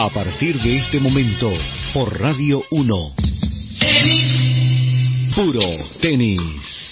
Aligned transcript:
A 0.00 0.10
partir 0.10 0.56
de 0.62 0.78
este 0.78 1.00
momento, 1.00 1.52
por 1.92 2.20
Radio 2.20 2.62
1. 2.70 3.14
Puro 5.34 5.60
tenis. 6.00 6.40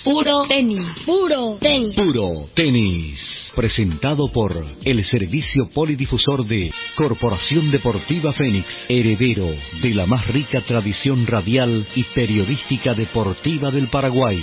Puro 0.03 0.47
tenis. 0.49 0.87
Puro 1.05 1.57
tenis. 1.61 1.95
Puro 1.95 2.49
tenis. 2.55 3.21
Presentado 3.55 4.27
por 4.33 4.67
el 4.85 5.05
Servicio 5.07 5.69
Polidifusor 5.73 6.47
de 6.47 6.73
Corporación 6.97 7.71
Deportiva 7.71 8.33
Fénix, 8.33 8.67
heredero 8.89 9.55
de 9.81 9.95
la 9.95 10.07
más 10.07 10.27
rica 10.27 10.63
tradición 10.63 11.29
radial 11.29 11.87
y 11.95 12.03
periodística 12.03 12.93
deportiva 12.95 13.71
del 13.71 13.89
Paraguay. 13.89 14.43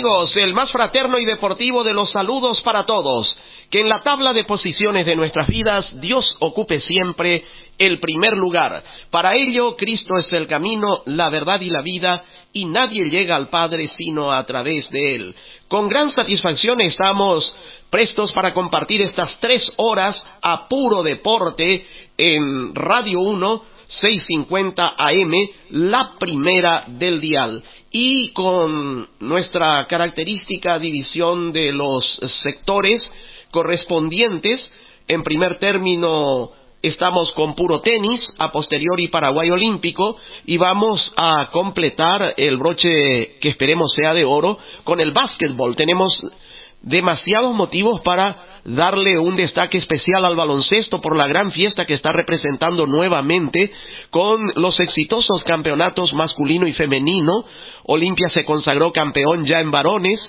Amigos? 0.00 0.34
El 0.34 0.54
más 0.54 0.70
fraterno 0.72 1.18
y 1.18 1.26
deportivo 1.26 1.84
de 1.84 1.92
los 1.92 2.10
saludos 2.10 2.58
para 2.62 2.86
todos. 2.86 3.36
Que 3.70 3.80
en 3.80 3.88
la 3.90 4.00
tabla 4.00 4.32
de 4.32 4.44
posiciones 4.44 5.04
de 5.04 5.14
nuestras 5.14 5.46
vidas 5.46 5.84
Dios 6.00 6.24
ocupe 6.40 6.80
siempre 6.80 7.44
el 7.76 8.00
primer 8.00 8.34
lugar. 8.34 8.82
Para 9.10 9.34
ello, 9.34 9.76
Cristo 9.76 10.16
es 10.16 10.32
el 10.32 10.46
camino, 10.46 11.02
la 11.04 11.28
verdad 11.28 11.60
y 11.60 11.68
la 11.68 11.82
vida, 11.82 12.24
y 12.54 12.64
nadie 12.64 13.10
llega 13.10 13.36
al 13.36 13.48
Padre 13.48 13.90
sino 13.98 14.32
a 14.32 14.44
través 14.46 14.88
de 14.90 15.16
Él. 15.16 15.34
Con 15.68 15.88
gran 15.90 16.14
satisfacción 16.14 16.80
estamos 16.80 17.44
prestos 17.90 18.32
para 18.32 18.54
compartir 18.54 19.02
estas 19.02 19.38
tres 19.40 19.62
horas 19.76 20.16
a 20.40 20.66
puro 20.66 21.02
deporte 21.02 21.86
en 22.16 22.74
Radio 22.74 23.20
1, 23.20 23.62
650 24.00 24.94
AM, 24.96 25.32
la 25.70 26.12
primera 26.18 26.84
del 26.86 27.20
dial 27.20 27.62
y 27.90 28.30
con 28.32 29.08
nuestra 29.18 29.86
característica 29.86 30.78
división 30.78 31.52
de 31.52 31.72
los 31.72 32.04
sectores 32.42 33.02
correspondientes. 33.50 34.60
En 35.08 35.24
primer 35.24 35.58
término 35.58 36.50
estamos 36.82 37.30
con 37.32 37.54
puro 37.54 37.80
tenis, 37.80 38.20
a 38.38 38.52
posteriori 38.52 39.08
Paraguay 39.08 39.50
Olímpico 39.50 40.16
y 40.46 40.56
vamos 40.56 41.00
a 41.16 41.50
completar 41.52 42.34
el 42.36 42.56
broche 42.56 43.38
que 43.40 43.48
esperemos 43.48 43.92
sea 43.94 44.14
de 44.14 44.24
oro 44.24 44.58
con 44.84 45.00
el 45.00 45.12
básquetbol. 45.12 45.76
Tenemos 45.76 46.12
demasiados 46.82 47.54
motivos 47.54 48.00
para 48.02 48.49
darle 48.64 49.18
un 49.18 49.36
destaque 49.36 49.78
especial 49.78 50.24
al 50.24 50.36
baloncesto 50.36 51.00
por 51.00 51.16
la 51.16 51.26
gran 51.26 51.52
fiesta 51.52 51.86
que 51.86 51.94
está 51.94 52.12
representando 52.12 52.86
nuevamente 52.86 53.72
con 54.10 54.52
los 54.56 54.78
exitosos 54.80 55.42
campeonatos 55.44 56.12
masculino 56.12 56.66
y 56.66 56.72
femenino. 56.72 57.44
Olimpia 57.84 58.28
se 58.30 58.44
consagró 58.44 58.92
campeón 58.92 59.46
ya 59.46 59.60
en 59.60 59.70
varones 59.70 60.20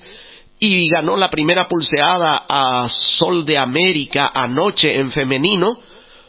y 0.59 0.87
ganó 0.89 1.17
la 1.17 1.29
primera 1.29 1.67
pulseada 1.67 2.45
a 2.47 2.89
Sol 3.19 3.45
de 3.45 3.57
América 3.57 4.31
anoche 4.33 4.95
en 4.95 5.11
femenino. 5.11 5.79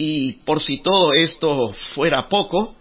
Y 0.03 0.33
por 0.47 0.63
si 0.63 0.79
todo 0.79 1.13
esto 1.13 1.75
fuera 1.95 2.27
poco, 2.31 2.75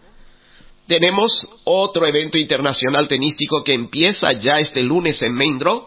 tenemos 0.88 1.30
otro 1.66 2.06
evento 2.06 2.38
internacional 2.38 3.09
tenístico 3.09 3.62
que 3.66 3.74
empieza 3.74 4.31
ya 4.31 4.62
este 4.62 4.81
lunes 4.81 5.22
en 5.22 5.34
Main 5.34 5.59
Draw, 5.59 5.84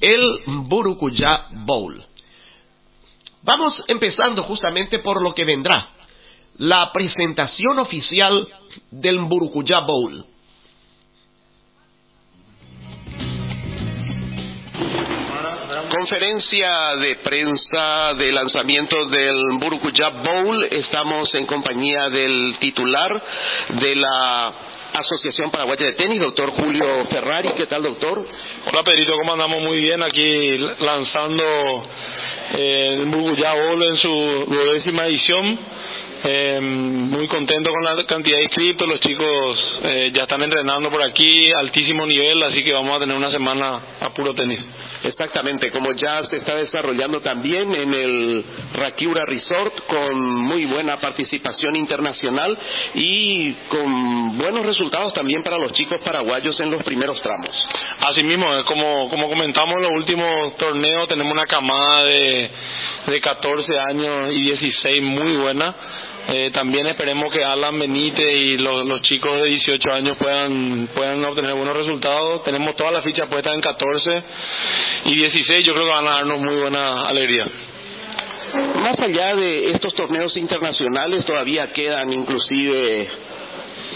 el 0.00 0.40
Burucuyá 0.46 1.48
Bowl. 1.66 2.02
Vamos 3.42 3.74
empezando 3.86 4.44
justamente 4.44 5.00
por 5.00 5.20
lo 5.20 5.34
que 5.34 5.44
vendrá, 5.44 5.90
la 6.56 6.90
presentación 6.90 7.78
oficial 7.78 8.48
del 8.90 9.18
Burucuyá 9.18 9.80
Bowl. 9.80 10.24
Conferencia 15.98 16.94
de 17.00 17.16
prensa 17.24 18.12
de 18.18 18.30
lanzamiento 18.30 19.06
del 19.06 19.56
Burucuyá 19.58 20.10
Bowl. 20.10 20.68
Estamos 20.70 21.34
en 21.34 21.46
compañía 21.46 22.10
del 22.10 22.56
titular 22.60 23.22
de 23.80 23.96
la 23.96 24.52
Asociación 24.92 25.50
Paraguaya 25.50 25.86
de 25.86 25.94
Tenis, 25.94 26.20
doctor 26.20 26.50
Julio 26.50 27.06
Ferrari. 27.06 27.48
¿Qué 27.56 27.64
tal, 27.64 27.82
doctor? 27.82 28.26
Hola, 28.66 28.82
Pedrito, 28.82 29.14
¿cómo 29.16 29.32
andamos? 29.32 29.62
Muy 29.62 29.78
bien 29.78 30.02
aquí 30.02 30.58
lanzando 30.80 31.88
eh, 32.58 32.98
el 32.98 33.06
Burucuyá 33.06 33.54
Bowl 33.54 33.82
en 33.82 33.96
su 33.96 34.44
duodécima 34.48 35.06
edición. 35.06 35.58
Eh, 36.28 36.58
muy 36.60 37.28
contento 37.28 37.70
con 37.70 37.84
la 37.84 38.04
cantidad 38.04 38.38
de 38.38 38.44
inscritos, 38.44 38.88
los 38.88 38.98
chicos 38.98 39.78
eh, 39.84 40.10
ya 40.12 40.24
están 40.24 40.42
entrenando 40.42 40.90
por 40.90 41.00
aquí, 41.00 41.44
altísimo 41.56 42.04
nivel, 42.04 42.42
así 42.42 42.64
que 42.64 42.72
vamos 42.72 42.96
a 42.96 42.98
tener 42.98 43.16
una 43.16 43.30
semana 43.30 43.80
a 44.00 44.10
puro 44.10 44.34
tenis. 44.34 44.58
Exactamente, 45.04 45.70
como 45.70 45.92
ya 45.92 46.24
se 46.24 46.38
está 46.38 46.56
desarrollando 46.56 47.20
también 47.20 47.72
en 47.72 47.94
el 47.94 48.44
Rakiura 48.74 49.24
Resort 49.24 49.86
con 49.86 50.18
muy 50.18 50.64
buena 50.64 50.96
participación 50.98 51.76
internacional 51.76 52.58
y 52.94 53.52
con 53.68 54.36
buenos 54.36 54.66
resultados 54.66 55.14
también 55.14 55.44
para 55.44 55.58
los 55.58 55.72
chicos 55.74 56.00
paraguayos 56.00 56.58
en 56.58 56.72
los 56.72 56.82
primeros 56.82 57.22
tramos. 57.22 57.50
Así 58.00 58.24
mismo, 58.24 58.48
como, 58.64 59.08
como 59.10 59.28
comentamos 59.28 59.76
en 59.76 59.82
los 59.82 59.92
últimos 59.92 60.56
torneos, 60.56 61.08
tenemos 61.08 61.32
una 61.32 61.46
camada 61.46 62.04
de, 62.04 62.50
de 63.06 63.20
14 63.20 63.78
años 63.78 64.32
y 64.32 64.40
16 64.40 65.02
muy 65.02 65.36
buena. 65.36 65.74
Eh, 66.28 66.50
también 66.52 66.86
esperemos 66.88 67.32
que 67.32 67.44
Alan 67.44 67.78
Benítez 67.78 68.26
y 68.26 68.56
los, 68.56 68.84
los, 68.84 69.00
chicos 69.02 69.40
de 69.40 69.44
18 69.44 69.92
años 69.92 70.16
puedan, 70.16 70.88
puedan 70.92 71.24
obtener 71.24 71.54
buenos 71.54 71.76
resultados. 71.76 72.42
Tenemos 72.42 72.74
todas 72.74 72.92
las 72.92 73.04
fichas 73.04 73.28
puestas 73.28 73.54
en 73.54 73.60
14 73.60 74.22
y 75.04 75.14
16, 75.14 75.64
yo 75.64 75.72
creo 75.72 75.86
que 75.86 75.92
van 75.92 76.06
a 76.08 76.10
darnos 76.16 76.40
muy 76.40 76.56
buena 76.56 77.02
alegría. 77.08 77.46
Más 78.82 78.98
allá 78.98 79.36
de 79.36 79.70
estos 79.70 79.94
torneos 79.94 80.36
internacionales, 80.36 81.24
todavía 81.24 81.72
quedan 81.72 82.12
inclusive 82.12 83.08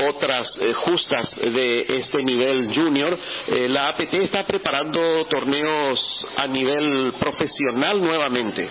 otras 0.09 0.49
eh, 0.61 0.73
justas 0.73 1.29
de 1.37 1.87
este 2.01 2.23
nivel 2.23 2.75
junior, 2.75 3.19
eh, 3.49 3.69
la 3.69 3.89
APT 3.89 4.15
está 4.15 4.45
preparando 4.45 5.27
torneos 5.27 6.01
a 6.37 6.47
nivel 6.47 7.13
profesional 7.19 8.01
nuevamente. 8.01 8.69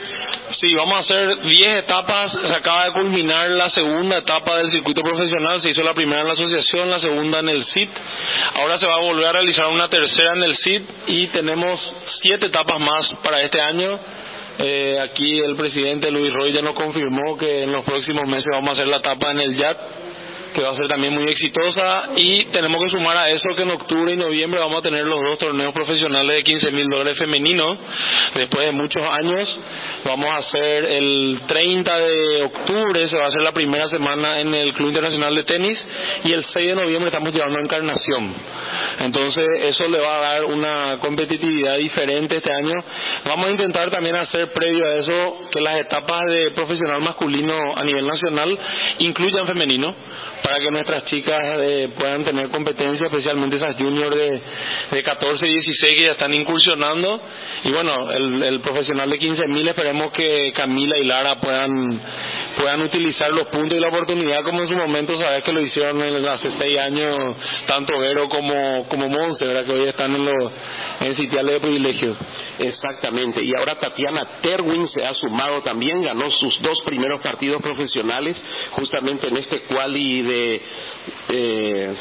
Sí, 0.60 0.74
vamos 0.76 0.96
a 0.96 1.00
hacer 1.00 1.42
10 1.42 1.68
etapas. 1.68 2.32
Se 2.32 2.54
acaba 2.54 2.86
de 2.86 2.92
culminar 2.94 3.50
la 3.52 3.70
segunda 3.72 4.18
etapa 4.18 4.58
del 4.58 4.72
circuito 4.72 5.02
profesional. 5.02 5.62
Se 5.62 5.70
hizo 5.70 5.84
la 5.84 5.94
primera 5.94 6.22
en 6.22 6.28
la 6.28 6.34
asociación, 6.34 6.90
la 6.90 7.00
segunda 7.00 7.40
en 7.40 7.50
el 7.50 7.66
CIT. 7.66 7.90
Ahora 8.56 8.80
se 8.80 8.86
va 8.86 8.96
a 8.96 9.02
volver 9.02 9.28
a 9.28 9.32
realizar 9.32 9.68
una 9.68 9.88
tercera 9.88 10.34
en 10.36 10.44
el 10.44 10.58
CIT 10.58 10.84
y 11.08 11.28
tenemos 11.28 11.80
siete 12.22 12.48
etapas 12.48 12.80
más 12.80 13.08
para 13.24 13.42
este 13.42 13.62
año. 13.62 14.00
Eh, 14.62 15.00
aquí 15.02 15.40
el 15.40 15.56
presidente 15.56 16.12
Luis 16.12 16.34
Roy 16.34 16.52
ya 16.52 16.62
nos 16.62 16.76
confirmó 16.76 17.38
que 17.38 17.64
en 17.64 17.72
los 17.72 17.86
próximos 17.86 18.28
meses 18.28 18.48
vamos 18.52 18.72
a 18.72 18.74
hacer 18.74 18.88
la 18.88 18.98
etapa 18.98 19.32
en 19.32 19.40
el 19.40 19.56
YAT 19.56 19.78
que 20.54 20.62
va 20.62 20.72
a 20.72 20.76
ser 20.76 20.88
también 20.88 21.14
muy 21.14 21.28
exitosa 21.28 22.10
y 22.16 22.46
tenemos 22.46 22.84
que 22.84 22.90
sumar 22.92 23.18
a 23.18 23.30
eso 23.30 23.50
que 23.56 23.64
en 23.64 23.72
octubre 23.72 24.12
y 24.12 24.16
noviembre 24.16 24.60
vamos 24.60 24.80
a 24.80 24.82
tener 24.82 25.06
los 25.06 25.20
dos 25.22 25.38
torneos 25.38 25.74
profesionales 25.74 26.38
de 26.38 26.44
15 26.44 26.72
mil 26.72 26.90
dólares 26.90 27.18
femeninos 27.18 27.78
después 28.36 28.66
de 28.66 28.72
muchos 28.72 29.04
años 29.04 29.60
vamos 30.06 30.30
a 30.30 30.38
hacer 30.38 30.86
el 30.86 31.42
30 31.48 31.98
de 31.98 32.44
octubre 32.44 33.10
se 33.10 33.16
va 33.16 33.26
a 33.26 33.28
hacer 33.28 33.42
la 33.42 33.52
primera 33.52 33.90
semana 33.90 34.40
en 34.40 34.54
el 34.54 34.74
Club 34.74 34.90
Internacional 34.90 35.36
de 35.36 35.44
Tenis 35.44 35.78
y 36.24 36.32
el 36.32 36.46
6 36.54 36.68
de 36.68 36.76
noviembre 36.76 37.10
estamos 37.10 37.34
llevando 37.34 37.60
a 37.60 37.62
Encarnación. 37.62 38.34
Entonces 39.00 39.46
eso 39.64 39.88
le 39.88 40.00
va 40.00 40.18
a 40.18 40.20
dar 40.20 40.46
una 40.46 40.98
competitividad 41.00 41.78
diferente 41.78 42.38
este 42.38 42.52
año 42.52 42.76
vamos 43.30 43.48
a 43.48 43.52
intentar 43.52 43.92
también 43.92 44.16
hacer 44.16 44.52
previo 44.52 44.86
a 44.88 44.96
eso 44.96 45.50
que 45.52 45.62
las 45.62 45.80
etapas 45.82 46.20
de 46.28 46.52
profesional 46.52 47.00
masculino 47.02 47.56
a 47.76 47.84
nivel 47.84 48.08
nacional 48.08 48.58
incluyan 48.98 49.46
femenino 49.46 49.94
para 50.42 50.58
que 50.58 50.72
nuestras 50.72 51.06
chicas 51.06 51.40
eh, 51.60 51.90
puedan 51.96 52.24
tener 52.24 52.50
competencia, 52.50 53.06
especialmente 53.06 53.58
esas 53.58 53.76
juniors 53.76 54.16
de, 54.16 54.42
de 54.92 55.04
14 55.04 55.46
y 55.46 55.54
16 55.54 55.92
que 55.92 56.04
ya 56.06 56.12
están 56.14 56.34
incursionando. 56.34 57.22
Y 57.66 57.72
bueno, 57.72 58.10
el, 58.10 58.42
el 58.42 58.60
profesional 58.62 59.10
de 59.10 59.20
15.000 59.20 59.70
esperemos 59.70 60.12
que 60.12 60.52
Camila 60.56 60.98
y 60.98 61.06
Lara 61.06 61.36
puedan 61.40 62.02
puedan 62.58 62.82
utilizar 62.82 63.32
los 63.32 63.48
puntos 63.48 63.78
y 63.78 63.80
la 63.80 63.90
oportunidad 63.90 64.44
como 64.44 64.64
en 64.64 64.68
su 64.68 64.76
momento 64.76 65.18
sabes 65.22 65.44
que 65.44 65.54
lo 65.54 65.62
hicieron 65.62 66.02
hace 66.28 66.50
seis 66.58 66.78
años 66.80 67.36
tanto 67.68 67.98
Vero 68.00 68.28
como 68.28 68.88
como 68.90 69.08
Monse, 69.08 69.46
¿verdad? 69.46 69.66
que 69.66 69.72
hoy 69.72 69.88
están 69.88 70.16
en 70.16 70.26
los 70.26 70.52
en 71.02 71.16
sitiales 71.16 71.54
de 71.54 71.60
privilegios. 71.60 72.18
Exactamente. 72.60 73.42
Y 73.42 73.56
ahora 73.56 73.80
Tatiana 73.80 74.42
Terwin 74.42 74.90
se 74.90 75.06
ha 75.06 75.14
sumado 75.14 75.62
también, 75.64 76.02
ganó 76.02 76.30
sus 76.32 76.62
dos 76.62 76.82
primeros 76.86 77.22
partidos 77.22 77.62
profesionales 77.62 78.36
justamente 78.72 79.28
en 79.28 79.38
este 79.38 79.62
quali 79.62 80.22
de 80.22 80.62
eh, 81.30 81.96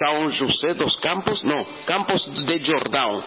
São 0.00 0.32
José 0.32 0.72
dos 0.74 0.96
Campos, 1.00 1.44
no, 1.44 1.66
Campos 1.84 2.26
de 2.46 2.58
Jordão. 2.60 3.22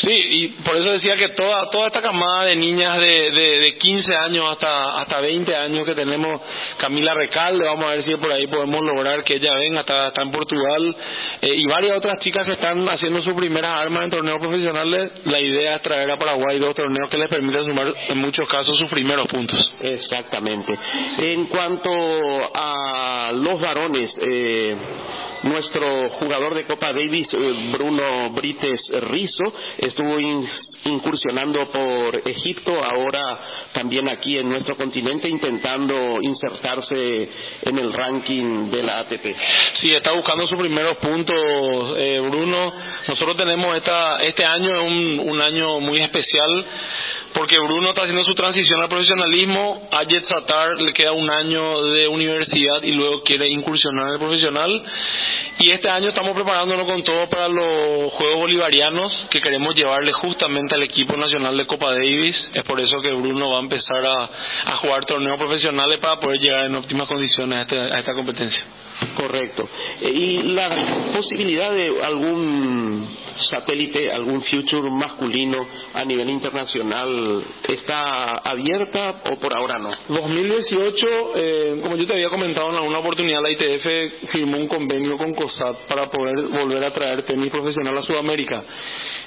Sí, 0.00 0.10
y 0.10 0.48
por 0.64 0.76
eso 0.76 0.90
decía 0.90 1.16
que 1.16 1.28
toda 1.28 1.70
toda 1.70 1.86
esta 1.86 2.02
camada 2.02 2.46
de 2.46 2.56
niñas 2.56 2.98
de, 2.98 3.30
de, 3.30 3.60
de 3.60 3.78
15 3.78 4.16
años 4.16 4.44
hasta 4.50 5.00
hasta 5.00 5.20
20 5.20 5.54
años 5.54 5.86
que 5.86 5.94
tenemos, 5.94 6.40
Camila 6.78 7.14
Recalde, 7.14 7.64
vamos 7.64 7.84
a 7.84 7.90
ver 7.90 8.04
si 8.04 8.16
por 8.16 8.32
ahí 8.32 8.48
podemos 8.48 8.82
lograr 8.82 9.22
que 9.22 9.36
ella 9.36 9.52
venga, 9.54 9.80
está, 9.80 10.08
está 10.08 10.22
en 10.22 10.32
Portugal, 10.32 10.96
eh, 11.42 11.54
y 11.54 11.64
varias 11.66 11.96
otras 11.96 12.18
chicas 12.18 12.44
que 12.44 12.54
están 12.54 12.88
haciendo 12.88 13.22
sus 13.22 13.34
primeras 13.34 13.80
armas 13.80 14.02
en 14.02 14.10
torneos 14.10 14.40
profesionales, 14.40 15.12
la 15.26 15.40
idea 15.40 15.76
es 15.76 15.82
traer 15.82 16.10
a 16.10 16.16
Paraguay 16.16 16.58
dos 16.58 16.74
torneos 16.74 17.08
que 17.08 17.18
les 17.18 17.28
permitan 17.28 17.64
sumar 17.66 17.94
en 18.08 18.18
muchos 18.18 18.48
casos 18.48 18.76
sus 18.76 18.90
primeros 18.90 19.28
puntos. 19.28 19.74
Exactamente. 19.80 20.76
En 21.18 21.46
cuanto 21.46 21.90
a 22.52 23.30
los 23.32 23.60
varones, 23.60 24.10
eh, 24.20 24.76
nuestro 25.46 26.10
jugador 26.18 26.54
de 26.54 26.64
Copa 26.64 26.92
Davis, 26.92 27.28
eh, 27.32 27.70
Bruno 27.72 28.30
Brites 28.30 28.80
Rizo, 28.88 29.52
estuvo 29.78 30.18
incursionando 30.84 31.70
por 31.70 32.28
Egipto, 32.28 32.72
ahora 32.82 33.38
también 33.72 34.08
aquí 34.08 34.38
en 34.38 34.48
nuestro 34.48 34.76
continente 34.76 35.28
intentando 35.28 36.18
insertarse 36.22 37.28
en 37.62 37.78
el 37.78 37.92
ranking 37.92 38.70
de 38.70 38.82
la 38.82 39.00
ATP. 39.00 39.24
Sí, 39.80 39.92
está 39.92 40.12
buscando 40.12 40.46
sus 40.46 40.58
primeros 40.58 40.96
puntos, 40.98 41.94
eh, 41.96 42.20
Bruno. 42.28 42.72
Nosotros 43.08 43.36
tenemos 43.36 43.76
esta, 43.76 44.22
este 44.22 44.44
año 44.44 44.84
un, 44.84 45.20
un 45.20 45.40
año 45.40 45.80
muy 45.80 46.00
especial 46.00 46.66
porque 47.36 47.58
Bruno 47.58 47.90
está 47.90 48.02
haciendo 48.02 48.24
su 48.24 48.34
transición 48.34 48.80
al 48.80 48.88
profesionalismo, 48.88 49.88
a 49.92 50.04
Jet 50.04 50.26
Satar 50.26 50.80
le 50.80 50.94
queda 50.94 51.12
un 51.12 51.28
año 51.28 51.82
de 51.82 52.08
universidad 52.08 52.82
y 52.82 52.92
luego 52.92 53.22
quiere 53.24 53.46
incursionar 53.48 54.06
en 54.06 54.12
el 54.14 54.18
profesional. 54.18 54.82
Y 55.58 55.70
este 55.70 55.88
año 55.88 56.10
estamos 56.10 56.34
preparándonos 56.34 56.86
con 56.86 57.02
todo 57.02 57.30
para 57.30 57.48
los 57.48 58.12
Juegos 58.12 58.40
Bolivarianos 58.40 59.10
que 59.30 59.40
queremos 59.40 59.74
llevarle 59.74 60.12
justamente 60.12 60.74
al 60.74 60.82
equipo 60.82 61.16
nacional 61.16 61.56
de 61.56 61.66
Copa 61.66 61.92
Davis. 61.92 62.36
Es 62.52 62.62
por 62.64 62.78
eso 62.78 63.00
que 63.00 63.10
Bruno 63.10 63.50
va 63.50 63.56
a 63.56 63.62
empezar 63.62 64.04
a, 64.04 64.30
a 64.66 64.76
jugar 64.76 65.06
torneos 65.06 65.38
profesionales 65.38 65.98
para 65.98 66.20
poder 66.20 66.40
llegar 66.40 66.66
en 66.66 66.74
óptimas 66.74 67.08
condiciones 67.08 67.58
a, 67.58 67.62
este, 67.62 67.78
a 67.78 67.98
esta 68.00 68.12
competencia. 68.12 68.62
Correcto. 69.16 69.68
Eh, 70.02 70.10
¿Y 70.10 70.42
la 70.42 71.12
posibilidad 71.14 71.70
de 71.70 72.04
algún 72.04 73.16
satélite, 73.50 74.10
algún 74.12 74.42
future 74.42 74.90
masculino 74.90 75.66
a 75.94 76.04
nivel 76.04 76.30
internacional 76.30 77.44
está 77.68 78.38
abierta 78.38 79.22
o 79.30 79.36
por 79.38 79.54
ahora 79.54 79.78
no? 79.78 79.90
2018, 80.08 81.06
eh, 81.34 81.80
como 81.82 81.96
yo 81.96 82.06
te 82.06 82.14
había 82.14 82.28
comentado 82.28 82.70
en 82.70 82.76
alguna 82.76 82.98
oportunidad, 82.98 83.42
la 83.42 83.50
ITF 83.50 84.30
firmó 84.32 84.58
un 84.58 84.68
convenio 84.68 85.16
con 85.16 85.34
Para 85.88 86.10
poder 86.10 86.46
volver 86.46 86.84
a 86.84 86.92
traer 86.92 87.22
tenis 87.22 87.50
profesional 87.50 87.96
a 87.98 88.02
Sudamérica. 88.02 88.64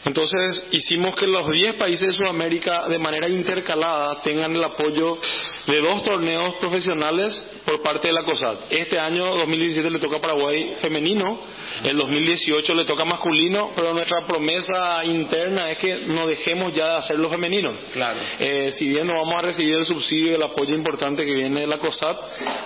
Entonces 0.06 0.63
hicimos 0.72 1.16
que 1.16 1.28
los 1.28 1.50
10 1.50 1.75
países 1.75 2.07
de 2.07 2.13
Sudamérica 2.13 2.88
de 2.88 2.98
manera 2.98 3.28
intercalada 3.28 4.22
tengan 4.24 4.56
el 4.56 4.63
apoyo 4.63 5.19
de 5.68 5.81
dos 5.81 6.04
torneos 6.04 6.56
profesionales 6.56 7.36
por 7.66 7.81
parte 7.81 8.07
de 8.07 8.13
la 8.13 8.24
COSAT. 8.24 8.72
Este 8.72 8.98
año 8.98 9.36
2017 9.36 9.90
le 9.90 10.00
toca 10.00 10.18
a 10.18 10.22
Paraguay 10.22 10.78
femenino, 10.81 11.40
el 11.84 11.98
2018 11.98 12.74
le 12.74 12.86
toca 12.86 13.06
masculino, 13.06 13.72
pero 13.75 13.94
nuestra 13.94 14.25
promesa 14.25 15.04
interna 15.06 15.69
es 15.72 15.78
que 15.78 15.96
no 16.07 16.28
dejemos 16.28 16.74
ya 16.74 16.88
de 16.88 16.98
hacerlo 16.98 17.30
femenino. 17.30 17.72
Claro. 17.94 18.19
Eh, 18.40 18.75
si 18.80 18.88
bien 18.88 19.07
no 19.07 19.16
vamos 19.16 19.36
a 19.36 19.42
recibir 19.42 19.75
el 19.75 19.86
subsidio 19.86 20.31
y 20.31 20.36
el 20.36 20.44
apoyo 20.44 20.74
importante 20.75 21.25
que 21.25 21.34
viene 21.34 21.62
de 21.62 21.68
la 21.68 21.78
COSAT, 21.78 22.18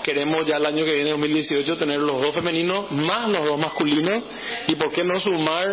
queremos 0.03 0.45
ya 0.47 0.57
el 0.57 0.65
año 0.65 0.85
que 0.85 0.93
viene, 0.93 1.09
2018, 1.11 1.77
tener 1.77 1.99
los 1.99 2.21
dos 2.21 2.33
femeninos 2.33 2.91
más 2.91 3.29
los 3.29 3.45
dos 3.45 3.59
masculinos 3.59 4.23
y 4.67 4.75
por 4.75 4.91
qué 4.91 5.03
no 5.03 5.19
sumar 5.19 5.67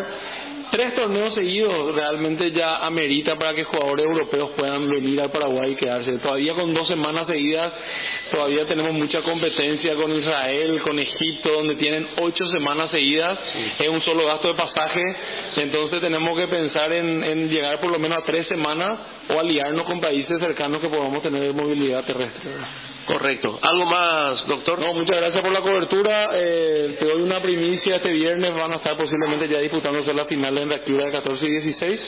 tres 0.70 0.94
torneos 0.94 1.34
seguidos 1.34 1.94
realmente 1.94 2.50
ya 2.52 2.78
amerita 2.86 3.36
para 3.36 3.54
que 3.54 3.64
jugadores 3.64 4.06
europeos 4.06 4.50
puedan 4.56 4.88
venir 4.88 5.20
al 5.20 5.30
Paraguay 5.30 5.72
y 5.72 5.76
quedarse. 5.76 6.18
Todavía 6.18 6.54
con 6.54 6.72
dos 6.72 6.88
semanas 6.88 7.26
seguidas, 7.26 7.72
todavía 8.30 8.66
tenemos 8.66 8.92
mucha 8.92 9.22
competencia 9.22 9.94
con 9.94 10.12
Israel, 10.12 10.80
con 10.82 10.98
Egipto, 10.98 11.52
donde 11.52 11.74
tienen 11.76 12.06
ocho 12.20 12.46
semanas 12.46 12.90
seguidas, 12.90 13.38
es 13.78 13.88
un 13.88 14.00
solo 14.02 14.26
gasto 14.26 14.48
de 14.48 14.54
pasaje, 14.54 15.02
entonces 15.56 16.00
tenemos 16.00 16.38
que 16.38 16.46
pensar 16.48 16.92
en, 16.92 17.22
en 17.24 17.48
llegar 17.48 17.80
por 17.80 17.90
lo 17.90 17.98
menos 17.98 18.18
a 18.18 18.24
tres 18.24 18.46
semanas 18.46 18.98
o 19.28 19.38
aliarnos 19.38 19.84
con 19.86 20.00
países 20.00 20.38
cercanos 20.38 20.80
que 20.80 20.88
podamos 20.88 21.22
tener 21.22 21.52
movilidad 21.52 22.04
terrestre. 22.04 22.50
Correcto. 23.10 23.58
¿Algo 23.60 23.86
más, 23.86 24.46
doctor? 24.46 24.78
No, 24.78 24.94
muchas 24.94 25.16
gracias 25.16 25.42
por 25.42 25.52
la 25.52 25.60
cobertura. 25.62 26.30
Eh, 26.32 26.96
te 26.98 27.04
doy 27.06 27.22
una 27.22 27.42
primicia. 27.42 27.96
Este 27.96 28.10
viernes 28.10 28.54
van 28.54 28.72
a 28.72 28.76
estar 28.76 28.96
posiblemente 28.96 29.48
ya 29.48 29.58
disputándose 29.58 30.14
las 30.14 30.28
finales 30.28 30.62
en 30.62 30.68
reactiva 30.68 31.04
de 31.04 31.10
14 31.10 31.44
y 31.44 31.50
16. 31.50 32.00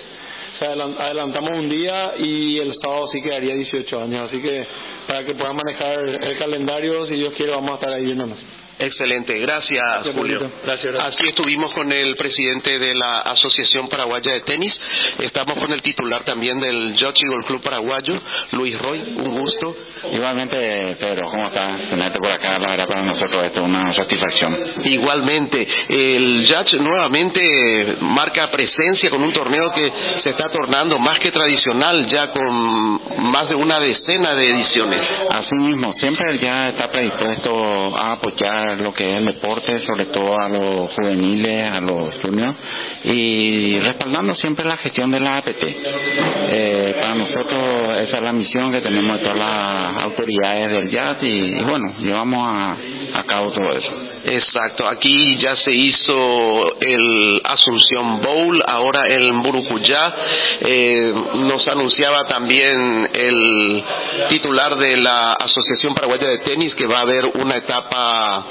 O 0.61 1.03
adelantamos 1.03 1.51
un 1.55 1.69
día 1.69 2.13
y 2.19 2.59
el 2.59 2.77
sábado 2.81 3.09
sí 3.09 3.21
quedaría 3.21 3.55
18 3.55 4.01
años. 4.01 4.29
Así 4.29 4.41
que 4.41 4.65
para 5.09 5.25
que 5.25 5.35
puedan 5.35 5.57
manejar 5.57 6.09
el 6.09 6.39
calendario, 6.39 7.05
si 7.07 7.15
Dios 7.15 7.35
quiere, 7.35 7.51
vamos 7.51 7.73
a 7.73 7.75
estar 7.75 7.93
ahí 7.93 8.05
viéndonos. 8.05 8.39
Excelente, 8.79 9.39
gracias, 9.39 9.83
Gracias, 9.83 10.15
Julio. 10.15 10.51
Gracias, 10.65 10.93
gracias. 10.93 11.15
Así 11.15 11.29
estuvimos 11.29 11.73
con 11.73 11.93
el 11.93 12.17
presidente 12.17 12.79
de 12.79 12.95
la 12.95 13.21
Asociación 13.21 13.89
Paraguaya 13.89 14.33
de 14.33 14.41
Tenis, 14.41 14.75
estamos 15.19 15.59
con 15.59 15.73
el 15.73 15.83
titular 15.83 16.25
también 16.25 16.59
del 16.59 16.97
Yacht 16.97 17.19
Golf 17.29 17.47
Club 17.47 17.63
Paraguayo, 17.63 18.21
Luis 18.53 18.79
Roy, 18.79 19.01
un 19.17 19.39
gusto. 19.39 19.77
Igualmente, 20.13 20.97
Pedro, 20.99 21.31
¿cómo 21.31 21.47
estás? 21.47 21.89
Tenerte 21.91 22.19
por 22.19 22.31
acá, 22.31 22.59
la 22.59 22.71
verdad 22.71 22.89
para 22.89 23.03
nosotros 23.03 23.45
esto 23.45 23.61
es 23.61 23.67
una 23.67 23.95
satisfacción. 23.95 24.59
Igualmente, 24.85 25.69
el 25.89 26.45
Yacht 26.45 26.75
nuevamente 26.75 27.97
marca 28.01 28.51
presencia 28.51 29.11
con 29.11 29.23
un 29.23 29.33
torneo 29.33 29.73
que 29.73 29.93
se 30.23 30.31
está 30.31 30.49
tornando 30.49 30.99
más 30.99 31.19
que 31.19 31.31
tradicional, 31.31 32.09
ya 32.09 32.31
con 32.31 33.31
más 33.31 33.49
de 33.49 33.55
una 33.55 33.79
decena 33.79 34.35
de 34.35 34.51
ediciones. 34.51 35.01
Así 35.33 35.55
mismo, 35.55 35.95
siempre 35.95 36.39
ya 36.39 36.71
está 36.71 36.91
predispuesto 36.91 37.97
a 37.97 38.13
apoyar 38.13 38.62
lo 38.77 38.95
que 38.95 39.11
es 39.11 39.19
el 39.19 39.27
deporte, 39.27 39.81
sobre 39.87 40.07
todo 40.07 40.39
a 40.39 40.49
los 40.49 40.91
juveniles, 40.93 41.73
a 41.73 41.81
los 41.81 42.15
juniors, 42.23 42.57
y 43.05 43.79
respaldando 43.81 44.35
siempre 44.37 44.65
la 44.65 44.77
gestión 44.79 45.11
de 45.11 45.21
la 45.21 45.39
APT. 45.39 45.63
Eh, 45.65 46.97
para 47.01 47.15
nosotros 47.15 47.99
esa 48.03 48.17
es 48.17 48.23
la 48.23 48.33
misión 48.33 48.73
que 48.73 48.81
tenemos 48.81 49.19
de 49.19 49.23
todas 49.25 49.39
las 49.39 50.05
autoridades 50.05 50.71
del 50.71 50.91
YAT 50.91 51.23
y, 51.23 51.63
bueno, 51.63 51.95
llevamos 52.01 52.47
a, 52.49 52.77
a 53.15 53.25
cabo 53.25 53.53
todo 53.53 53.73
eso. 53.73 53.93
Exacto, 54.25 54.87
aquí 54.87 55.37
ya 55.39 55.57
se 55.57 55.73
hizo 55.73 56.81
el 56.81 57.41
Asunción 57.45 58.21
Bowl, 58.21 58.63
ahora 58.67 59.03
el 59.09 59.33
Murucuyá. 59.33 60.15
Eh, 60.61 61.15
nos 61.35 61.67
anunciaba 61.67 62.25
también 62.25 63.11
el 63.13 63.85
titular 64.31 64.77
de 64.77 64.97
la 64.99 65.33
Asociación 65.33 65.95
Paraguaya 65.95 66.29
de 66.29 66.39
Tenis 66.39 66.75
que 66.75 66.87
va 66.87 66.97
a 66.99 67.03
haber 67.03 67.27
una 67.27 67.57
etapa 67.57 68.47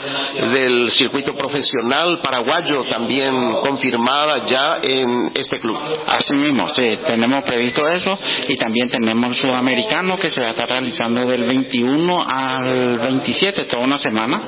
del 0.53 0.91
circuito 0.97 1.35
profesional 1.35 2.19
paraguayo 2.23 2.83
también 2.85 3.33
confirmada 3.61 4.45
ya 4.47 4.79
en 4.81 5.31
este 5.33 5.59
club. 5.59 5.77
Así 6.07 6.33
mismo, 6.33 6.67
sí, 6.75 6.99
tenemos 7.05 7.43
previsto 7.43 7.87
eso 7.87 8.17
y 8.47 8.55
también 8.57 8.89
tenemos 8.89 9.35
el 9.35 9.41
sudamericano 9.41 10.17
que 10.17 10.31
se 10.31 10.39
va 10.39 10.47
a 10.47 10.51
estar 10.51 10.69
realizando 10.69 11.25
del 11.25 11.43
21 11.43 12.25
al 12.27 12.99
27, 12.99 13.65
toda 13.65 13.83
una 13.83 13.99
semana. 13.99 14.41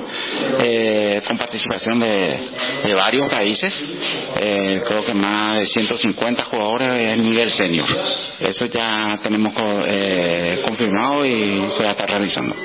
Eh, 0.59 1.21
con 1.27 1.37
participación 1.37 1.99
de, 1.99 2.39
varios 2.95 3.29
países, 3.29 3.73
eh, 4.39 4.81
creo 4.87 5.05
que 5.05 5.13
más 5.13 5.59
de 5.59 5.67
150 5.67 6.43
jugadores 6.45 7.11
a 7.11 7.15
nivel 7.15 7.51
senior. 7.57 7.87
Eso 8.39 8.65
ya 8.65 9.19
tenemos 9.23 9.53
eh, 9.57 10.61
confirmado 10.63 11.25
y 11.25 11.63
se 11.77 11.83
va 11.83 11.89
a 11.89 11.91
estar 11.91 12.09
realizando 12.09 12.55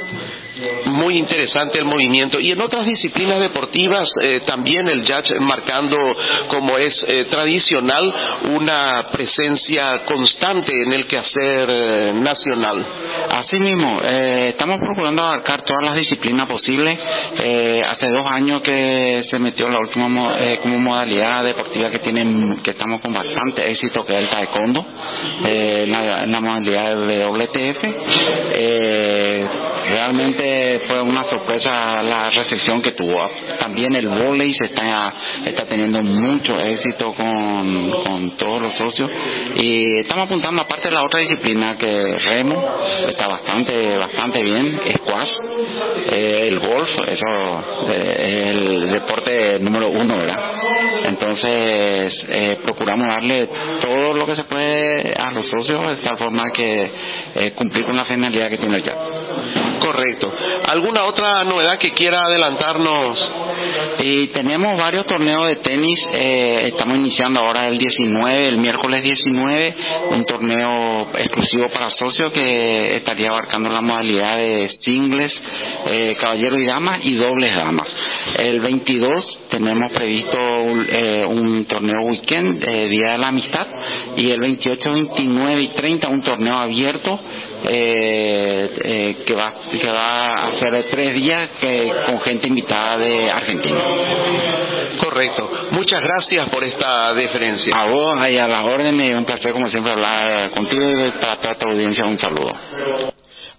muy 0.86 1.18
interesante 1.18 1.78
el 1.78 1.84
movimiento. 1.84 2.40
Y 2.40 2.52
en 2.52 2.60
otras 2.60 2.86
disciplinas 2.86 3.40
deportivas 3.40 4.08
eh, 4.22 4.40
también 4.46 4.88
el 4.88 5.02
judge 5.02 5.38
marcando, 5.40 5.96
como 6.48 6.76
es 6.78 6.94
eh, 7.08 7.26
tradicional, 7.30 8.14
una 8.54 9.08
presencia 9.12 10.04
constante 10.04 10.72
en 10.84 10.92
el 10.92 11.06
quehacer 11.06 11.68
eh, 11.70 12.12
nacional. 12.14 12.84
Así 13.36 13.56
mismo, 13.56 14.00
estamos 14.02 14.78
procurando 14.78 15.22
abarcar 15.22 15.62
todas 15.62 15.84
las 15.84 15.96
disciplinas 15.96 16.46
posibles. 16.48 16.98
hace 16.98 18.06
dos 18.08 18.26
años 18.30 18.62
que 18.62 19.24
se 19.30 19.38
metió 19.38 19.68
la 19.68 19.78
última 19.78 20.08
como 20.62 20.78
modalidad 20.78 21.44
deportiva 21.44 21.90
que 21.90 21.98
tienen, 22.00 22.60
que 22.62 22.70
estamos 22.70 23.00
con 23.00 23.12
bastante 23.12 23.70
éxito, 23.70 24.04
que 24.04 24.14
es 24.14 24.18
el 24.20 24.30
taekwondo, 24.30 24.84
la, 25.42 26.26
la, 26.26 26.40
modalidad 26.40 26.96
de 27.06 27.26
WTF. 27.26 27.82
realmente 29.90 30.47
fue 30.86 31.00
una 31.02 31.24
sorpresa 31.24 32.02
la 32.02 32.30
recepción 32.30 32.82
que 32.82 32.92
tuvo. 32.92 33.28
También 33.58 33.94
el 33.94 34.08
volei 34.08 34.54
se 34.54 34.66
está, 34.66 35.14
teniendo 35.68 36.02
mucho 36.02 36.58
éxito 36.60 37.14
con, 37.14 38.36
todos 38.38 38.62
los 38.62 38.74
socios 38.76 39.10
y 39.60 39.98
estamos 40.00 40.26
apuntando 40.26 40.62
aparte 40.62 40.88
de 40.88 40.94
la 40.94 41.02
otra 41.02 41.20
disciplina 41.20 41.76
que 41.76 42.18
remo 42.18 42.62
está 43.08 43.26
bastante 43.26 43.96
bastante 43.96 44.42
bien, 44.42 44.80
squash, 44.98 45.28
eh, 46.10 46.48
el 46.48 46.58
golf, 46.58 46.88
eso 47.06 47.64
eh, 47.88 48.50
el 48.50 48.90
deporte 48.90 49.58
número 49.60 49.88
uno, 49.88 50.16
¿verdad? 50.16 50.38
Entonces 51.04 52.14
eh, 52.28 52.58
procuramos 52.62 53.06
darle 53.08 53.48
todo 53.80 54.14
lo 54.14 54.26
que 54.26 54.36
se 54.36 54.44
puede 54.44 55.14
a 55.14 55.30
los 55.32 55.46
socios 55.46 55.88
de 55.88 55.96
tal 55.96 56.18
forma 56.18 56.50
que 56.52 56.90
cumplir 57.54 57.84
con 57.84 57.96
la 57.96 58.04
finalidad 58.04 58.48
que 58.48 58.58
tiene 58.58 58.82
ya. 58.82 58.94
Correcto. 59.88 60.30
¿Alguna 60.68 61.06
otra 61.06 61.44
novedad 61.44 61.78
que 61.78 61.92
quiera 61.92 62.20
adelantarnos? 62.22 63.18
Y 64.00 64.26
tenemos 64.28 64.76
varios 64.76 65.06
torneos 65.06 65.46
de 65.46 65.56
tenis. 65.56 65.98
Eh, 66.12 66.68
estamos 66.74 66.98
iniciando 66.98 67.40
ahora 67.40 67.68
el 67.68 67.78
19, 67.78 68.48
el 68.48 68.58
miércoles 68.58 69.02
19, 69.02 69.74
un 70.10 70.24
torneo 70.26 71.08
exclusivo 71.16 71.70
para 71.70 71.88
socios 71.92 72.32
que 72.32 72.96
estaría 72.96 73.30
abarcando 73.30 73.70
la 73.70 73.80
modalidad 73.80 74.36
de 74.36 74.76
singles, 74.84 75.32
eh, 75.86 76.18
caballero 76.20 76.58
y 76.58 76.66
damas 76.66 77.00
y 77.02 77.14
dobles 77.14 77.56
damas. 77.56 77.88
El 78.36 78.60
22 78.60 79.38
tenemos 79.48 79.90
previsto 79.92 80.38
eh, 80.38 81.24
un 81.26 81.64
torneo 81.64 82.02
weekend, 82.02 82.62
Día 82.62 83.12
de 83.12 83.18
la 83.18 83.28
Amistad, 83.28 83.66
y 84.18 84.30
el 84.32 84.38
28, 84.38 84.92
29 84.92 85.62
y 85.62 85.68
30 85.68 86.08
un 86.08 86.22
torneo 86.22 86.58
abierto 86.58 87.18
eh, 87.64 88.78
eh, 88.84 89.16
que 89.26 89.34
va 89.34 89.54
que 89.70 89.86
va 89.86 90.46
a 90.46 90.58
ser 90.58 90.86
tres 90.90 91.14
días 91.14 91.50
que, 91.60 91.92
con 92.06 92.20
gente 92.20 92.46
invitada 92.46 92.98
de 92.98 93.30
Argentina. 93.30 93.80
Correcto. 95.00 95.50
Muchas 95.70 96.00
gracias 96.02 96.48
por 96.50 96.64
esta 96.64 97.14
deferencia. 97.14 97.72
A 97.74 97.86
vos 97.86 98.28
y 98.28 98.38
a 98.38 98.48
las 98.48 98.64
órdenes, 98.64 99.16
un 99.16 99.24
placer 99.24 99.52
como 99.52 99.68
siempre 99.70 99.92
hablar 99.92 100.50
contigo 100.50 100.82
y 100.84 101.10
para 101.20 101.36
toda 101.36 101.54
tu 101.54 101.68
audiencia 101.68 102.04
un 102.04 102.18
saludo. 102.18 102.52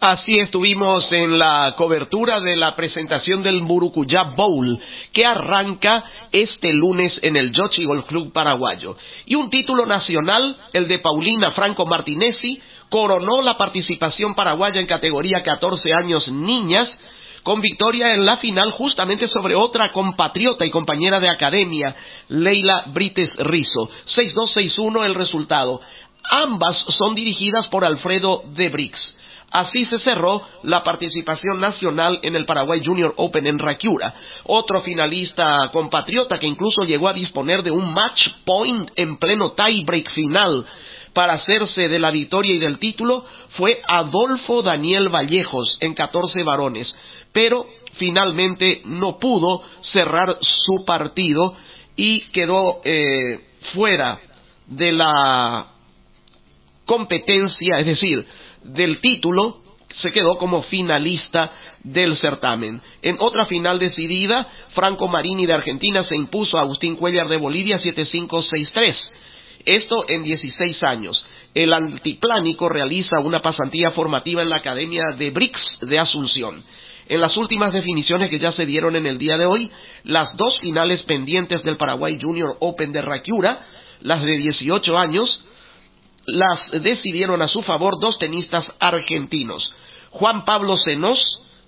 Así 0.01 0.39
estuvimos 0.39 1.05
en 1.11 1.37
la 1.37 1.73
cobertura 1.75 2.39
de 2.39 2.55
la 2.55 2.73
presentación 2.73 3.43
del 3.43 3.61
Murucuyá 3.61 4.23
Bowl, 4.33 4.79
que 5.11 5.25
arranca 5.25 6.05
este 6.31 6.71
lunes 6.71 7.11
en 7.21 7.35
el 7.35 7.51
Yochi 7.51 7.83
Golf 7.83 8.05
Club 8.05 8.31
paraguayo. 8.31 8.95
Y 9.25 9.35
un 9.35 9.49
título 9.49 9.85
nacional, 9.85 10.55
el 10.71 10.87
de 10.87 10.99
Paulina 10.99 11.51
Franco 11.51 11.85
Martinesi, 11.85 12.61
coronó 12.89 13.41
la 13.41 13.57
participación 13.57 14.35
paraguaya 14.35 14.79
en 14.79 14.87
categoría 14.87 15.43
14 15.43 15.93
años 15.93 16.27
niñas, 16.27 16.89
con 17.43 17.61
victoria 17.61 18.13
en 18.13 18.25
la 18.25 18.37
final 18.37 18.71
justamente 18.71 19.27
sobre 19.29 19.55
otra 19.55 19.91
compatriota 19.91 20.65
y 20.65 20.71
compañera 20.71 21.19
de 21.19 21.29
academia, 21.29 21.95
Leila 22.27 22.83
Brites 22.87 23.33
Rizo. 23.37 23.89
6-2-6-1 24.15 25.05
el 25.05 25.15
resultado. 25.15 25.81
Ambas 26.29 26.77
son 26.97 27.15
dirigidas 27.15 27.67
por 27.67 27.85
Alfredo 27.85 28.43
de 28.55 28.69
Brix. 28.69 28.99
Así 29.51 29.85
se 29.85 29.97
cerró 29.99 30.43
la 30.61 30.83
participación 30.83 31.59
nacional 31.59 32.19
en 32.21 32.35
el 32.35 32.45
Paraguay 32.45 32.81
Junior 32.85 33.13
Open 33.17 33.47
en 33.47 33.57
Raquiura. 33.57 34.13
Otro 34.43 34.81
finalista 34.81 35.69
compatriota 35.73 36.37
que 36.37 36.45
incluso 36.45 36.83
llegó 36.83 37.07
a 37.07 37.13
disponer 37.13 37.63
de 37.63 37.71
un 37.71 37.91
match 37.91 38.27
point 38.45 38.91
en 38.95 39.17
pleno 39.17 39.53
tie-break 39.53 40.11
final 40.11 40.65
para 41.19 41.33
hacerse 41.33 41.89
de 41.89 41.99
la 41.99 42.11
victoria 42.11 42.55
y 42.55 42.59
del 42.59 42.79
título 42.79 43.25
fue 43.57 43.81
Adolfo 43.89 44.61
Daniel 44.61 45.09
Vallejos 45.09 45.77
en 45.81 45.93
14 45.93 46.43
varones, 46.43 46.87
pero 47.33 47.67
finalmente 47.97 48.83
no 48.85 49.19
pudo 49.19 49.61
cerrar 49.91 50.37
su 50.39 50.85
partido 50.85 51.57
y 51.97 52.21
quedó 52.31 52.79
eh, 52.85 53.41
fuera 53.73 54.21
de 54.67 54.93
la 54.93 55.67
competencia, 56.85 57.79
es 57.79 57.85
decir, 57.85 58.25
del 58.63 59.01
título, 59.01 59.57
se 60.01 60.13
quedó 60.13 60.37
como 60.37 60.63
finalista 60.63 61.51
del 61.83 62.17
certamen. 62.19 62.81
En 63.01 63.17
otra 63.19 63.45
final 63.47 63.77
decidida, 63.77 64.47
Franco 64.73 65.09
Marini 65.09 65.45
de 65.45 65.53
Argentina 65.53 66.05
se 66.05 66.15
impuso 66.15 66.57
a 66.57 66.61
Agustín 66.61 66.95
Cuellar 66.95 67.27
de 67.27 67.35
Bolivia 67.35 67.77
7-5-6-3. 67.81 68.95
Esto 69.65 70.05
en 70.07 70.23
16 70.23 70.83
años. 70.83 71.23
El 71.53 71.73
antiplánico 71.73 72.69
realiza 72.69 73.19
una 73.19 73.41
pasantía 73.41 73.91
formativa 73.91 74.41
en 74.41 74.49
la 74.49 74.57
Academia 74.57 75.03
de 75.17 75.31
BRICS 75.31 75.79
de 75.81 75.99
Asunción. 75.99 76.63
En 77.07 77.21
las 77.21 77.35
últimas 77.37 77.73
definiciones 77.73 78.29
que 78.29 78.37
ya 78.37 78.51
se 78.51 78.67
dieron 78.67 78.95
en 78.95 79.07
el 79.07 79.17
día 79.17 79.37
de 79.37 79.47
hoy, 79.47 79.71
las 80.03 80.35
dos 80.37 80.59
finales 80.59 81.01
pendientes 81.03 81.63
del 81.63 81.77
Paraguay 81.77 82.19
Junior 82.21 82.55
Open 82.59 82.91
de 82.91 83.01
Raquiura, 83.01 83.65
las 84.01 84.21
de 84.23 84.37
18 84.37 84.97
años, 84.97 85.43
las 86.27 86.83
decidieron 86.83 87.41
a 87.41 87.47
su 87.47 87.63
favor 87.63 87.99
dos 87.99 88.19
tenistas 88.19 88.63
argentinos. 88.79 89.73
Juan 90.11 90.45
Pablo 90.45 90.77
Senos, 90.77 91.19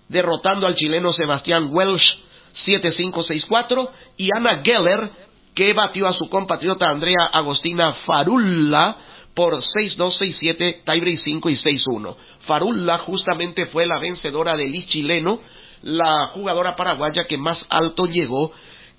derrotando 0.10 0.68
al 0.68 0.76
chileno 0.76 1.12
Sebastián 1.14 1.70
Welsh 1.72 2.20
7-5-6-4, 2.66 3.90
y 4.18 4.30
Ana 4.36 4.62
Geller, 4.64 5.10
que 5.56 5.74
batió 5.74 6.08
a 6.08 6.14
su 6.14 6.30
compatriota 6.30 6.90
Andrea 6.90 7.26
Agostina 7.34 7.94
Farulla 8.06 8.96
por 9.34 9.56
6-2, 9.56 9.98
6-7, 9.98 10.84
tiebreak 10.86 11.20
5 11.24 11.50
y 11.50 11.58
6-1. 11.58 12.16
Farulla 12.46 12.98
justamente 13.00 13.68
fue 13.68 13.86
la 13.86 14.00
vencedora 14.00 14.56
del 14.56 14.74
I 14.74 14.86
chileno, 14.88 15.40
la 15.84 16.28
jugadora 16.34 16.76
paraguaya 16.76 17.26
que 17.26 17.38
más 17.38 17.58
alto 17.70 18.06
llegó 18.06 18.52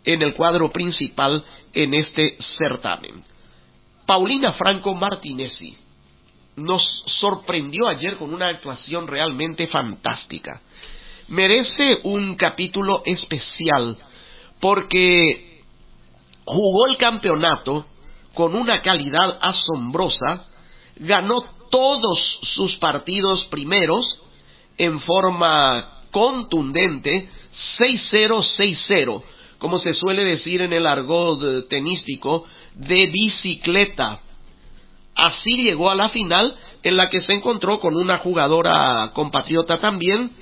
en 0.04 0.22
el 0.22 0.34
cuadro 0.34 0.70
principal 0.72 1.44
en 1.72 1.94
este 1.94 2.36
certamen. 2.58 3.24
Paulina 4.06 4.52
Franco 4.54 4.94
Martinesi 4.94 5.76
nos 6.56 6.82
sorprendió 7.20 7.88
ayer 7.88 8.16
con 8.16 8.34
una 8.34 8.48
actuación 8.48 9.06
realmente 9.06 9.68
fantástica. 9.68 10.60
Merece 11.28 12.00
un 12.02 12.34
capítulo 12.34 13.02
especial 13.06 13.96
porque 14.60 15.51
jugó 16.44 16.86
el 16.86 16.96
campeonato 16.96 17.86
con 18.34 18.54
una 18.54 18.82
calidad 18.82 19.38
asombrosa, 19.40 20.46
ganó 20.96 21.42
todos 21.70 22.18
sus 22.54 22.76
partidos 22.76 23.44
primeros 23.50 24.04
en 24.78 25.00
forma 25.00 26.02
contundente, 26.10 27.28
6-0, 27.78 28.44
6-0, 28.88 29.22
como 29.58 29.78
se 29.78 29.94
suele 29.94 30.24
decir 30.24 30.60
en 30.62 30.72
el 30.72 30.86
argot 30.86 31.68
tenístico, 31.68 32.46
de 32.74 33.06
bicicleta. 33.12 34.20
Así 35.14 35.56
llegó 35.62 35.90
a 35.90 35.94
la 35.94 36.08
final 36.08 36.56
en 36.82 36.96
la 36.96 37.08
que 37.10 37.22
se 37.22 37.32
encontró 37.32 37.80
con 37.80 37.96
una 37.96 38.18
jugadora 38.18 39.12
compatriota 39.14 39.78
también 39.80 40.32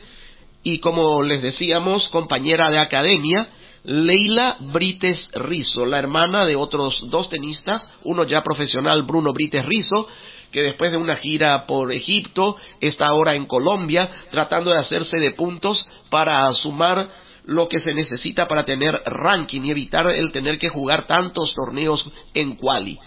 y 0.63 0.79
como 0.79 1.23
les 1.23 1.43
decíamos, 1.43 2.07
compañera 2.09 2.71
de 2.71 2.79
academia, 2.79 3.49
Leila 3.85 4.57
Brites 4.61 5.19
Rizo, 5.33 5.87
la 5.87 5.99
hermana 5.99 6.45
de 6.45 6.57
otros 6.57 6.95
dos 7.09 7.31
tenistas, 7.31 7.83
uno 8.05 8.25
ya 8.25 8.43
profesional, 8.43 9.03
Bruno 9.03 9.33
Brites 9.33 9.65
Rizo, 9.65 10.07
que 10.53 10.63
después 10.63 10.91
de 10.91 10.97
una 10.97 11.17
gira 11.17 11.67
por 11.67 11.93
Egipto 11.93 12.57
está 12.81 13.07
ahora 13.07 13.35
en 13.35 13.47
Colombia 13.47 14.11
tratando 14.31 14.71
de 14.71 14.79
hacerse 14.79 15.17
de 15.19 15.31
puntos 15.31 15.79
para 16.11 16.53
sumar 16.55 17.09
lo 17.45 17.69
que 17.69 17.81
se 17.81 17.95
necesita 17.95 18.47
para 18.49 18.65
tener 18.65 19.01
ranking 19.07 19.63
y 19.63 19.71
evitar 19.71 20.09
el 20.09 20.33
tener 20.33 20.59
que 20.59 20.69
jugar 20.69 21.07
tantos 21.07 21.55
torneos 21.55 22.05
en 22.35 22.57
quali. 22.57 22.99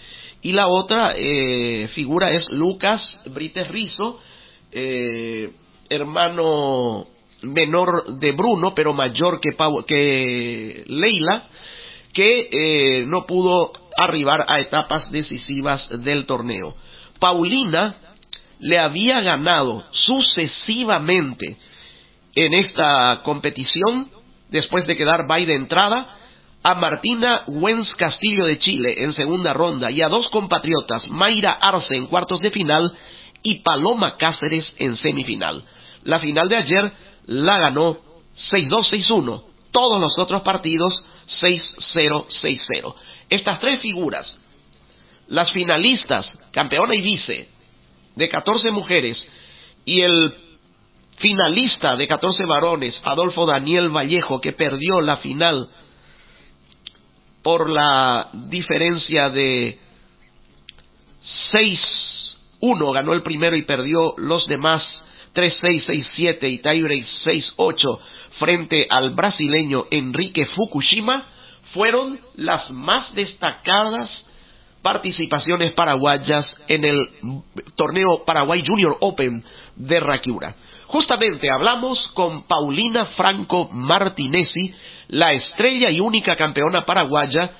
Y 0.42 0.52
la 0.52 0.66
otra 0.66 1.14
eh, 1.16 1.88
figura 1.94 2.30
es 2.30 2.46
Lucas 2.50 3.00
Brites 3.26 3.68
Rizo, 3.68 4.20
eh, 4.72 5.52
hermano 5.88 7.06
menor 7.44 8.18
de 8.18 8.32
Bruno, 8.32 8.74
pero 8.74 8.92
mayor 8.92 9.40
que, 9.40 9.56
que 9.86 10.84
Leila, 10.86 11.48
que 12.12 12.48
eh, 12.50 13.06
no 13.06 13.26
pudo 13.26 13.72
arribar 13.96 14.44
a 14.48 14.60
etapas 14.60 15.10
decisivas 15.10 15.82
del 16.02 16.26
torneo. 16.26 16.74
Paulina 17.18 17.96
le 18.60 18.78
había 18.78 19.20
ganado 19.20 19.84
sucesivamente 19.90 21.56
en 22.34 22.54
esta 22.54 23.20
competición, 23.24 24.08
después 24.50 24.86
de 24.86 24.96
quedar 24.96 25.26
by 25.26 25.44
de 25.44 25.54
entrada, 25.54 26.16
a 26.62 26.74
Martina 26.74 27.42
Wenz 27.46 27.94
Castillo 27.96 28.46
de 28.46 28.58
Chile 28.58 28.94
en 29.04 29.14
segunda 29.14 29.52
ronda 29.52 29.90
y 29.90 30.00
a 30.00 30.08
dos 30.08 30.28
compatriotas, 30.30 31.06
Mayra 31.08 31.52
Arce 31.52 31.94
en 31.94 32.06
cuartos 32.06 32.40
de 32.40 32.50
final 32.50 32.92
y 33.42 33.60
Paloma 33.60 34.16
Cáceres 34.16 34.64
en 34.78 34.96
semifinal. 34.96 35.62
La 36.04 36.20
final 36.20 36.48
de 36.48 36.56
ayer 36.56 36.92
la 37.26 37.58
ganó 37.58 37.98
6-2, 38.50 38.90
6-1. 38.90 39.44
Todos 39.70 40.00
los 40.00 40.18
otros 40.18 40.42
partidos 40.42 41.02
6-0, 41.40 42.26
6-0. 42.42 42.94
Estas 43.30 43.60
tres 43.60 43.80
figuras, 43.80 44.26
las 45.28 45.50
finalistas, 45.52 46.26
campeona 46.52 46.94
y 46.94 47.00
vice, 47.00 47.48
de 48.14 48.28
14 48.28 48.70
mujeres, 48.70 49.18
y 49.84 50.00
el 50.00 50.34
finalista 51.18 51.96
de 51.96 52.06
14 52.06 52.44
varones, 52.44 52.94
Adolfo 53.04 53.46
Daniel 53.46 53.88
Vallejo, 53.88 54.40
que 54.40 54.52
perdió 54.52 55.00
la 55.00 55.18
final 55.18 55.68
por 57.42 57.68
la 57.68 58.30
diferencia 58.32 59.30
de 59.30 59.78
6-1, 62.60 62.92
ganó 62.94 63.12
el 63.12 63.22
primero 63.22 63.56
y 63.56 63.62
perdió 63.62 64.14
los 64.16 64.46
demás 64.46 64.82
3-6, 65.34 65.86
6-7 66.16 66.50
y 66.50 66.58
tiebreak 66.58 67.04
6-8 67.24 67.98
frente 68.38 68.86
al 68.88 69.10
brasileño 69.10 69.84
Enrique 69.90 70.46
Fukushima, 70.46 71.26
fueron 71.72 72.20
las 72.36 72.70
más 72.70 73.12
destacadas 73.14 74.10
participaciones 74.82 75.72
paraguayas 75.72 76.46
en 76.68 76.84
el 76.84 77.08
torneo 77.74 78.24
Paraguay 78.24 78.62
Junior 78.66 78.96
Open 79.00 79.42
de 79.76 80.00
Raquiura. 80.00 80.54
Justamente 80.86 81.48
hablamos 81.50 81.98
con 82.12 82.44
Paulina 82.46 83.06
Franco 83.16 83.68
Martinesi, 83.72 84.74
la 85.08 85.32
estrella 85.32 85.90
y 85.90 86.00
única 86.00 86.36
campeona 86.36 86.84
paraguaya 86.84 87.52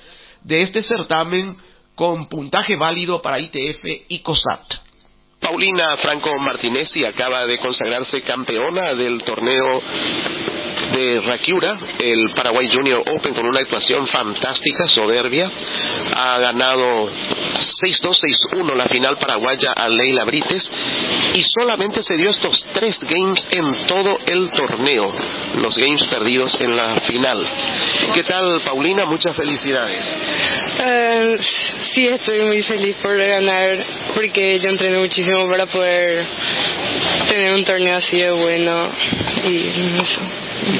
de 0.43 0.61
este 0.61 0.83
certamen 0.83 1.57
con 1.95 2.29
puntaje 2.29 2.75
válido 2.75 3.21
para 3.21 3.39
ITF 3.39 3.83
y 4.07 4.19
COSAT. 4.19 4.84
Paulina 5.39 5.97
Franco 5.97 6.37
Martinesi 6.39 7.05
acaba 7.05 7.45
de 7.45 7.59
consagrarse 7.59 8.21
campeona 8.21 8.93
del 8.93 9.23
torneo 9.23 9.81
de 10.93 11.21
Rakiura, 11.21 11.77
el 11.99 12.31
Paraguay 12.31 12.69
Junior 12.71 13.03
Open, 13.07 13.33
con 13.33 13.45
una 13.45 13.59
actuación 13.59 14.07
fantástica, 14.07 14.87
soberbia. 14.87 15.51
Ha 16.15 16.39
ganado 16.39 17.09
6-2, 17.09 18.11
6-1 18.53 18.75
la 18.75 18.87
final 18.87 19.17
paraguaya 19.17 19.73
a 19.75 19.89
Leila 19.89 20.23
Brites 20.23 20.63
y 21.35 21.43
solamente 21.59 22.01
se 22.03 22.15
dio 22.15 22.29
estos 22.29 22.63
tres 22.73 22.95
games 23.01 23.45
en 23.51 23.87
todo 23.87 24.17
el 24.25 24.49
torneo, 24.51 25.13
los 25.57 25.75
games 25.75 26.03
perdidos 26.05 26.55
en 26.59 26.77
la 26.77 27.01
final. 27.01 27.45
¿Qué 28.13 28.23
tal, 28.23 28.61
Paulina? 28.61 29.05
Muchas 29.05 29.35
felicidades. 29.35 30.05
Eh, 30.79 31.37
sí, 31.95 32.07
estoy 32.07 32.41
muy 32.41 32.61
feliz 32.63 32.95
por 33.01 33.17
ganar 33.17 33.85
porque 34.13 34.59
yo 34.59 34.69
entrené 34.69 34.97
muchísimo 34.99 35.47
para 35.47 35.65
poder 35.65 36.25
tener 37.29 37.53
un 37.53 37.63
torneo 37.63 37.97
así 37.97 38.17
de 38.17 38.31
bueno 38.31 38.89
y 39.47 39.67
eso. 40.01 40.21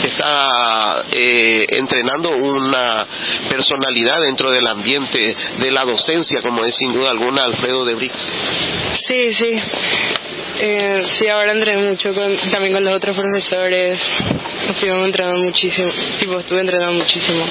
Está 0.04 1.06
eh, 1.14 1.66
entrenando 1.70 2.32
una 2.32 3.08
personalidad 3.50 4.22
dentro 4.22 4.52
del 4.52 4.68
ambiente 4.68 5.36
de 5.60 5.72
la 5.72 5.86
docencia, 5.86 6.42
como 6.42 6.66
es 6.66 6.76
sin 6.76 6.92
duda 6.92 7.12
alguna 7.12 7.44
Alfredo 7.44 7.86
de 7.86 7.96
Brix. 7.96 8.16
Sí, 9.08 9.34
sí. 9.36 9.62
Eh, 10.58 11.04
sí, 11.20 11.28
ahora 11.28 11.52
entrené 11.52 11.90
mucho 11.90 12.14
con, 12.14 12.38
también 12.52 12.74
con 12.74 12.84
los 12.84 12.96
otros 12.96 13.16
profesores. 13.16 14.00
Estuvimos 14.70 15.06
entrenando 15.06 15.44
muchísimo. 15.44 15.92
Tipo, 16.20 16.40
estuve 16.40 16.62
entrenando 16.62 16.94
muchísimo. 17.04 17.46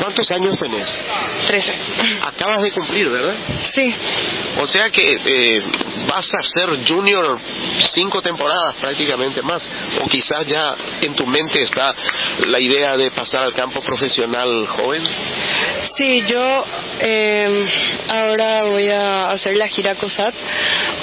¿Cuántos 0.00 0.30
años 0.30 0.58
tenés? 0.58 0.86
Trece. 1.46 1.72
Acabas 2.26 2.62
de 2.62 2.72
cumplir, 2.72 3.08
¿verdad? 3.08 3.34
Sí. 3.74 3.94
O 4.60 4.68
sea 4.68 4.90
que 4.90 5.20
eh, 5.24 5.62
vas 6.08 6.26
a 6.32 6.42
ser 6.54 6.86
junior 6.86 7.38
cinco 7.94 8.20
temporadas 8.22 8.74
prácticamente 8.80 9.42
más. 9.42 9.62
O 10.02 10.08
quizás 10.08 10.46
ya 10.46 10.74
en 11.00 11.14
tu 11.14 11.26
mente 11.26 11.62
está 11.62 11.94
la 12.46 12.60
idea 12.60 12.96
de 12.96 13.10
pasar 13.10 13.44
al 13.44 13.54
campo 13.54 13.80
profesional 13.80 14.66
joven. 14.68 15.02
Sí, 15.96 16.24
yo 16.26 16.64
eh, 17.00 17.66
ahora 18.08 18.64
voy 18.64 18.88
a 18.90 19.30
hacer 19.30 19.56
la 19.56 19.68
gira 19.68 19.94
COSAT. 19.94 20.34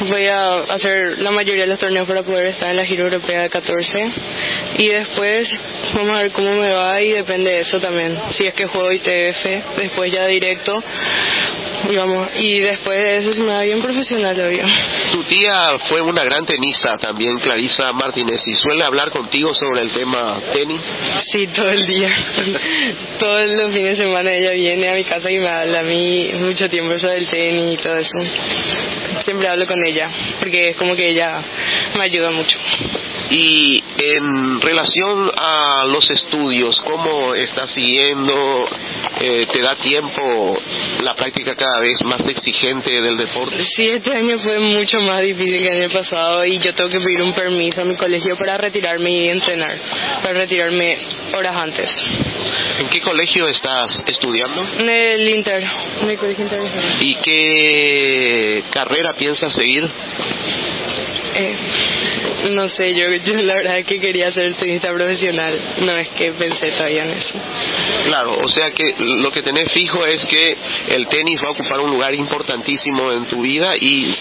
Voy 0.01 0.25
a 0.27 0.59
hacer 0.73 1.19
la 1.19 1.31
mayoría 1.31 1.63
de 1.63 1.69
los 1.69 1.79
torneos 1.79 2.07
para 2.07 2.23
poder 2.23 2.47
estar 2.47 2.69
en 2.71 2.77
la 2.77 2.85
gira 2.85 3.03
europea 3.03 3.43
de 3.43 3.49
14. 3.49 4.11
Y 4.79 4.87
después 4.87 5.47
vamos 5.93 6.17
a 6.17 6.23
ver 6.23 6.31
cómo 6.31 6.53
me 6.53 6.73
va 6.73 7.01
y 7.01 7.11
depende 7.11 7.51
de 7.51 7.61
eso 7.61 7.79
también. 7.79 8.19
Si 8.37 8.45
es 8.45 8.53
que 8.53 8.65
juego 8.65 8.80
ITF, 8.91 9.77
después 9.77 10.11
ya 10.11 10.25
directo. 10.27 10.81
Y, 11.89 11.95
vamos, 11.95 12.29
y 12.39 12.59
después 12.59 12.97
de 12.97 13.17
eso 13.17 13.39
me 13.41 13.53
va 13.53 13.61
bien 13.63 13.81
profesional, 13.81 14.39
obvio. 14.39 14.63
Tu 15.11 15.23
tía 15.23 15.59
fue 15.89 16.01
una 16.01 16.23
gran 16.23 16.45
tenista 16.45 16.97
también, 16.99 17.37
Clarisa 17.39 17.91
Martínez, 17.91 18.39
y 18.45 18.55
suele 18.55 18.83
hablar 18.83 19.09
contigo 19.09 19.53
sobre 19.55 19.81
el 19.81 19.91
tema 19.91 20.39
tenis. 20.53 20.81
Sí, 21.31 21.47
todo 21.47 21.69
el 21.69 21.85
día. 21.85 22.09
Todos 23.19 23.49
los 23.49 23.73
fines 23.73 23.97
de 23.97 24.03
semana 24.03 24.31
ella 24.31 24.51
viene 24.51 24.89
a 24.89 24.93
mi 24.93 25.03
casa 25.03 25.29
y 25.29 25.39
me 25.39 25.49
habla 25.49 25.79
a 25.79 25.83
mí 25.83 26.31
mucho 26.39 26.69
tiempo 26.69 26.97
sobre 26.99 27.17
el 27.17 27.27
tenis 27.29 27.79
y 27.79 27.81
todo 27.81 27.97
eso. 27.97 28.19
Siempre 29.25 29.47
hablo 29.47 29.67
con 29.67 29.83
ella, 29.85 30.09
porque 30.39 30.69
es 30.69 30.77
como 30.77 30.95
que 30.95 31.09
ella 31.09 31.41
me 31.97 32.03
ayuda 32.05 32.31
mucho. 32.31 32.57
Y 33.31 33.81
en 33.97 34.59
relación 34.59 35.31
a 35.37 35.85
los 35.87 36.09
estudios, 36.09 36.75
¿cómo 36.81 37.33
estás 37.33 37.71
siguiendo? 37.73 38.67
Eh, 39.21 39.47
¿Te 39.53 39.61
da 39.61 39.77
tiempo 39.77 40.57
la 41.01 41.15
práctica 41.15 41.55
cada 41.55 41.79
vez 41.79 41.97
más 42.03 42.27
exigente 42.27 42.89
del 42.89 43.15
deporte? 43.15 43.55
Sí, 43.73 43.87
este 43.87 44.13
año 44.13 44.37
fue 44.39 44.59
mucho 44.59 44.99
más 44.99 45.21
difícil 45.21 45.59
que 45.59 45.67
el 45.67 45.83
año 45.83 45.93
pasado 45.93 46.45
y 46.45 46.59
yo 46.59 46.75
tengo 46.75 46.89
que 46.89 46.99
pedir 46.99 47.21
un 47.21 47.33
permiso 47.33 47.81
a 47.81 47.85
mi 47.85 47.95
colegio 47.95 48.35
para 48.35 48.57
retirarme 48.57 49.09
y 49.11 49.29
entrenar, 49.29 49.77
para 50.21 50.33
retirarme 50.33 50.97
horas 51.33 51.55
antes. 51.55 51.89
¿En 52.79 52.89
qué 52.89 52.99
colegio 52.99 53.47
estás 53.47 53.91
estudiando? 54.07 54.67
En 54.77 54.89
el 54.89 55.29
Inter, 55.29 55.63
en 56.01 56.09
el 56.09 56.17
colegio 56.17 56.43
Inter. 56.43 56.61
¿Y 56.99 57.15
qué 57.15 58.63
carrera 58.71 59.13
piensas 59.13 59.53
seguir? 59.53 59.89
Eh, 61.33 61.55
no 62.49 62.69
sé, 62.69 62.93
yo, 62.93 63.07
la 63.07 63.55
verdad 63.55 63.79
es 63.79 63.85
que 63.85 63.99
quería 63.99 64.31
ser 64.31 64.53
tenista 64.55 64.93
profesional, 64.93 65.59
no 65.81 65.97
es 65.97 66.07
que 66.09 66.31
pensé 66.33 66.71
todavía 66.71 67.03
en 67.03 67.11
eso. 67.11 67.33
Claro, 68.05 68.37
o 68.43 68.49
sea 68.49 68.71
que 68.71 68.95
lo 68.97 69.31
que 69.31 69.41
tenés 69.43 69.71
fijo 69.71 70.05
es 70.05 70.23
que 70.25 70.57
el 70.89 71.07
tenis 71.07 71.39
va 71.43 71.49
a 71.49 71.51
ocupar 71.51 71.79
un 71.79 71.91
lugar 71.91 72.13
importantísimo 72.13 73.11
en 73.11 73.25
tu 73.25 73.41
vida 73.41 73.75
y 73.79 74.15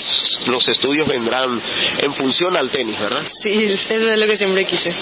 los 0.47 0.67
estudios 0.69 1.07
vendrán 1.07 1.61
en 1.99 2.15
función 2.15 2.57
al 2.57 2.71
tenis, 2.71 2.99
¿verdad? 2.99 3.23
Sí, 3.43 3.77
eso 3.89 4.11
es 4.11 4.19
lo 4.19 4.27
que 4.27 4.37
siempre 4.37 4.65
quise. 4.67 4.95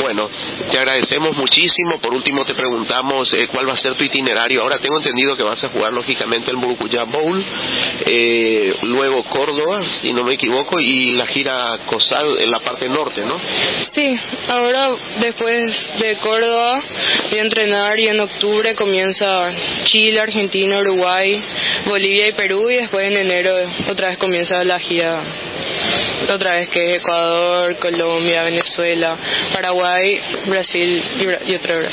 Bueno, 0.00 0.28
te 0.70 0.78
agradecemos 0.78 1.36
muchísimo. 1.36 1.98
Por 2.00 2.14
último, 2.14 2.44
te 2.44 2.54
preguntamos 2.54 3.32
eh, 3.32 3.48
cuál 3.50 3.68
va 3.68 3.74
a 3.74 3.78
ser 3.78 3.94
tu 3.94 4.04
itinerario. 4.04 4.62
Ahora 4.62 4.78
tengo 4.78 4.98
entendido 4.98 5.36
que 5.36 5.42
vas 5.42 5.62
a 5.62 5.68
jugar 5.68 5.92
lógicamente 5.92 6.50
el 6.50 6.56
Murucuyá 6.56 7.04
Bowl, 7.04 7.44
eh, 8.04 8.74
luego 8.82 9.22
Córdoba, 9.24 9.82
si 10.02 10.12
no 10.12 10.24
me 10.24 10.34
equivoco, 10.34 10.80
y 10.80 11.12
la 11.12 11.26
gira 11.26 11.78
COSAL 11.86 12.38
en 12.40 12.50
la 12.50 12.60
parte 12.60 12.88
norte, 12.88 13.22
¿no? 13.24 13.40
Sí, 13.94 14.18
ahora 14.48 14.90
después 15.20 15.72
de 16.00 16.16
Córdoba 16.16 16.82
voy 17.30 17.38
a 17.38 17.42
entrenar 17.42 17.98
y 18.00 18.08
en 18.08 18.20
octubre 18.20 18.74
comienza 18.74 19.52
Chile, 19.84 20.20
Argentina, 20.20 20.78
Uruguay, 20.78 21.40
Bolivia 21.86 22.28
y 22.28 22.32
Perú 22.32 22.68
y 22.70 22.76
después 22.76 23.06
en 23.06 23.16
enero 23.16 23.54
otra 23.88 24.08
vez 24.08 24.18
comienza 24.18 24.33
la 24.64 24.80
gira 24.80 25.22
otra 26.28 26.56
vez 26.56 26.68
que 26.70 26.94
es 26.94 27.00
Ecuador, 27.00 27.76
Colombia, 27.76 28.42
Venezuela, 28.44 29.16
Paraguay, 29.52 30.20
Brasil 30.46 31.04
y, 31.20 31.52
y 31.52 31.54
otra 31.54 31.76
vez. 31.76 31.92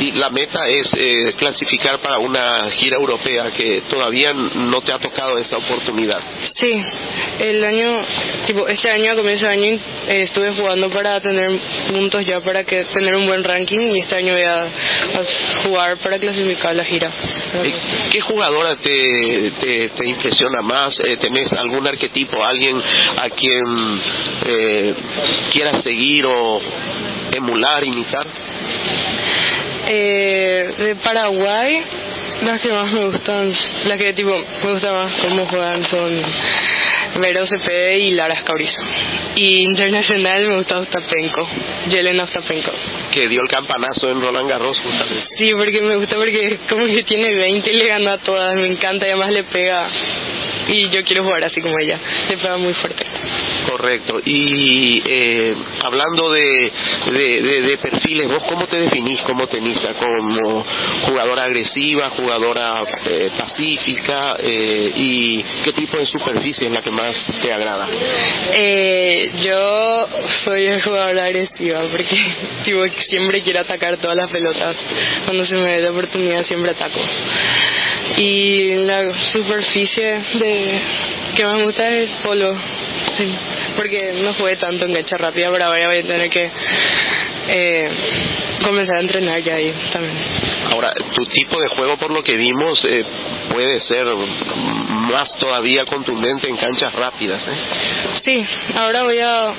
Y 0.00 0.12
la 0.12 0.30
meta 0.30 0.60
es 0.68 0.86
eh, 0.96 1.34
clasificar 1.36 1.98
para 1.98 2.18
una 2.18 2.70
gira 2.70 2.96
europea 2.96 3.50
que 3.56 3.82
todavía 3.90 4.32
no 4.32 4.80
te 4.82 4.92
ha 4.92 4.98
tocado 4.98 5.38
esta 5.38 5.56
oportunidad. 5.56 6.20
Sí, 6.60 6.82
el 7.40 7.64
año, 7.64 8.04
tipo, 8.46 8.66
este 8.68 8.90
año, 8.90 9.12
a 9.12 9.16
comienzo 9.16 9.46
de 9.46 9.52
año, 9.52 9.78
eh, 10.08 10.22
estuve 10.22 10.52
jugando 10.54 10.88
para 10.90 11.20
tener 11.20 11.50
puntos 11.90 12.24
ya, 12.26 12.40
para 12.40 12.64
que 12.64 12.84
tener 12.84 13.14
un 13.14 13.26
buen 13.26 13.44
ranking 13.44 13.78
y 13.94 14.00
este 14.00 14.16
año 14.16 14.32
voy 14.34 14.42
a, 14.42 14.66
jugar 15.64 15.96
para 15.98 16.18
clasificar 16.18 16.74
la 16.74 16.84
gira. 16.84 17.10
Eh, 17.62 17.74
¿Qué 18.10 18.20
jugadora 18.20 18.76
te, 18.76 19.52
te, 19.60 19.88
te 19.88 20.06
impresiona 20.06 20.62
más? 20.62 20.94
Eh, 21.00 21.16
¿Tenés 21.16 21.52
algún 21.52 21.67
arquetipo, 21.90 22.42
alguien 22.42 22.76
a 23.16 23.30
quien 23.30 24.00
eh, 24.46 24.94
seguir 25.82 26.26
o 26.26 26.60
emular, 27.34 27.84
imitar? 27.84 28.26
Eh, 29.90 30.74
de 30.78 30.94
Paraguay, 30.96 31.84
las 32.42 32.60
que 32.60 32.68
más 32.68 32.92
me 32.92 33.06
gustan, 33.06 33.54
las 33.84 33.98
que 33.98 34.12
tipo 34.12 34.30
me 34.64 34.72
gusta 34.72 34.92
más 34.92 35.12
cómo 35.22 35.46
juegan 35.46 35.88
son 35.90 36.22
Vero 37.20 37.46
Cepede 37.46 37.98
y 37.98 38.10
Lara 38.12 38.34
Escaurizo. 38.34 38.80
Y 39.36 39.62
internacional 39.62 40.48
me 40.48 40.56
gusta 40.56 40.78
Ostapenko, 40.78 41.48
Yelena 41.88 42.24
Ostapenko. 42.24 42.70
Que 43.12 43.28
dio 43.28 43.40
el 43.40 43.48
campanazo 43.48 44.10
en 44.10 44.20
Roland 44.20 44.48
Garros 44.48 44.78
justamente. 44.78 45.28
Sí, 45.36 45.52
porque 45.54 45.80
me 45.80 45.96
gusta 45.96 46.16
porque 46.16 46.58
como 46.68 46.86
que 46.86 47.02
tiene 47.04 47.34
20 47.34 47.70
y 47.70 47.76
le 47.76 47.86
gana 47.86 48.12
a 48.14 48.18
todas, 48.18 48.54
me 48.56 48.66
encanta 48.66 49.06
y 49.06 49.10
además 49.10 49.32
le 49.32 49.44
pega. 49.44 49.88
Y 50.68 50.90
yo 50.90 51.02
quiero 51.04 51.24
jugar 51.24 51.44
así 51.44 51.60
como 51.62 51.74
ella, 51.78 51.98
le 52.28 52.36
pega 52.36 52.56
muy 52.58 52.74
fuerte. 52.74 53.04
Correcto. 53.68 54.20
Y 54.24 55.02
eh, 55.04 55.54
hablando 55.84 56.30
de, 56.30 56.72
de, 57.12 57.62
de, 57.62 57.78
perfiles, 57.78 58.28
¿vos 58.28 58.42
cómo 58.48 58.66
te 58.66 58.76
definís 58.80 59.20
como 59.22 59.46
tenista? 59.46 59.92
¿Como 59.94 60.64
jugadora 61.06 61.44
agresiva, 61.44 62.10
jugadora 62.10 62.27
eh, 63.06 63.30
pacífica? 63.38 64.36
Eh, 64.38 64.92
¿Y 64.94 65.44
qué 65.64 65.72
tipo 65.72 65.96
de 65.96 66.06
superficie 66.06 66.66
es 66.66 66.72
la 66.72 66.82
que 66.82 66.90
más 66.90 67.14
te 67.42 67.52
agrada? 67.52 67.88
Eh, 68.52 69.30
yo 69.42 70.08
soy 70.44 70.80
jugadora 70.80 71.24
agresiva 71.24 71.80
porque 71.90 72.16
siempre 73.08 73.42
quiero 73.42 73.60
atacar 73.60 73.96
todas 73.98 74.16
las 74.16 74.30
pelotas. 74.30 74.76
Cuando 75.24 75.46
se 75.46 75.54
me 75.54 75.80
da 75.80 75.90
oportunidad 75.90 76.44
siempre 76.46 76.72
ataco. 76.72 77.00
Y 78.16 78.74
la 78.84 79.12
superficie 79.32 80.20
de 80.34 80.80
que 81.36 81.44
más 81.44 81.56
me 81.56 81.64
gusta 81.64 81.88
es 81.88 82.10
polo. 82.22 82.54
Sí 83.16 83.34
porque 83.78 84.12
no 84.12 84.34
jugué 84.34 84.56
tanto 84.56 84.86
en 84.86 84.92
cancha 84.92 85.16
rápida, 85.16 85.52
pero 85.52 85.66
ahora 85.66 85.86
voy 85.86 85.98
a 85.98 86.02
tener 86.02 86.28
que 86.28 86.50
eh, 87.48 87.90
comenzar 88.64 88.96
a 88.96 89.00
entrenar 89.00 89.40
ya 89.40 89.54
ahí 89.54 89.72
también. 89.92 90.16
Ahora, 90.74 90.92
tu 91.14 91.24
tipo 91.26 91.60
de 91.60 91.68
juego, 91.68 91.96
por 91.96 92.10
lo 92.10 92.24
que 92.24 92.36
vimos, 92.36 92.76
eh, 92.84 93.04
puede 93.52 93.80
ser 93.82 94.04
más 94.04 95.32
todavía 95.38 95.84
contundente 95.84 96.48
en 96.48 96.56
canchas 96.56 96.92
rápidas. 96.92 97.40
¿eh? 97.40 98.20
Sí, 98.24 98.46
ahora 98.74 99.04
voy 99.04 99.20
a. 99.20 99.52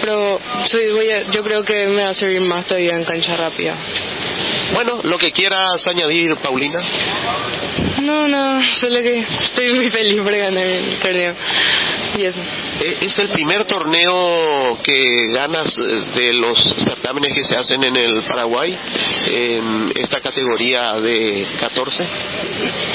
Pero 0.00 0.40
soy, 0.72 0.90
voy 0.90 1.08
a, 1.08 1.30
yo 1.30 1.44
creo 1.44 1.62
que 1.62 1.86
me 1.86 2.02
va 2.02 2.10
a 2.10 2.14
servir 2.14 2.40
más 2.40 2.66
todavía 2.66 2.96
en 2.96 3.04
cancha 3.04 3.36
rápida. 3.36 3.76
Bueno, 4.74 4.98
lo 5.04 5.16
que 5.16 5.30
quieras 5.30 5.80
añadir, 5.86 6.34
Paulina. 6.38 6.80
No, 8.02 8.28
no, 8.28 8.60
solo 8.80 9.02
que 9.02 9.24
estoy 9.44 9.72
muy 9.74 9.90
feliz 9.90 10.20
por 10.20 10.36
ganar 10.36 10.64
el 10.64 10.98
torneo. 11.00 11.34
Y 12.18 12.24
eso. 12.24 12.40
Eh, 12.80 12.96
¿Es 13.02 13.18
el 13.18 13.28
primer 13.30 13.64
torneo 13.64 14.78
que 14.82 15.28
ganas 15.32 15.66
eh, 15.66 16.02
de 16.14 16.32
los 16.34 16.58
certámenes 16.84 17.32
que 17.34 17.44
se 17.44 17.56
hacen 17.56 17.82
en 17.84 17.96
el 17.96 18.22
Paraguay 18.24 18.76
en 19.26 19.92
esta 19.96 20.20
categoría 20.20 20.94
de 20.94 21.46
14? 21.60 22.04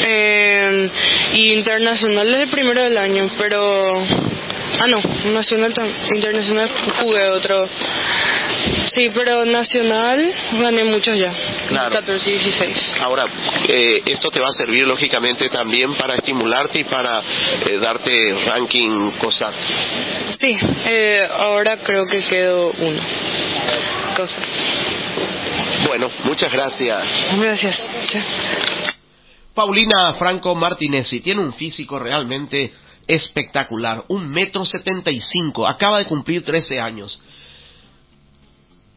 Eh, 0.03 0.89
internacional 1.33 2.33
es 2.33 2.41
el 2.41 2.49
primero 2.49 2.83
del 2.83 2.97
año, 2.97 3.29
pero... 3.37 4.03
Ah, 4.79 4.87
no, 4.87 5.01
nacional 5.31 5.73
internacional 6.13 6.69
jugué 7.01 7.29
otro. 7.29 7.69
Sí, 8.95 9.09
pero 9.13 9.45
nacional 9.45 10.33
gané 10.59 10.83
muchos 10.83 11.17
ya. 11.17 11.33
Claro. 11.69 11.95
14 11.95 12.29
y 12.29 12.33
16. 12.33 12.77
Ahora, 13.01 13.25
eh, 13.67 14.01
esto 14.05 14.29
te 14.31 14.39
va 14.39 14.47
a 14.47 14.53
servir 14.53 14.85
lógicamente 14.91 15.49
también 15.49 15.95
para 15.95 16.15
estimularte 16.15 16.79
y 16.79 16.83
para 16.83 17.21
eh, 17.21 17.77
darte 17.79 18.33
ranking 18.45 19.11
COSAT. 19.19 19.53
Sí, 20.41 20.57
eh, 20.85 21.29
ahora 21.31 21.77
creo 21.77 22.05
que 22.05 22.21
quedo 22.25 22.71
uno. 22.77 23.01
COSAT. 24.17 24.43
Bueno, 25.87 26.11
muchas 26.25 26.51
gracias. 26.51 27.03
Gracias. 27.37 27.77
Paulina 29.53 30.13
Franco 30.19 30.55
Martinezzi 30.55 31.21
tiene 31.21 31.41
un 31.41 31.53
físico 31.53 31.97
realmente 31.97 32.73
espectacular, 33.07 34.03
un 34.09 34.29
metro 34.29 34.65
setenta 34.65 35.09
y 35.09 35.21
cinco, 35.31 35.67
acaba 35.67 35.99
de 35.99 36.05
cumplir 36.05 36.43
13 36.43 36.81
años. 36.81 37.17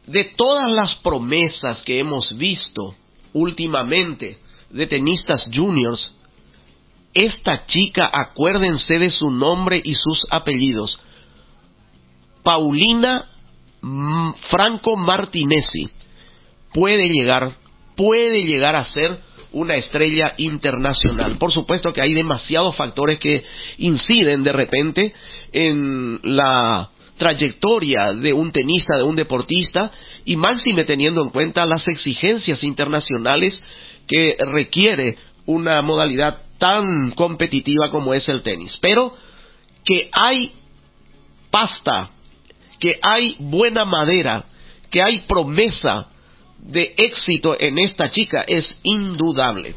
De 0.07 0.25
todas 0.35 0.69
las 0.71 0.93
promesas 0.95 1.77
que 1.85 1.99
hemos 1.99 2.37
visto 2.37 2.95
últimamente 3.33 4.37
de 4.69 4.87
tenistas 4.87 5.43
juniors, 5.53 6.13
esta 7.13 7.65
chica, 7.67 8.09
acuérdense 8.11 8.99
de 8.99 9.09
su 9.11 9.29
nombre 9.29 9.81
y 9.83 9.95
sus 9.95 10.25
apellidos, 10.31 10.99
Paulina 12.43 13.25
Franco 14.49 14.95
Martinezzi, 14.95 15.89
puede 16.73 17.07
llegar, 17.07 17.53
puede 17.95 18.43
llegar 18.43 18.75
a 18.75 18.91
ser 18.93 19.19
una 19.53 19.75
estrella 19.75 20.33
internacional. 20.37 21.37
Por 21.37 21.53
supuesto 21.53 21.93
que 21.93 22.01
hay 22.01 22.13
demasiados 22.13 22.75
factores 22.75 23.19
que 23.19 23.45
inciden 23.77 24.43
de 24.43 24.51
repente 24.51 25.13
en 25.53 26.19
la 26.23 26.89
trayectoria 27.17 28.13
de 28.13 28.33
un 28.33 28.51
tenista, 28.51 28.97
de 28.97 29.03
un 29.03 29.15
deportista, 29.15 29.91
y 30.25 30.35
máxime 30.35 30.83
teniendo 30.83 31.21
en 31.21 31.29
cuenta 31.29 31.65
las 31.65 31.87
exigencias 31.87 32.61
internacionales 32.63 33.53
que 34.07 34.35
requiere 34.39 35.17
una 35.45 35.81
modalidad 35.81 36.41
tan 36.57 37.11
competitiva 37.11 37.91
como 37.91 38.13
es 38.13 38.27
el 38.29 38.41
tenis. 38.43 38.71
Pero 38.81 39.15
que 39.83 40.09
hay 40.11 40.53
pasta, 41.51 42.09
que 42.79 42.99
hay 43.01 43.35
buena 43.39 43.85
madera, 43.85 44.45
que 44.91 45.01
hay 45.01 45.19
promesa 45.19 46.07
de 46.59 46.95
éxito 46.97 47.55
en 47.59 47.77
esta 47.77 48.11
chica 48.11 48.43
es 48.47 48.65
indudable. 48.83 49.75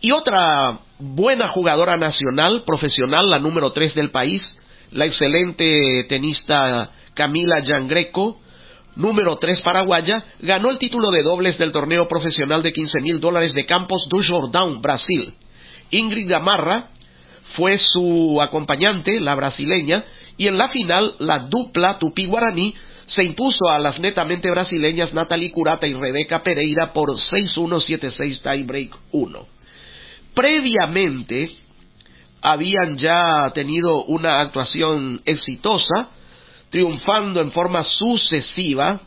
Y 0.00 0.10
otra 0.10 0.80
buena 0.98 1.48
jugadora 1.48 1.96
nacional, 1.96 2.64
profesional, 2.66 3.30
la 3.30 3.38
número 3.38 3.72
3 3.72 3.94
del 3.94 4.10
país, 4.10 4.42
la 4.90 5.06
excelente 5.06 6.04
tenista 6.08 6.90
Camila 7.14 7.60
Yangreco, 7.60 8.40
número 8.96 9.38
3 9.38 9.60
paraguaya, 9.62 10.24
ganó 10.40 10.70
el 10.70 10.78
título 10.78 11.10
de 11.10 11.22
dobles 11.22 11.58
del 11.58 11.72
torneo 11.72 12.08
profesional 12.08 12.62
de 12.62 12.72
15 12.72 13.00
mil 13.00 13.20
dólares 13.20 13.52
de 13.54 13.66
Campos 13.66 14.06
do 14.08 14.22
Jordão, 14.22 14.80
Brasil. 14.80 15.34
Ingrid 15.90 16.28
Gamarra 16.28 16.88
fue 17.56 17.78
su 17.92 18.40
acompañante, 18.40 19.20
la 19.20 19.34
brasileña, 19.34 20.04
y 20.36 20.48
en 20.48 20.58
la 20.58 20.68
final 20.68 21.14
la 21.18 21.40
dupla 21.40 21.98
Tupi-Guaraní 21.98 22.74
se 23.14 23.22
impuso 23.22 23.68
a 23.68 23.78
las 23.78 23.98
netamente 24.00 24.50
brasileñas 24.50 25.12
Natalie 25.14 25.52
Curata 25.52 25.86
y 25.86 25.94
Rebeca 25.94 26.42
Pereira 26.42 26.92
por 26.92 27.10
6-1, 27.10 27.84
7-6 27.86 28.42
tiebreak 28.42 28.96
1. 29.12 29.46
Previamente 30.34 31.50
habían 32.42 32.98
ya 32.98 33.52
tenido 33.54 34.04
una 34.04 34.40
actuación 34.40 35.22
exitosa, 35.24 36.08
triunfando 36.74 37.40
en 37.40 37.52
forma 37.52 37.84
sucesiva 37.84 39.00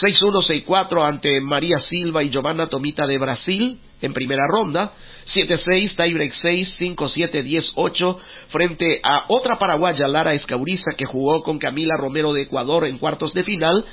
6-1, 0.00 0.64
6-4 0.64 1.04
ante 1.04 1.40
María 1.40 1.80
Silva 1.88 2.22
y 2.22 2.30
Giovanna 2.30 2.68
Tomita 2.68 3.08
de 3.08 3.18
Brasil 3.18 3.80
en 4.00 4.12
primera 4.14 4.46
ronda, 4.46 4.92
7-6, 5.34 5.96
tiebreak 5.96 6.32
6, 6.40 6.68
5-7, 6.78 7.74
10-8 7.74 8.18
frente 8.50 9.00
a 9.02 9.24
otra 9.26 9.58
paraguaya, 9.58 10.06
Lara 10.06 10.34
Escauriza, 10.34 10.92
que 10.96 11.06
jugó 11.06 11.42
con 11.42 11.58
Camila 11.58 11.96
Romero 11.96 12.32
de 12.32 12.42
Ecuador 12.42 12.86
en 12.86 12.98
cuartos 12.98 13.34
de 13.34 13.42
final, 13.42 13.84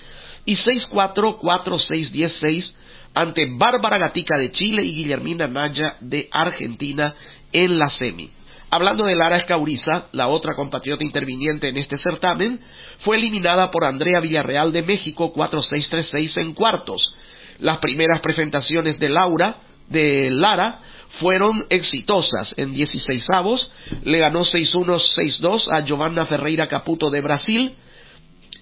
y 0.46 0.58
6-4, 0.58 1.40
4-6, 1.40 2.12
10-6 2.12 2.74
ante 3.16 3.48
Bárbara 3.58 3.98
Gatica 3.98 4.38
de 4.38 4.52
Chile 4.52 4.84
y 4.84 4.98
Guillermina 4.98 5.48
Naya 5.48 5.96
de 6.00 6.30
Argentina 6.32 7.16
en 7.52 7.80
la 7.80 7.90
semi. 7.98 8.30
Hablando 8.70 9.06
de 9.06 9.16
Lara 9.16 9.38
Escauriza, 9.38 10.10
la 10.12 10.28
otra 10.28 10.54
compatriota 10.56 11.04
interviniente 11.04 11.70
en 11.70 11.78
este 11.78 11.98
certamen, 11.98 12.60
fue 13.04 13.18
eliminada 13.18 13.72
por 13.72 13.86
Andrea 13.86 14.20
Villarreal 14.20 14.72
de 14.72 14.84
México 14.84 15.34
4-6-3-6 15.34 16.42
en 16.42 16.54
cuartos. 16.54 17.16
Las 17.60 17.80
primeras 17.80 18.22
presentaciones 18.22 19.00
de 19.00 19.10
Laura, 19.10 19.58
de 19.90 20.30
Lara, 20.32 20.80
fueron 21.20 21.66
exitosas. 21.70 22.54
En 22.58 22.74
16 22.74 23.24
avos 23.30 23.72
le 24.04 24.20
ganó 24.20 24.44
6-1, 24.44 25.00
6-2 25.40 25.72
a 25.72 25.86
Giovanna 25.86 26.26
Ferreira 26.26 26.68
Caputo 26.68 27.10
de 27.10 27.22
Brasil. 27.22 27.76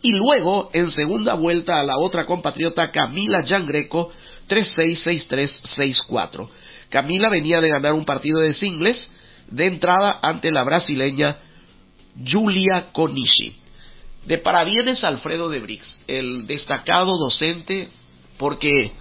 y 0.06 0.12
luego 0.12 0.70
en 0.74 0.92
segunda 0.92 1.34
vuelta 1.34 1.80
a 1.80 1.84
la 1.84 1.98
otra 1.98 2.26
compatriota 2.26 2.92
Camila 2.92 3.42
Greco 3.42 4.12
3-6-6-3-6-4. 4.50 6.50
Camila 6.90 7.30
venía 7.30 7.62
de 7.62 7.70
ganar 7.70 7.94
un 7.94 8.04
partido 8.04 8.42
de 8.42 8.54
singles 8.56 8.98
de 9.50 9.68
entrada 9.68 10.20
ante 10.22 10.52
la 10.52 10.64
brasileña 10.64 11.38
Julia 12.30 12.88
Konishi. 12.92 13.63
De 14.26 14.38
parabienes 14.38 15.04
Alfredo 15.04 15.50
de 15.50 15.60
Brix, 15.60 15.86
el 16.08 16.48
destacado 16.48 17.18
docente, 17.18 17.90
porque 18.38 18.92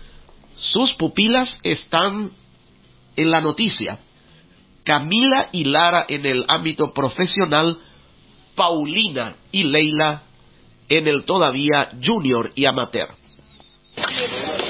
sus 0.72 0.92
pupilas 0.94 1.48
están 1.62 2.32
en 3.16 3.30
la 3.30 3.40
noticia. 3.40 3.98
Camila 4.84 5.48
y 5.52 5.64
Lara 5.64 6.04
en 6.08 6.26
el 6.26 6.44
ámbito 6.48 6.92
profesional, 6.92 7.78
Paulina 8.56 9.36
y 9.52 9.64
Leila 9.64 10.22
en 10.88 11.06
el 11.06 11.24
todavía 11.24 11.90
junior 12.04 12.50
y 12.54 12.64
amateur. 12.64 13.10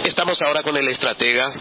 Estamos 0.05 0.41
ahora 0.43 0.63
con 0.63 0.77
el 0.77 0.89
estratega 0.89 1.53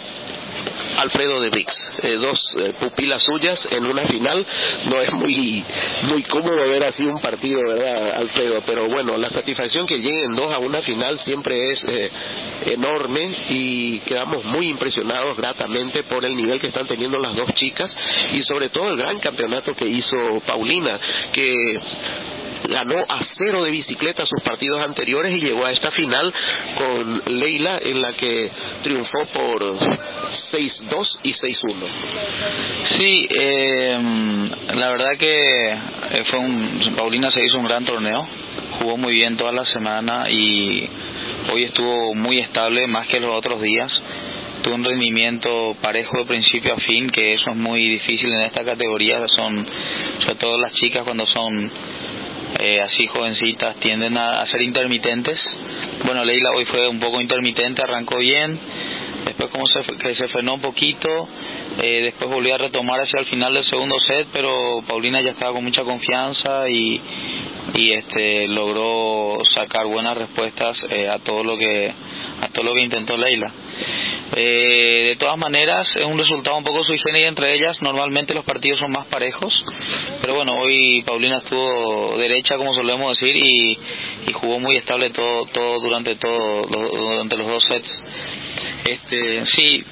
Alfredo 1.01 1.41
de 1.41 1.49
Brix. 1.49 1.73
Eh, 2.03 2.15
dos 2.15 2.39
eh, 2.57 2.73
pupilas 2.79 3.21
suyas 3.23 3.59
en 3.71 3.85
una 3.85 4.05
final. 4.05 4.45
No 4.85 5.01
es 5.01 5.11
muy 5.13 5.63
muy 6.03 6.23
cómodo 6.23 6.57
ver 6.69 6.83
así 6.83 7.03
un 7.03 7.19
partido, 7.19 7.61
¿verdad, 7.67 8.15
Alfredo? 8.17 8.63
Pero 8.65 8.87
bueno, 8.87 9.17
la 9.17 9.29
satisfacción 9.29 9.87
que 9.87 9.97
lleguen 9.97 10.35
dos 10.35 10.53
a 10.53 10.59
una 10.59 10.81
final 10.81 11.19
siempre 11.25 11.73
es 11.73 11.79
eh, 11.87 12.11
enorme 12.67 13.35
y 13.49 13.99
quedamos 13.99 14.43
muy 14.45 14.69
impresionados 14.69 15.37
gratamente 15.37 16.03
por 16.03 16.23
el 16.25 16.35
nivel 16.35 16.59
que 16.59 16.67
están 16.67 16.87
teniendo 16.87 17.17
las 17.19 17.35
dos 17.35 17.53
chicas 17.55 17.89
y 18.33 18.43
sobre 18.43 18.69
todo 18.69 18.89
el 18.89 18.97
gran 18.97 19.19
campeonato 19.19 19.75
que 19.75 19.87
hizo 19.87 20.41
Paulina, 20.45 20.99
que 21.33 21.79
ganó 22.67 22.99
a 23.07 23.19
cero 23.37 23.63
de 23.63 23.71
bicicleta 23.71 24.25
sus 24.25 24.41
partidos 24.41 24.81
anteriores 24.81 25.35
y 25.35 25.41
llegó 25.41 25.65
a 25.65 25.71
esta 25.71 25.91
final 25.91 26.33
con 26.77 27.39
Leila 27.39 27.79
en 27.83 28.01
la 28.01 28.13
que 28.13 28.51
triunfó 28.83 29.25
por 29.33 29.79
6-2 30.51 31.19
y 31.23 31.33
6-1. 31.33 31.75
Sí, 32.97 33.27
eh, 33.29 33.99
la 34.75 34.89
verdad 34.89 35.17
que 35.17 35.71
eh, 35.71 36.23
fue 36.29 36.39
un, 36.39 36.93
Paulina 36.95 37.31
se 37.31 37.43
hizo 37.43 37.57
un 37.57 37.65
gran 37.65 37.85
torneo, 37.85 38.27
jugó 38.79 38.97
muy 38.97 39.13
bien 39.13 39.37
toda 39.37 39.51
la 39.51 39.65
semana 39.65 40.29
y 40.29 40.87
hoy 41.51 41.63
estuvo 41.63 42.13
muy 42.15 42.39
estable 42.39 42.87
más 42.87 43.07
que 43.07 43.19
los 43.19 43.35
otros 43.35 43.61
días. 43.61 43.91
Tuvo 44.63 44.75
un 44.75 44.83
rendimiento 44.83 45.75
parejo 45.81 46.19
de 46.19 46.25
principio 46.25 46.75
a 46.75 46.77
fin, 46.77 47.09
que 47.09 47.33
eso 47.33 47.49
es 47.49 47.55
muy 47.55 47.81
difícil 47.89 48.31
en 48.31 48.41
esta 48.41 48.63
categoría. 48.63 49.19
Son, 49.35 49.67
sobre 50.19 50.35
todo 50.35 50.57
las 50.59 50.73
chicas 50.73 51.03
cuando 51.03 51.25
son 51.25 51.71
eh, 52.63 52.79
así 52.79 53.07
jovencitas, 53.07 53.75
tienden 53.77 54.15
a, 54.17 54.45
ser 54.45 54.61
intermitentes. 54.61 55.39
Bueno, 56.05 56.23
Leila 56.23 56.51
hoy 56.55 56.65
fue 56.65 56.87
un 56.87 56.99
poco 56.99 57.19
intermitente, 57.19 57.81
arrancó 57.81 58.17
bien, 58.17 58.59
después 59.25 59.49
como 59.49 59.65
se, 59.65 59.81
que 59.97 60.13
se 60.13 60.27
frenó 60.27 60.53
un 60.53 60.61
poquito, 60.61 61.27
eh, 61.81 62.01
después 62.03 62.29
volvió 62.29 62.53
a 62.53 62.59
retomar 62.59 63.01
hacia 63.01 63.19
el 63.19 63.25
final 63.25 63.55
del 63.55 63.65
segundo 63.65 63.99
set, 63.99 64.27
pero 64.31 64.83
Paulina 64.87 65.21
ya 65.21 65.31
estaba 65.31 65.53
con 65.53 65.63
mucha 65.63 65.83
confianza 65.83 66.69
y, 66.69 67.01
y 67.73 67.93
este 67.93 68.47
logró 68.47 69.39
sacar 69.55 69.87
buenas 69.87 70.15
respuestas 70.15 70.77
eh, 70.91 71.09
a 71.09 71.17
todo 71.19 71.43
lo 71.43 71.57
que 71.57 71.91
a 72.41 72.47
todo 72.49 72.63
lo 72.63 72.73
que 72.75 72.81
intentó 72.81 73.17
Leila. 73.17 73.51
Eh, 74.33 75.07
de 75.09 75.15
todas 75.17 75.37
maneras, 75.37 75.87
es 75.95 76.05
un 76.05 76.17
resultado 76.17 76.57
un 76.57 76.63
poco 76.63 76.83
sui 76.83 76.97
generis 76.99 77.27
entre 77.27 77.53
ellas. 77.53 77.81
Normalmente 77.81 78.33
los 78.33 78.45
partidos 78.45 78.79
son 78.79 78.91
más 78.91 79.07
parejos, 79.07 79.53
pero 80.21 80.35
bueno, 80.35 80.53
hoy 80.53 81.03
Paulina 81.05 81.39
estuvo 81.39 82.17
derecha, 82.17 82.57
como 82.57 82.73
solemos 82.73 83.19
decir, 83.19 83.35
y, 83.35 83.77
y 84.27 84.33
jugó 84.33 84.59
muy 84.59 84.77
estable 84.77 85.09
todo, 85.09 85.45
todo 85.47 85.79
durante 85.81 86.15
todo 86.15 86.65
durante 86.65 87.37
los 87.37 87.47
dos 87.47 87.63
sets. 87.65 88.03
Este, 88.85 89.45
sí. 89.47 89.83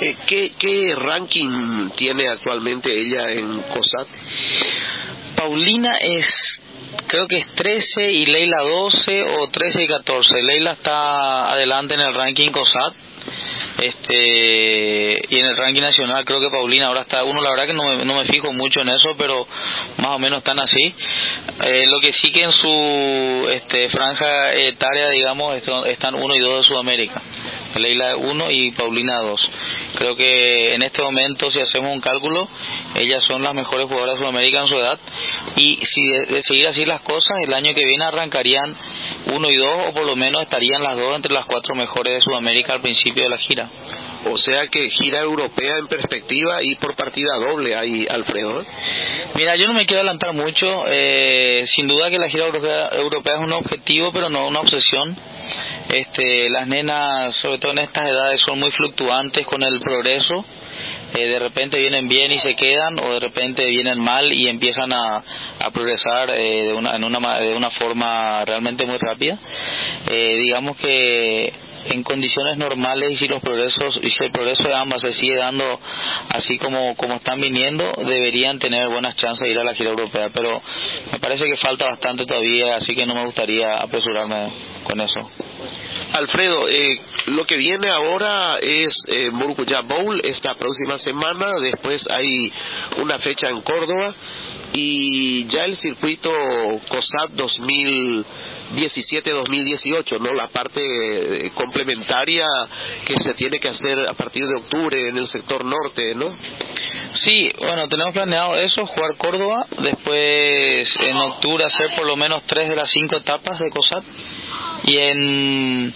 Eh, 0.00 0.16
¿Qué, 0.26 0.52
¿Qué 0.58 0.94
ranking 0.96 1.90
tiene 1.96 2.28
actualmente 2.28 2.90
ella 2.90 3.30
en 3.30 3.60
COSAT? 3.62 4.08
Paulina 5.36 5.96
es 6.00 6.26
creo 7.06 7.26
que 7.26 7.38
es 7.38 7.46
13 7.54 8.12
y 8.12 8.26
Leila 8.26 8.62
12 8.62 9.22
o 9.38 9.48
13 9.48 9.82
y 9.82 9.86
14. 9.86 10.42
Leila 10.42 10.72
está 10.72 11.52
adelante 11.52 11.94
en 11.94 12.00
el 12.00 12.14
ranking 12.14 12.50
COSAT. 12.50 12.94
Este, 13.78 15.18
y 15.28 15.40
en 15.40 15.46
el 15.46 15.56
ranking 15.56 15.80
nacional 15.80 16.24
creo 16.24 16.40
que 16.40 16.48
Paulina 16.48 16.86
ahora 16.86 17.02
está 17.02 17.24
uno 17.24 17.40
la 17.42 17.50
verdad 17.50 17.66
que 17.66 17.72
no 17.72 17.82
me, 17.82 18.04
no 18.04 18.14
me 18.14 18.24
fijo 18.26 18.52
mucho 18.52 18.80
en 18.80 18.88
eso 18.88 19.16
pero 19.18 19.46
más 19.98 20.12
o 20.12 20.18
menos 20.18 20.38
están 20.38 20.58
así. 20.58 20.94
Eh, 21.64 21.84
lo 21.90 22.00
que 22.00 22.12
sí 22.12 22.32
que 22.32 22.44
en 22.44 22.52
su 22.52 23.48
este, 23.50 23.88
franja 23.90 24.54
etaria 24.54 25.10
digamos 25.10 25.60
están 25.86 26.14
uno 26.14 26.34
y 26.34 26.40
dos 26.40 26.58
de 26.58 26.64
Sudamérica. 26.64 27.20
Leila 27.74 28.16
1 28.16 28.50
y 28.52 28.70
Paulina 28.70 29.18
2 29.18 29.50
creo 29.96 30.16
que 30.16 30.74
en 30.74 30.82
este 30.82 31.02
momento 31.02 31.50
si 31.50 31.58
hacemos 31.58 31.92
un 31.92 32.00
cálculo 32.00 32.48
ellas 32.94 33.24
son 33.24 33.42
las 33.42 33.54
mejores 33.54 33.86
jugadoras 33.86 34.14
de 34.14 34.20
Sudamérica 34.20 34.60
en 34.60 34.68
su 34.68 34.76
edad. 34.76 34.98
Y 35.56 35.78
si 35.92 36.02
de, 36.06 36.42
seguir 36.44 36.68
así 36.68 36.84
las 36.84 37.00
cosas, 37.02 37.36
el 37.42 37.52
año 37.52 37.74
que 37.74 37.84
viene 37.84 38.04
arrancarían 38.04 38.76
uno 39.26 39.50
y 39.50 39.56
dos, 39.56 39.88
o 39.88 39.92
por 39.92 40.04
lo 40.04 40.16
menos 40.16 40.42
estarían 40.42 40.82
las 40.82 40.96
dos 40.96 41.16
entre 41.16 41.32
las 41.32 41.46
cuatro 41.46 41.74
mejores 41.74 42.14
de 42.14 42.20
Sudamérica 42.20 42.74
al 42.74 42.80
principio 42.80 43.24
de 43.24 43.30
la 43.30 43.38
gira. 43.38 43.68
O 44.30 44.38
sea 44.38 44.68
que 44.68 44.90
gira 44.90 45.20
europea 45.20 45.78
en 45.78 45.86
perspectiva 45.86 46.62
y 46.62 46.74
por 46.76 46.94
partida 46.94 47.36
doble 47.36 47.76
ahí, 47.76 48.06
Alfredo. 48.08 48.64
Mira, 49.34 49.56
yo 49.56 49.66
no 49.66 49.74
me 49.74 49.86
quiero 49.86 50.00
adelantar 50.00 50.32
mucho. 50.32 50.84
Eh, 50.88 51.66
sin 51.74 51.86
duda 51.86 52.10
que 52.10 52.18
la 52.18 52.28
gira 52.28 52.46
europea, 52.46 52.88
europea 52.92 53.34
es 53.34 53.40
un 53.40 53.52
objetivo, 53.52 54.12
pero 54.12 54.30
no 54.30 54.46
una 54.48 54.60
obsesión. 54.60 55.16
Este, 55.88 56.48
las 56.48 56.66
nenas, 56.66 57.36
sobre 57.42 57.58
todo 57.58 57.72
en 57.72 57.78
estas 57.78 58.08
edades, 58.08 58.40
son 58.42 58.58
muy 58.58 58.70
fluctuantes 58.70 59.46
con 59.46 59.62
el 59.62 59.80
progreso 59.80 60.44
eh, 61.14 61.28
de 61.28 61.38
repente 61.38 61.78
vienen 61.78 62.08
bien 62.08 62.32
y 62.32 62.40
se 62.40 62.56
quedan 62.56 62.98
o 62.98 63.12
de 63.12 63.20
repente 63.20 63.64
vienen 63.66 64.00
mal 64.00 64.32
y 64.32 64.48
empiezan 64.48 64.92
a, 64.92 65.22
a 65.64 65.70
progresar 65.70 66.30
eh, 66.30 66.64
de, 66.66 66.74
una, 66.74 66.96
en 66.96 67.04
una, 67.04 67.40
de 67.40 67.54
una 67.54 67.70
forma 67.70 68.44
realmente 68.44 68.84
muy 68.86 68.98
rápida. 68.98 69.38
Eh, 70.06 70.36
digamos 70.42 70.76
que 70.76 71.52
en 71.86 72.02
condiciones 72.02 72.56
normales 72.56 73.12
y 73.12 73.16
si 73.18 73.28
los 73.28 73.42
progresos 73.42 73.98
y 74.02 74.10
si 74.10 74.24
el 74.24 74.30
progreso 74.30 74.62
de 74.62 74.74
ambas 74.74 75.00
se 75.00 75.12
sigue 75.14 75.36
dando 75.36 75.78
así 76.30 76.58
como 76.58 76.96
como 76.96 77.16
están 77.16 77.40
viniendo 77.40 77.92
deberían 77.98 78.58
tener 78.58 78.88
buenas 78.88 79.16
chances 79.16 79.40
de 79.40 79.50
ir 79.50 79.58
a 79.58 79.64
la 79.64 79.74
gira 79.74 79.90
europea. 79.90 80.30
Pero 80.32 80.62
me 81.12 81.18
parece 81.18 81.44
que 81.44 81.56
falta 81.58 81.84
bastante 81.86 82.26
todavía 82.26 82.76
así 82.76 82.94
que 82.94 83.06
no 83.06 83.14
me 83.14 83.24
gustaría 83.26 83.76
apresurarme 83.78 84.52
con 84.84 85.00
eso. 85.00 85.30
Alfredo, 86.12 86.68
eh, 86.68 87.00
lo 87.26 87.44
que 87.44 87.56
viene 87.56 87.90
ahora 87.90 88.58
es 88.60 88.94
eh, 89.08 89.30
Bowl 89.30 90.20
esta 90.22 90.54
próxima 90.54 90.98
semana, 91.00 91.54
después 91.60 92.00
hay 92.08 92.52
una 92.98 93.18
fecha 93.18 93.48
en 93.48 93.60
Córdoba 93.62 94.14
y 94.74 95.46
ya 95.46 95.64
el 95.66 95.76
circuito 95.78 96.30
COSAT 96.88 97.30
2017-2018, 97.36 100.20
¿no? 100.20 100.34
La 100.34 100.48
parte 100.48 100.80
eh, 100.82 101.52
complementaria 101.54 102.44
que 103.06 103.14
se 103.22 103.34
tiene 103.34 103.60
que 103.60 103.68
hacer 103.68 104.08
a 104.08 104.14
partir 104.14 104.44
de 104.46 104.56
octubre 104.56 105.08
en 105.08 105.16
el 105.16 105.30
sector 105.30 105.64
norte, 105.64 106.16
¿no? 106.16 106.36
Sí, 107.24 107.52
bueno, 107.58 107.86
tenemos 107.88 108.12
planeado 108.12 108.56
eso, 108.56 108.84
jugar 108.86 109.16
Córdoba, 109.16 109.66
después 109.78 110.88
en 111.00 111.16
octubre 111.16 111.64
hacer 111.64 111.94
por 111.96 112.06
lo 112.06 112.16
menos 112.16 112.42
tres 112.46 112.68
de 112.68 112.76
las 112.76 112.90
cinco 112.90 113.16
etapas 113.16 113.58
de 113.60 113.70
COSAT 113.70 114.04
y 114.86 114.98
en 114.98 115.94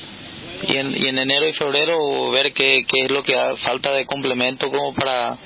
y 0.66 0.76
en, 0.76 0.96
y 0.96 1.06
en 1.08 1.18
enero 1.18 1.48
y 1.48 1.52
febrero 1.52 2.30
ver 2.30 2.52
qué, 2.52 2.84
qué 2.88 3.04
es 3.04 3.10
lo 3.10 3.22
que 3.22 3.34
falta 3.64 3.92
de 3.92 4.06
complemento 4.06 4.70
como 4.70 4.94
para 4.94 5.38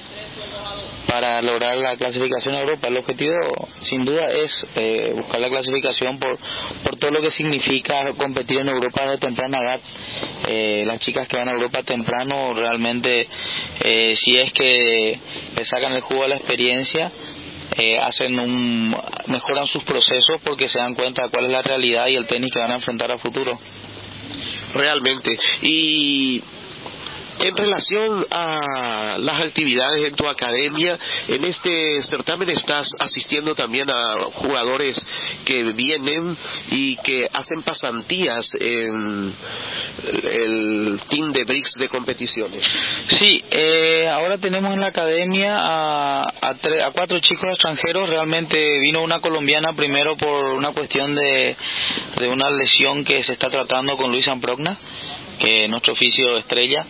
para 1.06 1.42
lograr 1.42 1.76
la 1.76 1.96
clasificación 1.96 2.54
a 2.54 2.60
Europa. 2.60 2.88
El 2.88 2.96
objetivo, 2.96 3.34
sin 3.90 4.04
duda, 4.04 4.30
es 4.30 4.50
eh, 4.76 5.12
buscar 5.14 5.40
la 5.40 5.50
clasificación 5.50 6.18
por, 6.18 6.38
por 6.84 6.96
todo 6.96 7.10
lo 7.10 7.20
que 7.20 7.32
significa 7.32 8.12
competir 8.16 8.58
en 8.60 8.68
Europa 8.68 9.04
de 9.10 9.18
temprana 9.18 9.58
edad. 9.58 9.80
Eh, 10.48 10.84
las 10.86 11.00
chicas 11.00 11.28
que 11.28 11.36
van 11.36 11.48
a 11.48 11.52
Europa 11.52 11.82
temprano 11.82 12.54
realmente, 12.54 13.28
eh, 13.80 14.14
si 14.24 14.38
es 14.38 14.52
que 14.52 15.18
le 15.54 15.66
sacan 15.66 15.92
el 15.92 16.00
jugo 16.00 16.24
a 16.24 16.28
la 16.28 16.36
experiencia, 16.36 17.12
eh, 17.76 17.98
hacen 17.98 18.38
un, 18.38 18.96
mejoran 19.26 19.66
sus 19.66 19.82
procesos 19.84 20.40
porque 20.44 20.68
se 20.68 20.78
dan 20.78 20.94
cuenta 20.94 21.24
de 21.24 21.30
cuál 21.30 21.46
es 21.46 21.50
la 21.50 21.62
realidad 21.62 22.06
y 22.06 22.16
el 22.16 22.26
tenis 22.26 22.52
que 22.52 22.60
van 22.60 22.72
a 22.72 22.76
enfrentar 22.76 23.10
a 23.12 23.18
futuro 23.18 23.58
realmente. 24.74 25.38
Y 25.62 26.42
en 27.38 27.56
relación 27.56 28.26
a 28.30 29.16
las 29.18 29.42
actividades 29.42 30.08
en 30.08 30.14
tu 30.14 30.26
academia, 30.26 30.98
en 31.28 31.44
este 31.44 32.02
certamen 32.04 32.50
estás 32.50 32.88
asistiendo 32.98 33.54
también 33.54 33.90
a 33.90 34.16
jugadores 34.34 34.96
que 35.44 35.62
vienen 35.72 36.36
y 36.70 36.96
que 36.96 37.28
hacen 37.32 37.62
pasantías 37.62 38.46
en 38.60 39.34
el 40.24 41.00
team 41.08 41.32
de 41.32 41.44
BRICS 41.44 41.74
de 41.74 41.88
competiciones. 41.88 42.64
Sí, 43.18 43.44
eh, 43.50 44.08
ahora 44.08 44.38
tenemos 44.38 44.72
en 44.72 44.80
la 44.80 44.88
academia 44.88 45.56
a, 45.58 46.22
a, 46.22 46.90
cuatro 46.92 47.18
chicos 47.20 47.50
extranjeros. 47.50 48.08
Realmente 48.08 48.56
vino 48.80 49.02
una 49.02 49.20
colombiana 49.20 49.72
primero 49.74 50.16
por 50.16 50.46
una 50.54 50.72
cuestión 50.72 51.14
de, 51.14 51.56
de 52.18 52.28
una 52.28 52.50
lesión 52.50 53.04
que 53.04 53.22
se 53.24 53.32
está 53.32 53.50
tratando 53.50 53.96
con 53.96 54.10
Luis 54.10 54.26
Amprogna, 54.28 54.78
que 55.38 55.64
es 55.64 55.70
nuestro 55.70 55.92
oficio 55.92 56.38
estrella. 56.38 56.86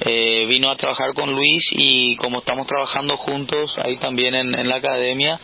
Eh, 0.00 0.46
vino 0.48 0.70
a 0.70 0.76
trabajar 0.76 1.14
con 1.14 1.32
Luis 1.32 1.64
y 1.70 2.16
como 2.16 2.40
estamos 2.40 2.66
trabajando 2.66 3.16
juntos 3.16 3.72
ahí 3.82 3.96
también 3.98 4.34
en, 4.34 4.58
en 4.58 4.68
la 4.68 4.76
academia, 4.76 5.38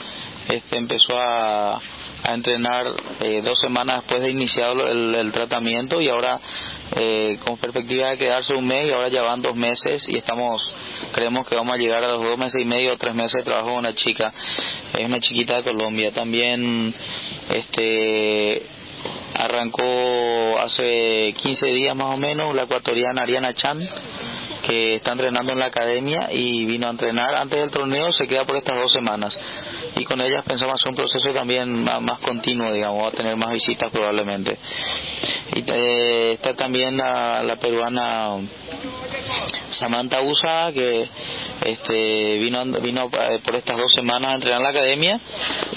este 0.49 0.77
empezó 0.77 1.17
a, 1.19 1.81
a 2.23 2.35
entrenar 2.35 2.87
eh, 3.21 3.43
dos 3.45 3.59
semanas 3.61 4.03
después 4.03 4.23
de 4.23 4.31
iniciado 4.31 4.89
el, 4.89 5.15
el 5.15 5.33
tratamiento 5.33 6.01
y 6.01 6.09
ahora 6.09 6.41
eh, 6.97 7.39
con 7.45 7.59
perspectiva 7.59 8.11
de 8.11 8.19
quedarse 8.19 8.53
un 8.53 8.67
mes 8.67 8.89
y 8.89 8.93
ahora 8.93 9.09
ya 9.09 9.23
van 9.23 9.43
dos 9.43 9.55
meses 9.55 10.03
y 10.09 10.17
estamos 10.17 10.61
creemos 11.13 11.47
que 11.47 11.55
vamos 11.55 11.75
a 11.75 11.79
llegar 11.79 12.03
a 12.05 12.09
los 12.09 12.23
dos 12.23 12.39
meses 12.39 12.61
y 12.61 12.65
medio 12.65 12.95
o 12.95 12.97
tres 12.97 13.15
meses 13.15 13.33
de 13.33 13.43
trabajo 13.45 13.69
con 13.69 13.79
una 13.79 13.95
chica. 13.95 14.33
Es 14.99 15.05
una 15.05 15.21
chiquita 15.21 15.57
de 15.57 15.63
Colombia. 15.63 16.13
También 16.13 16.95
este 17.51 18.67
arrancó 19.35 20.59
hace 20.61 21.35
15 21.43 21.67
días 21.67 21.97
más 21.97 22.15
o 22.15 22.17
menos 22.19 22.55
la 22.55 22.65
ecuatoriana 22.65 23.23
Ariana 23.23 23.55
Chan 23.55 23.89
que 24.71 24.95
está 24.97 25.13
entrenando 25.13 25.53
en 25.53 25.59
la 25.59 25.67
academia 25.67 26.29
y 26.31 26.65
vino 26.65 26.87
a 26.87 26.91
entrenar. 26.91 27.35
Antes 27.35 27.59
del 27.59 27.71
torneo 27.71 28.13
se 28.13 28.29
queda 28.29 28.45
por 28.45 28.57
estas 28.57 28.77
dos 28.77 28.93
semanas. 28.93 29.37
Y 29.97 30.05
con 30.05 30.21
ellas 30.21 30.45
pensamos 30.47 30.77
hacer 30.77 30.91
un 30.91 30.97
proceso 30.97 31.33
también 31.35 31.83
más, 31.83 32.21
continuo 32.21 32.73
digamos 32.73 33.13
a 33.13 33.17
tener 33.17 33.37
más 33.37 33.53
visitas 33.53 33.91
probablemente. 33.91 34.57
Y 35.57 35.65
eh, 35.67 36.33
está 36.35 36.55
también 36.55 36.97
la, 36.97 37.43
la 37.43 37.57
peruana 37.57 38.37
Samantha 39.81 40.23
Usa 40.23 40.71
que 40.73 41.09
este 41.67 42.39
vino 42.39 42.65
vino 42.81 43.11
eh, 43.13 43.41
por 43.45 43.57
estas 43.57 43.77
dos 43.77 43.93
semanas 43.93 44.31
a 44.31 44.35
entrenar 44.35 44.59
en 44.59 44.63
la 44.63 44.71
academia. 44.71 45.21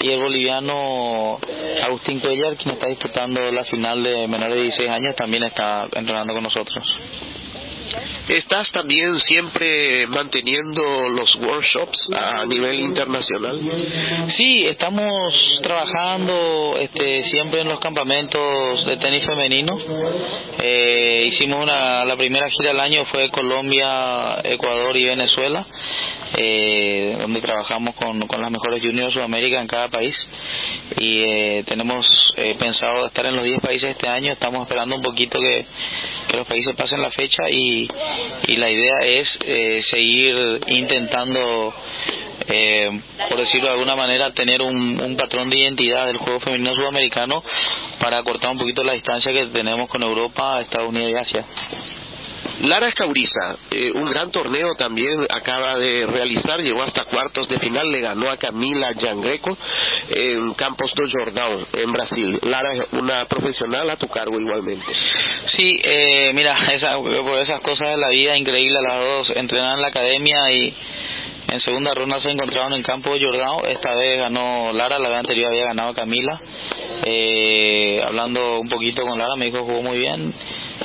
Y 0.02 0.08
el 0.08 0.20
boliviano 0.20 1.40
Agustín 1.84 2.20
Cuellar 2.20 2.56
quien 2.56 2.74
está 2.74 2.86
disputando 2.86 3.40
la 3.50 3.64
final 3.64 4.04
de 4.04 4.28
menores 4.28 4.54
de 4.54 4.62
16 4.62 4.90
años 4.90 5.16
también 5.16 5.42
está 5.42 5.88
entrenando 5.96 6.32
con 6.32 6.44
nosotros 6.44 6.84
¿Estás 8.28 8.70
también 8.72 9.18
siempre 9.20 10.06
manteniendo 10.06 11.08
los 11.10 11.34
workshops 11.36 11.98
a 12.16 12.46
nivel 12.46 12.80
internacional? 12.80 13.60
Sí, 14.36 14.66
estamos 14.66 15.60
trabajando 15.62 16.76
este, 16.80 17.24
siempre 17.30 17.60
en 17.60 17.68
los 17.68 17.80
campamentos 17.80 18.86
de 18.86 18.96
tenis 18.96 19.26
femenino. 19.26 19.78
Eh, 20.58 21.30
hicimos 21.32 21.62
una, 21.62 22.04
la 22.04 22.16
primera 22.16 22.48
gira 22.48 22.70
del 22.70 22.80
año 22.80 23.04
fue 23.06 23.30
Colombia, 23.30 24.40
Ecuador 24.42 24.96
y 24.96 25.04
Venezuela, 25.04 25.66
eh, 26.36 27.16
donde 27.20 27.40
trabajamos 27.42 27.94
con, 27.94 28.26
con 28.26 28.40
las 28.40 28.50
mejores 28.50 28.80
juniors 28.80 29.08
de 29.08 29.14
Sudamérica 29.14 29.60
en 29.60 29.66
cada 29.66 29.88
país 29.88 30.14
y 30.98 31.22
eh, 31.22 31.64
tenemos 31.66 32.06
eh, 32.36 32.56
pensado 32.58 33.06
estar 33.06 33.26
en 33.26 33.36
los 33.36 33.44
10 33.44 33.60
países 33.60 33.90
este 33.90 34.08
año. 34.08 34.32
Estamos 34.32 34.62
esperando 34.62 34.96
un 34.96 35.02
poquito 35.02 35.38
que, 35.40 35.66
que 36.28 36.36
los 36.36 36.46
países 36.46 36.74
pasen 36.74 37.00
la 37.00 37.10
fecha 37.10 37.48
y, 37.50 37.88
y 38.48 38.56
la 38.56 38.70
idea 38.70 38.98
es 39.04 39.28
eh, 39.40 39.82
seguir 39.90 40.60
intentando, 40.68 41.74
eh, 42.48 43.00
por 43.28 43.38
decirlo 43.38 43.68
de 43.68 43.72
alguna 43.72 43.96
manera, 43.96 44.32
tener 44.32 44.62
un, 44.62 45.00
un 45.00 45.16
patrón 45.16 45.50
de 45.50 45.58
identidad 45.58 46.06
del 46.06 46.18
juego 46.18 46.40
femenino 46.40 46.74
sudamericano 46.74 47.42
para 47.98 48.22
cortar 48.22 48.50
un 48.50 48.58
poquito 48.58 48.82
la 48.84 48.92
distancia 48.92 49.32
que 49.32 49.46
tenemos 49.46 49.88
con 49.88 50.02
Europa, 50.02 50.60
Estados 50.60 50.88
Unidos 50.88 51.10
y 51.12 51.14
Asia. 51.14 51.44
Lara 52.62 52.88
Escauriza, 52.88 53.56
eh, 53.70 53.92
un 53.94 54.08
gran 54.08 54.30
torneo 54.30 54.74
también 54.76 55.26
acaba 55.28 55.76
de 55.76 56.06
realizar, 56.06 56.60
llegó 56.60 56.82
hasta 56.82 57.04
cuartos 57.04 57.48
de 57.48 57.58
final, 57.58 57.88
le 57.90 58.00
ganó 58.00 58.30
a 58.30 58.36
Camila 58.36 58.94
Giangreco 58.94 59.56
en 60.08 60.54
Campos 60.54 60.92
do 60.94 61.04
Jordão, 61.10 61.66
en 61.72 61.92
Brasil. 61.92 62.38
Lara 62.42 62.74
es 62.74 62.92
una 62.92 63.26
profesional 63.26 63.90
a 63.90 63.96
tu 63.96 64.08
cargo 64.08 64.40
igualmente. 64.40 64.86
Sí, 65.56 65.76
eh, 65.82 66.32
mira, 66.34 66.56
esa, 66.72 66.96
por 66.96 67.38
esas 67.38 67.60
cosas 67.60 67.90
de 67.90 67.96
la 67.96 68.08
vida, 68.08 68.36
increíble, 68.36 68.78
las 68.82 68.98
dos 68.98 69.36
entrenan 69.36 69.74
en 69.74 69.82
la 69.82 69.88
academia 69.88 70.52
y 70.52 70.74
en 71.48 71.60
segunda 71.60 71.92
ronda 71.92 72.20
se 72.20 72.30
encontraron 72.30 72.72
en 72.72 72.82
Campo 72.82 73.12
de 73.12 73.20
Jordão, 73.20 73.66
esta 73.66 73.94
vez 73.94 74.18
ganó 74.18 74.72
Lara, 74.72 74.98
la 74.98 75.08
vez 75.08 75.18
anterior 75.18 75.52
había 75.52 75.66
ganado 75.66 75.92
Camila. 75.92 76.40
Eh, 77.06 78.02
hablando 78.06 78.60
un 78.60 78.68
poquito 78.68 79.02
con 79.02 79.18
Lara, 79.18 79.36
me 79.36 79.46
dijo 79.46 79.64
jugó 79.64 79.82
muy 79.82 79.98
bien 79.98 80.32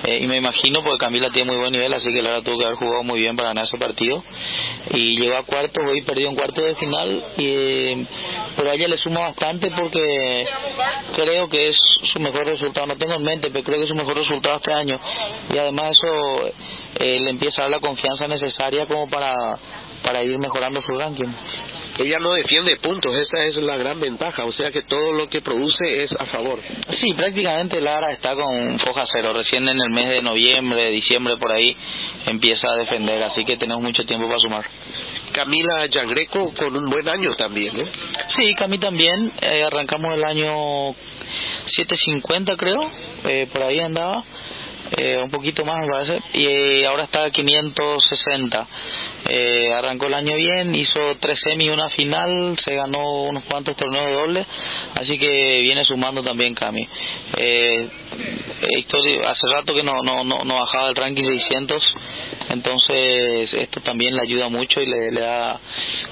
eh, 0.04 0.20
y 0.22 0.28
me 0.28 0.38
imagino 0.38 0.84
porque 0.84 1.00
Camila 1.00 1.30
tiene 1.32 1.52
muy 1.52 1.60
buen 1.60 1.72
nivel, 1.72 1.94
así 1.94 2.12
que 2.14 2.22
Lara 2.22 2.42
tuvo 2.42 2.58
que 2.58 2.66
haber 2.66 2.78
jugado 2.78 3.04
muy 3.04 3.20
bien 3.20 3.36
para 3.36 3.50
ganar 3.50 3.66
ese 3.66 3.78
partido. 3.78 4.24
Y 4.92 5.20
llegó 5.20 5.38
a 5.38 5.44
cuarto, 5.44 5.82
hoy 5.82 6.02
perdió 6.02 6.30
en 6.30 6.36
cuarto 6.36 6.62
de 6.62 6.76
final, 6.76 7.24
y, 7.38 8.06
pero 8.56 8.72
a 8.72 8.74
ella 8.76 8.88
le 8.88 8.98
suma 8.98 9.22
bastante 9.22 9.72
porque 9.72 10.46
creo 11.16 11.50
que 11.50 11.70
es 11.70 11.78
su 12.14 12.20
mejor 12.20 12.46
resultado. 12.46 12.88
No 12.88 12.98
tengo 12.98 13.16
en 13.16 13.24
mente, 13.24 13.50
pero 13.52 13.64
creo 13.64 13.78
que 13.78 13.84
es 13.84 13.90
su 13.90 13.96
mejor 13.96 14.16
resultado 14.16 14.58
este 14.58 14.74
año. 14.74 15.00
Y 15.54 15.58
además 15.58 15.92
eso 15.92 16.48
eh, 17.00 17.20
le 17.22 17.30
empieza 17.32 17.62
a 17.62 17.64
dar 17.66 17.72
la 17.72 17.80
confianza 17.80 18.28
necesaria 18.28 18.86
como 18.86 19.10
para, 19.10 19.34
para 20.04 20.24
ir 20.24 20.38
mejorando 20.38 20.82
su 20.82 20.94
ranking 20.94 21.34
ella 22.00 22.18
no 22.20 22.32
defiende 22.34 22.78
puntos, 22.78 23.14
esa 23.14 23.44
es 23.44 23.58
la 23.58 23.76
gran 23.76 24.00
ventaja, 24.00 24.46
o 24.46 24.54
sea 24.54 24.72
que 24.72 24.84
todo 24.84 25.12
lo 25.12 25.28
que 25.28 25.42
produce 25.42 26.04
es 26.04 26.12
a 26.14 26.26
favor. 26.28 26.60
Sí, 27.02 27.14
prácticamente 27.14 27.82
Lara 27.82 28.14
está 28.14 28.36
con 28.36 28.80
foja 28.80 29.06
cero, 29.12 29.34
recién 29.34 29.68
en 29.68 29.78
el 29.82 29.90
mes 29.90 30.08
de 30.08 30.22
noviembre, 30.22 30.92
diciembre 30.92 31.36
por 31.36 31.52
ahí 31.52 31.76
empieza 32.26 32.68
a 32.72 32.78
defender, 32.78 33.22
así 33.24 33.44
que 33.44 33.58
tenemos 33.58 33.84
mucho 33.84 34.06
tiempo 34.06 34.28
para 34.28 34.40
sumar. 34.40 34.66
Camila 35.34 35.88
Yangreco 35.88 36.54
con 36.54 36.76
un 36.76 36.90
buen 36.90 37.08
año 37.10 37.36
también, 37.36 37.78
¿eh? 37.78 37.92
Sí, 38.38 38.56
Camila 38.56 38.88
también, 38.88 39.34
eh, 39.42 39.64
arrancamos 39.66 40.16
el 40.16 40.24
año 40.24 40.96
750 41.76 42.56
creo, 42.56 42.90
eh, 43.26 43.48
por 43.52 43.62
ahí 43.62 43.80
andaba, 43.82 44.24
eh, 44.98 45.20
un 45.24 45.30
poquito 45.30 45.64
más 45.66 45.80
me 45.80 45.88
parece, 45.88 46.22
y 46.34 46.46
eh, 46.46 46.88
ahora 46.88 47.04
está 47.04 47.26
a 47.26 47.32
560 47.32 48.68
eh, 49.26 49.74
arrancó 49.74 50.08
el 50.08 50.14
año 50.14 50.36
bien, 50.36 50.74
hizo 50.76 51.18
tres 51.20 51.40
semi 51.44 51.66
y 51.66 51.70
una 51.70 51.90
final, 51.90 52.58
se 52.64 52.76
ganó 52.76 53.24
unos 53.24 53.44
cuantos 53.44 53.76
torneos 53.76 54.06
de 54.06 54.14
doble, 54.14 54.46
así 54.96 55.18
que 55.18 55.62
viene 55.62 55.84
sumando 55.84 56.24
también 56.24 56.56
Cami. 56.56 56.88
Eh, 57.38 57.90
hace 59.28 59.48
rato 59.54 59.74
que 59.74 59.84
no, 59.84 60.02
no, 60.04 60.24
no, 60.24 60.44
no 60.44 60.56
bajaba 60.56 60.90
el 60.90 60.96
ranking 60.96 61.26
600, 61.26 61.84
entonces 62.50 63.54
esto 63.54 63.82
también 63.82 64.16
le 64.16 64.22
ayuda 64.22 64.48
mucho 64.50 64.82
y 64.82 64.86
le, 64.86 65.12
le 65.12 65.22
da 65.22 65.60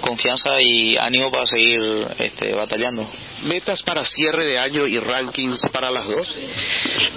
confianza 0.02 0.62
y 0.62 0.98
ánimo 0.98 1.32
para 1.32 1.48
seguir 1.48 2.08
este, 2.20 2.54
batallando. 2.54 3.10
¿Metas 3.44 3.82
para 3.84 4.04
cierre 4.06 4.46
de 4.46 4.58
año 4.58 4.88
y 4.88 5.00
rankings 5.00 5.60
para 5.72 5.92
las 5.92 6.08
dos? 6.08 6.28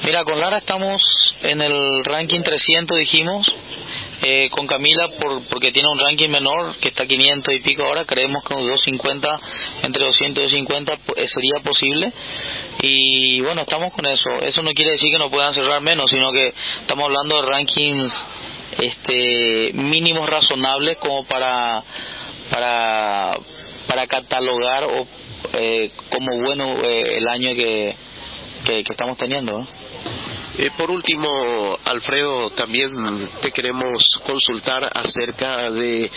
Mira, 0.05 0.23
con 0.25 0.39
Lara 0.39 0.59
estamos 0.59 1.03
en 1.43 1.63
el 1.63 2.05
ranking 2.05 2.43
300, 2.43 2.99
dijimos, 2.99 3.47
eh, 4.23 4.51
con 4.51 4.67
Camila 4.67 5.09
por, 5.19 5.43
porque 5.49 5.73
tiene 5.73 5.89
un 5.89 5.99
ranking 5.99 6.29
menor 6.29 6.77
que 6.77 6.89
está 6.89 7.07
500 7.07 7.55
y 7.55 7.61
pico 7.61 7.85
ahora 7.85 8.05
creemos 8.05 8.45
que 8.45 8.53
un 8.53 8.61
250 8.61 9.41
entre 9.83 10.05
200 10.05 10.43
y 10.43 10.61
250 10.61 10.93
eh, 11.17 11.29
sería 11.33 11.61
posible. 11.65 12.13
Y 12.83 13.41
bueno 13.41 13.63
estamos 13.63 13.93
con 13.95 14.05
eso. 14.05 14.31
Eso 14.43 14.63
no 14.63 14.73
quiere 14.73 14.93
decir 14.93 15.11
que 15.11 15.19
no 15.19 15.31
puedan 15.31 15.55
cerrar 15.55 15.81
menos 15.81 16.11
sino 16.11 16.31
que 16.33 16.53
estamos 16.83 17.07
hablando 17.07 17.41
de 17.41 17.49
rankings 17.49 18.13
este 18.79 19.73
mínimos 19.73 20.29
razonables 20.29 20.99
como 20.99 21.25
para 21.25 21.83
para 22.51 23.39
para 23.87 24.07
catalogar 24.07 24.85
o 24.85 25.07
eh, 25.53 25.91
como 26.11 26.41
bueno 26.41 26.83
eh, 26.83 27.19
el 27.19 27.29
año 27.29 27.55
que, 27.55 27.97
que, 28.65 28.81
estamos 28.81 29.17
teniendo 29.19 29.67
eh, 30.59 30.71
por 30.77 30.91
último, 30.91 31.79
Alfredo, 31.85 32.51
también 32.51 33.31
te 33.41 33.51
queremos 33.51 34.05
consultar 34.27 34.91
acerca 34.95 35.71
de 35.71 36.11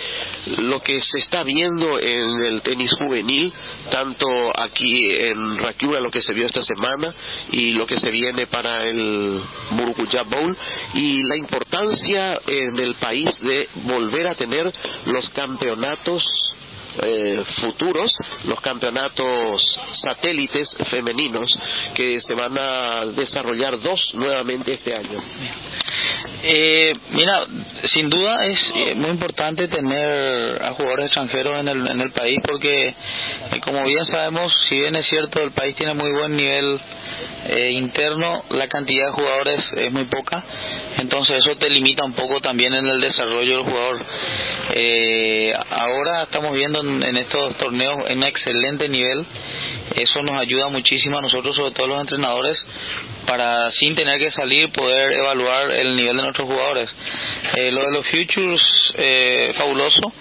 lo 0.58 0.82
que 0.82 1.00
se 1.02 1.20
está 1.20 1.44
viendo 1.44 1.98
en 1.98 2.44
el 2.44 2.62
tenis 2.62 2.92
juvenil, 2.98 3.54
tanto 3.90 4.28
aquí 4.60 5.00
en 5.12 5.60
Rakiura, 5.60 6.02
lo 6.02 6.12
que 6.12 6.22
se 6.24 6.34
vio 6.34 6.48
esta 6.48 6.64
semana, 6.64 7.14
y 7.52 7.72
lo 7.72 7.86
que 7.86 8.00
se 8.02 8.10
viene 8.10 8.48
para 8.48 8.84
el 8.84 9.42
Murucuya 9.72 10.24
Bowl, 10.24 10.58
y 10.96 11.24
la 11.24 11.38
importancia 11.38 12.42
en 12.46 12.78
el 12.78 12.96
país 12.96 13.30
de 13.40 13.70
volver 13.86 14.28
a 14.28 14.36
tener 14.36 14.74
los 15.06 15.30
campeonatos 15.30 16.22
eh, 17.02 17.44
futuros, 17.62 18.12
los 18.46 18.60
campeonatos 18.62 19.62
satélites 20.02 20.70
femeninos 20.90 21.52
que 21.96 22.22
se 22.22 22.34
van 22.34 22.58
a 22.58 23.06
desarrollar 23.06 23.80
dos 23.82 24.00
nuevamente 24.14 24.74
este 24.74 24.96
año. 24.96 25.22
Eh, 26.46 26.94
mira, 27.12 27.46
sin 27.94 28.10
duda 28.10 28.46
es 28.46 28.60
eh, 28.76 28.96
muy 28.96 29.12
importante 29.12 29.70
tener 29.70 30.62
a 30.62 30.74
jugadores 30.74 31.06
extranjeros 31.06 31.58
en 31.62 31.70
el, 31.70 31.88
en 31.88 32.02
el 32.02 32.12
país 32.12 32.38
porque, 32.46 32.90
eh, 32.90 32.96
como 33.64 33.86
bien 33.86 34.06
sabemos, 34.08 34.52
si 34.68 34.78
bien 34.78 34.94
es 34.98 35.08
cierto 35.08 35.42
el 35.42 35.52
país 35.52 35.74
tiene 35.78 35.94
muy 35.94 36.12
buen 36.12 36.36
nivel 36.36 36.82
eh, 37.46 37.72
interno, 37.72 38.44
la 38.50 38.68
cantidad 38.68 39.06
de 39.06 39.12
jugadores 39.14 39.64
es 39.78 39.92
muy 39.94 40.04
poca, 40.06 40.44
entonces 40.98 41.38
eso 41.38 41.56
te 41.56 41.70
limita 41.70 42.04
un 42.04 42.14
poco 42.14 42.42
también 42.42 42.74
en 42.74 42.86
el 42.88 43.00
desarrollo 43.00 43.58
del 43.58 43.66
jugador. 43.66 44.06
Eh, 44.76 45.54
ahora 45.70 46.24
estamos 46.24 46.54
viendo 46.56 46.82
en, 46.82 47.04
en 47.04 47.18
estos 47.18 47.58
torneos 47.58 48.04
un 48.10 48.22
excelente 48.22 48.90
nivel, 48.90 49.26
eso 49.96 50.22
nos 50.24 50.40
ayuda 50.40 50.70
muchísimo 50.70 51.18
a 51.18 51.22
nosotros, 51.22 51.56
sobre 51.56 51.72
todo 51.72 51.88
los 51.88 52.02
entrenadores, 52.02 52.58
para 53.26 53.72
sin 53.80 53.96
tener 53.96 54.20
que 54.20 54.32
salir 54.32 54.72
poder 54.72 55.14
evaluar 55.14 55.72
el 55.72 55.96
nivel 55.96 56.18
de 56.18 56.24
nuestros 56.24 56.48
jugadores. 56.48 56.90
Eh, 57.56 57.72
lo 57.72 57.82
de 57.82 57.92
los 57.92 58.08
futures, 58.08 58.62
eh, 58.96 59.54
fabuloso, 59.58 60.14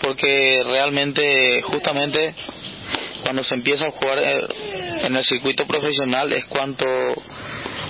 porque 0.00 0.62
realmente, 0.64 1.62
justamente, 1.62 2.34
cuando 3.22 3.44
se 3.44 3.54
empieza 3.54 3.86
a 3.86 3.90
jugar 3.90 4.18
eh, 4.18 4.46
en 5.02 5.16
el 5.16 5.24
circuito 5.26 5.66
profesional 5.66 6.32
es 6.32 6.44
cuanto 6.46 6.86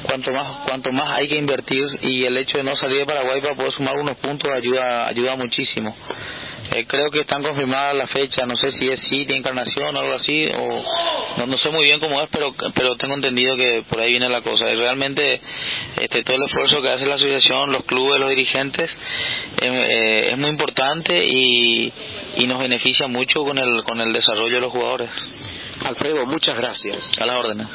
cuanto 0.02 0.32
más 0.32 0.66
cuanto 0.66 0.92
más 0.92 1.18
hay 1.18 1.28
que 1.28 1.36
invertir 1.36 1.86
y 2.02 2.24
el 2.24 2.36
hecho 2.36 2.58
de 2.58 2.64
no 2.64 2.76
salir 2.76 2.98
de 2.98 3.06
Paraguay 3.06 3.40
para 3.40 3.54
poder 3.54 3.72
sumar 3.72 3.96
unos 3.96 4.16
puntos 4.18 4.50
ayuda 4.50 5.08
ayuda 5.08 5.36
muchísimo 5.36 5.94
eh, 6.70 6.84
creo 6.86 7.10
que 7.10 7.20
están 7.20 7.42
confirmadas 7.42 7.96
la 7.96 8.06
fecha, 8.08 8.44
no 8.44 8.54
sé 8.56 8.72
si 8.72 8.88
es 8.88 9.00
City, 9.08 9.32
Encarnación 9.32 9.96
o 9.96 10.00
algo 10.00 10.14
así, 10.14 10.46
o 10.54 10.84
no, 11.38 11.46
no 11.46 11.56
sé 11.58 11.70
muy 11.70 11.84
bien 11.84 11.98
cómo 11.98 12.20
es, 12.20 12.28
pero 12.30 12.54
pero 12.74 12.94
tengo 12.96 13.14
entendido 13.14 13.56
que 13.56 13.84
por 13.88 14.00
ahí 14.00 14.10
viene 14.10 14.28
la 14.28 14.42
cosa. 14.42 14.70
Y 14.70 14.76
realmente 14.76 15.40
este 16.00 16.22
todo 16.24 16.36
el 16.36 16.42
esfuerzo 16.42 16.82
que 16.82 16.90
hace 16.90 17.06
la 17.06 17.14
asociación, 17.14 17.72
los 17.72 17.84
clubes, 17.84 18.20
los 18.20 18.28
dirigentes, 18.28 18.90
eh, 18.90 19.66
eh, 19.66 20.28
es 20.32 20.38
muy 20.38 20.50
importante 20.50 21.24
y, 21.24 21.90
y 22.36 22.46
nos 22.46 22.58
beneficia 22.58 23.06
mucho 23.06 23.44
con 23.44 23.56
el 23.56 23.82
con 23.84 24.00
el 24.02 24.12
desarrollo 24.12 24.56
de 24.56 24.60
los 24.60 24.72
jugadores. 24.72 25.08
Alfredo, 25.84 26.26
muchas 26.26 26.56
gracias. 26.56 26.98
A 27.18 27.24
las 27.24 27.36
órdenes. 27.36 27.66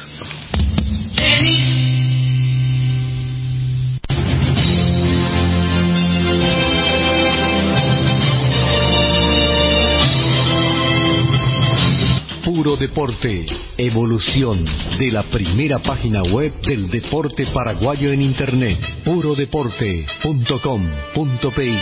Puro 12.54 12.76
Deporte, 12.76 13.46
evolución 13.78 14.64
de 14.96 15.10
la 15.10 15.24
primera 15.24 15.80
página 15.80 16.22
web 16.22 16.52
del 16.60 16.88
deporte 16.88 17.48
paraguayo 17.52 18.12
en 18.12 18.22
Internet, 18.22 18.78
purodeporte.com.pi. 19.04 21.78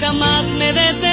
Jamás 0.00 0.44
me 0.58 0.72
detendré. 0.72 1.11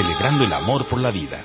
Celebrando 0.00 0.44
el 0.44 0.52
amor 0.52 0.86
por 0.86 1.00
la 1.00 1.10
vida. 1.10 1.42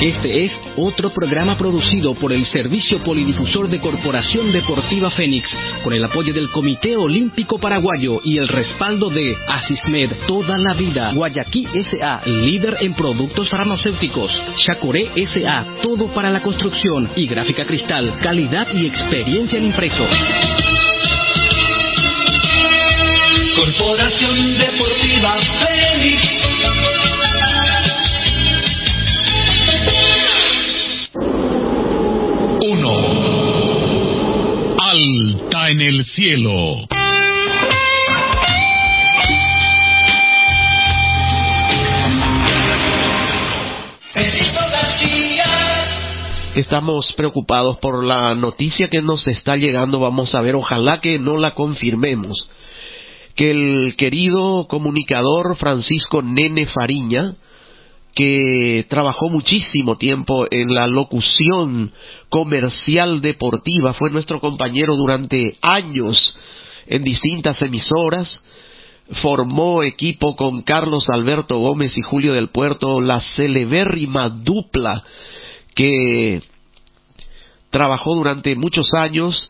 Este 0.00 0.44
es 0.44 0.52
otro 0.76 1.10
programa 1.10 1.58
producido 1.58 2.14
por 2.14 2.32
el 2.32 2.46
Servicio 2.52 3.02
Polidifusor 3.02 3.68
de 3.68 3.80
Corporación 3.80 4.52
Deportiva 4.52 5.10
Fénix, 5.10 5.46
con 5.82 5.92
el 5.92 6.04
apoyo 6.04 6.32
del 6.32 6.50
Comité 6.50 6.96
Olímpico 6.96 7.58
Paraguayo 7.58 8.20
y 8.24 8.38
el 8.38 8.48
respaldo 8.48 9.10
de 9.10 9.36
Asismed 9.46 10.10
Toda 10.26 10.56
la 10.56 10.74
Vida, 10.74 11.12
Guayaquil 11.12 11.68
SA, 11.90 12.22
líder 12.24 12.78
en 12.80 12.94
productos 12.94 13.50
farmacéuticos, 13.50 14.30
Chacoré 14.64 15.10
SA, 15.34 15.66
todo 15.82 16.06
para 16.14 16.30
la 16.30 16.42
construcción 16.42 17.10
y 17.16 17.26
Gráfica 17.26 17.66
Cristal, 17.66 18.20
calidad 18.22 18.68
y 18.72 18.86
experiencia 18.86 19.58
en 19.58 19.66
impresos. 19.66 20.08
Corporación 23.58 24.56
Deportiva 24.56 25.36
Félix. 25.58 26.22
Uno. 32.60 32.94
Alta 34.78 35.70
en 35.70 35.80
el 35.80 36.06
cielo. 36.14 36.86
Estamos 46.54 47.12
preocupados 47.16 47.78
por 47.78 48.04
la 48.04 48.36
noticia 48.36 48.88
que 48.88 49.02
nos 49.02 49.26
está 49.26 49.56
llegando. 49.56 49.98
Vamos 49.98 50.32
a 50.36 50.42
ver, 50.42 50.54
ojalá 50.54 51.00
que 51.00 51.18
no 51.18 51.38
la 51.38 51.54
confirmemos. 51.54 52.48
Que 53.38 53.52
el 53.52 53.94
querido 53.96 54.66
comunicador 54.66 55.56
Francisco 55.58 56.22
Nene 56.22 56.66
Fariña, 56.66 57.36
que 58.16 58.84
trabajó 58.90 59.28
muchísimo 59.28 59.96
tiempo 59.96 60.48
en 60.50 60.74
la 60.74 60.88
locución 60.88 61.92
comercial 62.30 63.20
deportiva, 63.20 63.94
fue 63.94 64.10
nuestro 64.10 64.40
compañero 64.40 64.96
durante 64.96 65.56
años 65.62 66.16
en 66.88 67.04
distintas 67.04 67.62
emisoras, 67.62 68.26
formó 69.22 69.84
equipo 69.84 70.34
con 70.34 70.62
Carlos 70.62 71.04
Alberto 71.08 71.60
Gómez 71.60 71.96
y 71.96 72.02
Julio 72.02 72.32
del 72.32 72.48
Puerto, 72.48 73.00
la 73.00 73.22
celebérrima 73.36 74.30
dupla 74.30 75.04
que 75.76 76.42
trabajó 77.70 78.16
durante 78.16 78.56
muchos 78.56 78.92
años 78.94 79.48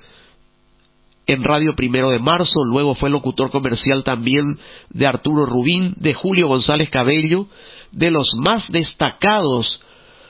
en 1.29 1.45
Radio 1.45 1.77
Primero 1.77 2.09
de 2.09 2.19
Marzo, 2.19 2.65
luego 2.65 2.95
fue 2.95 3.11
locutor 3.11 3.51
comercial 3.51 4.03
también 4.03 4.59
de 4.89 5.07
Arturo 5.07 5.45
Rubín, 5.45 5.93
de 5.99 6.15
Julio 6.15 6.49
González 6.49 6.89
Cabello, 6.89 7.47
de 7.93 8.11
los 8.11 8.27
más 8.47 8.65
destacados 8.71 9.81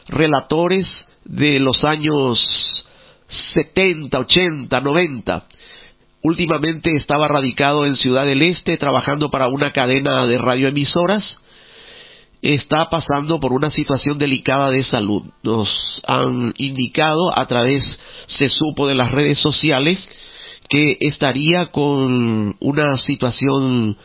relatores 0.08 0.86
de 1.24 1.60
los 1.60 1.84
años 1.84 2.40
70, 3.54 4.18
80, 4.18 4.80
90. 4.80 5.44
últimamente 6.22 6.96
estaba 6.96 7.28
radicado 7.28 7.86
en 7.86 7.96
Ciudad 7.96 8.26
del 8.26 8.42
Este 8.42 8.76
trabajando 8.76 9.30
para 9.30 9.46
una 9.46 9.72
cadena 9.72 10.26
de 10.26 10.36
radioemisoras. 10.36 11.22
Está 12.42 12.90
pasando 12.90 13.38
por 13.38 13.52
una 13.52 13.70
situación 13.70 14.18
delicada 14.18 14.70
de 14.70 14.82
salud. 14.86 15.22
Nos 15.44 15.68
han 16.08 16.54
indicado 16.56 17.38
a 17.38 17.46
través, 17.46 17.84
se 18.36 18.48
supo 18.48 18.88
de 18.88 18.96
las 18.96 19.12
redes 19.12 19.38
sociales, 19.38 19.98
que 20.68 20.96
estaría 21.00 21.66
con 21.66 22.56
una 22.60 22.98
situación 23.06 23.96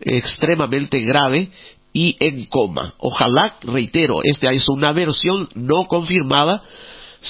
extremadamente 0.00 1.00
grave 1.00 1.50
y 1.92 2.16
en 2.20 2.46
coma. 2.46 2.94
Ojalá, 2.98 3.56
reitero, 3.62 4.20
esta 4.22 4.52
es 4.52 4.68
una 4.68 4.92
versión 4.92 5.48
no 5.54 5.86
confirmada, 5.86 6.62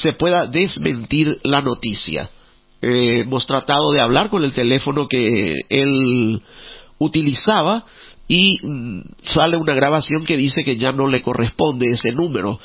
se 0.03 0.12
pueda 0.12 0.47
desmentir 0.47 1.38
la 1.43 1.62
noticia. 1.62 2.30
Eh, 2.82 3.20
hemos 3.24 3.47
tratado 3.47 3.93
de 3.93 4.01
hablar 4.01 4.30
con 4.30 4.45
el 4.45 4.53
teléfono 4.53 5.09
que 5.09 5.55
él 5.68 6.43
utilizaba 6.99 7.84
y 8.28 8.59
mm, 8.62 9.01
sale 9.34 9.57
una 9.57 9.74
grabación 9.74 10.24
que 10.24 10.36
dice 10.36 10.64
que 10.64 10.76
ya 10.76 10.93
no 10.93 11.09
le 11.09 11.22
corresponde 11.22 11.91
ese 11.91 12.12
número. 12.12 12.61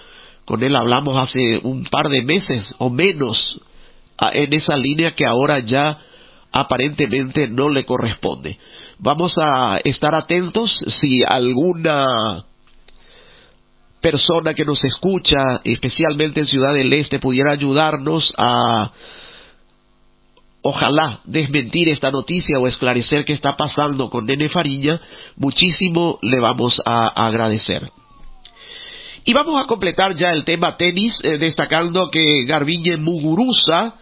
Con 0.45 0.63
él 0.63 0.76
hablamos 0.76 1.17
hace 1.17 1.59
un 1.63 1.86
par 1.86 2.09
de 2.09 2.21
meses 2.21 2.63
o 2.78 2.89
menos 2.89 3.59
en 4.32 4.53
esa 4.53 4.78
línea 4.78 5.15
que 5.15 5.26
ahora 5.26 5.59
ya 5.59 5.99
aparentemente 6.56 7.49
no 7.49 7.68
le 7.68 7.86
corresponde. 7.86 8.58
Vamos 8.97 9.34
a 9.38 9.78
estar 9.84 10.16
atentos 10.16 10.72
si 11.01 11.22
alguna 11.22 12.45
persona 14.01 14.53
que 14.53 14.64
nos 14.64 14.82
escucha, 14.84 15.60
especialmente 15.66 16.39
en 16.39 16.47
Ciudad 16.47 16.74
del 16.74 16.95
Este, 16.95 17.20
pudiera 17.20 17.51
ayudarnos 17.51 18.34
a 18.38 18.91
ojalá 20.62 21.20
desmentir 21.26 21.89
esta 21.89 22.10
noticia 22.10 22.58
o 22.58 22.68
esclarecer 22.68 23.26
qué 23.26 23.34
está 23.34 23.58
pasando 23.58 24.10
con 24.10 24.26
Nene 24.26 24.47
Fariña, 24.47 25.01
muchísimo 25.36 26.20
le 26.22 26.39
vamos 26.39 26.82
a 26.86 27.28
agradecer. 27.28 27.89
Y 29.26 29.34
vamos 29.34 29.62
a 29.62 29.68
completar 29.68 30.16
ya 30.16 30.32
el 30.32 30.45
tema 30.45 30.78
tenis, 30.78 31.14
eh, 31.24 31.38
destacando 31.38 32.10
que 32.12 32.45
Garbiñe 32.45 32.95
Muguruza 32.95 33.95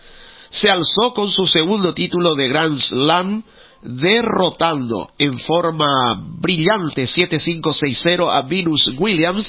se 0.61 0.69
alzó 0.69 1.13
con 1.13 1.31
su 1.31 1.47
segundo 1.47 1.93
título 1.93 2.35
de 2.35 2.47
Grand 2.47 2.79
Slam, 2.79 3.43
derrotando 3.81 5.09
en 5.17 5.39
forma 5.39 6.21
brillante 6.39 7.07
7-5-6-0 7.09 8.31
a 8.31 8.41
Venus 8.43 8.89
Williams 8.97 9.45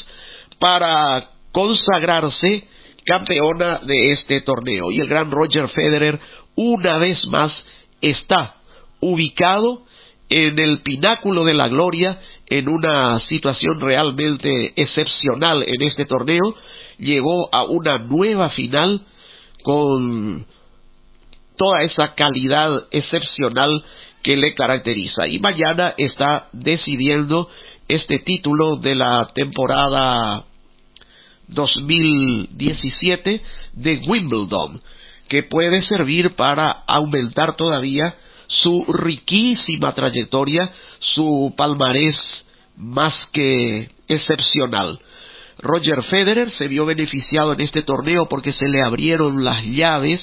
para 0.59 1.31
consagrarse 1.53 2.67
campeona 3.05 3.81
de 3.85 4.13
este 4.13 4.41
torneo. 4.41 4.91
Y 4.91 5.01
el 5.01 5.09
gran 5.09 5.31
Roger 5.31 5.69
Federer 5.69 6.19
una 6.57 6.99
vez 6.99 7.25
más 7.27 7.53
está 8.01 8.57
ubicado 9.01 9.83
en 10.31 10.59
el 10.59 10.81
pináculo 10.81 11.45
de 11.45 11.55
la 11.55 11.69
gloria, 11.69 12.19
en 12.47 12.69
una 12.69 13.21
situación 13.29 13.81
realmente 13.81 14.73
excepcional 14.75 15.63
en 15.63 15.83
este 15.83 16.07
torneo, 16.07 16.55
llegó 16.99 17.55
a 17.55 17.65
una 17.65 17.99
nueva 17.99 18.51
final 18.51 19.03
con 19.63 20.47
toda 21.57 21.83
esa 21.83 22.15
calidad 22.15 22.85
excepcional 22.91 23.85
que 24.23 24.37
le 24.37 24.55
caracteriza. 24.55 25.29
Y 25.29 25.39
mañana 25.39 25.95
está 25.97 26.49
decidiendo 26.53 27.49
este 27.89 28.19
título 28.21 28.77
de 28.77 28.95
la 28.95 29.31
temporada 29.35 30.45
2017 31.49 33.43
de 33.75 34.03
Wimbledon 34.07 34.81
que 35.29 35.43
puede 35.43 35.83
servir 35.83 36.35
para 36.37 36.71
aumentar 36.87 37.57
todavía 37.57 38.15
su 38.47 38.85
riquísima 38.89 39.95
trayectoria, 39.95 40.71
su 41.01 41.55
palmarés 41.57 42.17
más 42.77 43.15
que 43.33 43.91
excepcional. 44.09 44.99
Roger 45.59 46.03
Federer 46.05 46.51
se 46.53 46.69
vio 46.69 46.85
beneficiado 46.85 47.53
en 47.53 47.61
este 47.61 47.83
torneo 47.83 48.29
porque 48.29 48.53
se 48.53 48.69
le 48.69 48.83
abrieron 48.83 49.45
las 49.45 49.65
llaves 49.65 50.21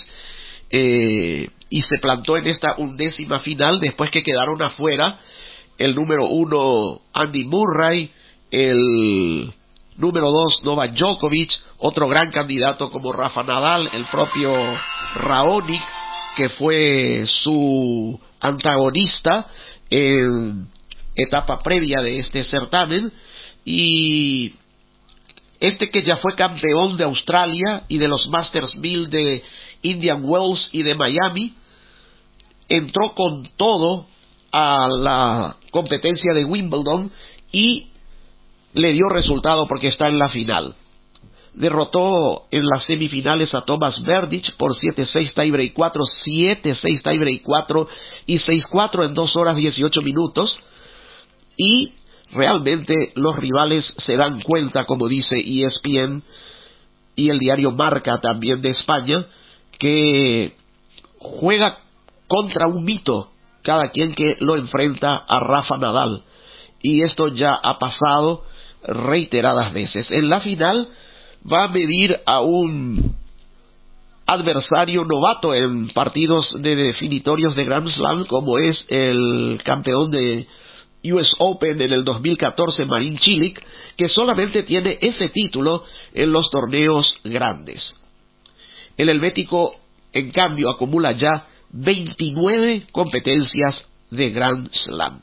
eh, 0.71 1.49
y 1.69 1.81
se 1.83 1.97
plantó 1.99 2.37
en 2.37 2.47
esta 2.47 2.75
undécima 2.77 3.39
final 3.41 3.79
después 3.79 4.09
que 4.11 4.23
quedaron 4.23 4.61
afuera 4.61 5.19
el 5.77 5.95
número 5.95 6.27
uno 6.27 7.01
Andy 7.13 7.45
Murray, 7.45 8.11
el 8.51 9.51
número 9.97 10.31
dos 10.31 10.63
Novak 10.63 10.93
Djokovic, 10.93 11.49
otro 11.79 12.07
gran 12.07 12.31
candidato 12.31 12.91
como 12.91 13.11
Rafa 13.11 13.43
Nadal, 13.43 13.89
el 13.93 14.05
propio 14.05 14.53
Raonic, 15.15 15.81
que 16.35 16.49
fue 16.49 17.25
su 17.43 18.19
antagonista 18.39 19.47
en 19.89 20.67
etapa 21.15 21.61
previa 21.63 22.01
de 22.01 22.19
este 22.19 22.43
certamen, 22.45 23.11
y 23.65 24.53
este 25.59 25.89
que 25.89 26.03
ya 26.03 26.17
fue 26.17 26.35
campeón 26.35 26.97
de 26.97 27.03
Australia 27.03 27.83
y 27.87 27.97
de 27.97 28.07
los 28.07 28.27
Masters 28.27 28.75
1000 28.75 29.09
de 29.09 29.43
Indian 29.81 30.23
Wells 30.23 30.69
y 30.71 30.83
de 30.83 30.95
Miami, 30.95 31.53
entró 32.69 33.13
con 33.13 33.49
todo 33.57 34.07
a 34.51 34.87
la 34.89 35.57
competencia 35.71 36.33
de 36.33 36.45
Wimbledon 36.45 37.11
y 37.51 37.87
le 38.73 38.93
dio 38.93 39.09
resultado 39.09 39.67
porque 39.67 39.87
está 39.87 40.07
en 40.07 40.19
la 40.19 40.29
final 40.29 40.75
derrotó 41.53 42.43
en 42.51 42.65
las 42.65 42.85
semifinales 42.85 43.53
a 43.53 43.61
Thomas 43.61 44.01
Berdych 44.03 44.55
por 44.57 44.75
7-6 44.75 45.33
tiebreak 45.33 45.73
4, 45.73 46.03
7-6 46.25 47.03
tiebreak 47.03 47.41
4 47.43 47.87
y 48.25 48.39
6-4 48.39 49.05
en 49.05 49.13
2 49.13 49.35
horas 49.35 49.55
18 49.55 50.01
minutos. 50.01 50.57
Y 51.57 51.93
realmente 52.31 53.11
los 53.15 53.35
rivales 53.35 53.85
se 54.05 54.15
dan 54.15 54.41
cuenta, 54.41 54.85
como 54.85 55.07
dice 55.07 55.35
ESPN 55.37 56.23
y 57.15 57.29
el 57.29 57.39
diario 57.39 57.71
Marca 57.71 58.19
también 58.21 58.61
de 58.61 58.69
España, 58.69 59.25
que 59.81 60.53
juega 61.17 61.79
contra 62.27 62.67
un 62.67 62.83
mito 62.83 63.31
cada 63.63 63.89
quien 63.89 64.13
que 64.13 64.37
lo 64.39 64.55
enfrenta 64.55 65.15
a 65.15 65.39
Rafa 65.39 65.77
Nadal. 65.77 66.21
Y 66.83 67.01
esto 67.01 67.29
ya 67.29 67.55
ha 67.55 67.79
pasado 67.79 68.43
reiteradas 68.83 69.73
veces. 69.73 70.05
En 70.11 70.29
la 70.29 70.41
final 70.41 70.87
va 71.51 71.63
a 71.63 71.67
medir 71.69 72.19
a 72.27 72.41
un 72.41 73.15
adversario 74.27 75.03
novato 75.03 75.55
en 75.55 75.89
partidos 75.89 76.47
de 76.59 76.75
definitorios 76.75 77.55
de 77.55 77.65
Grand 77.65 77.89
Slam 77.89 78.25
como 78.27 78.59
es 78.59 78.77
el 78.87 79.59
campeón 79.65 80.11
de 80.11 80.45
US 81.05 81.33
Open 81.39 81.81
en 81.81 81.91
el 81.91 82.05
2014 82.05 82.85
Marin 82.85 83.17
Cilic 83.17 83.59
que 83.97 84.09
solamente 84.09 84.61
tiene 84.61 84.99
ese 85.01 85.29
título 85.29 85.83
en 86.13 86.31
los 86.31 86.51
torneos 86.51 87.11
grandes. 87.23 87.81
El 89.01 89.09
helvético 89.09 89.77
en 90.13 90.29
cambio 90.29 90.69
acumula 90.69 91.13
ya 91.13 91.47
29 91.71 92.83
competencias 92.91 93.75
de 94.11 94.29
Grand 94.29 94.69
Slam. 94.71 95.21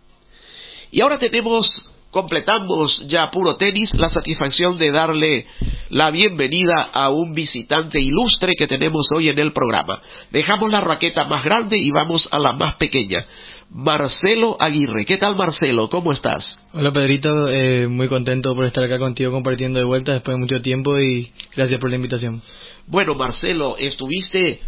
Y 0.91 1.01
ahora 1.01 1.21
tenemos 1.21 1.65
completamos 2.11 3.05
ya 3.07 3.31
puro 3.31 3.55
tenis, 3.55 3.89
la 3.95 4.11
satisfacción 4.11 4.79
de 4.79 4.91
darle 4.91 5.47
la 5.91 6.11
bienvenida 6.11 6.91
a 6.93 7.11
un 7.11 7.35
visitante 7.35 8.01
ilustre 8.01 8.55
que 8.59 8.67
tenemos 8.67 9.07
hoy 9.15 9.29
en 9.29 9.39
el 9.39 9.53
programa. 9.53 10.03
Dejamos 10.33 10.73
la 10.73 10.81
raqueta 10.81 11.27
más 11.27 11.45
grande 11.45 11.79
y 11.79 11.93
vamos 11.93 12.29
a 12.33 12.41
la 12.41 12.55
más 12.55 12.75
pequeña. 12.77 13.27
Marcelo 13.71 14.57
Aguirre. 14.59 15.07
¿Qué 15.07 15.19
tal 15.19 15.37
Marcelo? 15.37 15.89
¿Cómo 15.89 16.13
estás? 16.13 16.45
Hola 16.73 16.91
Pedrito, 16.91 17.49
eh, 17.49 17.87
muy 17.87 18.09
contento 18.09 18.57
por 18.57 18.65
estar 18.65 18.83
acá 18.83 18.99
contigo 18.99 19.31
compartiendo 19.31 19.79
de 19.79 19.85
vuelta 19.85 20.15
después 20.15 20.35
de 20.35 20.41
mucho 20.41 20.63
tiempo 20.63 20.99
y 20.99 21.31
gracias 21.55 21.79
por 21.79 21.91
la 21.91 21.97
invitación. 21.97 22.43
Bueno 22.91 23.15
Marcelo, 23.15 23.77
estuviste 23.79 24.61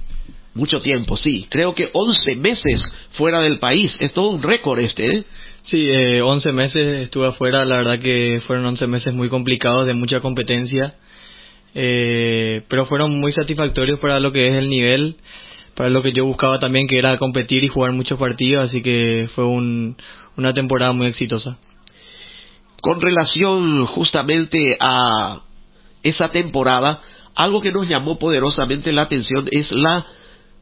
mucho 0.54 0.82
tiempo, 0.82 1.16
sí, 1.16 1.46
creo 1.48 1.74
que 1.74 1.88
11 1.90 2.36
meses 2.36 2.82
fuera 3.12 3.40
del 3.40 3.58
país, 3.58 3.90
es 3.98 4.12
todo 4.12 4.28
un 4.28 4.42
récord 4.42 4.78
este, 4.80 5.06
¿eh? 5.06 5.24
Sí, 5.70 5.86
eh, 5.88 6.20
11 6.20 6.52
meses 6.52 7.04
estuve 7.04 7.28
afuera, 7.28 7.64
la 7.64 7.78
verdad 7.78 7.98
que 7.98 8.42
fueron 8.46 8.66
11 8.66 8.86
meses 8.88 9.14
muy 9.14 9.30
complicados, 9.30 9.86
de 9.86 9.94
mucha 9.94 10.20
competencia, 10.20 10.96
eh, 11.74 12.60
pero 12.68 12.84
fueron 12.84 13.18
muy 13.18 13.32
satisfactorios 13.32 13.98
para 14.00 14.20
lo 14.20 14.32
que 14.32 14.48
es 14.48 14.54
el 14.54 14.68
nivel, 14.68 15.16
para 15.74 15.88
lo 15.88 16.02
que 16.02 16.12
yo 16.12 16.26
buscaba 16.26 16.58
también, 16.60 16.88
que 16.88 16.98
era 16.98 17.16
competir 17.16 17.64
y 17.64 17.68
jugar 17.68 17.92
muchos 17.92 18.18
partidos, 18.18 18.68
así 18.68 18.82
que 18.82 19.30
fue 19.34 19.46
un, 19.46 19.96
una 20.36 20.52
temporada 20.52 20.92
muy 20.92 21.06
exitosa. 21.06 21.56
Con 22.82 23.00
relación 23.00 23.86
justamente 23.86 24.76
a 24.78 25.40
esa 26.02 26.30
temporada, 26.32 27.00
algo 27.42 27.60
que 27.60 27.72
nos 27.72 27.88
llamó 27.88 28.18
poderosamente 28.18 28.92
la 28.92 29.02
atención 29.02 29.48
es 29.50 29.70
la 29.70 30.06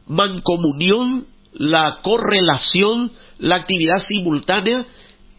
mancomunión, 0.07 1.25
la 1.53 1.99
correlación, 2.01 3.11
la 3.37 3.55
actividad 3.55 4.05
simultánea 4.07 4.85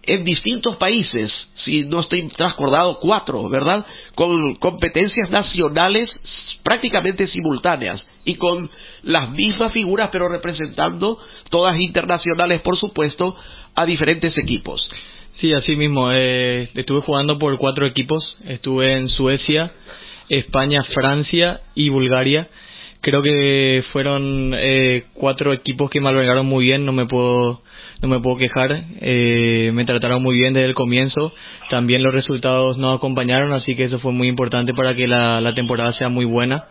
en 0.02 0.24
distintos 0.24 0.76
países, 0.76 1.30
si 1.64 1.84
no 1.84 2.00
estoy 2.00 2.28
transcordado, 2.28 2.98
cuatro, 3.00 3.48
¿verdad? 3.48 3.86
Con 4.14 4.54
competencias 4.56 5.30
nacionales 5.30 6.10
prácticamente 6.62 7.26
simultáneas 7.28 8.02
y 8.24 8.34
con 8.34 8.70
las 9.02 9.30
mismas 9.30 9.72
figuras 9.72 10.10
pero 10.12 10.28
representando 10.28 11.18
todas 11.48 11.78
internacionales 11.80 12.60
por 12.60 12.78
supuesto, 12.78 13.34
a 13.74 13.86
diferentes 13.86 14.36
equipos. 14.36 14.86
Sí, 15.40 15.54
así 15.54 15.74
mismo. 15.74 16.10
Eh, 16.12 16.68
estuve 16.74 17.00
jugando 17.00 17.38
por 17.38 17.56
cuatro 17.56 17.86
equipos. 17.86 18.22
Estuve 18.44 18.98
en 18.98 19.08
Suecia, 19.08 19.72
España, 20.30 20.82
Francia 20.94 21.60
y 21.74 21.90
Bulgaria. 21.90 22.48
Creo 23.02 23.22
que 23.22 23.84
fueron 23.92 24.54
eh, 24.56 25.04
cuatro 25.14 25.52
equipos 25.52 25.90
que 25.90 26.00
me 26.00 26.08
albergaron 26.08 26.46
muy 26.46 26.64
bien. 26.64 26.86
No 26.86 26.92
me 26.92 27.06
puedo 27.06 27.60
no 28.02 28.08
me 28.08 28.20
puedo 28.20 28.36
quejar. 28.36 28.84
Eh, 29.00 29.70
me 29.74 29.84
trataron 29.84 30.22
muy 30.22 30.36
bien 30.36 30.54
desde 30.54 30.68
el 30.68 30.74
comienzo. 30.74 31.32
También 31.68 32.02
los 32.02 32.14
resultados 32.14 32.78
nos 32.78 32.96
acompañaron, 32.96 33.52
así 33.52 33.74
que 33.76 33.84
eso 33.84 33.98
fue 33.98 34.12
muy 34.12 34.28
importante 34.28 34.72
para 34.72 34.94
que 34.94 35.06
la, 35.06 35.40
la 35.40 35.54
temporada 35.54 35.92
sea 35.94 36.08
muy 36.08 36.24
buena. 36.24 36.64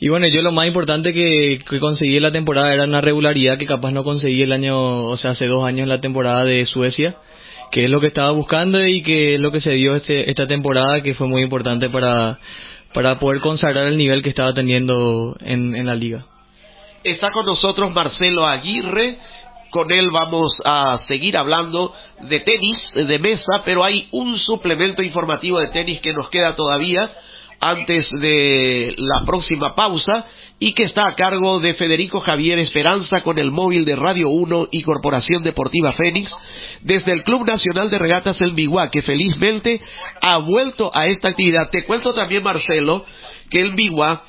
Y 0.00 0.08
bueno, 0.08 0.28
yo 0.28 0.42
lo 0.42 0.52
más 0.52 0.66
importante 0.66 1.12
que, 1.12 1.60
que 1.68 1.80
conseguí 1.80 2.16
en 2.16 2.22
la 2.22 2.30
temporada 2.30 2.72
era 2.72 2.84
una 2.84 3.00
regularidad 3.00 3.58
que 3.58 3.66
capaz 3.66 3.90
no 3.90 4.04
conseguí 4.04 4.42
el 4.42 4.52
año, 4.52 5.06
o 5.06 5.16
sea, 5.18 5.32
hace 5.32 5.46
dos 5.46 5.64
años 5.64 5.82
en 5.82 5.88
la 5.88 6.00
temporada 6.00 6.44
de 6.44 6.64
Suecia, 6.66 7.16
que 7.70 7.84
es 7.84 7.90
lo 7.90 8.00
que 8.00 8.08
estaba 8.08 8.30
buscando 8.30 8.84
y 8.84 9.02
que 9.02 9.34
es 9.34 9.40
lo 9.40 9.52
que 9.52 9.60
se 9.60 9.72
dio 9.72 9.96
este, 9.96 10.30
esta 10.30 10.46
temporada, 10.46 11.02
que 11.02 11.14
fue 11.14 11.26
muy 11.26 11.42
importante 11.42 11.90
para, 11.90 12.38
para 12.94 13.18
poder 13.18 13.40
consagrar 13.40 13.86
el 13.86 13.96
nivel 13.96 14.22
que 14.22 14.30
estaba 14.30 14.54
teniendo 14.54 15.36
en, 15.40 15.74
en 15.74 15.86
la 15.86 15.94
liga. 15.94 16.24
Está 17.04 17.30
con 17.30 17.46
nosotros 17.46 17.92
Marcelo 17.92 18.46
Aguirre, 18.46 19.18
con 19.70 19.90
él 19.92 20.10
vamos 20.10 20.52
a 20.64 21.00
seguir 21.08 21.36
hablando 21.36 21.92
de 22.22 22.40
tenis, 22.40 22.78
de 22.94 23.18
mesa, 23.18 23.62
pero 23.64 23.84
hay 23.84 24.08
un 24.12 24.38
suplemento 24.38 25.02
informativo 25.02 25.60
de 25.60 25.68
tenis 25.68 26.00
que 26.00 26.12
nos 26.12 26.30
queda 26.30 26.56
todavía 26.56 27.10
antes 27.60 28.06
de 28.20 28.94
la 28.96 29.24
próxima 29.26 29.74
pausa 29.74 30.26
y 30.60 30.72
que 30.72 30.84
está 30.84 31.06
a 31.06 31.14
cargo 31.14 31.60
de 31.60 31.74
Federico 31.74 32.20
Javier 32.20 32.58
Esperanza 32.58 33.22
con 33.22 33.38
el 33.38 33.50
móvil 33.50 33.84
de 33.84 33.96
Radio 33.96 34.28
1 34.28 34.68
y 34.72 34.82
Corporación 34.82 35.42
Deportiva 35.42 35.92
Fénix 35.92 36.30
desde 36.82 37.12
el 37.12 37.24
Club 37.24 37.46
Nacional 37.46 37.90
de 37.90 37.98
Regatas 37.98 38.40
El 38.40 38.52
Biguá, 38.52 38.90
que 38.90 39.02
felizmente 39.02 39.80
ha 40.20 40.38
vuelto 40.38 40.90
a 40.94 41.06
esta 41.06 41.28
actividad. 41.28 41.70
Te 41.70 41.84
cuento 41.84 42.14
también, 42.14 42.42
Marcelo, 42.42 43.04
que 43.50 43.60
el 43.60 43.72
Biguá 43.72 44.22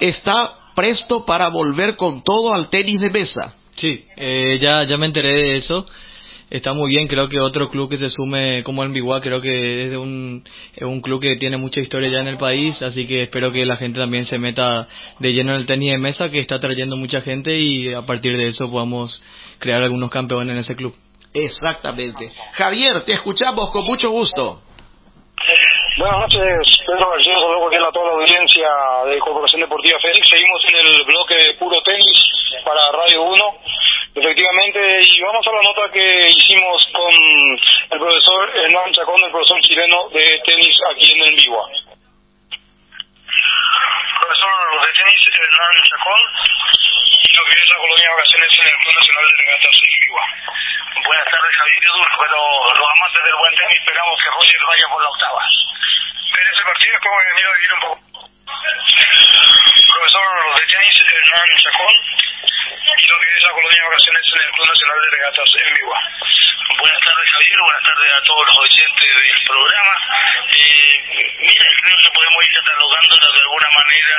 está 0.00 0.52
presto 0.74 1.24
para 1.24 1.48
volver 1.48 1.96
con 1.96 2.22
todo 2.22 2.54
al 2.54 2.68
tenis 2.70 3.00
de 3.00 3.10
mesa. 3.10 3.54
Sí, 3.80 4.04
eh, 4.16 4.58
ya, 4.62 4.84
ya 4.84 4.96
me 4.96 5.06
enteré 5.06 5.32
de 5.32 5.56
eso. 5.58 5.86
Está 6.50 6.72
muy 6.72 6.90
bien, 6.90 7.08
creo 7.08 7.28
que 7.28 7.40
otro 7.40 7.70
club 7.70 7.88
que 7.88 7.98
se 7.98 8.10
sume 8.10 8.62
como 8.64 8.84
el 8.84 8.90
Biguá, 8.90 9.20
creo 9.20 9.40
que 9.40 9.88
es 9.88 9.96
un, 9.96 10.44
es 10.76 10.82
un 10.82 11.00
club 11.00 11.20
que 11.20 11.36
tiene 11.36 11.56
mucha 11.56 11.80
historia 11.80 12.10
ya 12.10 12.20
en 12.20 12.28
el 12.28 12.36
país, 12.36 12.80
así 12.82 13.06
que 13.06 13.24
espero 13.24 13.50
que 13.50 13.64
la 13.64 13.76
gente 13.76 13.98
también 13.98 14.28
se 14.28 14.38
meta 14.38 14.86
de 15.18 15.32
lleno 15.32 15.54
en 15.54 15.62
el 15.62 15.66
tenis 15.66 15.92
de 15.92 15.98
mesa, 15.98 16.30
que 16.30 16.38
está 16.38 16.60
trayendo 16.60 16.96
mucha 16.96 17.22
gente 17.22 17.58
y 17.58 17.92
a 17.92 18.02
partir 18.02 18.36
de 18.36 18.48
eso 18.48 18.70
podamos 18.70 19.20
crear 19.58 19.82
algunos 19.82 20.10
campeones 20.10 20.54
en 20.54 20.62
ese 20.62 20.76
club. 20.76 20.94
Exactamente. 21.34 22.32
Javier, 22.52 23.04
te 23.04 23.12
escuchamos 23.14 23.70
con 23.72 23.84
mucho 23.84 24.08
gusto. 24.10 24.60
Buenas 25.98 26.18
noches, 26.20 26.78
Pedro 26.86 27.10
García, 27.10 27.34
saludos 27.34 27.74
a 27.74 27.92
toda 27.92 28.06
la 28.06 28.22
audiencia 28.22 28.68
de 29.06 29.18
Corporación 29.18 29.60
Deportiva 29.60 29.98
Félix. 30.00 30.30
Seguimos 30.30 30.62
en 30.70 30.76
el 30.78 31.04
bloque 31.04 31.34
de 31.34 31.54
puro 31.54 31.76
tenis 31.82 32.22
para 32.64 32.80
Radio 32.92 33.22
1. 33.22 33.34
Efectivamente, 34.14 34.78
y 35.02 35.22
vamos 35.22 35.44
a 35.46 35.52
la 35.52 35.62
nota 35.62 35.92
que 35.92 36.20
hicimos 36.30 36.88
con 36.94 37.10
el 37.90 37.98
profesor 37.98 38.50
Hernán 38.54 38.92
Chacón, 38.92 39.24
el 39.24 39.30
profesor 39.32 39.60
chileno 39.60 40.08
de 40.10 40.24
tenis 40.46 40.78
aquí 40.90 41.12
en 41.12 41.20
el 41.28 41.34
Vigua. 41.34 41.68
Profesor 44.20 44.86
de 44.86 44.92
tenis 44.92 45.20
Hernán 45.34 45.74
Chacón, 45.84 46.20
y 47.04 47.36
lo 47.36 47.44
que 47.44 47.54
es 47.60 47.66
la 47.68 47.78
colonia 47.78 48.08
de 48.08 48.14
vacaciones 48.14 48.50
en 48.58 48.66
el 48.68 48.76
Club 48.80 48.94
Nacional 48.94 49.24
de 49.24 49.36
Regatas 49.44 49.76
en 49.84 49.92
Vigua. 50.00 50.24
Buenas 51.04 51.28
tardes, 51.28 51.52
Javier 51.54 51.84
Dulce, 51.84 52.16
pero 52.24 52.38
los 52.74 52.88
amantes 52.88 53.22
del 53.24 53.36
buen 53.36 53.54
tenis 53.54 53.78
esperamos 53.84 54.16
que 54.22 54.30
Roger 54.32 54.62
vaya 54.64 54.86
por 54.88 55.02
la 55.02 55.10
octava. 55.12 55.42
En 55.44 56.46
ese 56.48 56.62
partido 56.64 56.92
es 56.94 57.02
como 57.04 57.16
venir 57.20 57.44
a 57.44 57.54
vivir 57.54 57.72
un 57.74 57.80
poco. 57.84 58.00
Profesor 59.92 60.28
de 60.56 60.64
tenis 60.64 60.94
Hernán 61.04 61.48
Chacón, 61.60 61.94
y 62.96 63.06
lo 63.06 63.16
que 63.20 63.28
es 63.28 63.42
la 63.44 63.52
colonia 63.52 63.80
de 63.80 63.88
vacaciones 63.88 64.24
en 64.24 64.40
el 64.40 64.50
Club 64.54 64.66
Nacional 64.72 64.98
de 65.04 65.10
Regatas 65.14 65.50
en 65.54 65.74
Vigua. 65.74 66.00
Buenas 66.74 67.00
tardes, 67.06 67.28
Javier, 67.30 67.58
buenas 67.60 67.84
tardes 67.86 68.10
a 68.10 68.22
todos 68.24 68.44
los 68.46 68.58
oyentes 68.58 69.10
del 69.14 69.40
programa. 69.46 69.94
Eh, 70.58 70.94
mira, 71.38 71.66
creo 71.80 71.96
que 72.02 72.10
podemos 72.10 72.40
ir 72.44 72.52
catalogando 72.54 73.14
de 73.14 73.42
alguna 73.46 73.70
manera 73.78 74.18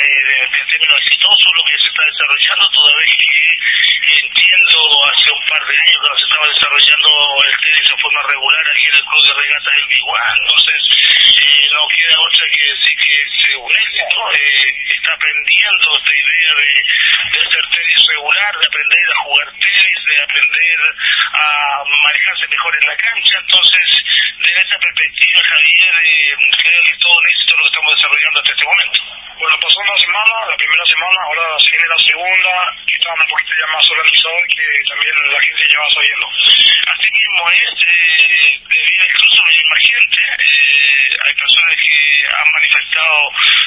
eh, 0.00 0.20
de, 0.24 0.38
de 0.48 0.60
término 0.70 0.94
exitoso 0.96 1.46
lo 1.54 1.64
que 1.68 1.76
se 1.76 1.88
está 1.92 2.02
desarrollando, 2.08 2.64
toda 2.72 2.92
vez 3.00 3.12
que 3.20 3.44
entiendo 4.16 4.78
hace 5.12 5.28
un 5.28 5.44
par 5.44 5.62
de 5.66 5.76
años 5.76 6.00
que 6.00 6.18
se 6.18 6.26
estaba 6.26 6.46
desarrollando 6.50 7.10
el 7.46 7.56
tenis 7.60 7.86
de 7.90 8.00
forma 8.00 8.22
regular 8.26 8.64
aquí 8.70 8.86
en 8.90 8.96
el 8.96 9.04
Club 9.04 9.22
de 9.22 9.34
Regatas 9.36 9.74
en 9.76 9.86
Vigua. 9.90 10.20
Entonces, 10.40 10.80
eh, 11.36 11.64
no 11.68 11.82
queda 11.90 12.16
otra 12.16 12.44
que 12.48 12.64
decir 12.64 12.94
que 12.96 13.12
es 13.20 13.32
un 13.60 13.72
éxito. 13.76 14.18
Eh, 14.40 14.70
está 14.96 15.12
aprendiendo 15.12 15.86
esta 16.00 16.14
idea 16.16 16.50
de, 16.64 16.70
de 16.70 17.38
hacer 17.44 17.64
tenis 17.70 18.00
regular, 18.08 18.52
de 18.56 18.66
aprender 18.66 19.04
a 19.04 19.16
jugar 19.24 19.46
tenis, 19.60 19.98
de 20.10 20.16
aprender 20.24 20.78
a 21.30 21.84
manejarse 21.98 22.46
mejor 22.48 22.72
en 22.76 22.86
la 22.88 22.96
cancha. 22.96 23.34
Entonces, 23.40 23.86
desde 24.38 24.60
esa 24.62 24.78
perspectiva, 24.78 25.40
Javier, 25.42 25.94
eh, 26.00 26.36
creo 26.56 26.82
que 26.84 26.92
es 26.92 26.98
todo 26.98 27.14
un 27.18 27.26
éxito 27.26 27.56
lo 27.56 27.62
que 27.64 27.70
estamos 27.70 27.92
desarrollando 27.94 28.38
hasta 28.40 28.52
este 28.52 28.64
momento. 28.64 29.00
Bueno, 29.40 29.56
pasó 29.60 29.78
una 29.80 29.98
semana, 29.98 30.34
la 30.52 30.56
primera 30.56 30.84
semana, 30.84 31.18
ahora 31.24 31.44
se 31.58 31.70
viene 31.72 31.88
la 31.88 32.02
segunda, 32.04 32.52
que 32.86 32.94
está 32.94 33.08
un 33.10 33.28
poquito 33.28 33.52
ya 33.56 33.66
más 33.72 33.84
organizado 33.90 34.36
y 34.44 34.50
que 34.52 34.66
también 34.84 35.14
la 35.32 35.40
gente 35.40 35.62
ya 35.64 35.80
va 35.80 35.90
sabiendo. 35.90 36.26
Así 36.28 37.08
mismo 37.08 37.40
es, 37.48 37.74
eh, 37.80 38.52
debido 38.60 39.02
incluso 39.08 39.40
a 39.40 39.50
imaginante, 39.50 40.20
eh, 40.20 41.08
hay 41.24 41.34
personas 41.40 41.74
que 41.80 42.00
han 42.36 42.48
manifestado 42.52 43.16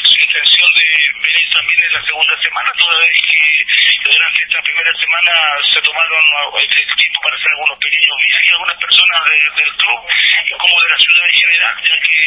su 0.03 0.15
intención 0.21 0.69
de 0.78 0.88
venir 1.26 1.45
también 1.49 1.80
en 1.84 1.93
la 1.93 2.03
segunda 2.05 2.36
semana, 2.38 2.69
toda 2.78 2.95
vez 3.01 3.17
que 3.34 4.09
durante 4.13 4.39
esta 4.43 4.61
primera 4.61 4.93
semana 4.99 5.34
se 5.74 5.82
tomaron 5.82 6.24
el 6.59 6.67
tiempo 6.69 7.17
para 7.24 7.36
hacer 7.38 7.49
algunos 7.49 7.78
pequeños 7.80 8.12
viajes, 8.18 8.53
algunas 8.53 8.78
personas 8.78 9.20
de, 9.26 9.38
del 9.64 9.72
club 9.78 9.99
y 10.45 10.51
como 10.57 10.76
de 10.82 10.89
la 10.89 10.99
ciudad 10.99 11.24
en 11.28 11.36
general, 11.36 11.76
ya 11.84 11.95
que 11.99 12.18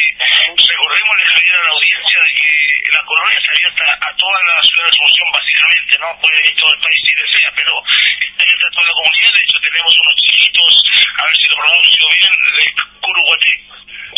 recordemos 0.67 1.15
Javier 1.27 1.55
a 1.55 1.63
la 1.63 1.71
audiencia 1.71 2.19
de 2.21 2.31
que 2.33 2.91
la 2.93 3.03
colonia 3.03 3.37
está 3.37 3.51
abierta 3.51 3.85
a 4.01 4.11
toda 4.15 4.39
la 4.47 4.63
ciudad 4.63 4.83
de 4.83 4.93
Asunción 4.95 5.29
básicamente, 5.33 5.91
¿no? 5.99 6.07
Puede 6.21 6.39
ir 6.47 6.55
todo 6.55 6.71
el 6.73 6.81
país 6.81 7.01
si 7.03 7.13
desea, 7.13 7.51
pero 7.55 7.73
está 7.83 8.41
abierta 8.43 8.67
a 8.67 8.73
toda 8.73 8.87
la 8.87 8.97
comunidad, 8.97 9.31
de 9.33 9.43
hecho 9.43 9.57
tenemos 9.59 9.93
unos 10.01 10.15
chiquitos, 10.23 10.71
a 11.17 11.23
ver 11.27 11.35
si 11.37 11.45
lo 11.47 11.55
pronuncio 11.57 12.03
bien, 12.17 12.33
de 12.57 12.65
Curuguaté. 13.01 13.53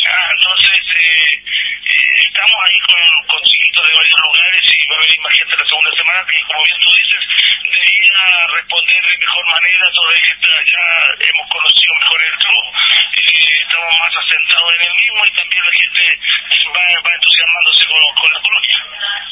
Ah, 0.06 0.30
entonces, 0.38 0.80
eh, 0.96 1.34
eh, 1.90 2.20
estamos 2.30 2.58
ahí 2.70 2.80
con, 2.86 3.04
con 3.28 3.42
chiquitos 3.44 3.84
de 3.90 3.94
varios 3.98 4.20
lugares 4.22 4.64
y 4.64 4.88
va 4.88 4.96
a 4.96 5.02
venir 5.02 5.20
más 5.20 5.34
gente 5.34 5.58
la 5.58 5.66
segunda 5.66 5.92
semana 5.98 6.22
que, 6.30 6.38
como 6.46 6.62
bien 6.64 6.80
tú 6.80 6.90
dices, 6.94 7.24
debía 7.70 8.22
responder 8.54 9.02
de 9.02 9.18
mejor 9.18 9.46
manera, 9.50 9.86
que 9.90 10.32
está, 10.32 10.54
ya 10.64 10.84
hemos 11.30 11.48
conocido 11.60 11.92
mejor 12.00 12.20
el 12.24 12.36
club, 12.40 12.66
eh, 13.20 13.52
estamos 13.60 13.92
más 14.00 14.14
asentados 14.16 14.70
en 14.80 14.82
el 14.88 14.94
mismo 14.96 15.20
y 15.28 15.32
también 15.36 15.64
la 15.68 15.76
gente 15.76 16.04
va, 16.72 16.84
va 17.04 17.12
entusiasmándose 17.20 17.84
con, 17.84 18.04
con 18.16 18.30
la 18.32 18.40
colonia. 18.40 18.80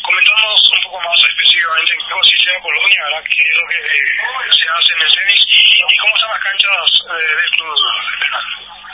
Comentamos 0.03 0.59
un 0.75 0.81
poco 0.83 0.97
más 1.07 1.19
específicamente 1.23 1.93
en 1.93 1.99
qué 1.99 2.11
consiste 2.11 2.51
la 2.51 2.59
colonia, 2.59 2.99
¿verdad? 3.07 3.23
qué 3.27 3.43
es 3.47 3.55
lo 3.55 3.65
que 3.67 3.79
se 3.79 4.65
hace 4.67 4.91
en 4.91 5.01
el 5.07 5.11
tenis 5.15 5.41
y, 5.47 5.61
y 5.71 5.97
cómo 6.03 6.11
están 6.15 6.31
las 6.35 6.43
canchas 6.43 6.83
eh, 7.07 7.31
del 7.31 7.51
club. 7.55 7.75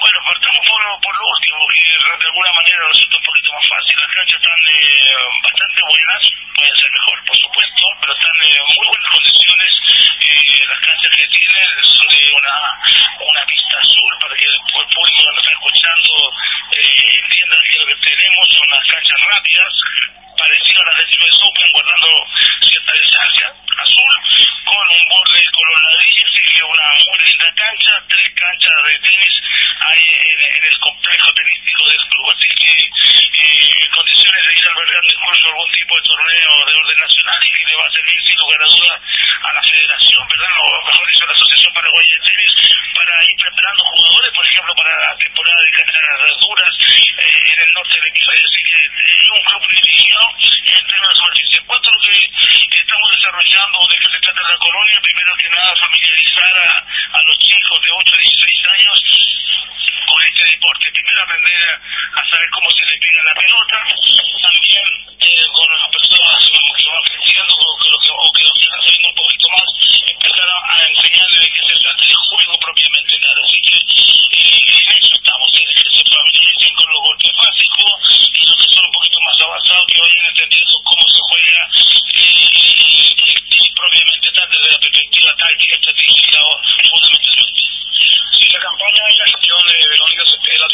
Bueno, 0.04 0.18
partamos 0.28 0.62
por, 0.68 0.82
por 1.02 1.14
lo 1.16 1.26
último, 1.26 1.58
que 1.74 1.82
de 1.90 2.28
alguna 2.28 2.54
manera 2.54 2.82
resulta 2.92 3.18
un 3.18 3.24
poquito 3.24 3.50
más 3.54 3.66
fácil. 3.70 3.96
Las 3.98 4.12
canchas 4.14 4.38
están 4.42 4.60
eh, 4.68 5.16
bastante 5.42 5.80
buenas, 5.90 6.22
pueden 6.54 6.76
ser 6.78 6.90
mejor, 6.92 7.18
por 7.24 7.38
supuesto, 7.38 7.84
pero 8.02 8.12
están 8.14 8.36
en 8.44 8.66
muy 8.74 8.86
buenas 8.94 9.10
condiciones. 9.14 9.72
Eh, 9.94 10.66
las 10.68 10.80
canchas 10.82 11.14
que 11.18 11.28
tienen 11.30 11.68
son 11.84 12.08
de 12.10 12.22
una, 12.36 12.56
una 13.30 13.46
pista 13.46 13.78
azul, 13.80 14.12
para 14.20 14.36
que 14.36 14.46
el, 14.46 14.58
público 14.68 15.20
que 15.24 15.34
nos 15.34 15.42
está 15.44 15.52
escuchando 15.54 16.12
eh, 16.74 17.14
entienda 17.24 17.56
qué 17.64 17.74
es 17.74 17.82
lo 17.82 17.88
que 17.88 18.00
tenemos. 18.04 18.44
Son 18.52 18.66
unas 18.68 18.86
canchas 18.88 19.20
rápidas, 19.30 19.74
parecidas 20.38 20.84
a 20.84 20.86
las 20.86 20.96
del 20.98 21.20
US 21.24 21.40
Open, 21.44 21.70
guardando 21.74 22.10
cierta 22.64 22.94
distancia, 22.94 23.48
azul, 23.84 24.14
con 24.66 24.86
un 24.90 25.04
borde 25.10 25.42
color 25.54 25.80
ladrillo, 25.84 26.24
así 26.26 26.42
que 26.44 26.64
una 26.64 26.88
muy 27.04 27.20
linda 27.28 27.50
cancha, 27.54 27.94
tres 28.08 28.28
canchas 28.34 28.78
de 28.88 28.94
tenis 29.04 29.34
hay 29.84 30.00
en, 30.00 30.64
el 30.64 30.78
complejo 30.80 31.30
tenístico 31.36 31.84
del 31.90 32.04
club, 32.08 32.26
así 32.32 32.48
que 32.56 32.72
eh, 32.72 33.88
condiciones 33.92 34.42
de 34.48 34.54
ir 34.54 34.66
albergando 34.70 35.10
incluso 35.12 35.44
algún 35.52 35.72
tipo 35.72 35.92
de 35.96 36.04
torneo 36.08 36.52
de 36.64 36.74
orden 36.78 37.00
nacional 37.04 37.40
y 37.44 37.50
que 37.52 37.66
le 37.68 37.76
va 37.76 37.86
a 37.86 37.94
servir 37.94 38.18
sin 38.24 38.38
lugar 38.40 38.60
a 38.64 38.70
duda 38.72 38.94
a 39.44 39.50
la 39.54 39.64
federación, 39.64 40.24
¿verdad? 40.24 40.56
O 40.64 40.70
mejor 40.88 41.06
dicho, 41.08 41.24
a 41.24 41.28
la 41.28 41.36
Asociación 41.36 41.74
Paraguaya 41.74 42.14
de 42.14 42.24
Tenis, 42.24 42.52
para 42.96 43.14
ir 43.28 43.36
preparando 43.44 43.82
jugadores, 43.84 44.32
por 44.34 44.46
ejemplo, 44.48 44.74
para 44.80 44.94
la 45.04 45.14
temporada 45.20 45.62
de 45.64 45.72
canchas 45.76 46.38
duras 46.40 46.74
eh, 46.88 47.52
en 47.52 47.58
el 47.60 47.72
norte 47.74 47.94
del 48.00 48.08
hemisferio, 48.08 48.46
así 48.48 48.62
que 48.64 48.78
es 48.88 49.30
un 49.30 49.44
club 49.44 49.62
privilegiado 49.68 50.23
¿no? 50.24 50.30
En 50.40 50.88
términos 50.88 51.20
sobre 51.20 51.36
ciencia. 51.36 51.60
En 51.60 51.68
cuanto 51.68 51.90
lo 51.92 52.00
que 52.00 52.16
estamos 52.80 53.08
desarrollando, 53.12 53.78
de 53.84 53.98
qué 54.00 54.08
se 54.08 54.20
trata 54.24 54.42
la 54.48 54.58
colonia, 54.58 54.98
primero 55.04 55.32
que 55.36 55.50
nada 55.50 55.72
familiarizar 55.76 56.54
a, 56.64 56.72
a 56.80 57.20
los 57.28 57.38
chicos 57.38 57.78
de 57.84 57.90
8 57.92 58.14
a 58.16 58.24
16 58.24 58.70
años 58.72 58.98
con 60.08 60.20
este 60.24 60.44
deporte. 60.48 60.92
Primero 60.94 61.24
aprender 61.24 61.60
a, 61.64 62.22
saber 62.24 62.50
cómo 62.54 62.68
se 62.72 62.86
le 62.86 62.96
pega 63.04 63.22
la 63.24 63.36
pelota, 63.36 63.78
también 64.44 64.88
eh, 65.20 65.46
con 65.52 65.68
las 65.74 65.88
personas 65.92 66.40
que 66.40 66.88
van 66.88 67.04
creciendo 67.04 67.54
o 67.54 67.76
que, 67.84 68.12
o 68.14 68.28
que 68.32 68.44
lo 68.44 68.52
están 68.54 68.82
sabiendo 68.84 69.10
un 69.10 69.20
poquito 69.20 69.48
más, 69.52 69.68
empezar 70.08 70.48
a, 70.48 70.58
a 70.64 70.78
enseñarles 70.88 71.40
de 71.44 71.50
qué 71.52 71.62
se 71.68 71.76
trata 71.84 72.04
el 72.04 72.20
juego 72.32 72.54
propiamente 72.64 73.14
tal. 73.20 73.38
Así 73.44 73.60
que 73.64 73.76
eh, 73.76 74.60
en 74.64 74.90
eso 74.98 75.12
estamos, 75.14 75.48
que 75.52 75.64
se 75.68 76.04
familiaricen 76.08 76.74
con 76.74 76.88
los 76.94 77.02
golpes 77.04 77.34
básicos 77.34 77.92
y 78.14 78.42
los 78.48 78.58
que 78.60 78.68
son 78.74 78.84
un 78.88 78.94
poquito 78.94 79.18
más 79.24 79.38
avanzados 79.44 79.86
que 79.88 80.00
hoy 80.04 80.13
hayan 80.20 80.50
cómo 80.84 81.04
se 81.08 81.20
juega 81.28 81.62
y 83.54 83.72
propiamente 83.74 84.28
tal 84.36 84.50
desde 84.50 84.72
la 84.72 84.80
perspectiva 84.80 85.32
táctica, 85.38 85.74
estratégica 85.74 86.38
o 86.44 86.52
fundamentalmente. 86.90 87.62
Sí, 88.34 88.46
la 88.52 88.60
campaña 88.60 89.04
y 89.10 89.16
la 89.18 89.26
gestión 89.26 89.60
de 89.68 89.76
Verónica 89.88 90.24
Cepeda 90.26 90.66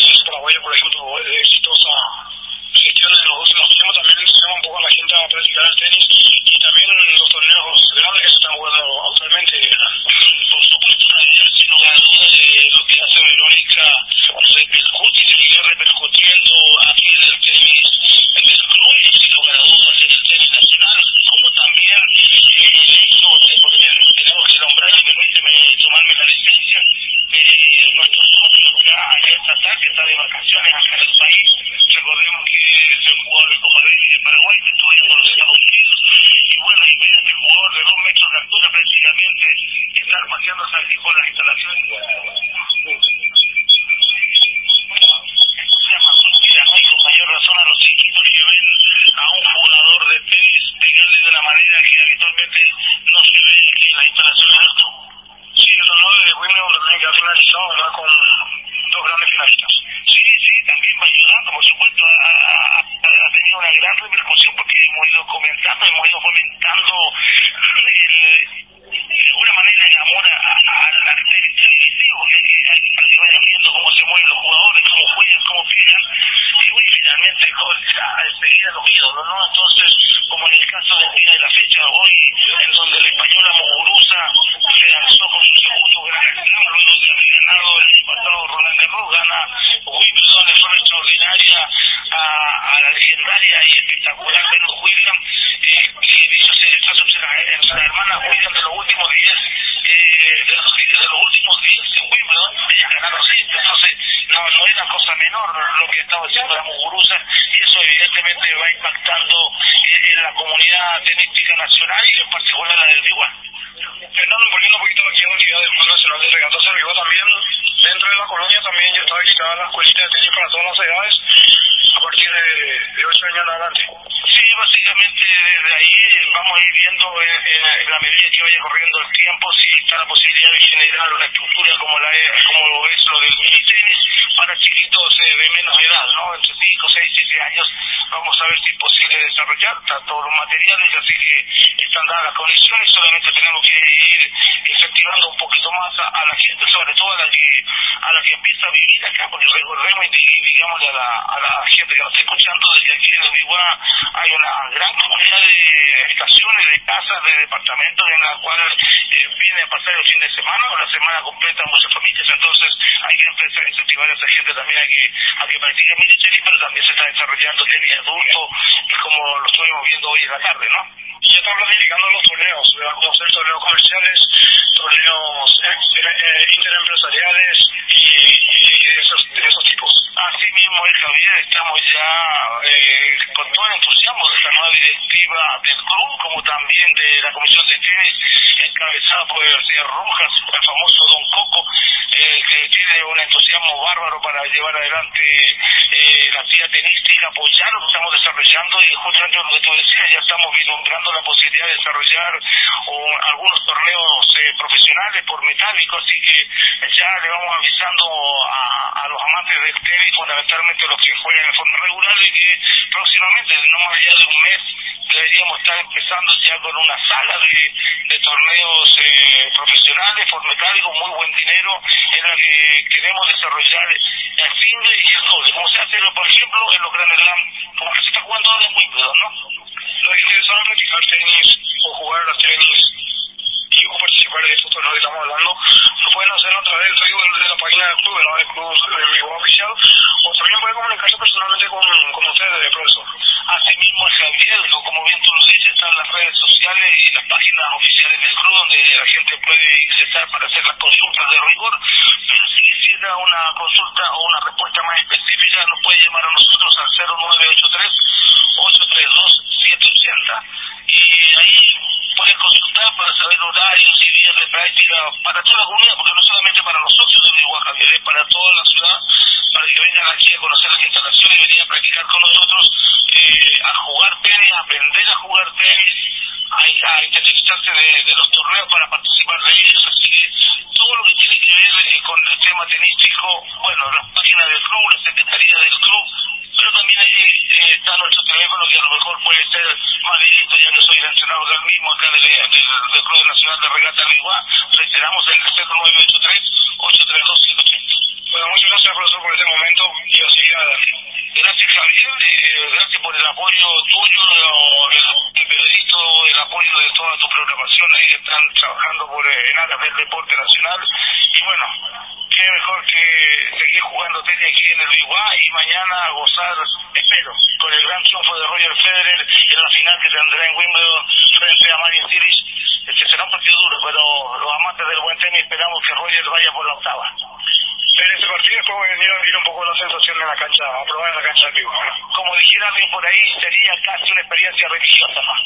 por 333.00 333.08
ahí 333.08 333.24
sería 333.40 333.72
casi 333.80 334.12
una 334.12 334.20
experiencia 334.20 334.68
religiosa 334.68 335.20
más. 335.24 335.42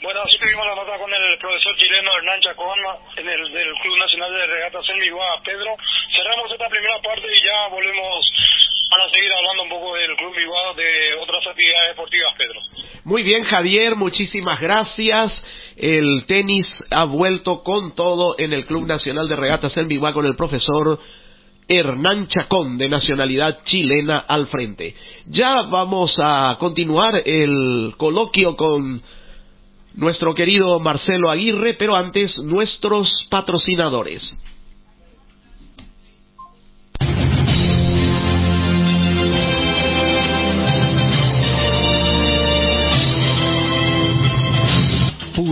Bueno, 0.00 0.20
así 0.22 0.38
tuvimos 0.38 0.64
la 0.64 0.76
nota 0.76 0.96
con 0.96 1.10
el 1.12 1.38
profesor 1.38 1.74
chileno 1.76 2.10
Hernán 2.18 2.40
Chacón 2.40 2.78
en 3.16 3.28
el, 3.28 3.52
del 3.52 3.74
Club 3.82 3.98
Nacional 3.98 4.32
de 4.32 4.46
Regatas 4.46 4.88
en 4.90 5.00
Vigua, 5.00 5.42
Pedro. 5.42 5.74
Cerramos 6.14 6.52
esta 6.52 6.68
primera 6.68 7.00
parte 7.02 7.26
y 7.26 7.42
ya 7.42 7.66
volvemos 7.66 8.30
para 8.88 9.10
seguir 9.10 9.32
hablando 9.32 9.62
un 9.64 9.68
poco 9.70 9.96
del 9.96 10.14
Club 10.14 10.36
Vigua 10.36 10.74
de 10.76 11.14
otras 11.18 11.46
actividades 11.48 11.88
deportivas, 11.96 12.34
Pedro. 12.38 12.60
Muy 13.06 13.22
bien, 13.24 13.42
Javier, 13.42 13.96
muchísimas 13.96 14.60
gracias. 14.60 15.32
El 15.76 16.26
tenis 16.28 16.66
ha 16.90 17.04
vuelto 17.04 17.64
con 17.64 17.96
todo 17.96 18.38
en 18.38 18.52
el 18.52 18.66
Club 18.66 18.86
Nacional 18.86 19.28
de 19.28 19.34
Regatas 19.34 19.76
en 19.76 19.88
Vigua 19.88 20.12
con 20.12 20.26
el 20.26 20.36
profesor 20.36 21.00
Hernán 21.72 22.28
Chacón, 22.28 22.78
de 22.78 22.88
nacionalidad 22.88 23.64
chilena, 23.64 24.18
al 24.18 24.48
frente. 24.48 24.94
Ya 25.26 25.62
vamos 25.62 26.14
a 26.18 26.56
continuar 26.58 27.22
el 27.24 27.94
coloquio 27.96 28.56
con 28.56 29.02
nuestro 29.94 30.34
querido 30.34 30.78
Marcelo 30.80 31.30
Aguirre, 31.30 31.74
pero 31.74 31.96
antes 31.96 32.36
nuestros 32.38 33.08
patrocinadores. 33.30 34.22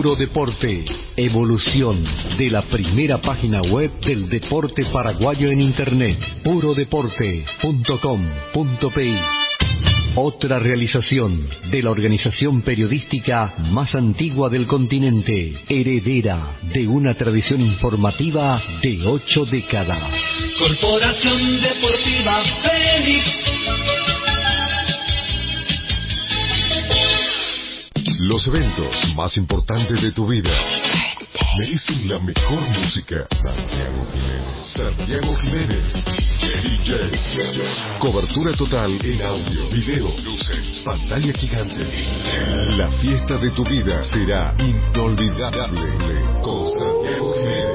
Puro 0.00 0.16
Deporte, 0.16 0.86
evolución 1.14 2.02
de 2.38 2.48
la 2.48 2.62
primera 2.62 3.20
página 3.20 3.60
web 3.60 3.90
del 4.00 4.30
deporte 4.30 4.86
paraguayo 4.86 5.50
en 5.50 5.60
Internet, 5.60 6.18
purodeporte.com.pi. 6.42 9.14
Otra 10.14 10.58
realización 10.58 11.46
de 11.70 11.82
la 11.82 11.90
organización 11.90 12.62
periodística 12.62 13.52
más 13.58 13.94
antigua 13.94 14.48
del 14.48 14.66
continente, 14.66 15.54
heredera 15.68 16.56
de 16.72 16.88
una 16.88 17.12
tradición 17.12 17.60
informativa 17.60 18.62
de 18.80 19.06
ocho 19.06 19.44
décadas. 19.44 20.14
Corporación 20.58 21.60
Deportiva 21.60 22.42
Fénix. 22.62 24.29
Los 28.22 28.46
eventos 28.48 28.94
más 29.16 29.34
importantes 29.38 30.02
de 30.02 30.12
tu 30.12 30.26
vida 30.26 30.50
merecen 31.58 32.06
la 32.06 32.18
mejor 32.18 32.60
música. 32.68 33.26
Santiago 33.30 34.06
Jiménez. 34.12 34.76
Santiago 34.76 35.36
Jiménez. 35.36 35.84
DJ. 36.62 37.98
Cobertura 37.98 38.52
total 38.58 38.98
en 39.02 39.22
audio, 39.22 39.70
video, 39.70 40.08
luces, 40.22 40.82
pantalla 40.84 41.32
gigante. 41.32 42.76
La 42.76 42.90
fiesta 43.00 43.38
de 43.38 43.50
tu 43.52 43.64
vida 43.64 44.04
será 44.12 44.54
inolvidable 44.58 45.80
con 46.42 46.78
Santiago 46.78 47.34
Jiménez. 47.38 47.69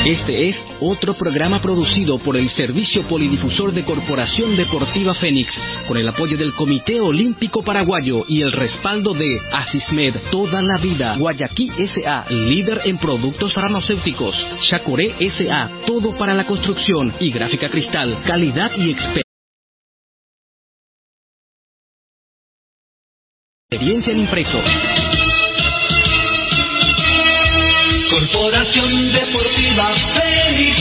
Este 0.06 0.50
es 0.50 0.56
otro 0.80 1.14
programa 1.14 1.62
producido 1.62 2.20
por 2.20 2.38
el 2.38 2.50
Servicio 2.56 3.06
Polidifusor 3.08 3.74
de 3.74 3.84
Corporación 3.84 4.56
Deportiva 4.56 5.14
Fénix, 5.16 5.52
con 5.90 5.98
el 5.98 6.08
apoyo 6.08 6.38
del 6.38 6.54
Comité 6.54 7.02
Olímpico 7.02 7.64
Paraguayo 7.64 8.24
y 8.30 8.42
el 8.42 8.54
respaldo 8.54 9.14
de 9.14 9.40
Asismed 9.52 10.16
Toda 10.32 10.62
la 10.62 10.78
Vida, 10.78 11.18
Guayaquil 11.18 11.74
SA, 11.94 12.30
líder 12.30 12.82
en 12.86 12.98
productos 12.98 13.54
farmacéuticos, 13.54 14.34
Chacoré 14.70 15.16
SA, 15.38 15.70
todo 15.86 16.18
para 16.18 16.34
la 16.34 16.48
construcción 16.48 17.14
y 17.20 17.32
Gráfica 17.32 17.70
Cristal, 17.70 18.24
calidad 18.26 18.72
y 18.78 18.96
experiencia 23.70 24.14
en 24.14 24.20
impreso. 24.20 25.19
Corporación 28.10 29.12
Deportiva 29.14 29.94
Fénix. 30.16 30.78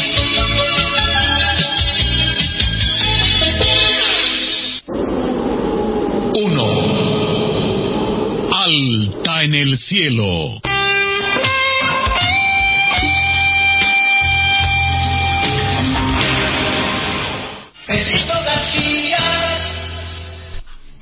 Uno. 6.34 6.66
Alta 8.50 9.42
en 9.42 9.54
el 9.54 9.78
cielo. 9.88 10.60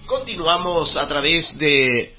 Continuamos 0.06 0.96
a 0.96 1.06
través 1.06 1.46
de 1.58 2.15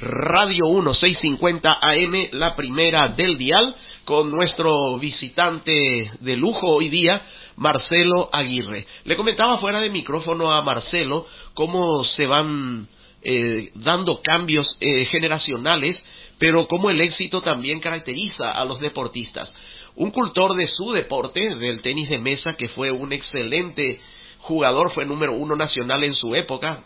Radio 0.00 0.66
1650 0.66 1.78
AM, 1.80 2.28
la 2.30 2.54
primera 2.54 3.08
del 3.08 3.36
dial, 3.36 3.74
con 4.04 4.30
nuestro 4.30 4.96
visitante 5.00 5.72
de 6.20 6.36
lujo 6.36 6.68
hoy 6.68 6.88
día, 6.88 7.20
Marcelo 7.56 8.30
Aguirre. 8.32 8.86
Le 9.02 9.16
comentaba 9.16 9.58
fuera 9.58 9.80
de 9.80 9.90
micrófono 9.90 10.52
a 10.52 10.62
Marcelo 10.62 11.26
cómo 11.52 12.04
se 12.04 12.26
van 12.26 12.86
eh, 13.22 13.72
dando 13.74 14.20
cambios 14.22 14.68
eh, 14.78 15.06
generacionales, 15.06 16.00
pero 16.38 16.68
cómo 16.68 16.90
el 16.90 17.00
éxito 17.00 17.42
también 17.42 17.80
caracteriza 17.80 18.52
a 18.52 18.64
los 18.64 18.78
deportistas. 18.78 19.52
Un 19.96 20.12
cultor 20.12 20.54
de 20.54 20.68
su 20.68 20.92
deporte, 20.92 21.56
del 21.56 21.82
tenis 21.82 22.08
de 22.08 22.18
mesa, 22.18 22.54
que 22.56 22.68
fue 22.68 22.92
un 22.92 23.12
excelente 23.12 24.00
jugador, 24.38 24.92
fue 24.94 25.06
número 25.06 25.32
uno 25.32 25.56
nacional 25.56 26.04
en 26.04 26.14
su 26.14 26.36
época. 26.36 26.84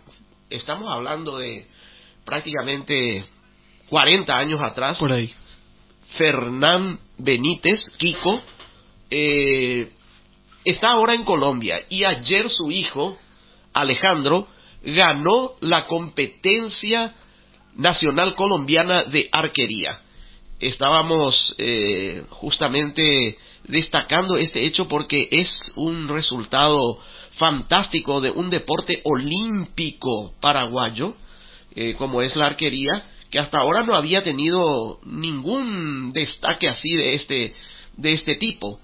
Estamos 0.48 0.90
hablando 0.90 1.36
de 1.36 1.66
prácticamente 2.24 3.24
40 3.88 4.36
años 4.36 4.60
atrás. 4.62 4.98
Por 4.98 5.12
ahí. 5.12 5.32
Fernán 6.16 6.98
Benítez, 7.18 7.80
Kiko, 7.98 8.42
eh, 9.10 9.90
está 10.64 10.92
ahora 10.92 11.14
en 11.14 11.24
Colombia 11.24 11.82
y 11.88 12.04
ayer 12.04 12.50
su 12.50 12.70
hijo, 12.70 13.18
Alejandro, 13.72 14.48
ganó 14.82 15.52
la 15.60 15.86
competencia 15.86 17.14
nacional 17.76 18.34
colombiana 18.34 19.04
de 19.04 19.28
arquería. 19.32 20.00
Estábamos 20.60 21.54
eh, 21.58 22.24
justamente 22.30 23.38
destacando 23.64 24.36
este 24.36 24.66
hecho 24.66 24.88
porque 24.88 25.28
es 25.30 25.48
un 25.76 26.08
resultado 26.08 26.98
fantástico 27.38 28.20
de 28.20 28.30
un 28.30 28.50
deporte 28.50 29.00
olímpico 29.04 30.34
paraguayo, 30.40 31.14
eh, 31.74 31.94
como 31.96 32.22
es 32.22 32.34
la 32.36 32.46
arquería, 32.46 33.06
que 33.30 33.38
hasta 33.38 33.58
ahora 33.58 33.82
no 33.82 33.94
había 33.94 34.22
tenido 34.22 35.00
ningún 35.04 36.12
destaque 36.12 36.68
así 36.68 36.92
de 36.92 37.14
este, 37.14 37.54
de 37.96 38.12
este 38.12 38.34
tipo. 38.36 38.78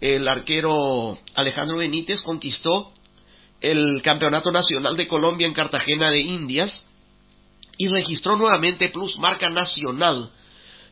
El 0.00 0.26
arquero 0.26 1.18
Alejandro 1.34 1.78
Benítez 1.78 2.20
conquistó 2.22 2.92
el 3.60 4.02
Campeonato 4.02 4.50
Nacional 4.50 4.96
de 4.96 5.06
Colombia 5.06 5.46
en 5.46 5.54
Cartagena 5.54 6.10
de 6.10 6.20
Indias 6.20 6.72
y 7.78 7.86
registró 7.88 8.36
nuevamente 8.36 8.88
plus 8.88 9.16
marca 9.18 9.48
nacional. 9.48 10.30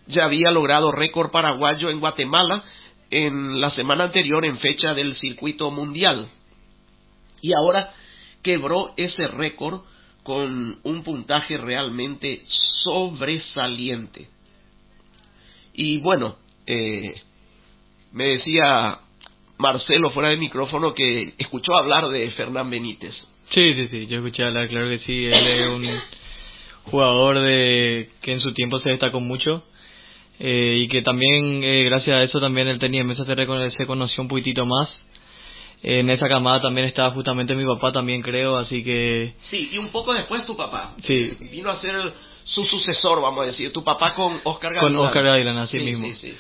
Ya 0.07 0.24
había 0.24 0.53
logrado 0.53 0.92
récord 0.92 1.32
paraguayo 1.32 1.90
en 1.90 1.98
Guatemala 1.98 2.64
en 3.11 3.61
la 3.61 3.70
semana 3.74 4.05
anterior 4.05 4.44
en 4.44 4.59
fecha 4.59 4.94
del 4.94 5.16
circuito 5.16 5.70
mundial. 5.72 6.28
Y 7.42 7.53
ahora 7.53 7.92
quebró 8.42 8.92
ese 8.96 9.26
récord 9.26 9.80
con 10.23 10.79
un 10.83 11.03
puntaje 11.03 11.57
realmente 11.57 12.43
sobresaliente. 12.83 14.29
Y 15.75 15.99
bueno, 15.99 16.37
eh, 16.66 17.14
me 18.12 18.25
decía 18.25 18.99
Marcelo 19.59 20.11
fuera 20.11 20.31
de 20.31 20.37
micrófono 20.37 20.95
que 20.95 21.35
escuchó 21.39 21.77
hablar 21.77 22.09
de 22.09 22.31
Fernán 22.33 22.71
Benítez. 22.71 23.14
Sí, 23.53 23.75
sí, 23.75 23.89
sí, 23.89 24.07
yo 24.07 24.18
escuché 24.18 24.45
hablar, 24.45 24.68
claro 24.68 24.89
que 24.89 24.99
sí, 25.01 25.27
él 25.27 25.47
es 25.47 25.68
un 25.68 25.87
jugador 26.85 27.41
de 27.41 28.11
que 28.23 28.33
en 28.33 28.41
su 28.41 28.53
tiempo 28.55 28.79
se 28.81 28.91
destacó 28.91 29.21
mucho. 29.21 29.64
eh, 30.39 30.83
y 30.85 30.89
que 30.89 31.03
también 31.03 31.62
eh, 31.62 31.85
gracias 31.85 32.16
a 32.16 32.23
eso 32.23 32.41
también 32.41 32.79
tenis 32.79 33.01
de 33.01 33.05
mesa 33.05 33.25
se, 33.27 33.71
se 33.77 33.87
conoció 33.87 34.23
un 34.23 34.29
poquitito 34.29 34.64
más. 34.64 34.89
En 35.83 36.11
esa 36.11 36.28
camada 36.28 36.61
también 36.61 36.87
estaba 36.87 37.11
justamente 37.12 37.55
mi 37.55 37.64
papá 37.64 37.91
también 37.93 38.20
creo, 38.20 38.57
así 38.59 38.85
que... 38.85 39.33
Sí, 39.51 39.70
y 39.72 39.78
un 39.78 39.89
poco 39.89 40.12
después 40.12 40.45
tu 40.45 40.57
papá. 40.57 40.95
Sí. 41.07 41.33
Vino 41.51 41.70
a 41.70 41.81
ser 41.81 42.12
su 42.45 42.64
sucesor, 42.64 43.22
vamos 43.22 43.45
a 43.45 43.47
decir, 43.47 43.72
tu 43.72 43.83
papá 43.83 44.14
con 44.14 44.41
Oscar 44.45 44.74
Gavilán. 44.74 44.95
Con 44.95 45.07
Oscar 45.07 45.24
Gavilán, 45.24 45.57
así 45.59 45.78
Sí, 45.78 45.85
mismo. 45.85 46.07
sí, 46.09 46.14
sí. 46.20 46.35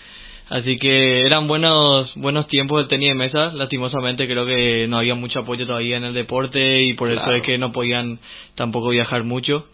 Así 0.50 0.78
que 0.78 1.20
eran 1.24 1.46
buenos 1.46 2.12
buenos 2.16 2.48
tiempos 2.48 2.82
de 2.82 2.88
tenis 2.88 3.10
de 3.10 3.14
mesa. 3.14 3.52
Lastimosamente 3.52 4.26
creo 4.26 4.44
que 4.46 4.86
no 4.88 4.98
había 4.98 5.14
mucho 5.14 5.38
apoyo 5.38 5.64
todavía 5.64 5.96
en 5.96 6.02
el 6.04 6.12
deporte 6.12 6.82
y 6.82 6.94
por 6.94 7.08
eso 7.08 7.32
es 7.32 7.42
que 7.44 7.56
no 7.56 7.70
podían 7.70 8.18
tampoco 8.56 8.88
viajar 8.88 9.22
mucho. 9.22 9.68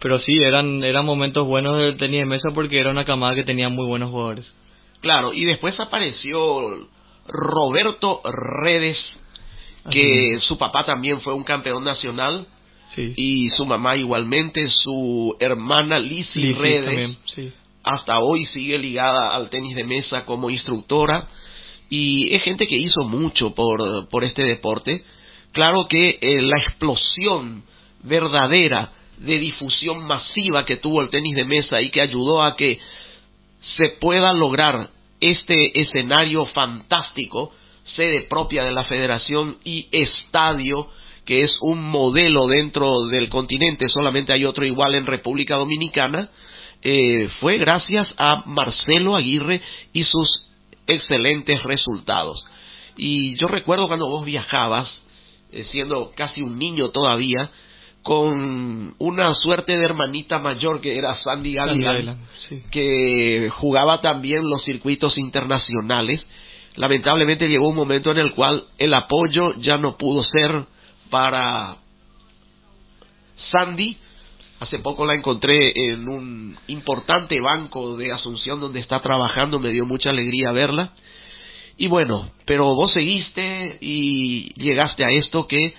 Pero 0.00 0.18
sí, 0.18 0.36
eran 0.42 0.82
eran 0.82 1.06
momentos 1.06 1.46
buenos 1.46 1.78
del 1.78 1.96
tenis 1.96 2.20
de 2.20 2.26
mesa 2.26 2.48
porque 2.52 2.80
era 2.80 2.90
una 2.90 3.04
camada 3.04 3.36
que 3.36 3.44
tenía 3.44 3.68
muy 3.68 3.86
buenos 3.86 4.10
jugadores. 4.10 4.44
Claro, 5.00 5.32
y 5.32 5.44
después 5.44 5.78
apareció 5.78 6.88
Roberto 7.30 8.20
Redes, 8.24 8.98
que 9.90 10.38
su 10.46 10.58
papá 10.58 10.84
también 10.84 11.20
fue 11.20 11.32
un 11.34 11.44
campeón 11.44 11.84
nacional 11.84 12.46
Sí. 12.94 13.14
y 13.16 13.50
su 13.50 13.64
mamá 13.64 13.96
igualmente, 13.96 14.68
su 14.82 15.36
hermana 15.38 16.00
Lizzie 16.00 16.42
Lizzie 16.42 16.60
Redes, 16.60 16.84
también, 16.86 17.16
sí. 17.36 17.52
hasta 17.84 18.18
hoy 18.18 18.46
sigue 18.46 18.78
ligada 18.78 19.32
al 19.34 19.48
tenis 19.48 19.76
de 19.76 19.84
mesa 19.84 20.24
como 20.24 20.50
instructora 20.50 21.28
y 21.88 22.34
es 22.34 22.42
gente 22.42 22.66
que 22.66 22.76
hizo 22.76 23.04
mucho 23.04 23.54
por, 23.54 24.08
por 24.08 24.24
este 24.24 24.42
deporte. 24.44 25.04
Claro 25.52 25.86
que 25.88 26.18
eh, 26.20 26.42
la 26.42 26.58
explosión 26.62 27.62
verdadera 28.02 28.90
de 29.18 29.38
difusión 29.38 30.04
masiva 30.04 30.64
que 30.64 30.76
tuvo 30.76 31.00
el 31.00 31.10
tenis 31.10 31.36
de 31.36 31.44
mesa 31.44 31.80
y 31.80 31.90
que 31.90 32.00
ayudó 32.00 32.42
a 32.42 32.56
que 32.56 32.80
se 33.76 33.90
pueda 34.00 34.32
lograr 34.32 34.88
este 35.20 35.80
escenario 35.80 36.46
fantástico, 36.46 37.52
sede 37.96 38.22
propia 38.22 38.64
de 38.64 38.72
la 38.72 38.84
federación 38.84 39.58
y 39.64 39.88
estadio 39.92 40.88
que 41.30 41.44
es 41.44 41.56
un 41.60 41.82
modelo 41.82 42.48
dentro 42.48 43.06
del 43.06 43.28
continente, 43.28 43.88
solamente 43.88 44.32
hay 44.32 44.44
otro 44.44 44.64
igual 44.64 44.96
en 44.96 45.06
República 45.06 45.54
Dominicana, 45.54 46.28
eh, 46.82 47.28
fue 47.40 47.58
gracias 47.58 48.12
a 48.16 48.42
Marcelo 48.46 49.14
Aguirre 49.14 49.60
y 49.92 50.02
sus 50.04 50.28
excelentes 50.88 51.62
resultados. 51.62 52.44
Y 52.96 53.36
yo 53.36 53.46
recuerdo 53.46 53.86
cuando 53.86 54.08
vos 54.08 54.24
viajabas, 54.24 54.88
eh, 55.52 55.66
siendo 55.70 56.10
casi 56.16 56.42
un 56.42 56.58
niño 56.58 56.90
todavía, 56.90 57.50
con 58.10 58.96
una 58.98 59.34
suerte 59.36 59.78
de 59.78 59.84
hermanita 59.84 60.40
mayor 60.40 60.80
que 60.80 60.98
era 60.98 61.14
Sandy 61.22 61.54
Gavilán, 61.54 62.18
sí. 62.48 62.60
que 62.72 63.48
jugaba 63.54 64.00
también 64.00 64.50
los 64.50 64.64
circuitos 64.64 65.16
internacionales. 65.16 66.20
Lamentablemente 66.74 67.48
llegó 67.48 67.68
un 67.68 67.76
momento 67.76 68.10
en 68.10 68.18
el 68.18 68.32
cual 68.34 68.64
el 68.78 68.94
apoyo 68.94 69.54
ya 69.58 69.78
no 69.78 69.96
pudo 69.96 70.24
ser 70.24 70.64
para 71.08 71.76
Sandy. 73.52 73.96
Hace 74.58 74.80
poco 74.80 75.06
la 75.06 75.14
encontré 75.14 75.72
en 75.92 76.08
un 76.08 76.58
importante 76.66 77.40
banco 77.40 77.96
de 77.96 78.10
Asunción 78.10 78.58
donde 78.58 78.80
está 78.80 79.02
trabajando, 79.02 79.60
me 79.60 79.70
dio 79.70 79.86
mucha 79.86 80.10
alegría 80.10 80.50
verla. 80.50 80.94
Y 81.76 81.86
bueno, 81.86 82.28
pero 82.44 82.74
vos 82.74 82.92
seguiste 82.92 83.78
y 83.80 84.52
llegaste 84.60 85.04
a 85.04 85.12
esto 85.12 85.46
que 85.46 85.74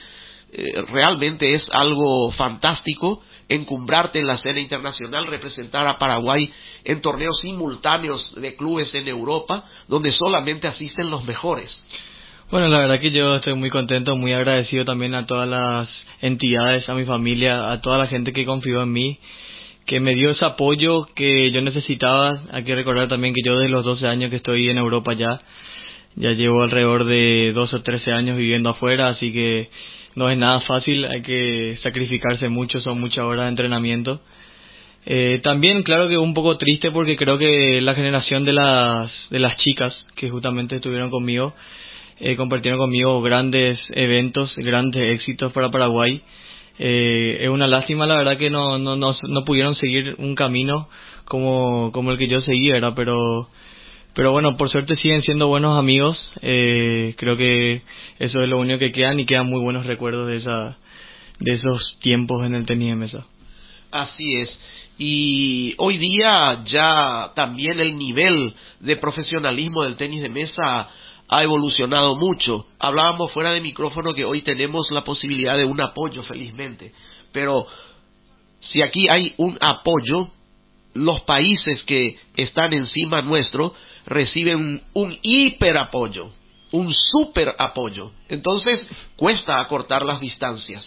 eh, 0.53 0.81
realmente 0.91 1.55
es 1.55 1.63
algo 1.71 2.31
fantástico, 2.33 3.21
encumbrarte 3.47 4.19
en 4.19 4.27
la 4.27 4.35
escena 4.35 4.59
internacional, 4.59 5.27
representar 5.27 5.87
a 5.87 5.97
Paraguay 5.97 6.51
en 6.83 7.01
torneos 7.01 7.39
simultáneos 7.41 8.33
de 8.35 8.55
clubes 8.55 8.93
en 8.93 9.07
Europa, 9.07 9.65
donde 9.87 10.11
solamente 10.11 10.67
asisten 10.67 11.09
los 11.09 11.23
mejores. 11.25 11.69
Bueno, 12.49 12.67
la 12.67 12.79
verdad 12.79 12.99
que 12.99 13.11
yo 13.11 13.37
estoy 13.37 13.53
muy 13.53 13.69
contento, 13.69 14.17
muy 14.17 14.33
agradecido 14.33 14.83
también 14.83 15.15
a 15.15 15.25
todas 15.25 15.47
las 15.47 15.87
entidades, 16.21 16.87
a 16.89 16.93
mi 16.95 17.05
familia, 17.05 17.71
a 17.71 17.79
toda 17.79 17.97
la 17.97 18.07
gente 18.07 18.33
que 18.33 18.45
confió 18.45 18.83
en 18.83 18.91
mí, 18.91 19.19
que 19.85 20.01
me 20.01 20.15
dio 20.15 20.31
ese 20.31 20.43
apoyo 20.43 21.07
que 21.15 21.49
yo 21.51 21.61
necesitaba. 21.61 22.41
Hay 22.51 22.65
que 22.65 22.75
recordar 22.75 23.07
también 23.07 23.33
que 23.33 23.41
yo 23.41 23.55
desde 23.57 23.69
los 23.69 23.85
12 23.85 24.05
años 24.05 24.29
que 24.29 24.35
estoy 24.35 24.69
en 24.69 24.77
Europa 24.77 25.13
ya, 25.13 25.41
ya 26.17 26.31
llevo 26.31 26.61
alrededor 26.61 27.05
de 27.05 27.53
12 27.53 27.75
o 27.77 27.81
13 27.83 28.11
años 28.11 28.37
viviendo 28.37 28.69
afuera, 28.69 29.07
así 29.07 29.31
que 29.31 29.69
no 30.15 30.29
es 30.29 30.37
nada 30.37 30.61
fácil, 30.61 31.05
hay 31.05 31.21
que 31.21 31.77
sacrificarse 31.83 32.49
mucho, 32.49 32.81
son 32.81 32.99
muchas 32.99 33.23
horas 33.25 33.45
de 33.45 33.49
entrenamiento. 33.49 34.21
Eh, 35.05 35.39
también, 35.43 35.83
claro 35.83 36.07
que 36.07 36.17
un 36.17 36.33
poco 36.33 36.57
triste 36.57 36.91
porque 36.91 37.15
creo 37.15 37.37
que 37.37 37.81
la 37.81 37.95
generación 37.95 38.45
de 38.45 38.53
las, 38.53 39.11
de 39.29 39.39
las 39.39 39.57
chicas 39.57 39.93
que 40.15 40.29
justamente 40.29 40.75
estuvieron 40.75 41.09
conmigo, 41.09 41.53
eh, 42.19 42.35
compartieron 42.35 42.79
conmigo 42.79 43.21
grandes 43.21 43.79
eventos, 43.89 44.53
grandes 44.57 45.15
éxitos 45.15 45.51
para 45.53 45.71
Paraguay. 45.71 46.21
Eh, 46.77 47.39
es 47.41 47.49
una 47.49 47.67
lástima, 47.67 48.05
la 48.05 48.15
verdad, 48.17 48.37
que 48.37 48.49
no, 48.49 48.77
no, 48.77 48.95
no, 48.95 49.15
no 49.27 49.45
pudieron 49.45 49.75
seguir 49.75 50.15
un 50.19 50.35
camino 50.35 50.87
como, 51.25 51.91
como 51.91 52.11
el 52.11 52.17
que 52.17 52.27
yo 52.27 52.41
seguí, 52.41 52.69
¿verdad? 52.69 52.93
Pero, 52.95 53.47
pero 54.13 54.31
bueno, 54.31 54.57
por 54.57 54.69
suerte 54.69 54.95
siguen 54.97 55.23
siendo 55.23 55.47
buenos 55.47 55.77
amigos. 55.77 56.17
Eh, 56.41 57.15
creo 57.17 57.37
que 57.37 57.81
eso 58.19 58.41
es 58.41 58.49
lo 58.49 58.59
único 58.59 58.79
que 58.79 58.91
quedan 58.91 59.19
y 59.19 59.25
quedan 59.25 59.47
muy 59.47 59.61
buenos 59.61 59.85
recuerdos 59.85 60.27
de, 60.27 60.37
esa, 60.37 60.77
de 61.39 61.53
esos 61.53 61.97
tiempos 62.01 62.45
en 62.45 62.55
el 62.55 62.65
tenis 62.65 62.89
de 62.89 62.95
mesa. 62.95 63.25
Así 63.91 64.35
es. 64.35 64.49
Y 64.97 65.73
hoy 65.77 65.97
día 65.97 66.63
ya 66.65 67.31
también 67.35 67.79
el 67.79 67.97
nivel 67.97 68.53
de 68.81 68.97
profesionalismo 68.97 69.83
del 69.83 69.95
tenis 69.95 70.21
de 70.21 70.29
mesa 70.29 70.89
ha 71.27 71.43
evolucionado 71.43 72.17
mucho. 72.17 72.67
Hablábamos 72.77 73.31
fuera 73.31 73.51
de 73.51 73.61
micrófono 73.61 74.13
que 74.13 74.25
hoy 74.25 74.41
tenemos 74.41 74.91
la 74.91 75.05
posibilidad 75.05 75.57
de 75.57 75.65
un 75.65 75.79
apoyo, 75.79 76.23
felizmente. 76.23 76.91
Pero 77.31 77.65
si 78.71 78.81
aquí 78.81 79.07
hay 79.07 79.33
un 79.37 79.57
apoyo, 79.61 80.29
los 80.93 81.21
países 81.21 81.81
que 81.83 82.17
están 82.35 82.73
encima 82.73 83.21
nuestro 83.21 83.73
reciben 84.11 84.81
un 84.93 85.17
hiper 85.21 85.77
apoyo, 85.77 86.29
un 86.71 86.93
super 86.93 87.55
apoyo. 87.57 88.11
Entonces 88.29 88.85
cuesta 89.15 89.59
acortar 89.59 90.05
las 90.05 90.19
distancias. 90.19 90.85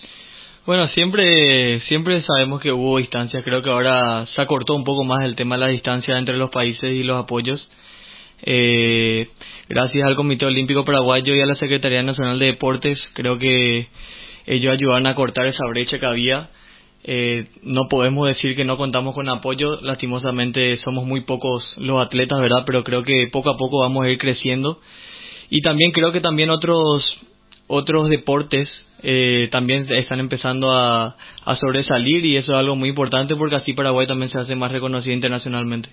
Bueno, 0.66 0.88
siempre 0.88 1.80
siempre 1.88 2.22
sabemos 2.22 2.60
que 2.60 2.72
hubo 2.72 2.98
distancias. 2.98 3.44
Creo 3.44 3.62
que 3.62 3.70
ahora 3.70 4.26
se 4.34 4.40
acortó 4.40 4.74
un 4.74 4.84
poco 4.84 5.04
más 5.04 5.24
el 5.24 5.36
tema 5.36 5.56
de 5.56 5.60
la 5.60 5.68
distancia 5.68 6.16
entre 6.16 6.36
los 6.36 6.50
países 6.50 6.92
y 6.92 7.02
los 7.02 7.22
apoyos. 7.22 7.66
Eh, 8.42 9.28
gracias 9.68 10.06
al 10.06 10.16
Comité 10.16 10.46
Olímpico 10.46 10.84
Paraguayo 10.84 11.34
y 11.34 11.40
a 11.40 11.46
la 11.46 11.54
Secretaría 11.54 12.02
Nacional 12.02 12.38
de 12.38 12.46
Deportes, 12.46 12.98
creo 13.14 13.38
que 13.38 13.88
ellos 14.46 14.72
ayudaron 14.72 15.06
a 15.06 15.14
cortar 15.14 15.46
esa 15.46 15.66
brecha 15.66 15.98
que 15.98 16.06
había. 16.06 16.50
Eh, 17.06 17.48
no 17.62 17.88
podemos 17.88 18.26
decir 18.26 18.56
que 18.56 18.64
no 18.64 18.78
contamos 18.78 19.14
con 19.14 19.28
apoyo, 19.28 19.78
lastimosamente 19.82 20.78
somos 20.78 21.04
muy 21.04 21.20
pocos 21.20 21.62
los 21.76 22.04
atletas, 22.04 22.40
¿verdad? 22.40 22.64
Pero 22.64 22.82
creo 22.82 23.02
que 23.02 23.28
poco 23.30 23.50
a 23.50 23.58
poco 23.58 23.80
vamos 23.80 24.04
a 24.04 24.08
ir 24.08 24.18
creciendo. 24.18 24.80
Y 25.50 25.60
también 25.60 25.92
creo 25.92 26.12
que 26.12 26.20
también 26.20 26.48
otros 26.48 27.04
otros 27.66 28.08
deportes 28.08 28.68
eh, 29.02 29.48
también 29.52 29.86
están 29.92 30.18
empezando 30.18 30.72
a, 30.72 31.16
a 31.44 31.56
sobresalir 31.56 32.24
y 32.24 32.36
eso 32.36 32.52
es 32.52 32.58
algo 32.58 32.74
muy 32.74 32.88
importante 32.88 33.36
porque 33.36 33.56
así 33.56 33.74
Paraguay 33.74 34.06
también 34.06 34.30
se 34.30 34.38
hace 34.38 34.54
más 34.56 34.72
reconocido 34.72 35.14
internacionalmente. 35.14 35.90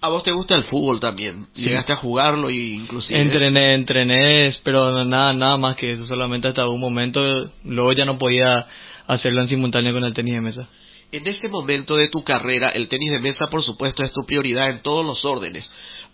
A 0.00 0.08
vos 0.08 0.22
te 0.22 0.32
gusta 0.32 0.54
el 0.54 0.64
fútbol 0.64 1.00
también. 1.00 1.46
Sí. 1.56 1.62
Llegaste 1.62 1.94
a 1.94 1.96
jugarlo 1.96 2.50
y 2.50 2.74
inclusive. 2.74 3.20
Entrené, 3.20 3.74
entrené, 3.74 4.54
pero 4.62 5.04
nada, 5.04 5.32
nada 5.32 5.56
más 5.56 5.76
que 5.76 5.92
eso, 5.92 6.06
solamente 6.06 6.46
hasta 6.46 6.68
un 6.68 6.78
momento, 6.78 7.20
luego 7.64 7.92
ya 7.92 8.04
no 8.04 8.18
podía 8.18 8.66
hacerlo 9.06 9.42
en 9.42 9.48
simultáneo 9.48 9.92
con 9.92 10.04
el 10.04 10.14
tenis 10.14 10.34
de 10.34 10.40
mesa. 10.40 10.68
En 11.12 11.26
este 11.26 11.48
momento 11.48 11.96
de 11.96 12.08
tu 12.08 12.24
carrera, 12.24 12.70
el 12.70 12.88
tenis 12.88 13.12
de 13.12 13.20
mesa, 13.20 13.46
por 13.46 13.62
supuesto, 13.62 14.02
es 14.02 14.12
tu 14.12 14.24
prioridad 14.26 14.70
en 14.70 14.82
todos 14.82 15.06
los 15.06 15.24
órdenes. 15.24 15.64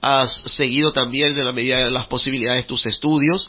Has 0.03 0.30
seguido 0.57 0.93
también, 0.93 1.38
en 1.38 1.45
la 1.45 1.53
medida 1.53 1.78
de 1.78 1.91
las 1.91 2.07
posibilidades, 2.07 2.66
tus 2.66 2.84
estudios. 2.86 3.49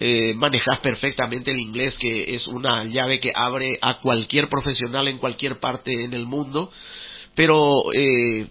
Eh, 0.00 0.32
manejas 0.34 0.78
perfectamente 0.80 1.50
el 1.50 1.60
inglés, 1.60 1.94
que 2.00 2.34
es 2.34 2.46
una 2.46 2.84
llave 2.84 3.20
que 3.20 3.32
abre 3.34 3.78
a 3.82 3.98
cualquier 4.00 4.48
profesional 4.48 5.08
en 5.08 5.18
cualquier 5.18 5.60
parte 5.60 6.04
en 6.04 6.14
el 6.14 6.26
mundo. 6.26 6.70
Pero 7.34 7.92
eh, 7.92 8.48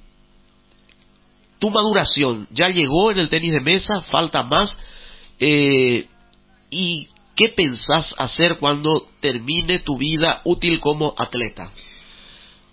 tu 1.60 1.70
maduración 1.70 2.48
ya 2.52 2.70
llegó 2.70 3.12
en 3.12 3.20
el 3.20 3.30
tenis 3.30 3.54
de 3.54 3.62
mesa, 3.62 4.02
falta 4.12 4.44
más. 4.44 4.70
Eh, 5.40 6.08
¿Y 6.70 7.08
qué 7.38 7.50
pensás 7.50 8.06
hacer 8.18 8.58
cuando 8.58 9.08
termine 9.22 9.80
tu 9.80 9.98
vida 9.98 10.42
útil 10.44 10.82
como 10.82 11.14
atleta? 11.18 11.72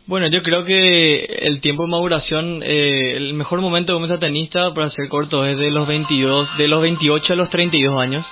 Bueno, 0.07 0.27
yo 0.27 0.43
creo 0.43 0.65
que 0.65 1.25
el 1.25 1.61
tiempo 1.61 1.85
de 1.85 1.91
maduración, 1.91 2.63
eh, 2.63 3.15
el 3.17 3.35
mejor 3.35 3.61
momento 3.61 3.95
como 3.95 4.07
mesa 4.07 4.19
tenista, 4.19 4.75
para 4.75 4.91
ser 4.91 5.09
corto, 5.09 5.47
es 5.47 5.57
de 5.57 5.71
los 5.71 5.87
22, 5.87 6.59
de 6.59 6.69
los 6.69 6.83
28 6.83 7.33
a 7.33 7.37
los 7.37 7.51
32 7.51 7.99
años. 8.01 8.27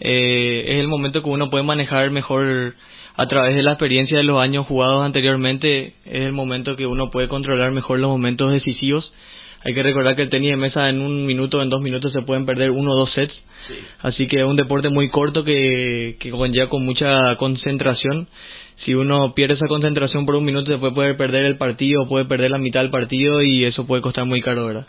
Eh, 0.00 0.64
es 0.68 0.80
el 0.80 0.88
momento 0.88 1.22
que 1.22 1.28
uno 1.28 1.50
puede 1.50 1.64
manejar 1.64 2.10
mejor 2.10 2.74
a 3.16 3.26
través 3.26 3.54
de 3.54 3.62
la 3.62 3.72
experiencia 3.72 4.18
de 4.18 4.24
los 4.24 4.40
años 4.40 4.66
jugados 4.66 5.04
anteriormente. 5.04 5.94
Es 6.04 6.22
el 6.22 6.32
momento 6.32 6.76
que 6.76 6.86
uno 6.86 7.10
puede 7.10 7.28
controlar 7.28 7.72
mejor 7.72 7.98
los 7.98 8.10
momentos 8.10 8.52
decisivos. 8.52 9.12
Hay 9.64 9.72
que 9.74 9.82
recordar 9.82 10.14
que 10.14 10.22
el 10.22 10.30
tenis 10.30 10.50
de 10.50 10.56
mesa 10.56 10.90
en 10.90 11.00
un 11.00 11.24
minuto, 11.24 11.62
en 11.62 11.70
dos 11.70 11.80
minutos 11.80 12.12
se 12.12 12.22
pueden 12.22 12.44
perder 12.44 12.70
uno 12.70 12.92
o 12.92 12.96
dos 12.96 13.12
sets. 13.12 13.34
Así 14.02 14.26
que 14.26 14.40
es 14.40 14.44
un 14.44 14.56
deporte 14.56 14.90
muy 14.90 15.08
corto 15.08 15.42
que, 15.42 16.16
que 16.20 16.30
conlleva 16.30 16.68
con 16.68 16.84
mucha 16.84 17.34
concentración. 17.36 18.28
Si 18.84 18.94
uno 18.94 19.34
pierde 19.34 19.54
esa 19.54 19.66
concentración 19.66 20.26
por 20.26 20.34
un 20.34 20.44
minuto, 20.44 20.70
después 20.70 20.92
puede 20.92 21.14
perder 21.14 21.44
el 21.46 21.56
partido, 21.56 22.06
puede 22.06 22.26
perder 22.26 22.50
la 22.50 22.58
mitad 22.58 22.80
del 22.80 22.90
partido 22.90 23.42
y 23.42 23.64
eso 23.64 23.86
puede 23.86 24.02
costar 24.02 24.26
muy 24.26 24.42
caro, 24.42 24.66
¿verdad? 24.66 24.86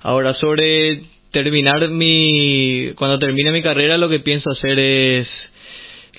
Ahora, 0.00 0.34
sobre 0.34 1.02
terminar 1.30 1.88
mi. 1.90 2.92
Cuando 2.96 3.18
termine 3.18 3.52
mi 3.52 3.62
carrera, 3.62 3.98
lo 3.98 4.08
que 4.08 4.20
pienso 4.20 4.50
hacer 4.50 4.78
es 4.78 5.28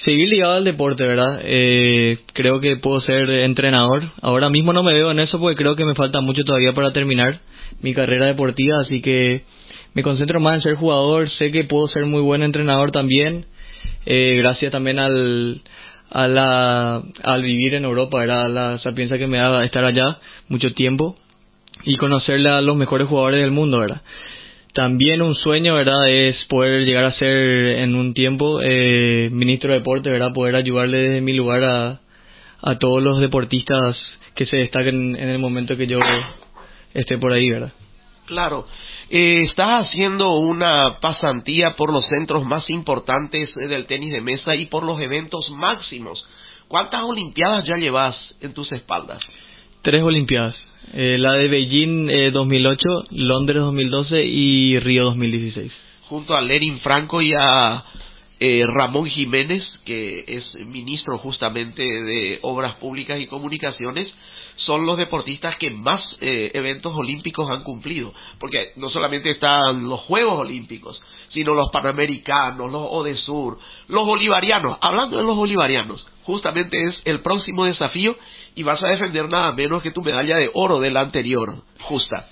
seguir 0.10 0.28
ligado 0.28 0.54
al 0.54 0.64
deporte, 0.64 1.06
¿verdad? 1.06 1.40
Eh, 1.44 2.18
creo 2.34 2.60
que 2.60 2.78
puedo 2.78 3.00
ser 3.02 3.30
entrenador. 3.30 4.10
Ahora 4.24 4.50
mismo 4.50 4.74
no 4.74 4.82
me 4.82 4.94
veo 4.94 5.12
en 5.12 5.20
eso 5.20 5.40
porque 5.40 5.56
creo 5.56 5.76
que 5.76 5.86
me 5.86 5.94
falta 5.94 6.20
mucho 6.20 6.44
todavía 6.44 6.74
para 6.74 6.92
terminar 6.94 7.42
mi 7.84 7.94
carrera 7.94 8.26
deportiva, 8.26 8.82
así 8.82 9.02
que 9.02 9.44
me 9.94 10.02
concentro 10.02 10.40
más 10.40 10.56
en 10.56 10.62
ser 10.64 10.76
jugador. 10.76 11.30
Sé 11.38 11.52
que 11.52 11.64
puedo 11.66 11.88
ser 11.90 12.08
muy 12.08 12.22
buen 12.22 12.42
entrenador 12.42 12.92
también, 12.92 13.46
eh, 14.08 14.34
gracias 14.40 14.72
también 14.72 14.98
al, 14.98 15.62
a 16.10 16.28
la, 16.28 17.04
al 17.22 17.44
vivir 17.44 17.76
en 17.76 17.86
Europa, 17.86 18.24
era 18.24 18.50
la 18.50 18.80
sapienza 18.80 19.20
que 19.20 19.28
me 19.28 19.38
da 19.38 19.64
estar 19.64 19.86
allá 19.86 20.18
mucho 20.48 20.74
tiempo 20.74 21.18
y 21.84 21.98
conocer 21.98 22.46
a 22.48 22.62
los 22.62 22.76
mejores 22.76 23.08
jugadores 23.08 23.42
del 23.42 23.52
mundo, 23.52 23.78
¿verdad? 23.78 24.02
También 24.80 25.22
un 25.22 25.36
sueño, 25.36 25.76
¿verdad? 25.76 26.08
Es 26.08 26.38
poder 26.46 26.86
llegar 26.86 27.04
a 27.04 27.12
ser 27.12 27.28
en 27.80 27.96
un 27.96 28.14
tiempo 28.14 28.62
eh, 28.64 29.28
ministro 29.30 29.74
de 29.74 29.80
deporte, 29.80 30.10
¿verdad? 30.10 30.32
Poder 30.34 30.56
ayudarle 30.56 31.00
desde 31.00 31.20
mi 31.20 31.34
lugar 31.34 31.66
a, 31.66 32.00
a 32.62 32.78
todos 32.78 33.04
los 33.04 33.20
deportistas 33.20 33.98
que 34.36 34.46
se 34.46 34.56
destaquen 34.56 35.18
en 35.18 35.28
el 35.28 35.38
momento 35.38 35.76
que 35.76 35.86
yo 35.86 36.00
esté 36.94 37.18
por 37.18 37.34
ahí, 37.34 37.50
¿verdad? 37.50 37.74
Claro. 38.26 38.68
Eh, 39.10 39.44
estás 39.50 39.88
haciendo 39.88 40.38
una 40.38 41.02
pasantía 41.02 41.76
por 41.76 41.92
los 41.92 42.08
centros 42.08 42.46
más 42.46 42.70
importantes 42.70 43.50
eh, 43.58 43.68
del 43.68 43.86
tenis 43.86 44.14
de 44.14 44.22
mesa 44.22 44.56
y 44.56 44.68
por 44.68 44.84
los 44.84 45.02
eventos 45.02 45.50
máximos. 45.50 46.26
¿Cuántas 46.70 47.04
Olimpiadas 47.04 47.66
ya 47.66 47.76
llevas 47.76 48.16
en 48.40 48.54
tus 48.54 48.72
espaldas? 48.72 49.20
Tres 49.82 50.02
Olimpiadas. 50.02 50.56
Eh, 50.94 51.18
la 51.20 51.34
de 51.34 51.48
Beijing 51.48 52.10
eh, 52.10 52.32
2008, 52.32 53.06
Londres 53.12 53.62
2012 53.62 54.26
y 54.26 54.80
Río 54.80 55.06
2016. 55.06 55.72
Junto 56.08 56.36
a 56.36 56.42
Lerin 56.42 56.80
Franco 56.80 57.22
y 57.22 57.34
a 57.34 57.84
eh, 58.40 58.64
Ramón 58.66 59.06
Jiménez, 59.08 59.64
que 59.86 60.24
es 60.28 60.56
ministro 60.66 61.18
justamente 61.18 61.84
de 61.84 62.40
Obras 62.42 62.76
Públicas 62.76 63.20
y 63.20 63.28
Comunicaciones, 63.28 64.08
son 64.66 64.86
los 64.86 64.98
deportistas 64.98 65.58
que 65.58 65.72
más 65.72 66.02
eh, 66.22 66.52
eventos 66.54 66.94
olímpicos 66.96 67.50
han 67.50 67.64
cumplido, 67.64 68.14
porque 68.40 68.72
no 68.76 68.90
solamente 68.90 69.32
están 69.32 69.88
los 69.88 70.02
Juegos 70.02 70.40
Olímpicos, 70.40 71.02
sino 71.34 71.54
los 71.54 71.70
Panamericanos, 71.72 72.72
los 72.72 72.88
Odesur, 72.90 73.60
los 73.88 74.06
Bolivarianos. 74.06 74.78
Hablando 74.82 75.18
de 75.18 75.24
los 75.24 75.36
Bolivarianos, 75.36 76.06
justamente 76.24 76.82
es 76.88 76.96
el 77.06 77.22
próximo 77.22 77.66
desafío 77.66 78.16
y 78.60 78.64
vas 78.64 78.84
a 78.84 78.90
defender 78.90 79.30
nada 79.30 79.54
menos 79.54 79.82
que 79.82 79.92
tu 79.92 80.02
medalla 80.02 80.36
de 80.36 80.50
oro 80.54 80.82
de 80.82 80.92
la 80.92 81.00
anterior, 81.00 81.64
justa. 81.80 82.28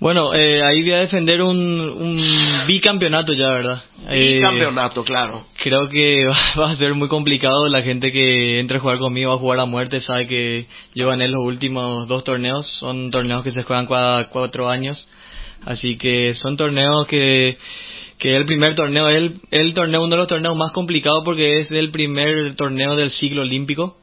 Bueno, 0.00 0.32
eh, 0.32 0.62
ahí 0.62 0.80
voy 0.80 0.92
a 0.92 1.00
defender 1.00 1.42
un, 1.42 1.58
un 1.58 2.66
bicampeonato 2.66 3.34
ya, 3.34 3.48
¿verdad? 3.48 3.82
Eh, 4.08 4.36
Bicampeonato, 4.38 5.04
claro. 5.04 5.44
Creo 5.62 5.90
que 5.90 6.24
va 6.58 6.70
a 6.70 6.76
ser 6.76 6.94
muy 6.94 7.08
complicado. 7.08 7.68
La 7.68 7.82
gente 7.82 8.10
que 8.10 8.58
entre 8.58 8.78
a 8.78 8.80
jugar 8.80 8.98
conmigo 8.98 9.32
a 9.32 9.38
jugar 9.38 9.60
a 9.60 9.66
muerte 9.66 10.00
sabe 10.00 10.26
que 10.26 10.66
yo 10.94 11.08
gané 11.08 11.28
los 11.28 11.44
últimos 11.44 12.08
dos 12.08 12.24
torneos. 12.24 12.66
Son 12.80 13.10
torneos 13.10 13.44
que 13.44 13.52
se 13.52 13.62
juegan 13.62 13.86
cada 13.86 14.30
cuatro 14.30 14.70
años. 14.70 14.96
Así 15.66 15.98
que 15.98 16.36
son 16.40 16.56
torneos 16.56 17.06
que 17.06 17.58
que 18.18 18.34
el 18.34 18.46
primer 18.46 18.74
torneo, 18.76 19.10
el, 19.10 19.40
el 19.50 19.74
torneo, 19.74 20.02
uno 20.02 20.16
de 20.16 20.20
los 20.22 20.28
torneos 20.28 20.56
más 20.56 20.72
complicados 20.72 21.22
porque 21.22 21.60
es 21.60 21.70
el 21.70 21.90
primer 21.90 22.56
torneo 22.56 22.96
del 22.96 23.12
ciclo 23.12 23.42
olímpico. 23.42 23.98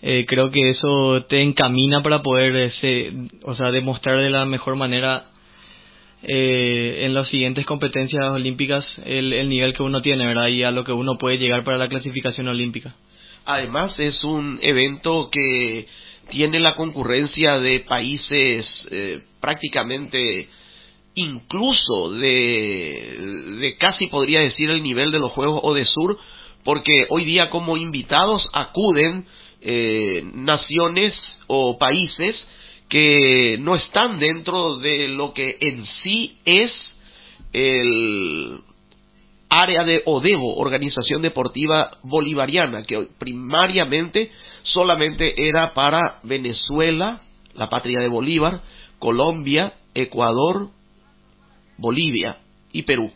Eh, 0.00 0.26
creo 0.28 0.50
que 0.50 0.70
eso 0.70 1.24
te 1.28 1.42
encamina 1.42 2.02
para 2.02 2.22
poder, 2.22 2.72
o 3.42 3.54
sea, 3.56 3.70
demostrar 3.72 4.18
de 4.18 4.30
la 4.30 4.44
mejor 4.44 4.76
manera 4.76 5.26
eh, 6.22 7.00
en 7.04 7.14
las 7.14 7.28
siguientes 7.28 7.66
competencias 7.66 8.24
olímpicas 8.30 8.84
el, 9.04 9.32
el 9.32 9.48
nivel 9.48 9.74
que 9.74 9.82
uno 9.82 10.00
tiene, 10.02 10.26
¿verdad? 10.26 10.48
Y 10.48 10.62
a 10.62 10.70
lo 10.70 10.84
que 10.84 10.92
uno 10.92 11.18
puede 11.18 11.38
llegar 11.38 11.64
para 11.64 11.78
la 11.78 11.88
clasificación 11.88 12.48
olímpica. 12.48 12.94
Además 13.44 13.92
es 13.98 14.22
un 14.24 14.58
evento 14.62 15.30
que 15.32 15.86
tiene 16.30 16.60
la 16.60 16.74
concurrencia 16.74 17.58
de 17.58 17.80
países 17.80 18.66
eh, 18.90 19.20
prácticamente 19.40 20.48
incluso 21.14 22.10
de, 22.10 23.56
de 23.60 23.76
casi 23.76 24.06
podría 24.06 24.40
decir 24.40 24.70
el 24.70 24.82
nivel 24.82 25.10
de 25.10 25.18
los 25.18 25.32
Juegos 25.32 25.60
Odesur, 25.64 26.18
porque 26.64 27.06
hoy 27.10 27.24
día 27.24 27.50
como 27.50 27.76
invitados 27.76 28.48
acuden 28.52 29.26
eh, 29.60 30.22
naciones 30.34 31.14
o 31.46 31.78
países 31.78 32.36
que 32.88 33.56
no 33.60 33.76
están 33.76 34.18
dentro 34.18 34.78
de 34.78 35.08
lo 35.08 35.34
que 35.34 35.58
en 35.60 35.86
sí 36.02 36.38
es 36.44 36.72
el 37.52 38.60
área 39.50 39.84
de 39.84 40.02
ODEBO, 40.04 40.56
Organización 40.56 41.22
Deportiva 41.22 41.98
Bolivariana, 42.02 42.84
que 42.84 43.08
primariamente 43.18 44.30
solamente 44.62 45.48
era 45.48 45.72
para 45.74 46.20
Venezuela, 46.22 47.22
la 47.54 47.68
patria 47.68 48.00
de 48.00 48.08
Bolívar, 48.08 48.62
Colombia, 48.98 49.74
Ecuador, 49.94 50.68
Bolivia 51.78 52.38
y 52.72 52.82
Perú. 52.82 53.10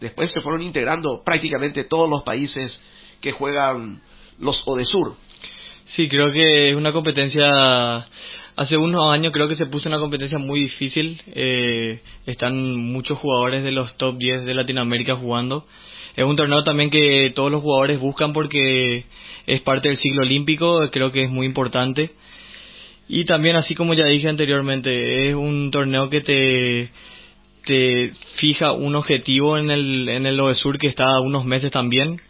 Después 0.00 0.30
se 0.32 0.40
fueron 0.40 0.62
integrando 0.62 1.22
prácticamente 1.24 1.84
todos 1.84 2.08
los 2.08 2.22
países 2.22 2.72
que 3.20 3.32
juegan 3.32 4.02
los 4.38 4.60
ODESUR. 4.66 5.16
Sí, 5.96 6.08
creo 6.08 6.30
que 6.30 6.70
es 6.70 6.76
una 6.76 6.92
competencia 6.92 8.06
Hace 8.56 8.78
unos 8.78 9.12
años 9.12 9.34
creo 9.34 9.48
que 9.48 9.56
se 9.56 9.66
puso 9.66 9.86
una 9.86 9.98
competencia 9.98 10.38
muy 10.38 10.60
difícil. 10.60 11.20
Eh, 11.34 12.00
están 12.24 12.74
muchos 12.74 13.18
jugadores 13.18 13.62
de 13.62 13.70
los 13.70 13.94
top 13.98 14.16
10 14.16 14.46
de 14.46 14.54
Latinoamérica 14.54 15.14
jugando. 15.14 15.66
Es 16.16 16.24
un 16.24 16.36
torneo 16.36 16.64
también 16.64 16.88
que 16.88 17.32
todos 17.34 17.52
los 17.52 17.60
jugadores 17.60 18.00
buscan 18.00 18.32
porque 18.32 19.04
es 19.46 19.60
parte 19.60 19.88
del 19.88 19.98
ciclo 19.98 20.22
olímpico. 20.22 20.88
Creo 20.90 21.12
que 21.12 21.24
es 21.24 21.30
muy 21.30 21.44
importante. 21.44 22.12
Y 23.08 23.26
también, 23.26 23.56
así 23.56 23.74
como 23.74 23.92
ya 23.92 24.06
dije 24.06 24.26
anteriormente, 24.26 25.28
es 25.28 25.34
un 25.34 25.70
torneo 25.70 26.08
que 26.08 26.22
te, 26.22 26.88
te 27.66 28.12
fija 28.36 28.72
un 28.72 28.96
objetivo 28.96 29.58
en 29.58 29.70
el, 29.70 30.08
en 30.08 30.24
el 30.24 30.56
Sur 30.56 30.78
que 30.78 30.88
está 30.88 31.04
a 31.04 31.20
unos 31.20 31.44
meses 31.44 31.70
también, 31.70 32.22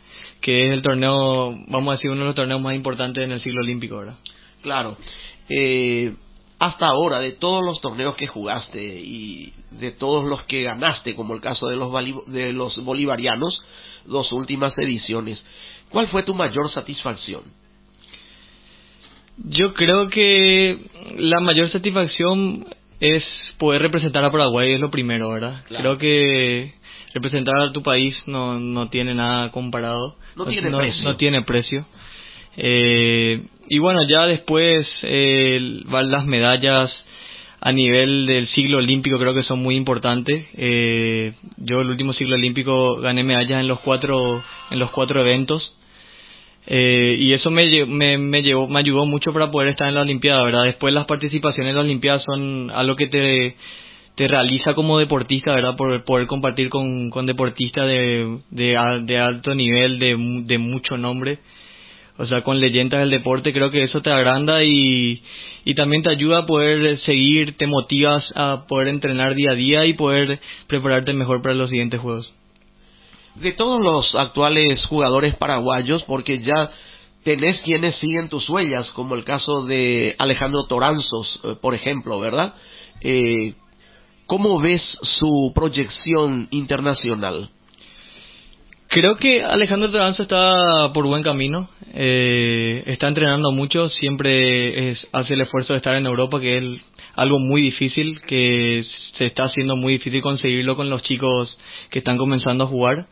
que 0.47 0.65
es 0.65 0.73
el 0.73 0.81
torneo, 0.81 1.59
vamos 1.67 1.89
a 1.89 1.97
decir, 1.97 2.09
uno 2.09 2.21
de 2.21 2.27
los 2.27 2.37
torneos 2.37 2.61
más 2.61 2.77
importantes 2.77 3.25
en 3.25 3.33
el 3.33 3.41
ciclo 3.41 3.63
olímpico, 3.63 3.99
¿verdad? 3.99 4.15
Claro 4.63 4.97
eh, 5.49 6.15
hasta 6.61 6.87
ahora, 6.87 7.19
de 7.19 7.33
todos 7.33 7.65
los 7.65 7.81
torneos 7.81 8.15
que 8.15 8.29
jugaste 8.29 8.81
y 8.81 9.53
de 9.73 9.91
todos 9.91 10.25
los 10.25 10.45
que 10.45 10.63
ganaste, 10.63 11.17
como 11.17 11.35
el 11.35 11.41
caso 11.41 11.67
de 11.67 11.75
los, 11.75 11.93
de 12.29 12.53
los 12.53 12.77
bolivarianos, 12.85 13.61
dos 14.05 14.31
últimas 14.31 14.73
ediciones, 14.79 15.43
¿cuál 15.89 16.07
fue 16.07 16.23
tu 16.23 16.33
mayor 16.33 16.73
satisfacción? 16.73 17.43
Yo 19.49 19.75
creo 19.75 20.09
que 20.11 20.79
la 21.17 21.41
mayor 21.41 21.73
satisfacción 21.73 22.67
es 23.01 23.25
poder 23.59 23.83
representar 23.83 24.25
a 24.25 24.31
Paraguay, 24.31 24.75
es 24.75 24.81
lo 24.81 24.93
primero, 24.93 25.31
¿verdad? 25.31 25.65
Creo 25.67 25.99
que 25.99 26.73
representar 27.15 27.57
a 27.57 27.73
tu 27.73 27.83
país 27.83 28.15
no, 28.27 28.59
no 28.59 28.89
tiene 28.89 29.15
nada 29.15 29.51
comparado. 29.51 30.17
No, 30.37 30.47
tiene 30.47 30.71
precio. 30.71 31.03
No 31.03 31.17
tiene 31.17 31.43
precio. 31.43 31.87
Eh, 32.57 33.43
y 33.69 33.79
bueno, 33.79 34.07
ya 34.09 34.27
después 34.27 34.87
eh, 35.03 35.59
las 35.89 36.27
medallas 36.27 36.91
a 37.61 37.73
nivel 37.73 38.27
del 38.27 38.49
siglo 38.49 38.79
olímpico 38.79 39.19
creo 39.19 39.35
que 39.35 39.43
son 39.43 39.63
muy 39.63 39.77
importantes. 39.77 40.47
Eh, 40.55 41.33
yo 41.57 41.81
el 41.81 41.89
último 41.89 42.13
siglo 42.13 42.37
olímpico 42.37 42.97
gané 43.01 43.23
medallas 43.25 43.61
en 43.61 43.69
los 43.69 43.81
cuatro 43.81 44.43
en 44.71 44.79
los 44.79 44.91
cuatro 44.91 45.21
eventos 45.21 45.73
eh, 46.67 47.17
y 47.19 47.33
eso 47.33 47.51
me, 47.51 47.87
me, 47.87 48.19
me, 48.19 48.43
llevó, 48.43 48.67
me 48.67 48.81
ayudó 48.81 49.07
mucho 49.07 49.33
para 49.33 49.51
poder 49.51 49.69
estar 49.69 49.89
en 49.89 49.95
la 49.95 50.01
Olimpiada, 50.01 50.43
¿verdad? 50.43 50.65
Después 50.65 50.93
las 50.93 51.07
participaciones 51.07 51.71
en 51.71 51.77
la 51.77 51.83
Olimpiada 51.83 52.19
son 52.21 52.71
algo 52.73 52.97
que 52.97 53.07
te, 53.07 53.57
te 54.17 54.27
realiza 54.27 54.75
como 54.75 54.99
deportista, 54.99 55.55
¿verdad? 55.55 55.77
Por 55.77 56.05
poder 56.05 56.27
compartir 56.27 56.69
con, 56.69 57.11
con 57.11 57.27
deportistas 57.27 57.87
de, 57.87 58.39
de, 58.51 59.19
alto 59.19 59.55
nivel, 59.55 59.99
de, 59.99 60.17
de 60.47 60.59
mucho 60.59 60.97
nombre 60.97 61.39
o 62.19 62.27
sea, 62.27 62.43
con 62.43 62.61
leyendas 62.61 63.01
del 63.01 63.11
deporte, 63.11 63.53
creo 63.53 63.71
que 63.71 63.83
eso 63.83 64.01
te 64.01 64.11
agranda 64.11 64.65
y, 64.65 65.23
y 65.65 65.75
también 65.75 66.03
te 66.03 66.11
ayuda 66.11 66.39
a 66.39 66.47
poder 66.47 66.99
seguir, 67.01 67.57
te 67.57 67.67
motivas 67.67 68.25
a 68.35 68.65
poder 68.67 68.89
entrenar 68.89 69.35
día 69.35 69.51
a 69.51 69.55
día 69.55 69.87
y 69.87 69.93
poder 69.93 70.41
prepararte 70.67 71.13
mejor 71.13 71.43
para 71.43 71.55
los 71.55 71.69
siguientes 71.69 72.01
juegos. 72.01 72.33
De 73.35 73.53
todos 73.53 73.83
los 73.83 74.15
actuales 74.15 74.83
jugadores 74.87 75.35
paraguayos, 75.37 76.03
porque 76.05 76.39
ya 76.39 76.71
tenés 77.23 77.61
quienes 77.63 77.95
siguen 77.97 78.31
tus 78.31 78.49
huellas, 78.49 78.89
como 78.93 79.15
el 79.15 79.25
caso 79.25 79.67
de 79.67 80.15
Alejandro 80.19 80.65
Toranzos, 80.69 81.41
eh, 81.45 81.49
por 81.61 81.75
ejemplo, 81.75 82.19
¿verdad? 82.19 82.55
Eh, 83.03 83.53
¿cómo 84.27 84.61
ves 84.61 84.83
su 85.19 85.53
proyección 85.55 86.49
internacional? 86.51 87.51
Creo 88.89 89.17
que 89.17 89.43
Alejandro 89.43 89.91
Toranzo 89.91 90.23
está 90.23 90.93
por 90.93 91.07
buen 91.07 91.23
camino. 91.23 91.69
Eh, 91.93 92.83
está 92.87 93.09
entrenando 93.09 93.51
mucho, 93.51 93.89
siempre 93.91 94.91
es, 94.91 95.07
hace 95.13 95.35
el 95.35 95.41
esfuerzo 95.41 95.73
de 95.73 95.79
estar 95.79 95.97
en 95.97 96.07
Europa, 96.07 96.41
que 96.41 96.59
es 96.59 96.65
algo 97.15 97.39
muy 97.39 97.63
difícil, 97.63 98.21
que 98.23 98.85
se 99.19 99.27
está 99.27 99.45
haciendo 99.45 99.77
muy 99.77 99.95
difícil 99.95 100.23
conseguirlo 100.23 100.77
con 100.77 100.91
los 100.91 101.03
chicos 101.03 101.57
que 101.91 101.99
están 101.99 102.17
comenzando 102.17 102.65
a 102.65 102.69
jugar. 102.69 103.07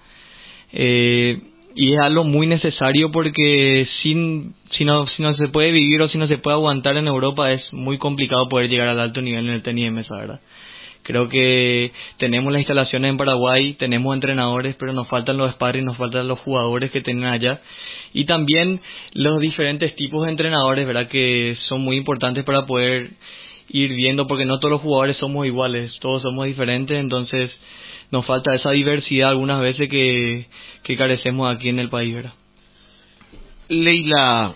Eh, 0.72 1.40
y 1.74 1.92
es 1.92 2.00
algo 2.00 2.24
muy 2.24 2.46
necesario 2.46 3.10
porque 3.10 3.88
sin, 4.02 4.54
si, 4.70 4.84
no, 4.84 5.06
si 5.08 5.22
no 5.22 5.34
se 5.34 5.48
puede 5.48 5.72
vivir 5.72 6.00
o 6.02 6.08
si 6.08 6.18
no 6.18 6.28
se 6.28 6.38
puede 6.38 6.54
aguantar 6.54 6.96
en 6.96 7.08
Europa 7.08 7.50
es 7.50 7.72
muy 7.72 7.98
complicado 7.98 8.48
poder 8.48 8.70
llegar 8.70 8.88
al 8.88 9.00
alto 9.00 9.20
nivel 9.20 9.48
en 9.48 9.54
el 9.54 9.62
tenis 9.62 9.92
de 9.92 10.16
¿verdad? 10.16 10.40
Creo 11.04 11.28
que 11.28 11.92
tenemos 12.16 12.50
las 12.50 12.60
instalaciones 12.60 13.10
en 13.10 13.18
Paraguay, 13.18 13.74
tenemos 13.74 14.14
entrenadores, 14.14 14.74
pero 14.76 14.94
nos 14.94 15.06
faltan 15.06 15.36
los 15.36 15.52
sparring, 15.52 15.84
nos 15.84 15.98
faltan 15.98 16.26
los 16.26 16.38
jugadores 16.40 16.90
que 16.90 17.02
tienen 17.02 17.26
allá. 17.26 17.60
Y 18.14 18.24
también 18.24 18.80
los 19.12 19.38
diferentes 19.38 19.94
tipos 19.96 20.24
de 20.24 20.30
entrenadores, 20.30 20.86
¿verdad? 20.86 21.08
Que 21.08 21.56
son 21.68 21.82
muy 21.82 21.98
importantes 21.98 22.42
para 22.44 22.64
poder 22.64 23.10
ir 23.68 23.94
viendo, 23.94 24.26
porque 24.26 24.46
no 24.46 24.58
todos 24.58 24.72
los 24.72 24.80
jugadores 24.80 25.18
somos 25.18 25.46
iguales, 25.46 25.92
todos 26.00 26.22
somos 26.22 26.46
diferentes, 26.46 26.98
entonces 26.98 27.50
nos 28.10 28.24
falta 28.24 28.54
esa 28.54 28.70
diversidad 28.70 29.30
algunas 29.30 29.60
veces 29.60 29.90
que, 29.90 30.46
que 30.84 30.96
carecemos 30.96 31.54
aquí 31.54 31.68
en 31.68 31.80
el 31.80 31.90
país, 31.90 32.14
¿verdad? 32.14 32.32
Leila 33.68 34.54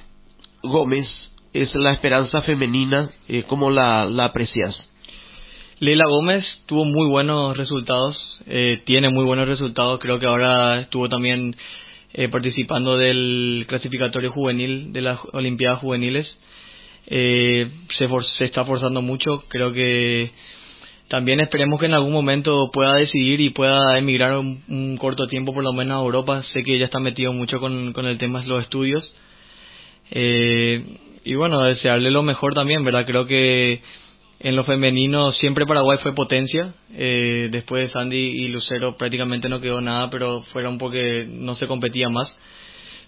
Gómez 0.63 1.07
es 1.53 1.75
la 1.75 1.93
esperanza 1.93 2.41
femenina, 2.43 3.11
eh, 3.29 3.45
¿cómo 3.47 3.71
la, 3.71 4.07
la 4.07 4.27
aprecias? 4.27 4.77
Leila 5.81 6.07
Gómez 6.07 6.45
tuvo 6.67 6.85
muy 6.85 7.07
buenos 7.09 7.57
resultados, 7.57 8.17
eh, 8.47 8.83
tiene 8.85 9.11
muy 9.11 9.25
buenos 9.25 9.47
resultados, 9.47 10.01
creo 10.01 10.19
que 10.19 10.27
ahora 10.27 10.81
estuvo 10.81 11.09
también 11.09 11.55
eh, 12.15 12.29
participando 12.29 12.97
del 12.97 13.65
clasificatorio 13.69 14.33
juvenil 14.33 14.93
de 14.93 15.03
las 15.03 15.21
Olimpiadas 15.33 15.79
Juveniles. 15.79 16.27
Eh, 17.07 17.71
se, 17.97 18.09
se 18.39 18.45
está 18.47 18.65
forzando 18.65 19.03
mucho, 19.03 19.45
creo 19.47 19.73
que 19.73 20.33
también 21.07 21.39
esperemos 21.39 21.79
que 21.79 21.87
en 21.87 21.95
algún 21.95 22.13
momento 22.13 22.71
pueda 22.73 22.95
decidir 22.95 23.41
y 23.41 23.51
pueda 23.51 23.97
emigrar 23.99 24.37
un, 24.37 24.65
un, 24.69 24.97
corto 24.97 25.29
tiempo 25.29 25.55
por 25.55 25.63
lo 25.63 25.73
menos 25.73 26.01
a 26.01 26.05
Europa. 26.05 26.43
Sé 26.53 26.65
que 26.65 26.75
ella 26.75 26.87
está 26.87 26.99
metido 26.99 27.33
mucho 27.33 27.61
con, 27.61 27.93
con 27.93 28.05
el 28.05 28.19
tema 28.19 28.41
de 28.41 28.49
los 28.49 28.65
estudios. 28.65 29.15
Eh, 30.11 30.85
y 31.25 31.35
bueno, 31.35 31.63
desearle 31.63 32.11
lo 32.11 32.25
mejor 32.25 32.55
también, 32.55 32.85
¿verdad? 32.85 33.07
Creo 33.07 33.27
que 33.27 33.81
en 34.41 34.55
lo 34.55 34.65
femenino 34.65 35.33
siempre 35.33 35.67
Paraguay 35.67 35.99
fue 36.03 36.15
potencia. 36.15 36.75
Eh, 36.95 37.49
después 37.51 37.87
de 37.87 37.93
Sandy 37.93 38.17
y 38.17 38.49
Lucero 38.49 38.97
prácticamente 38.97 39.49
no 39.49 39.61
quedó 39.61 39.81
nada, 39.81 40.11
pero 40.11 40.43
fueron 40.53 40.79
porque 40.79 41.27
no 41.29 41.57
se 41.57 41.67
competía 41.67 42.09
más. 42.09 42.29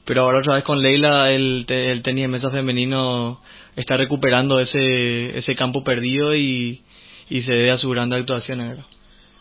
Pero 0.05 0.23
ahora 0.23 0.41
otra 0.41 0.55
vez 0.55 0.65
con 0.65 0.83
Leila 0.83 1.31
el, 1.31 1.67
el 1.69 2.03
tenis 2.03 2.25
de 2.25 2.29
mesa 2.29 2.51
femenino 2.51 3.41
está 3.77 3.97
recuperando 3.97 4.59
ese, 4.59 5.39
ese 5.39 5.55
campo 5.55 5.85
perdido 5.85 6.35
y, 6.35 6.83
y 7.29 7.43
se 7.43 7.53
debe 7.53 7.71
a 7.71 7.79
su 7.79 7.89
grande 7.91 8.17
actuación. 8.17 8.85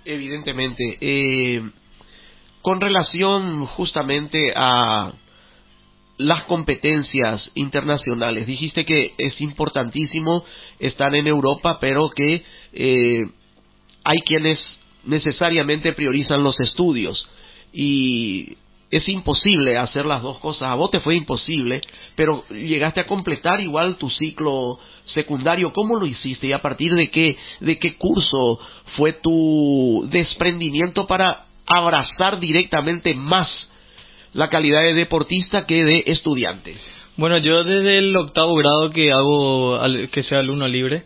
Evidentemente. 0.05 0.97
Eh, 1.01 1.61
con 2.61 2.81
relación 2.81 3.65
justamente 3.65 4.53
a 4.55 5.13
las 6.19 6.43
competencias 6.43 7.49
internacionales. 7.55 8.45
Dijiste 8.45 8.85
que 8.85 9.13
es 9.17 9.39
importantísimo 9.39 10.43
estar 10.77 11.15
en 11.15 11.27
Europa, 11.27 11.79
pero 11.79 12.09
que 12.09 12.43
eh, 12.73 13.25
hay 14.03 14.19
quienes 14.25 14.59
necesariamente 15.05 15.93
priorizan 15.93 16.43
los 16.43 16.59
estudios 16.59 17.25
y 17.71 18.57
es 18.91 19.07
imposible 19.07 19.77
hacer 19.77 20.05
las 20.05 20.21
dos 20.21 20.39
cosas. 20.39 20.63
A 20.63 20.75
vos 20.75 20.91
te 20.91 20.99
fue 20.99 21.15
imposible, 21.15 21.81
pero 22.15 22.43
llegaste 22.49 22.99
a 22.99 23.07
completar 23.07 23.61
igual 23.61 23.95
tu 23.95 24.09
ciclo 24.09 24.77
secundario. 25.13 25.71
¿Cómo 25.71 25.95
lo 25.95 26.05
hiciste 26.05 26.47
y 26.47 26.51
a 26.51 26.61
partir 26.61 26.95
de 26.95 27.09
qué 27.11 27.37
de 27.61 27.79
qué 27.79 27.95
curso 27.95 28.59
fue 28.97 29.13
tu 29.13 30.05
desprendimiento 30.11 31.07
para 31.07 31.45
abrazar 31.65 32.41
directamente 32.41 33.13
más 33.13 33.47
la 34.33 34.49
calidad 34.49 34.83
de 34.83 34.93
deportista 34.93 35.65
que 35.65 35.83
de 35.83 36.03
estudiante? 36.07 36.75
Bueno, 37.17 37.37
yo 37.37 37.63
desde 37.63 37.97
el 37.97 38.15
octavo 38.15 38.55
grado 38.55 38.91
que 38.91 39.11
hago 39.11 39.79
que 40.11 40.23
sea 40.23 40.39
alumno 40.39 40.67
libre, 40.67 41.03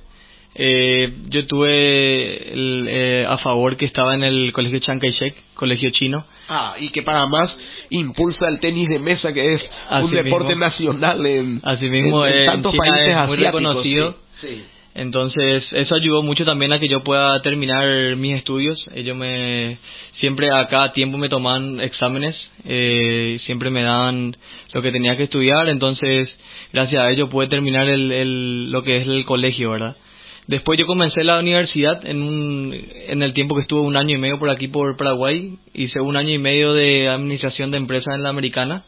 eh, 0.55 1.11
yo 1.29 1.47
tuve 1.47 2.53
el, 2.53 2.85
eh, 2.87 3.25
a 3.27 3.37
favor 3.39 3.75
que 3.77 3.85
estaba 3.85 4.13
en 4.13 4.23
el 4.23 4.53
colegio 4.53 4.79
Chiang 4.79 4.99
Kai-shek, 4.99 5.35
colegio 5.55 5.89
chino. 5.89 6.25
Ah, 6.49 6.75
y 6.79 6.89
que 6.89 7.01
para 7.01 7.25
más 7.25 7.49
impulsa 7.89 8.47
el 8.47 8.59
tenis 8.59 8.89
de 8.89 8.99
mesa, 8.99 9.33
que 9.33 9.55
es 9.55 9.61
Así 9.89 10.05
un 10.05 10.11
deporte 10.11 10.55
nacional 10.55 11.25
en, 11.25 11.61
Así 11.63 11.85
mismo, 11.89 12.25
en, 12.27 12.33
en 12.33 12.45
tantos 12.45 12.71
China 12.73 12.83
países 12.85 13.07
es 13.07 13.15
muy 13.27 13.37
asiáticos. 13.37 13.61
reconocido. 13.61 14.15
Sí, 14.41 14.47
sí. 14.47 14.63
Entonces, 14.95 15.63
eso 15.71 15.95
ayudó 15.95 16.21
mucho 16.21 16.45
también 16.45 16.71
a 16.71 16.79
que 16.79 16.87
yo 16.87 17.03
pueda 17.03 17.41
terminar 17.41 18.15
mis 18.15 18.35
estudios. 18.35 18.79
Ellos 18.93 19.17
me, 19.17 19.79
siempre 20.19 20.51
a 20.51 20.67
cada 20.67 20.93
tiempo 20.93 21.17
me 21.17 21.29
tomaban 21.29 21.79
exámenes, 21.81 22.35
eh, 22.65 23.39
siempre 23.45 23.71
me 23.71 23.81
daban 23.81 24.37
lo 24.71 24.81
que 24.81 24.91
tenía 24.91 25.17
que 25.17 25.23
estudiar, 25.23 25.67
entonces, 25.69 26.29
gracias 26.71 27.01
a 27.01 27.09
ello 27.09 27.29
pude 27.29 27.47
terminar 27.47 27.87
el, 27.87 28.11
el, 28.11 28.71
lo 28.71 28.83
que 28.83 28.97
es 28.97 29.07
el 29.07 29.25
colegio, 29.25 29.71
¿verdad? 29.71 29.97
Después 30.45 30.77
yo 30.77 30.85
comencé 30.85 31.23
la 31.23 31.39
universidad 31.39 32.05
en, 32.05 32.21
un, 32.21 32.75
en 33.07 33.23
el 33.23 33.33
tiempo 33.33 33.55
que 33.55 33.61
estuve 33.61 33.81
un 33.81 33.95
año 33.95 34.15
y 34.15 34.19
medio 34.19 34.39
por 34.39 34.49
aquí 34.49 34.67
por 34.67 34.97
Paraguay, 34.97 35.57
hice 35.73 36.01
un 36.01 36.17
año 36.17 36.33
y 36.33 36.37
medio 36.37 36.73
de 36.73 37.07
administración 37.07 37.71
de 37.71 37.77
empresas 37.77 38.15
en 38.15 38.23
la 38.23 38.29
americana 38.29 38.83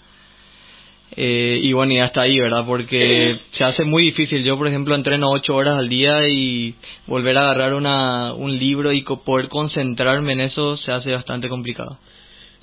eh, 1.12 1.60
y 1.62 1.72
bueno, 1.74 1.94
y 1.94 2.00
hasta 2.00 2.22
ahí, 2.22 2.38
¿verdad? 2.40 2.66
Porque 2.66 3.40
se 3.58 3.64
hace 3.64 3.84
muy 3.84 4.04
difícil. 4.04 4.44
Yo, 4.44 4.58
por 4.58 4.68
ejemplo, 4.68 4.96
entreno 4.96 5.30
ocho 5.30 5.56
horas 5.56 5.78
al 5.78 5.88
día 5.88 6.28
y 6.28 6.76
volver 7.08 7.38
a 7.38 7.44
agarrar 7.44 7.74
una, 7.74 8.34
un 8.34 8.58
libro 8.58 8.92
y 8.92 9.04
poder 9.04 9.48
concentrarme 9.48 10.34
en 10.34 10.42
eso 10.42 10.78
se 10.78 10.92
hace 10.92 11.12
bastante 11.12 11.48
complicado. 11.48 11.98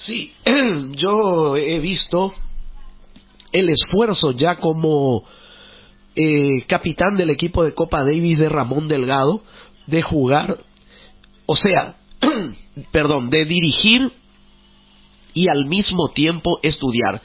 Sí, 0.06 0.32
yo 0.96 1.56
he 1.56 1.78
visto 1.78 2.34
el 3.52 3.68
esfuerzo 3.68 4.32
ya 4.32 4.56
como 4.56 5.24
eh, 6.16 6.64
capitán 6.66 7.16
del 7.16 7.30
equipo 7.30 7.64
de 7.64 7.74
Copa 7.74 8.00
Davis 8.00 8.38
de 8.38 8.48
Ramón 8.48 8.88
Delgado 8.88 9.42
de 9.86 10.02
jugar, 10.02 10.58
o 11.46 11.56
sea, 11.56 11.96
perdón, 12.92 13.30
de 13.30 13.44
dirigir 13.44 14.10
y 15.34 15.48
al 15.48 15.66
mismo 15.66 16.10
tiempo 16.10 16.58
estudiar 16.62 17.22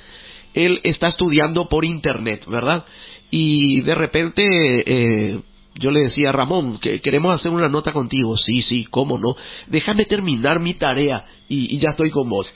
él 0.57 0.81
está 0.83 1.09
estudiando 1.09 1.69
por 1.69 1.85
internet, 1.85 2.43
¿verdad? 2.47 2.85
Y 3.29 3.81
de 3.81 3.93
repente 3.93 4.43
eh, 4.43 5.39
yo 5.75 5.91
le 5.91 6.01
decía, 6.01 6.31
Ramón, 6.31 6.79
que 6.79 6.99
queremos 7.01 7.39
hacer 7.39 7.51
una 7.51 7.69
nota 7.69 7.91
contigo. 7.91 8.35
Sí, 8.37 8.63
sí, 8.63 8.85
cómo 8.89 9.19
no. 9.19 9.35
Déjame 9.67 10.05
terminar 10.05 10.59
mi 10.59 10.73
tarea 10.73 11.25
y, 11.47 11.77
ya 11.77 11.91
estoy 11.91 12.09
con 12.09 12.27
vos. 12.27 12.47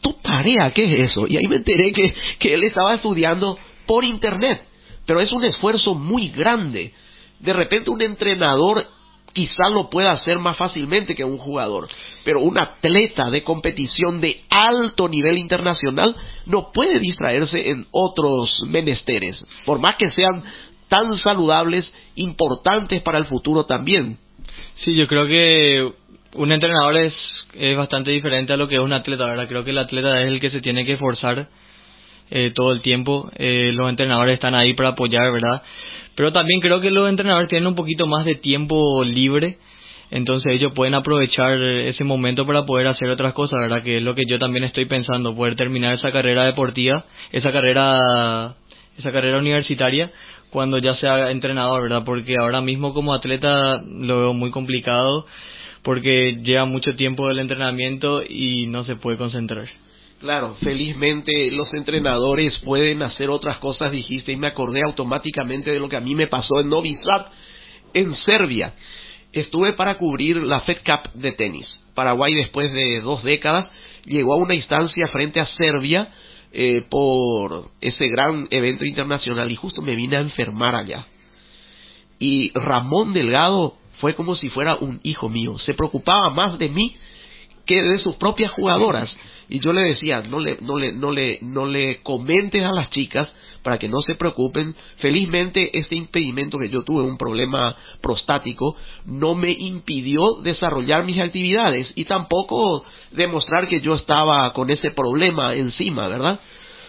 ¿Tu 0.00 0.12
tarea 0.22 0.70
qué 0.72 0.84
es 0.84 1.10
eso? 1.10 1.26
Y 1.26 1.36
ahí 1.36 1.48
me 1.48 1.56
enteré 1.56 1.92
que, 1.92 2.14
que 2.38 2.54
él 2.54 2.62
estaba 2.62 2.94
estudiando 2.94 3.58
por 3.86 4.04
internet. 4.04 4.62
Pero 5.04 5.20
es 5.20 5.32
un 5.32 5.44
esfuerzo 5.44 5.94
muy 5.94 6.28
grande. 6.28 6.92
De 7.40 7.52
repente 7.52 7.90
un 7.90 8.00
entrenador 8.00 8.86
quizá 9.38 9.68
lo 9.72 9.88
pueda 9.88 10.10
hacer 10.10 10.40
más 10.40 10.56
fácilmente 10.56 11.14
que 11.14 11.22
un 11.22 11.38
jugador. 11.38 11.86
Pero 12.24 12.40
un 12.40 12.58
atleta 12.58 13.30
de 13.30 13.44
competición 13.44 14.20
de 14.20 14.40
alto 14.50 15.08
nivel 15.08 15.38
internacional 15.38 16.16
no 16.46 16.72
puede 16.72 16.98
distraerse 16.98 17.70
en 17.70 17.86
otros 17.92 18.50
menesteres, 18.66 19.36
por 19.64 19.78
más 19.78 19.94
que 19.94 20.10
sean 20.10 20.42
tan 20.88 21.16
saludables, 21.18 21.88
importantes 22.16 23.00
para 23.02 23.18
el 23.18 23.26
futuro 23.26 23.64
también. 23.64 24.18
Sí, 24.84 24.96
yo 24.96 25.06
creo 25.06 25.28
que 25.28 25.88
un 26.34 26.50
entrenador 26.50 26.96
es, 26.96 27.14
es 27.54 27.76
bastante 27.76 28.10
diferente 28.10 28.52
a 28.52 28.56
lo 28.56 28.66
que 28.66 28.74
es 28.74 28.80
un 28.80 28.92
atleta, 28.92 29.24
¿verdad? 29.24 29.46
Creo 29.46 29.62
que 29.62 29.70
el 29.70 29.78
atleta 29.78 30.20
es 30.20 30.26
el 30.26 30.40
que 30.40 30.50
se 30.50 30.60
tiene 30.60 30.84
que 30.84 30.96
forzar 30.96 31.48
eh, 32.30 32.50
todo 32.52 32.72
el 32.72 32.82
tiempo. 32.82 33.30
Eh, 33.36 33.70
los 33.72 33.88
entrenadores 33.88 34.34
están 34.34 34.56
ahí 34.56 34.74
para 34.74 34.90
apoyar, 34.90 35.30
¿verdad? 35.30 35.62
Pero 36.18 36.32
también 36.32 36.58
creo 36.58 36.80
que 36.80 36.90
los 36.90 37.08
entrenadores 37.08 37.48
tienen 37.48 37.68
un 37.68 37.76
poquito 37.76 38.04
más 38.08 38.24
de 38.24 38.34
tiempo 38.34 39.04
libre, 39.04 39.56
entonces 40.10 40.52
ellos 40.52 40.72
pueden 40.72 40.94
aprovechar 40.94 41.52
ese 41.62 42.02
momento 42.02 42.44
para 42.44 42.66
poder 42.66 42.88
hacer 42.88 43.08
otras 43.08 43.34
cosas, 43.34 43.60
¿verdad? 43.60 43.84
Que 43.84 43.98
es 43.98 44.02
lo 44.02 44.16
que 44.16 44.24
yo 44.28 44.36
también 44.40 44.64
estoy 44.64 44.86
pensando, 44.86 45.36
poder 45.36 45.54
terminar 45.54 45.94
esa 45.94 46.10
carrera 46.10 46.44
deportiva, 46.44 47.04
esa 47.30 47.52
carrera, 47.52 48.56
esa 48.98 49.12
carrera 49.12 49.38
universitaria 49.38 50.10
cuando 50.50 50.78
ya 50.78 50.96
sea 50.96 51.30
entrenador, 51.30 51.82
¿verdad? 51.82 52.02
Porque 52.04 52.34
ahora 52.36 52.62
mismo 52.62 52.94
como 52.94 53.14
atleta 53.14 53.80
lo 53.88 54.18
veo 54.18 54.34
muy 54.34 54.50
complicado 54.50 55.24
porque 55.84 56.40
lleva 56.42 56.64
mucho 56.64 56.96
tiempo 56.96 57.30
el 57.30 57.38
entrenamiento 57.38 58.24
y 58.28 58.66
no 58.66 58.82
se 58.82 58.96
puede 58.96 59.18
concentrar. 59.18 59.68
Claro, 60.20 60.56
felizmente 60.60 61.32
los 61.52 61.72
entrenadores 61.74 62.58
pueden 62.64 63.02
hacer 63.02 63.30
otras 63.30 63.58
cosas, 63.58 63.92
dijiste, 63.92 64.32
y 64.32 64.36
me 64.36 64.48
acordé 64.48 64.82
automáticamente 64.84 65.70
de 65.70 65.78
lo 65.78 65.88
que 65.88 65.96
a 65.96 66.00
mí 66.00 66.16
me 66.16 66.26
pasó 66.26 66.58
en 66.58 66.68
Novi 66.68 66.96
Sad, 66.96 67.26
en 67.94 68.16
Serbia. 68.24 68.74
estuve 69.32 69.74
para 69.74 69.96
cubrir 69.98 70.38
la 70.38 70.60
Fed 70.62 70.78
Cup 70.84 71.12
de 71.14 71.32
tenis. 71.32 71.66
Paraguay 71.94 72.34
después 72.34 72.72
de 72.72 73.00
dos 73.00 73.22
décadas 73.22 73.68
llegó 74.06 74.34
a 74.34 74.38
una 74.38 74.54
instancia 74.54 75.06
frente 75.08 75.38
a 75.38 75.46
Serbia 75.56 76.08
eh, 76.52 76.82
por 76.88 77.70
ese 77.80 78.08
gran 78.08 78.48
evento 78.50 78.84
internacional 78.84 79.50
y 79.50 79.56
justo 79.56 79.82
me 79.82 79.94
vine 79.94 80.16
a 80.16 80.20
enfermar 80.20 80.74
allá. 80.74 81.06
Y 82.18 82.50
Ramón 82.54 83.12
Delgado 83.12 83.74
fue 84.00 84.14
como 84.14 84.34
si 84.34 84.48
fuera 84.48 84.76
un 84.76 84.98
hijo 85.04 85.28
mío, 85.28 85.58
se 85.58 85.74
preocupaba 85.74 86.30
más 86.30 86.58
de 86.58 86.68
mí 86.70 86.96
que 87.66 87.82
de 87.82 87.98
sus 88.00 88.16
propias 88.16 88.50
jugadoras. 88.52 89.08
Y 89.48 89.60
yo 89.60 89.72
le 89.72 89.82
decía, 89.82 90.22
no 90.22 90.40
le, 90.40 90.58
no 90.60 90.76
le, 90.76 90.92
no 90.92 91.10
le, 91.10 91.38
no 91.42 91.66
le 91.66 92.02
comentes 92.02 92.62
a 92.62 92.72
las 92.72 92.90
chicas 92.90 93.28
para 93.62 93.78
que 93.78 93.88
no 93.88 94.00
se 94.02 94.14
preocupen. 94.14 94.74
Felizmente 94.98 95.78
este 95.78 95.94
impedimento 95.94 96.58
que 96.58 96.68
yo 96.68 96.82
tuve, 96.82 97.02
un 97.02 97.18
problema 97.18 97.76
prostático, 98.00 98.76
no 99.06 99.34
me 99.34 99.50
impidió 99.50 100.40
desarrollar 100.42 101.04
mis 101.04 101.18
actividades 101.18 101.86
y 101.94 102.04
tampoco 102.04 102.84
demostrar 103.12 103.68
que 103.68 103.80
yo 103.80 103.94
estaba 103.94 104.52
con 104.52 104.70
ese 104.70 104.90
problema 104.90 105.54
encima, 105.54 106.08
¿verdad? 106.08 106.40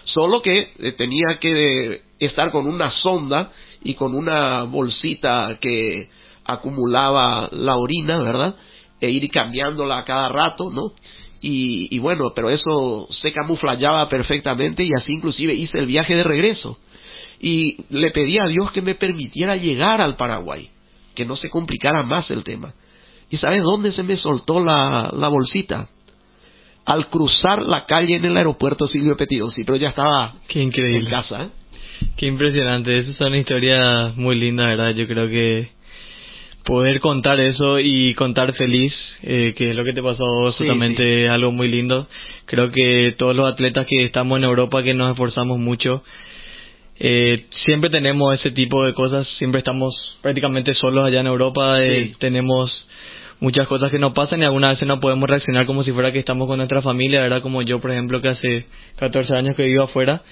Solo 0.04 0.42
que 0.42 0.72
eh, 0.78 0.92
tenía 0.92 1.38
que 1.40 2.02
estar 2.18 2.50
con 2.50 2.66
una 2.66 2.90
sonda 3.02 3.52
y 3.82 3.94
con 3.94 4.14
una 4.14 4.64
bolsita 4.64 5.58
que 5.60 6.08
acumulaba 6.44 7.48
la 7.52 7.76
orina, 7.76 8.18
¿verdad? 8.18 8.56
E 9.00 9.10
ir 9.10 9.30
cambiándola 9.30 9.98
a 9.98 10.04
cada 10.04 10.28
rato, 10.28 10.70
¿no? 10.70 10.92
Y, 11.42 11.88
y, 11.94 11.98
bueno, 11.98 12.32
pero 12.34 12.50
eso 12.50 13.08
se 13.22 13.32
camuflaba 13.32 14.08
perfectamente 14.08 14.84
y 14.84 14.90
así 14.96 15.12
inclusive 15.12 15.54
hice 15.54 15.78
el 15.78 15.86
viaje 15.86 16.14
de 16.14 16.22
regreso. 16.22 16.78
Y 17.40 17.78
le 17.88 18.10
pedí 18.10 18.38
a 18.38 18.46
Dios 18.46 18.70
que 18.72 18.82
me 18.82 18.94
permitiera 18.94 19.56
llegar 19.56 20.02
al 20.02 20.16
Paraguay, 20.16 20.68
que 21.14 21.24
no 21.24 21.36
se 21.36 21.48
complicara 21.48 22.02
más 22.02 22.30
el 22.30 22.44
tema. 22.44 22.74
¿Y 23.30 23.38
sabes 23.38 23.62
dónde 23.62 23.92
se 23.92 24.02
me 24.02 24.16
soltó 24.18 24.62
la, 24.62 25.10
la 25.16 25.28
bolsita? 25.28 25.88
Al 26.84 27.08
cruzar 27.08 27.62
la 27.62 27.86
calle 27.86 28.16
en 28.16 28.24
el 28.24 28.36
aeropuerto 28.36 28.88
Silvio 28.88 29.16
Petido, 29.16 29.50
sí, 29.52 29.62
pero 29.64 29.76
ya 29.76 29.90
estaba 29.90 30.34
Qué 30.48 30.60
increíble. 30.60 30.98
en 30.98 31.06
casa. 31.06 31.44
¿eh? 31.44 31.48
Qué 32.16 32.26
impresionante, 32.26 32.98
esas 32.98 33.16
son 33.16 33.34
historias 33.34 34.16
muy 34.16 34.34
lindas, 34.36 34.66
¿verdad? 34.66 34.90
Yo 34.94 35.06
creo 35.06 35.28
que 35.28 35.70
poder 36.64 37.00
contar 37.00 37.40
eso 37.40 37.78
y 37.80 38.14
contar 38.14 38.54
feliz, 38.54 38.92
eh, 39.22 39.54
que 39.56 39.70
es 39.70 39.76
lo 39.76 39.84
que 39.84 39.92
te 39.92 40.02
pasó 40.02 40.52
Sí, 40.52 40.58
justamente 40.58 41.24
es 41.24 41.30
algo 41.30 41.52
muy 41.52 41.68
lindo. 41.68 42.06
Creo 42.46 42.70
que 42.70 43.14
todos 43.18 43.34
los 43.34 43.50
atletas 43.52 43.86
que 43.86 44.04
estamos 44.04 44.38
en 44.38 44.44
Europa, 44.44 44.82
que 44.82 44.94
nos 44.94 45.10
esforzamos 45.10 45.58
mucho, 45.58 46.02
eh, 46.98 47.46
siempre 47.64 47.88
tenemos 47.90 48.34
ese 48.34 48.50
tipo 48.50 48.84
de 48.84 48.92
cosas, 48.92 49.26
siempre 49.38 49.60
estamos 49.60 49.94
prácticamente 50.20 50.74
solos 50.74 51.06
allá 51.06 51.20
en 51.20 51.26
Europa, 51.26 51.82
eh, 51.82 52.08
Sí. 52.08 52.16
tenemos 52.18 52.70
muchas 53.40 53.66
cosas 53.66 53.90
que 53.90 53.98
nos 53.98 54.12
pasan 54.12 54.42
y 54.42 54.44
algunas 54.44 54.74
veces 54.74 54.86
no 54.86 55.00
podemos 55.00 55.28
reaccionar 55.28 55.64
como 55.64 55.82
si 55.82 55.92
fuera 55.92 56.12
que 56.12 56.18
estamos 56.18 56.46
con 56.46 56.58
nuestra 56.58 56.82
familia, 56.82 57.20
¿verdad? 57.22 57.40
Como 57.40 57.62
yo, 57.62 57.80
por 57.80 57.90
ejemplo, 57.90 58.20
que 58.20 58.28
hace 58.28 58.66
14 58.96 59.34
años 59.34 59.56
que 59.56 59.64
vivo 59.64 59.84
afuera. 59.84 60.22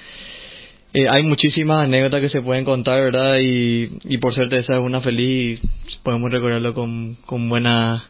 Eh, 0.94 1.06
hay 1.08 1.22
muchísimas 1.22 1.84
anécdotas 1.84 2.20
que 2.22 2.30
se 2.30 2.40
pueden 2.42 2.64
contar, 2.64 3.00
¿verdad? 3.02 3.36
Y, 3.40 3.90
y 4.04 4.18
por 4.18 4.34
suerte 4.34 4.58
esa 4.58 4.74
es 4.74 4.80
una 4.80 5.00
feliz 5.00 5.60
y 5.62 5.96
podemos 6.02 6.30
recordarlo 6.30 6.72
con, 6.74 7.16
con 7.26 7.48
buena, 7.48 8.08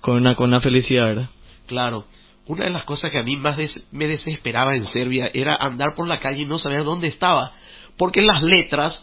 con 0.00 0.16
una, 0.16 0.34
con 0.34 0.48
una 0.48 0.60
felicidad, 0.60 1.06
¿verdad? 1.06 1.28
Claro. 1.66 2.04
Una 2.46 2.64
de 2.64 2.70
las 2.70 2.84
cosas 2.84 3.10
que 3.10 3.18
a 3.18 3.22
mí 3.22 3.36
más 3.36 3.56
des- 3.56 3.80
me 3.92 4.06
desesperaba 4.06 4.74
en 4.76 4.86
Serbia 4.92 5.30
era 5.34 5.54
andar 5.56 5.94
por 5.96 6.06
la 6.06 6.20
calle 6.20 6.42
y 6.42 6.46
no 6.46 6.58
saber 6.58 6.84
dónde 6.84 7.08
estaba, 7.08 7.52
porque 7.96 8.22
las 8.22 8.42
letras 8.42 8.94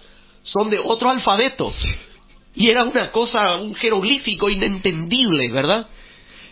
son 0.44 0.70
de 0.70 0.80
otro 0.84 1.10
alfabeto. 1.10 1.74
Y 2.56 2.70
era 2.70 2.84
una 2.84 3.12
cosa, 3.12 3.56
un 3.58 3.76
jeroglífico 3.76 4.50
inentendible, 4.50 5.52
¿verdad? 5.52 5.88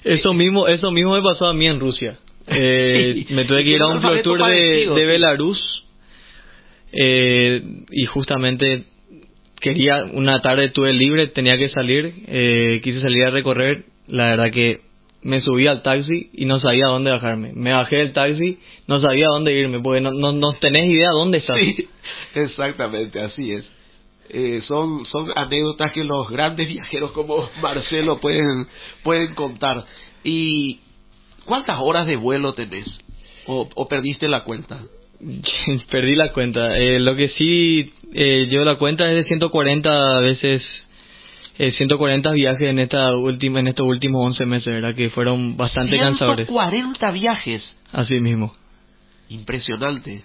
Eso 0.03 0.33
mismo, 0.33 0.67
eso 0.67 0.91
mismo 0.91 1.13
me 1.15 1.21
pasó 1.21 1.45
a 1.47 1.53
mí 1.53 1.67
en 1.67 1.79
Rusia. 1.79 2.17
Eh, 2.45 3.25
me 3.29 3.45
tuve 3.45 3.63
que 3.63 3.69
ir 3.69 3.81
a 3.81 3.87
un 3.87 4.01
Tour 4.21 4.45
de, 4.47 4.89
de 4.93 5.05
Belarus 5.05 5.82
eh, 6.93 7.61
y 7.91 8.05
justamente 8.05 8.85
quería 9.59 10.03
una 10.11 10.41
tarde 10.41 10.69
tuve 10.69 10.93
libre, 10.93 11.27
tenía 11.27 11.57
que 11.57 11.69
salir, 11.69 12.13
eh, 12.27 12.81
quise 12.83 13.01
salir 13.01 13.25
a 13.25 13.31
recorrer, 13.31 13.85
la 14.07 14.29
verdad 14.29 14.51
que 14.51 14.81
me 15.23 15.41
subí 15.41 15.65
al 15.67 15.81
taxi 15.81 16.29
y 16.33 16.45
no 16.45 16.59
sabía 16.59 16.87
dónde 16.87 17.11
bajarme. 17.11 17.53
Me 17.53 17.71
bajé 17.71 17.95
del 17.95 18.13
taxi, 18.13 18.59
no 18.87 19.01
sabía 19.01 19.27
dónde 19.27 19.53
irme, 19.53 19.79
porque 19.79 20.01
no, 20.01 20.11
no, 20.11 20.33
no 20.33 20.53
tenés 20.55 20.89
idea 20.89 21.11
dónde 21.11 21.39
estás. 21.39 21.57
Sí, 21.57 21.87
exactamente, 22.35 23.21
así 23.21 23.51
es. 23.53 23.65
Eh, 24.29 24.61
son, 24.67 25.05
son 25.05 25.31
anécdotas 25.35 25.91
que 25.93 26.03
los 26.03 26.29
grandes 26.29 26.67
viajeros 26.67 27.11
como 27.11 27.49
Marcelo 27.61 28.19
pueden, 28.19 28.67
pueden 29.03 29.33
contar. 29.33 29.85
¿Y 30.23 30.79
cuántas 31.45 31.77
horas 31.79 32.05
de 32.05 32.17
vuelo 32.17 32.53
tenés? 32.53 32.87
¿O, 33.45 33.69
o 33.75 33.87
perdiste 33.87 34.27
la 34.27 34.43
cuenta? 34.43 34.81
Perdí 35.89 36.15
la 36.15 36.31
cuenta. 36.33 36.77
Eh, 36.77 36.99
lo 36.99 37.15
que 37.15 37.29
sí 37.29 37.91
eh, 38.13 38.47
yo 38.51 38.63
la 38.63 38.75
cuenta 38.75 39.09
es 39.09 39.15
de 39.15 39.23
140 39.25 40.19
veces, 40.19 40.61
eh, 41.57 41.71
140 41.71 42.31
viajes 42.31 42.69
en 42.69 42.79
esta 42.79 43.15
última, 43.15 43.59
en 43.59 43.67
estos 43.67 43.87
últimos 43.87 44.25
11 44.25 44.45
meses, 44.45 44.73
¿verdad? 44.73 44.95
Que 44.95 45.09
fueron 45.09 45.57
bastante 45.57 45.97
cansadores. 45.97 46.47
140 46.47 47.11
viajes. 47.11 47.63
Así 47.91 48.19
mismo. 48.19 48.53
Impresionante. 49.29 50.21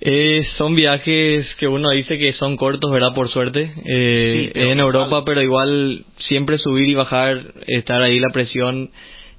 Eh, 0.00 0.46
son 0.58 0.76
viajes 0.76 1.46
que 1.58 1.66
uno 1.66 1.90
dice 1.90 2.18
que 2.18 2.32
son 2.34 2.56
cortos, 2.56 2.90
¿verdad? 2.90 3.14
Por 3.14 3.30
suerte. 3.30 3.72
Eh, 3.84 4.50
Sí, 4.54 4.60
en 4.60 4.78
igual. 4.78 4.80
Europa, 4.80 5.24
pero 5.24 5.42
igual 5.42 6.04
siempre 6.28 6.58
subir 6.58 6.88
y 6.88 6.94
bajar, 6.94 7.42
estar 7.66 8.00
ahí 8.00 8.20
la 8.20 8.28
presión, 8.32 8.90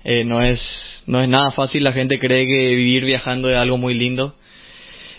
eh, 0.03 0.23
no 0.25 0.41
es 0.43 0.59
no 1.05 1.21
es 1.21 1.29
nada 1.29 1.51
fácil. 1.51 1.83
La 1.83 1.93
gente 1.93 2.19
cree 2.19 2.45
que 2.45 2.75
vivir 2.75 3.05
viajando 3.05 3.49
es 3.49 3.55
algo 3.55 3.77
muy 3.77 3.93
lindo. 3.93 4.35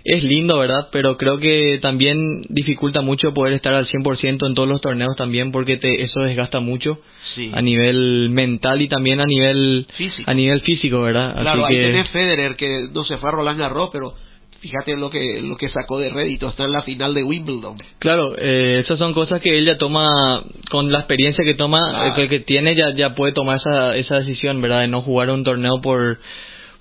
Es 0.05 0.23
lindo, 0.25 0.59
¿verdad? 0.59 0.89
Pero 0.93 1.17
creo 1.17 1.39
que 1.39 1.79
también 1.83 2.43
dificulta 2.49 3.03
mucho 3.03 3.35
poder 3.35 3.53
estar 3.55 3.75
al 3.75 3.87
100% 3.87 4.47
en 4.47 4.55
todos 4.55 4.69
los 4.69 4.81
torneos 4.81 5.15
también 5.17 5.53
porque 5.53 5.77
te, 5.77 6.03
eso 6.03 6.21
desgasta 6.21 6.61
mucho 6.61 6.99
Sí. 7.35 7.49
a 7.55 7.63
nivel 7.63 8.29
mental 8.31 8.83
y 8.83 8.89
también 8.89 9.21
a 9.21 9.27
nivel 9.27 9.87
Físico. 9.97 10.29
a 10.29 10.35
nivel 10.35 10.63
físico, 10.63 11.01
¿verdad? 11.03 11.37
Claro, 11.41 11.65
Así 11.65 11.75
ahí 11.77 11.81
que 11.81 11.87
tenés 11.93 12.09
Federer 12.09 12.57
que 12.57 12.89
no 12.93 13.05
se 13.05 13.19
fue 13.19 13.29
a 13.29 13.33
Roland 13.33 13.59
Garros, 13.61 13.91
pero 13.93 14.15
fíjate 14.61 14.97
lo 14.97 15.11
que 15.11 15.41
lo 15.41 15.57
que 15.57 15.69
sacó 15.69 16.01
de 16.01 16.11
rédito 16.11 16.49
hasta 16.49 16.65
en 16.65 16.73
la 16.73 16.83
final 16.83 17.15
de 17.15 17.23
Wimbledon. 17.23 17.77
Claro, 18.01 18.35
eh, 18.37 18.81
esas 18.85 18.99
son 18.99 19.15
cosas 19.15 19.41
que 19.41 19.57
él 19.57 19.65
ya 19.65 19.79
toma, 19.79 20.43
con 20.71 20.91
la 20.91 20.99
experiencia 20.99 21.45
que 21.45 21.55
toma, 21.55 22.09
eh, 22.09 22.13
que, 22.17 22.29
que 22.29 22.41
tiene, 22.41 22.75
ya, 22.75 22.93
ya 22.97 23.15
puede 23.15 23.33
tomar 23.33 23.59
esa, 23.59 23.97
esa 23.97 24.19
decisión, 24.19 24.61
¿verdad? 24.61 24.81
De 24.81 24.89
no 24.89 25.03
jugar 25.03 25.31
un 25.31 25.45
torneo 25.45 25.81
por 25.81 26.19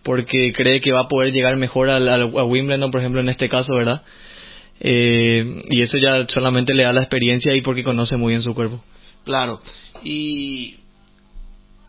porque 0.04 0.54
cree 0.56 0.82
que 0.82 0.92
va 0.92 1.02
a 1.02 1.08
poder 1.08 1.34
llegar 1.34 1.56
mejor 1.58 1.90
al, 1.90 2.08
al- 2.08 2.38
a 2.38 2.44
Wimbledon, 2.44 2.92
por 2.92 3.00
ejemplo, 3.02 3.22
en 3.22 3.30
este 3.30 3.50
caso, 3.50 3.74
¿verdad? 3.76 4.02
Eh, 4.80 5.64
y 5.70 5.82
eso 5.82 5.98
ya 5.98 6.26
solamente 6.34 6.74
le 6.74 6.84
da 6.84 6.94
la 6.94 7.02
experiencia 7.02 7.54
y 7.56 7.62
porque 7.62 7.84
conoce 7.84 8.16
muy 8.18 8.32
bien 8.34 8.44
su 8.44 8.54
cuerpo. 8.56 8.82
Claro. 9.26 9.62
Y 10.04 10.76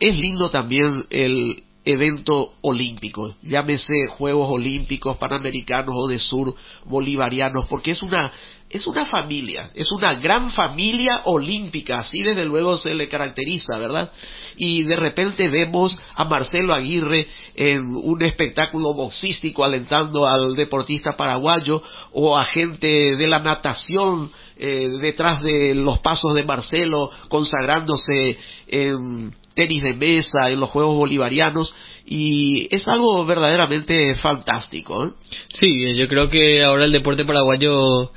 es 0.00 0.16
lindo 0.16 0.50
también 0.50 1.04
el 1.10 1.62
evento 1.84 2.54
olímpico, 2.60 3.36
llámese 3.42 4.06
Juegos 4.08 4.50
Olímpicos, 4.50 5.16
Panamericanos 5.16 5.94
o 5.96 6.08
de 6.08 6.18
Sur 6.18 6.54
Bolivarianos, 6.84 7.66
porque 7.68 7.92
es 7.92 8.02
una 8.02 8.32
es 8.70 8.86
una 8.86 9.06
familia, 9.06 9.70
es 9.74 9.90
una 9.90 10.14
gran 10.14 10.52
familia 10.52 11.22
olímpica, 11.24 12.00
así 12.00 12.22
desde 12.22 12.44
luego 12.44 12.78
se 12.78 12.94
le 12.94 13.08
caracteriza, 13.08 13.76
¿verdad? 13.78 14.12
Y 14.56 14.84
de 14.84 14.94
repente 14.94 15.48
vemos 15.48 15.96
a 16.14 16.24
Marcelo 16.24 16.72
Aguirre 16.72 17.26
en 17.56 17.96
un 17.96 18.22
espectáculo 18.22 18.94
boxístico 18.94 19.64
alentando 19.64 20.26
al 20.26 20.54
deportista 20.54 21.16
paraguayo 21.16 21.82
o 22.12 22.38
a 22.38 22.44
gente 22.44 23.16
de 23.16 23.26
la 23.26 23.40
natación 23.40 24.30
eh, 24.56 24.88
detrás 25.00 25.42
de 25.42 25.74
los 25.74 25.98
pasos 25.98 26.34
de 26.34 26.44
Marcelo 26.44 27.10
consagrándose 27.28 28.38
en 28.68 29.34
tenis 29.54 29.82
de 29.82 29.94
mesa, 29.94 30.48
en 30.48 30.60
los 30.60 30.70
Juegos 30.70 30.96
Bolivarianos 30.96 31.74
y 32.06 32.66
es 32.74 32.86
algo 32.88 33.24
verdaderamente 33.24 34.16
fantástico. 34.16 35.06
¿eh? 35.06 35.10
Sí, 35.60 35.96
yo 35.96 36.08
creo 36.08 36.28
que 36.28 36.64
ahora 36.64 36.84
el 36.84 36.92
deporte 36.92 37.24
paraguayo 37.24 38.10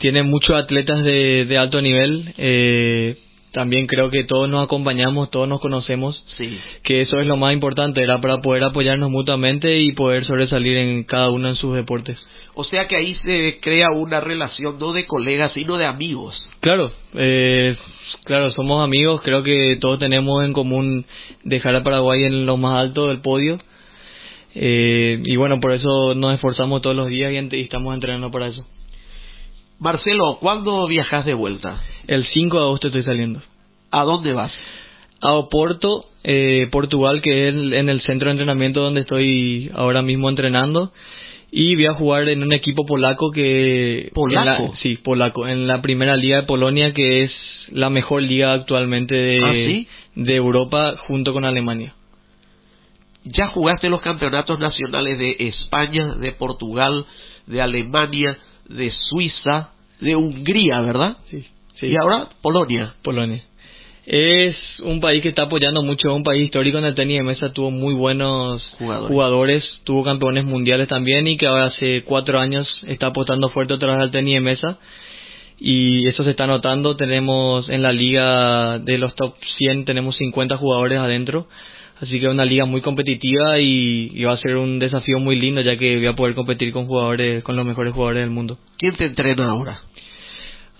tiene 0.00 0.22
muchos 0.22 0.56
atletas 0.56 1.04
de, 1.04 1.44
de 1.44 1.58
alto 1.58 1.80
nivel. 1.80 2.34
Eh, 2.36 3.16
también 3.52 3.86
creo 3.86 4.10
que 4.10 4.24
todos 4.24 4.48
nos 4.48 4.64
acompañamos, 4.64 5.30
todos 5.30 5.48
nos 5.48 5.60
conocemos. 5.60 6.24
Sí. 6.36 6.58
Que 6.82 7.02
eso 7.02 7.20
es 7.20 7.26
lo 7.26 7.36
más 7.36 7.52
importante, 7.52 8.02
era 8.02 8.20
para 8.20 8.40
poder 8.40 8.64
apoyarnos 8.64 9.10
mutuamente 9.10 9.78
y 9.80 9.92
poder 9.92 10.24
sobresalir 10.24 10.76
en 10.76 11.04
cada 11.04 11.30
uno 11.30 11.48
en 11.48 11.56
sus 11.56 11.74
deportes. 11.74 12.18
O 12.54 12.64
sea 12.64 12.88
que 12.88 12.96
ahí 12.96 13.14
se 13.24 13.58
crea 13.60 13.90
una 13.90 14.20
relación 14.20 14.78
no 14.78 14.92
de 14.92 15.06
colegas, 15.06 15.52
sino 15.52 15.76
de 15.76 15.86
amigos. 15.86 16.34
Claro, 16.60 16.92
eh, 17.14 17.76
claro, 18.24 18.50
somos 18.52 18.82
amigos, 18.84 19.20
creo 19.22 19.42
que 19.42 19.76
todos 19.80 19.98
tenemos 19.98 20.44
en 20.44 20.52
común 20.52 21.04
dejar 21.44 21.74
a 21.76 21.82
Paraguay 21.82 22.24
en 22.24 22.46
lo 22.46 22.56
más 22.56 22.80
alto 22.80 23.08
del 23.08 23.20
podio. 23.20 23.58
Eh, 24.54 25.20
y 25.24 25.36
bueno, 25.36 25.60
por 25.60 25.72
eso 25.72 26.14
nos 26.14 26.34
esforzamos 26.34 26.82
todos 26.82 26.96
los 26.96 27.08
días 27.08 27.32
y, 27.32 27.60
estamos 27.60 27.94
entrenando 27.94 28.30
para 28.30 28.48
eso. 28.48 28.64
Marcelo, 29.80 30.36
¿cuándo 30.40 30.86
viajas 30.86 31.24
de 31.24 31.32
vuelta? 31.34 31.80
El 32.06 32.26
5 32.26 32.56
de 32.58 32.62
agosto 32.64 32.86
estoy 32.88 33.02
saliendo. 33.02 33.40
¿A 33.90 34.04
dónde 34.04 34.32
vas? 34.34 34.52
A 35.22 35.32
Oporto, 35.32 36.04
eh, 36.22 36.68
Portugal, 36.70 37.22
que 37.22 37.48
es 37.48 37.54
en 37.54 37.88
el 37.88 38.02
centro 38.02 38.26
de 38.26 38.32
entrenamiento 38.32 38.80
donde 38.82 39.00
estoy 39.00 39.70
ahora 39.74 40.02
mismo 40.02 40.28
entrenando. 40.28 40.92
Y 41.50 41.74
voy 41.76 41.86
a 41.86 41.94
jugar 41.94 42.28
en 42.28 42.42
un 42.42 42.52
equipo 42.52 42.84
polaco 42.86 43.30
que... 43.32 44.10
¿Polaco? 44.14 44.62
la- 44.72 44.78
sí, 44.82 44.96
polaco. 44.96 45.48
En 45.48 45.66
la 45.66 45.80
primera 45.82 46.14
liga 46.16 46.36
de 46.36 46.42
Polonia, 46.46 46.92
que 46.92 47.24
es 47.24 47.32
la 47.72 47.88
mejor 47.90 48.22
liga 48.22 48.52
actualmente 48.52 49.14
de, 49.14 49.40
¿Ah, 49.42 49.52
sí? 49.52 49.88
de 50.14 50.36
Europa 50.36 50.96
junto 51.06 51.32
con 51.32 51.44
Alemania. 51.44 51.94
Ya 53.24 53.48
jugaste 53.48 53.88
los 53.88 54.00
campeonatos 54.02 54.58
nacionales 54.60 55.18
de 55.18 55.36
España, 55.40 56.14
de 56.16 56.32
Portugal, 56.32 57.04
de 57.46 57.60
Alemania, 57.60 58.38
de 58.70 58.92
Suiza, 59.08 59.70
de 60.00 60.16
Hungría, 60.16 60.80
¿verdad? 60.80 61.16
Sí. 61.30 61.44
sí. 61.78 61.86
Y 61.88 61.96
ahora 61.96 62.28
Polonia. 62.40 62.94
Polonia. 63.02 63.42
Es 64.06 64.56
un 64.82 65.00
país 65.00 65.22
que 65.22 65.28
está 65.28 65.42
apoyando 65.42 65.82
mucho, 65.82 66.08
es 66.08 66.16
un 66.16 66.24
país 66.24 66.44
histórico 66.44 66.78
en 66.78 66.84
el 66.84 66.94
tenis 66.94 67.18
de 67.18 67.22
mesa, 67.22 67.52
tuvo 67.52 67.70
muy 67.70 67.94
buenos 67.94 68.62
Jugadores. 68.78 69.08
jugadores, 69.08 69.64
tuvo 69.84 70.02
campeones 70.02 70.44
mundiales 70.44 70.88
también 70.88 71.26
y 71.28 71.36
que 71.36 71.46
ahora 71.46 71.66
hace 71.66 72.02
cuatro 72.04 72.40
años 72.40 72.66
está 72.88 73.08
apostando 73.08 73.50
fuerte 73.50 73.74
otra 73.74 73.92
vez 73.92 74.00
al 74.00 74.10
tenis 74.10 74.34
de 74.34 74.40
mesa 74.40 74.78
y 75.60 76.08
eso 76.08 76.24
se 76.24 76.30
está 76.30 76.46
notando, 76.46 76.96
tenemos 76.96 77.68
en 77.68 77.82
la 77.82 77.92
liga 77.92 78.78
de 78.78 78.96
los 78.96 79.14
top 79.14 79.34
100 79.58 79.84
tenemos 79.84 80.16
50 80.16 80.56
jugadores 80.56 80.98
adentro, 80.98 81.46
así 82.00 82.18
que 82.18 82.26
es 82.26 82.32
una 82.32 82.44
liga 82.44 82.64
muy 82.64 82.80
competitiva 82.80 83.58
y, 83.58 84.10
y 84.14 84.24
va 84.24 84.32
a 84.32 84.38
ser 84.38 84.56
un 84.56 84.78
desafío 84.78 85.18
muy 85.18 85.36
lindo 85.36 85.60
ya 85.60 85.76
que 85.76 85.96
voy 85.96 86.06
a 86.06 86.16
poder 86.16 86.34
competir 86.34 86.72
con 86.72 86.86
jugadores, 86.86 87.42
con 87.42 87.56
los 87.56 87.66
mejores 87.66 87.92
jugadores 87.92 88.22
del 88.22 88.30
mundo. 88.30 88.58
¿Quién 88.78 88.96
te 88.96 89.06
entrena 89.06 89.50
ahora? 89.50 89.80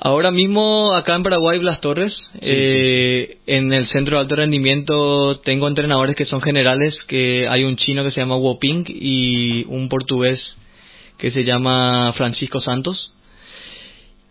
Ahora 0.03 0.31
mismo 0.31 0.95
acá 0.95 1.15
en 1.15 1.23
Paraguay, 1.23 1.59
Blas 1.59 1.83
Torres, 1.83 2.15
eh, 2.41 3.37
en 3.47 3.71
el 3.71 3.87
centro 3.89 4.17
de 4.17 4.23
alto 4.23 4.35
rendimiento 4.35 5.41
tengo 5.41 5.69
entrenadores 5.69 6.17
que 6.17 6.25
son 6.25 6.41
generales, 6.41 6.95
que 7.07 7.47
hay 7.47 7.65
un 7.65 7.77
chino 7.77 8.03
que 8.03 8.11
se 8.11 8.21
llama 8.21 8.37
Woping 8.37 8.87
y 8.89 9.67
un 9.69 9.91
portugués 9.91 10.41
que 11.19 11.31
se 11.33 11.45
llama 11.45 12.15
Francisco 12.17 12.63
Santos. 12.63 13.13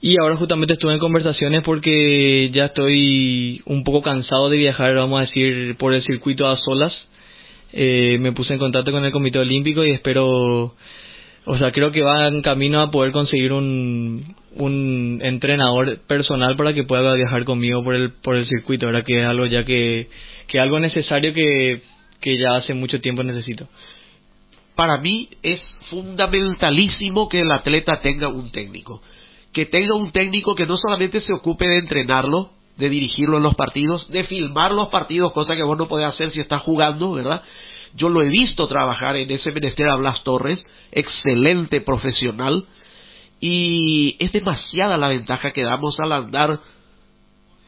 Y 0.02 0.16
ahora 0.22 0.38
justamente 0.38 0.74
estuve 0.74 0.94
en 0.94 1.00
conversaciones 1.00 1.62
porque 1.64 2.50
ya 2.54 2.66
estoy 2.66 3.62
un 3.66 3.84
poco 3.84 4.02
cansado 4.02 4.50
de 4.50 4.58
viajar, 4.58 4.96
vamos 4.96 5.20
a 5.20 5.26
decir, 5.26 5.76
por 5.78 5.94
el 5.94 6.04
circuito 6.04 6.48
a 6.48 6.58
solas. 6.58 6.94
Eh, 7.74 8.18
me 8.20 8.32
puse 8.32 8.54
en 8.54 8.60
contacto 8.60 8.92
con 8.92 9.04
el 9.04 9.12
Comité 9.12 9.40
Olímpico 9.40 9.84
y 9.84 9.92
espero 9.92 10.74
o 11.52 11.58
sea, 11.58 11.72
creo 11.72 11.92
que 11.92 12.04
va 12.04 12.28
en 12.28 12.44
camino 12.44 12.80
a 12.80 12.92
poder 12.92 13.12
conseguir 13.12 13.54
un, 13.54 14.36
entrenador 15.24 16.00
personal 16.08 16.56
para 16.56 16.74
que 16.74 16.84
pueda 16.84 17.16
viajar 17.16 17.44
conmigo 17.44 17.84
por 17.84 17.96
el, 17.96 18.12
por 18.12 18.36
el 18.36 18.48
circuito, 18.48 18.86
¿verdad? 18.86 19.04
Que 19.04 19.22
es 19.22 19.26
algo 19.26 19.48
ya 19.48 19.64
que, 19.64 20.10
que 20.48 20.60
algo 20.60 20.80
necesario 20.80 21.34
que, 21.34 21.82
que 22.22 22.38
ya 22.38 22.58
hace 22.58 22.76
mucho 22.76 23.02
tiempo 23.02 23.24
necesito. 23.24 23.68
Para 24.76 24.98
mí 25.00 25.30
es 25.42 25.60
fundamentalísimo 25.90 27.30
que 27.30 27.42
el 27.42 27.52
atleta 27.52 28.00
tenga 28.02 28.28
un 28.28 28.52
técnico. 28.52 29.02
Que 29.54 29.66
tenga 29.66 29.96
un 29.96 30.12
técnico 30.12 30.56
que 30.56 30.66
no 30.66 30.78
solamente 30.78 31.22
se 31.22 31.34
ocupe 31.34 31.68
de 31.68 31.78
entrenarlo, 31.80 32.52
de 32.78 32.90
dirigirlo 32.90 33.38
en 33.38 33.44
los 33.44 33.56
partidos, 33.56 34.10
de 34.10 34.24
filmar 34.24 34.72
los 34.72 34.88
partidos, 34.88 35.34
cosa 35.34 35.56
que 35.56 35.64
vos 35.64 35.78
no 35.78 35.88
podés 35.88 36.08
hacer 36.08 36.32
si 36.32 36.40
estás 36.40 36.62
jugando, 36.62 37.12
¿verdad? 37.12 37.44
Yo 37.96 38.10
lo 38.10 38.22
he 38.22 38.30
visto 38.30 38.68
trabajar 38.68 39.16
en 39.18 39.30
ese 39.32 39.52
menester 39.52 39.90
a 39.90 39.96
Blas 39.96 40.24
Torres, 40.24 40.64
excelente 40.92 41.82
profesional, 41.82 42.66
y 43.42 44.16
es 44.20 44.32
demasiada 44.32 44.98
la 44.98 45.10
ventaja 45.10 45.52
que 45.52 45.64
damos 45.64 46.00
al 46.00 46.12
andar, 46.12 46.60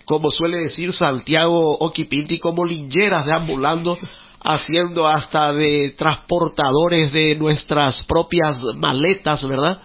como 0.06 0.32
suele 0.32 0.58
decir 0.58 0.94
Santiago 0.95 1.78
Oquipinti, 1.80 2.40
como 2.40 2.66
lingeras 2.66 3.26
deambulando, 3.26 3.98
haciendo 4.44 5.08
hasta 5.08 5.53
de 5.53 5.94
transportadores 5.98 7.12
de 7.12 7.36
nuestras 7.36 7.95
propias 8.06 8.58
maletas, 8.76 9.45
¿verdad? 9.48 9.82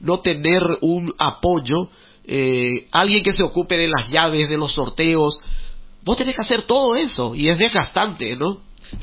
No 0.00 0.20
tener 0.20 0.62
un 0.80 1.14
apoyo, 1.18 1.88
eh, 2.26 2.86
alguien 2.92 3.22
que 3.22 3.34
se 3.34 3.42
ocupe 3.42 3.76
de 3.76 3.88
las 3.88 4.08
llaves, 4.10 4.48
de 4.48 4.56
los 4.56 4.72
sorteos, 4.74 5.38
vos 6.04 6.16
tenés 6.16 6.34
que 6.34 6.42
hacer 6.42 6.62
todo 6.62 6.96
eso, 6.96 7.34
y 7.34 7.48
es 7.48 7.58
desgastante, 7.58 8.36
¿no? 8.36 8.58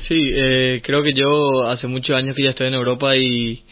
Sí, 0.08 0.20
eh, 0.34 0.80
creo 0.84 1.02
que 1.02 1.12
yo 1.12 1.68
hace 1.68 1.86
muchos 1.86 2.16
años 2.16 2.34
que 2.34 2.42
ya 2.42 2.50
estoy 2.50 2.68
en 2.68 2.74
Europa 2.74 3.16
y, 3.16 3.62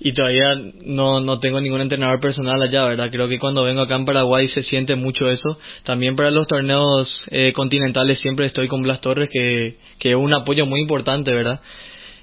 y 0.00 0.12
todavía 0.12 0.54
no, 0.84 1.20
no 1.20 1.38
tengo 1.40 1.60
ningún 1.60 1.80
entrenador 1.80 2.20
personal 2.20 2.60
allá, 2.60 2.84
¿verdad? 2.84 3.10
Creo 3.10 3.28
que 3.28 3.38
cuando 3.38 3.64
vengo 3.64 3.80
acá 3.80 3.96
en 3.96 4.04
Paraguay 4.04 4.48
se 4.50 4.62
siente 4.64 4.94
mucho 4.94 5.30
eso. 5.30 5.58
También 5.84 6.16
para 6.16 6.30
los 6.30 6.46
torneos 6.46 7.08
eh, 7.30 7.52
continentales 7.54 8.20
siempre 8.20 8.46
estoy 8.46 8.68
con 8.68 8.82
Blas 8.82 9.00
Torres, 9.00 9.30
que, 9.32 9.76
que 9.98 10.10
es 10.10 10.16
un 10.16 10.34
apoyo 10.34 10.66
muy 10.66 10.80
importante, 10.80 11.32
¿verdad? 11.32 11.60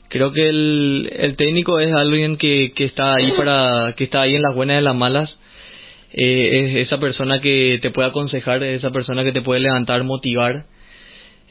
Creo 0.09 0.31
que 0.31 0.47
el, 0.47 1.11
el 1.17 1.35
técnico 1.35 1.80
es 1.80 1.93
alguien 1.93 2.38
que, 2.38 2.71
que 2.75 2.85
está 2.85 3.15
ahí 3.15 3.31
para, 3.31 3.93
que 3.97 4.03
está 4.03 4.21
ahí 4.21 4.35
en 4.35 4.41
las 4.41 4.55
buenas 4.55 4.75
y 4.75 4.77
en 4.80 4.84
las 4.84 4.95
malas. 4.95 5.38
Eh, 6.13 6.77
es 6.77 6.88
esa 6.88 6.99
persona 6.99 7.41
que 7.41 7.80
te 7.81 7.89
puede 7.89 8.09
aconsejar, 8.09 8.63
es 8.63 8.77
esa 8.77 8.91
persona 8.91 9.23
que 9.23 9.31
te 9.31 9.41
puede 9.41 9.61
levantar, 9.61 10.03
motivar. 10.03 10.65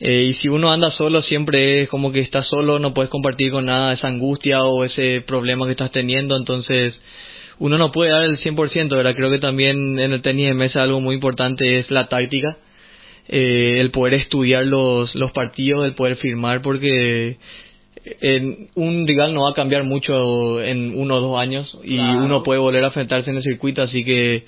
Eh, 0.00 0.30
y 0.30 0.34
si 0.34 0.48
uno 0.48 0.72
anda 0.72 0.90
solo, 0.92 1.22
siempre 1.22 1.82
es 1.82 1.88
como 1.88 2.12
que 2.12 2.20
estás 2.20 2.48
solo, 2.48 2.78
no 2.78 2.94
puedes 2.94 3.10
compartir 3.10 3.52
con 3.52 3.66
nada 3.66 3.92
esa 3.92 4.08
angustia 4.08 4.62
o 4.62 4.84
ese 4.84 5.22
problema 5.26 5.66
que 5.66 5.72
estás 5.72 5.92
teniendo, 5.92 6.36
entonces 6.36 6.94
uno 7.58 7.78
no 7.78 7.92
puede 7.92 8.10
dar 8.10 8.24
el 8.24 8.38
100%, 8.38 8.88
¿verdad? 8.88 9.14
Creo 9.14 9.30
que 9.30 9.38
también 9.38 10.00
en 10.00 10.12
el 10.12 10.22
tenis 10.22 10.46
de 10.46 10.54
mesa 10.54 10.82
algo 10.82 11.00
muy 11.00 11.14
importante 11.14 11.78
es 11.78 11.88
la 11.90 12.08
táctica, 12.08 12.56
eh, 13.28 13.76
el 13.78 13.92
poder 13.92 14.14
estudiar 14.14 14.66
los, 14.66 15.14
los 15.14 15.30
partidos, 15.30 15.86
el 15.86 15.94
poder 15.94 16.16
firmar, 16.16 16.62
porque 16.62 17.36
en 18.04 18.68
un 18.74 19.06
rival 19.06 19.32
no 19.34 19.42
va 19.44 19.50
a 19.50 19.54
cambiar 19.54 19.84
mucho 19.84 20.60
en 20.62 20.98
uno 20.98 21.16
o 21.16 21.20
dos 21.20 21.38
años 21.40 21.78
y 21.84 21.96
Claro. 21.96 22.24
uno 22.24 22.42
puede 22.42 22.58
volver 22.60 22.82
a 22.84 22.88
enfrentarse 22.88 23.30
en 23.30 23.36
el 23.36 23.42
circuito, 23.42 23.82
así 23.82 24.04
que 24.04 24.44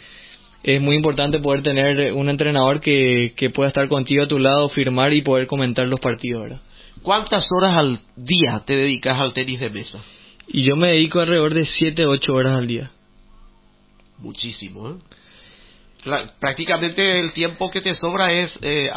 es 0.64 0.80
muy 0.80 0.96
importante 0.96 1.38
poder 1.40 1.62
tener 1.62 2.12
un 2.14 2.28
entrenador 2.28 2.80
que, 2.80 3.32
que 3.36 3.50
pueda 3.50 3.68
estar 3.68 3.86
contigo 3.88 4.24
a 4.24 4.28
tu 4.28 4.38
lado, 4.38 4.68
firmar 4.70 5.12
y 5.12 5.22
poder 5.22 5.46
comentar 5.46 5.86
los 5.86 6.00
partidos, 6.00 6.42
¿verdad? 6.42 6.60
¿Cuántas 7.02 7.44
horas 7.52 7.76
al 7.76 8.00
día 8.16 8.62
te 8.66 8.74
dedicas 8.74 9.18
al 9.20 9.34
tenis 9.34 9.60
de 9.60 9.68
mesa? 9.70 9.98
Y 10.48 10.62
yo 10.64 10.74
me 10.76 10.88
dedico 10.88 11.20
alrededor 11.20 11.52
de 11.54 11.66
7, 11.78 12.06
8 12.06 12.34
horas 12.34 12.56
al 12.58 12.66
día. 12.66 12.90
Muchísimo, 14.18 14.90
¿eh? 14.90 14.94
Prácticamente 16.38 17.20
el 17.20 17.32
tiempo 17.32 17.70
que 17.70 17.80
te 17.80 17.94
sobra 17.96 18.32
es 18.32 18.50
eh, 18.62 18.90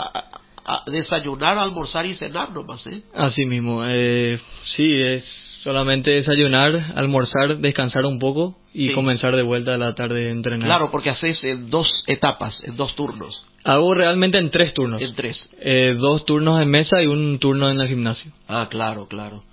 a- 0.68 0.84
desayunar, 0.86 1.58
almorzar 1.58 2.06
y 2.06 2.16
cenar 2.16 2.52
nomás, 2.52 2.86
¿eh? 2.88 3.02
Así 3.16 3.46
mismo, 3.46 3.84
eh, 3.86 4.40
sí, 4.76 5.02
es 5.02 5.24
solamente 5.64 6.12
desayunar, 6.12 6.94
almorzar, 6.96 7.58
descansar 7.58 8.06
un 8.06 8.20
poco 8.20 8.58
y 8.74 8.90
Sí. 8.90 8.94
comenzar 8.94 9.36
de 9.36 9.42
vuelta 9.44 9.74
a 9.74 9.78
la 9.78 9.96
tarde 9.96 10.28
a 10.28 10.32
entrenar. 10.32 10.68
Claro, 10.68 10.92
porque 10.92 11.10
haces 11.10 11.44
en 11.44 11.70
dos 11.70 11.88
etapas, 12.08 12.54
en 12.64 12.76
dos 12.78 12.96
turnos. 12.96 13.44
Hago 13.64 13.94
realmente 13.94 14.38
en 14.38 14.50
tres 14.52 14.74
turnos. 14.74 15.02
En 15.02 15.14
tres. 15.16 15.38
Eh, 15.60 15.96
dos 15.98 16.26
turnos 16.26 16.62
en 16.62 16.70
mesa 16.70 17.02
y 17.02 17.08
un 17.08 17.38
turno 17.40 17.70
en 17.70 17.82
el 17.82 17.88
gimnasio. 17.88 18.32
Ah, 18.48 18.68
claro, 18.70 19.08
claro. 19.08 19.44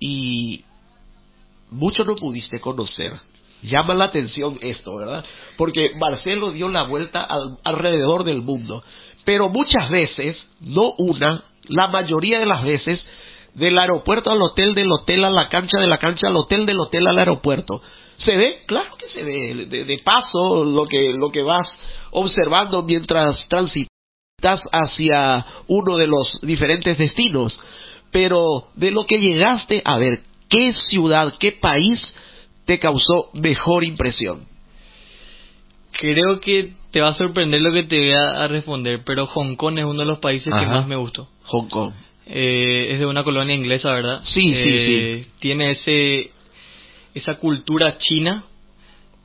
Y 0.00 0.64
mucho 1.70 2.04
no 2.04 2.16
pudiste 2.16 2.60
conocer. 2.60 3.12
Llama 3.62 3.94
la 3.94 4.04
atención 4.04 4.58
esto, 4.62 4.96
¿verdad? 4.96 5.24
Porque 5.56 5.90
Marcelo 5.98 6.52
dio 6.52 6.68
la 6.68 6.84
vuelta 6.84 7.22
al- 7.22 7.58
alrededor 7.64 8.24
del 8.24 8.42
mundo. 8.42 8.84
Pero 9.28 9.50
muchas 9.50 9.90
veces, 9.90 10.38
no 10.58 10.94
una, 10.96 11.44
la 11.64 11.88
mayoría 11.88 12.38
de 12.38 12.46
las 12.46 12.64
veces, 12.64 12.98
del 13.52 13.78
aeropuerto 13.78 14.30
al 14.30 14.40
hotel, 14.40 14.74
del 14.74 14.90
hotel 14.90 15.22
a 15.22 15.28
la 15.28 15.50
cancha, 15.50 15.78
de 15.78 15.86
la 15.86 15.98
cancha 15.98 16.28
al 16.28 16.36
hotel, 16.36 16.64
del 16.64 16.80
hotel 16.80 17.06
al 17.06 17.18
aeropuerto. 17.18 17.82
¿Se 18.24 18.34
ve? 18.34 18.62
Claro 18.64 18.96
que 18.96 19.06
se 19.10 19.22
ve. 19.22 19.66
De, 19.66 19.84
de 19.84 19.98
paso, 19.98 20.64
lo 20.64 20.86
que, 20.86 21.12
lo 21.12 21.30
que 21.30 21.42
vas 21.42 21.68
observando 22.10 22.82
mientras 22.84 23.36
transitas 23.48 24.62
hacia 24.72 25.44
uno 25.66 25.98
de 25.98 26.06
los 26.06 26.40
diferentes 26.40 26.96
destinos. 26.96 27.52
Pero 28.10 28.68
de 28.76 28.92
lo 28.92 29.04
que 29.04 29.18
llegaste 29.18 29.82
a 29.84 29.98
ver, 29.98 30.20
¿qué 30.48 30.72
ciudad, 30.88 31.34
qué 31.38 31.52
país 31.52 32.00
te 32.64 32.78
causó 32.78 33.28
mejor 33.34 33.84
impresión? 33.84 34.46
Creo 36.00 36.40
que 36.40 36.77
te 36.90 37.00
va 37.00 37.08
a 37.08 37.14
sorprender 37.18 37.60
lo 37.60 37.72
que 37.72 37.82
te 37.84 37.98
voy 37.98 38.12
a, 38.12 38.48
responder, 38.48 39.02
pero 39.04 39.26
Hong 39.26 39.56
Kong 39.56 39.78
es 39.78 39.84
uno 39.84 40.00
de 40.00 40.06
los 40.06 40.18
países 40.20 40.52
que 40.60 40.66
más 40.66 40.86
me 40.86 40.96
gustó. 40.96 41.28
Hong 41.44 41.68
Kong. 41.68 41.92
Eh, 42.26 42.88
es 42.92 42.98
de 42.98 43.06
una 43.06 43.24
colonia 43.24 43.54
inglesa, 43.54 43.90
¿verdad? 43.92 44.22
Sí, 44.34 44.40
sí, 44.40 44.52
Eh, 44.54 45.26
Tiene 45.40 45.70
ese 45.72 46.30
esa 47.14 47.38
cultura 47.38 47.98
china 47.98 48.44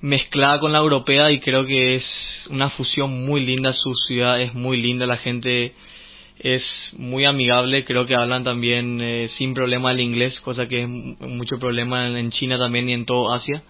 mezclada 0.02 0.60
con 0.60 0.72
la 0.72 0.80
europea 0.80 1.32
y 1.32 1.40
creo 1.40 1.66
que 1.66 1.96
es 1.96 2.04
una 2.50 2.70
fusión 2.72 3.26
muy 3.26 3.46
linda. 3.46 3.74
Su 3.74 3.94
ciudad 4.08 4.42
es 4.42 4.54
muy 4.54 4.82
linda, 4.82 5.06
la 5.06 5.18
gente 5.18 5.74
es 6.40 6.64
muy 6.94 7.26
amigable. 7.26 7.86
Creo 7.86 8.06
que 8.06 8.16
hablan 8.16 8.44
también 8.44 9.00
eh, 9.02 9.30
sin 9.38 9.54
problema 9.54 9.92
el 9.92 10.00
inglés, 10.00 10.38
cosa 10.42 10.68
que 10.68 10.82
es 10.84 10.88
mu- 10.90 11.16
mucho 11.28 11.60
problema 11.60 12.08
en 12.08 12.32
China 12.32 12.58
también 12.58 12.90
y 12.90 12.94
en 12.94 13.06
todo 13.06 13.34
Asia. 13.34 13.64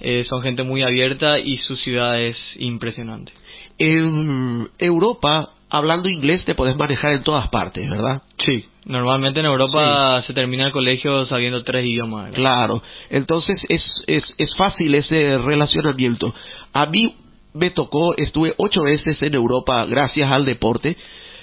Eh, 0.00 0.24
son 0.28 0.42
gente 0.42 0.62
muy 0.62 0.82
abierta 0.82 1.38
y 1.38 1.58
su 1.58 1.76
ciudad 1.76 2.20
es 2.20 2.36
impresionante. 2.56 3.32
En 3.78 4.68
Europa 4.78 5.50
hablando 5.72 6.08
inglés 6.08 6.44
te 6.44 6.54
podés 6.54 6.76
manejar 6.76 7.12
en 7.14 7.22
todas 7.22 7.48
partes, 7.48 7.88
¿verdad? 7.88 8.22
Sí, 8.44 8.66
normalmente 8.84 9.40
en 9.40 9.46
Europa 9.46 10.22
se 10.26 10.34
termina 10.34 10.66
el 10.66 10.72
colegio 10.72 11.24
sabiendo 11.26 11.64
tres 11.64 11.86
idiomas. 11.86 12.24
¿verdad? 12.24 12.36
Claro, 12.36 12.82
entonces 13.08 13.58
es, 13.68 13.82
es, 14.06 14.22
es 14.36 14.54
fácil 14.56 14.94
ese 14.94 15.38
relacionamiento. 15.38 16.34
A 16.74 16.86
mí 16.86 17.14
me 17.54 17.70
tocó, 17.70 18.14
estuve 18.16 18.54
ocho 18.58 18.82
veces 18.82 19.20
en 19.22 19.34
Europa 19.34 19.84
gracias 19.86 20.30
al 20.30 20.44
deporte. 20.44 20.96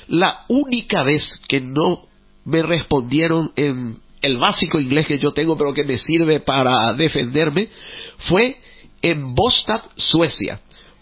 La 0.08 0.42
única 0.48 1.04
vez 1.04 1.24
que 1.48 1.62
no 1.62 2.04
me 2.46 2.62
respondieron 2.62 3.52
en 3.56 3.98
el 4.22 4.38
básico 4.38 4.80
inglés 4.80 5.08
que 5.08 5.20
yo 5.20 5.34
tengo, 5.34 5.58
pero 5.58 5.74
que 5.74 5.84
me 5.84 5.98
sirve 6.00 6.40
para 6.40 6.94
defenderme, 6.94 7.70
fue 8.28 8.58
en 9.02 9.36
Bostad, 9.36 9.82
Suecia. 9.96 10.60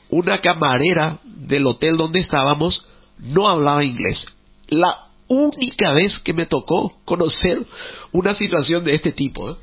Una 0.10 0.39
camarera 0.39 1.19
del 1.23 1.65
hotel 1.65 1.98
donde 1.98 2.19
estábamos 2.19 2.85
no 3.19 3.49
hablaba 3.49 3.84
inglés. 3.84 4.18
La 4.68 5.07
única 5.27 5.91
vez 5.94 6.18
que 6.19 6.34
me 6.34 6.45
tocó 6.45 6.94
conocer 7.06 7.60
una 8.11 8.35
situación 8.35 8.84
de 8.84 8.95
este 8.95 9.11
tipo. 9.11 9.52
¿eh? 9.52 9.56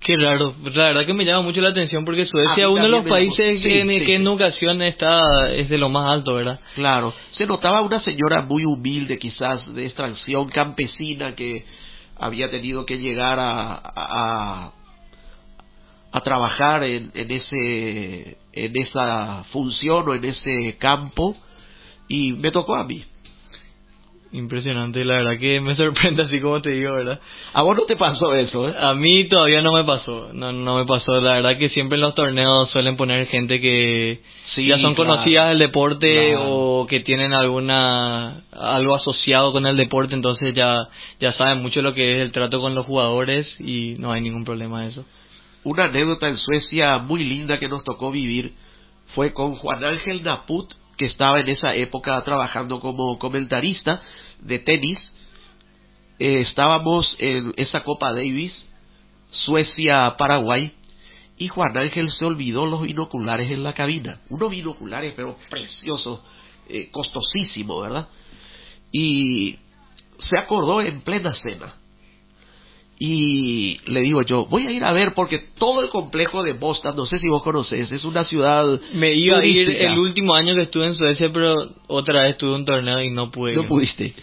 Qué 0.00 0.16
raro, 0.16 0.54
la 0.62 0.88
verdad 0.88 1.06
que 1.06 1.14
me 1.14 1.24
llama 1.24 1.42
mucho 1.42 1.60
la 1.60 1.70
atención 1.70 2.04
porque 2.04 2.26
Suecia 2.26 2.64
es 2.64 2.70
uno 2.70 2.82
de 2.82 2.88
los 2.88 3.06
países 3.06 3.62
que, 3.62 3.80
en, 3.80 3.88
que 3.88 4.14
en 4.16 4.22
educación 4.22 4.82
está 4.82 5.50
es 5.52 5.68
de 5.68 5.78
lo 5.78 5.88
más 5.88 6.12
alto, 6.12 6.34
¿verdad? 6.34 6.60
Claro, 6.74 7.14
se 7.32 7.46
notaba 7.46 7.80
una 7.80 8.02
señora 8.02 8.42
muy 8.42 8.64
humilde, 8.64 9.18
quizás 9.18 9.72
de 9.74 9.86
extracción 9.86 10.48
campesina 10.48 11.34
que 11.34 11.64
había 12.18 12.50
tenido 12.50 12.84
que 12.84 12.98
llegar 12.98 13.38
a, 13.38 13.80
a, 13.82 14.72
a 16.12 16.20
trabajar 16.22 16.82
en, 16.84 17.10
en 17.14 17.30
ese 17.30 18.36
en 18.52 18.76
esa 18.76 19.44
función 19.52 20.08
o 20.08 20.14
en 20.14 20.24
ese 20.24 20.76
campo 20.78 21.36
y 22.08 22.32
me 22.32 22.50
tocó 22.50 22.74
a 22.74 22.84
mí. 22.84 23.04
Impresionante, 24.32 25.04
la 25.04 25.14
verdad 25.16 25.38
que 25.40 25.60
me 25.60 25.74
sorprende 25.76 26.22
así 26.22 26.40
como 26.40 26.62
te 26.62 26.70
digo, 26.70 26.92
¿verdad? 26.94 27.18
¿A 27.52 27.62
vos 27.62 27.76
no 27.76 27.82
te 27.84 27.96
pasó 27.96 28.34
eso, 28.34 28.68
eh? 28.68 28.74
A 28.78 28.94
mí 28.94 29.24
todavía 29.28 29.60
no 29.60 29.72
me 29.72 29.82
pasó, 29.84 30.30
no, 30.32 30.52
no 30.52 30.76
me 30.76 30.84
pasó. 30.86 31.20
La 31.20 31.32
verdad 31.34 31.58
que 31.58 31.68
siempre 31.70 31.96
en 31.96 32.02
los 32.02 32.14
torneos 32.14 32.70
suelen 32.70 32.96
poner 32.96 33.26
gente 33.26 33.60
que 33.60 34.20
Sí, 34.54 34.66
ya 34.66 34.78
son 34.80 34.94
claro. 34.96 35.10
conocidas 35.12 35.50
del 35.50 35.60
deporte 35.60 36.32
Claro. 36.32 36.44
o 36.48 36.86
que 36.88 37.00
tienen 37.00 37.32
alguna 37.32 38.42
algo 38.52 38.96
asociado 38.96 39.52
con 39.52 39.64
el 39.66 39.76
deporte, 39.76 40.14
entonces 40.14 40.54
ya 40.54 40.88
ya 41.20 41.32
saben 41.34 41.62
mucho 41.62 41.82
lo 41.82 41.94
que 41.94 42.16
es 42.16 42.22
el 42.22 42.32
trato 42.32 42.60
con 42.60 42.74
los 42.74 42.84
jugadores 42.86 43.46
y 43.60 43.94
no 43.98 44.10
hay 44.12 44.20
ningún 44.20 44.44
problema 44.44 44.82
de 44.82 44.88
eso. 44.90 45.04
Una 45.62 45.84
anécdota 45.84 46.28
en 46.28 46.38
Suecia 46.38 46.98
muy 46.98 47.22
linda 47.22 47.58
que 47.58 47.68
nos 47.68 47.84
tocó 47.84 48.10
vivir 48.10 48.54
fue 49.14 49.34
con 49.34 49.56
Juan 49.56 49.84
Ángel 49.84 50.22
Naput, 50.22 50.72
que 50.96 51.06
estaba 51.06 51.40
en 51.40 51.48
esa 51.48 51.74
época 51.74 52.22
trabajando 52.24 52.80
como 52.80 53.18
comentarista 53.18 54.00
de 54.40 54.58
tenis. 54.58 54.98
Eh, 56.18 56.42
estábamos 56.42 57.14
en 57.18 57.52
esa 57.56 57.82
Copa 57.82 58.12
Davis, 58.12 58.54
Suecia-Paraguay, 59.30 60.72
y 61.36 61.48
Juan 61.48 61.76
Ángel 61.76 62.10
se 62.12 62.24
olvidó 62.24 62.64
los 62.66 62.82
binoculares 62.82 63.50
en 63.50 63.62
la 63.62 63.74
cabina. 63.74 64.20
Unos 64.30 64.50
binoculares, 64.50 65.12
pero 65.14 65.36
preciosos, 65.50 66.20
eh, 66.68 66.90
costosísimos, 66.90 67.82
¿verdad? 67.82 68.08
Y 68.92 69.58
se 70.28 70.38
acordó 70.38 70.80
en 70.80 71.00
plena 71.02 71.34
cena. 71.42 71.74
Y 73.02 73.78
le 73.86 74.02
digo 74.02 74.20
yo, 74.20 74.44
voy 74.44 74.66
a 74.66 74.70
ir 74.70 74.84
a 74.84 74.92
ver 74.92 75.14
porque 75.14 75.38
todo 75.58 75.80
el 75.80 75.88
complejo 75.88 76.42
de 76.42 76.52
Boston, 76.52 76.94
no 76.96 77.06
sé 77.06 77.18
si 77.18 77.28
vos 77.28 77.42
conocés, 77.42 77.90
es 77.90 78.04
una 78.04 78.26
ciudad 78.26 78.78
Me 78.92 79.14
iba 79.14 79.38
a 79.38 79.44
ir 79.46 79.64
turística. 79.64 79.90
el 79.90 79.98
último 79.98 80.34
año 80.34 80.54
que 80.54 80.62
estuve 80.64 80.84
en 80.84 80.96
Suecia, 80.96 81.30
pero 81.32 81.70
otra 81.86 82.24
vez 82.24 82.36
tuve 82.36 82.54
un 82.54 82.66
torneo 82.66 83.00
y 83.00 83.08
no 83.08 83.30
pude. 83.30 83.56
No 83.56 83.66
pudiste. 83.66 84.14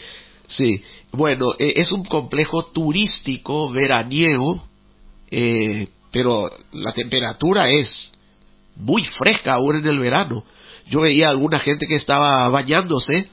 Sí. 0.58 0.80
Bueno, 1.12 1.54
eh, 1.58 1.74
es 1.78 1.92
un 1.92 2.06
complejo 2.06 2.66
turístico 2.68 3.72
veraniego, 3.72 4.64
eh, 5.32 5.88
pero 6.12 6.52
la 6.72 6.94
temperatura 6.94 7.72
es 7.72 7.90
muy 8.76 9.04
fresca 9.18 9.56
aún 9.56 9.78
en 9.78 9.88
el 9.88 9.98
verano. 9.98 10.44
Yo 10.92 11.02
veía 11.02 11.30
a 11.30 11.32
alguna 11.32 11.60
gente 11.62 11.88
que 11.88 11.96
estaba 11.96 12.48
bañándose 12.50 13.28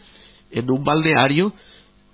en 0.52 0.70
un 0.70 0.84
balneario 0.84 1.52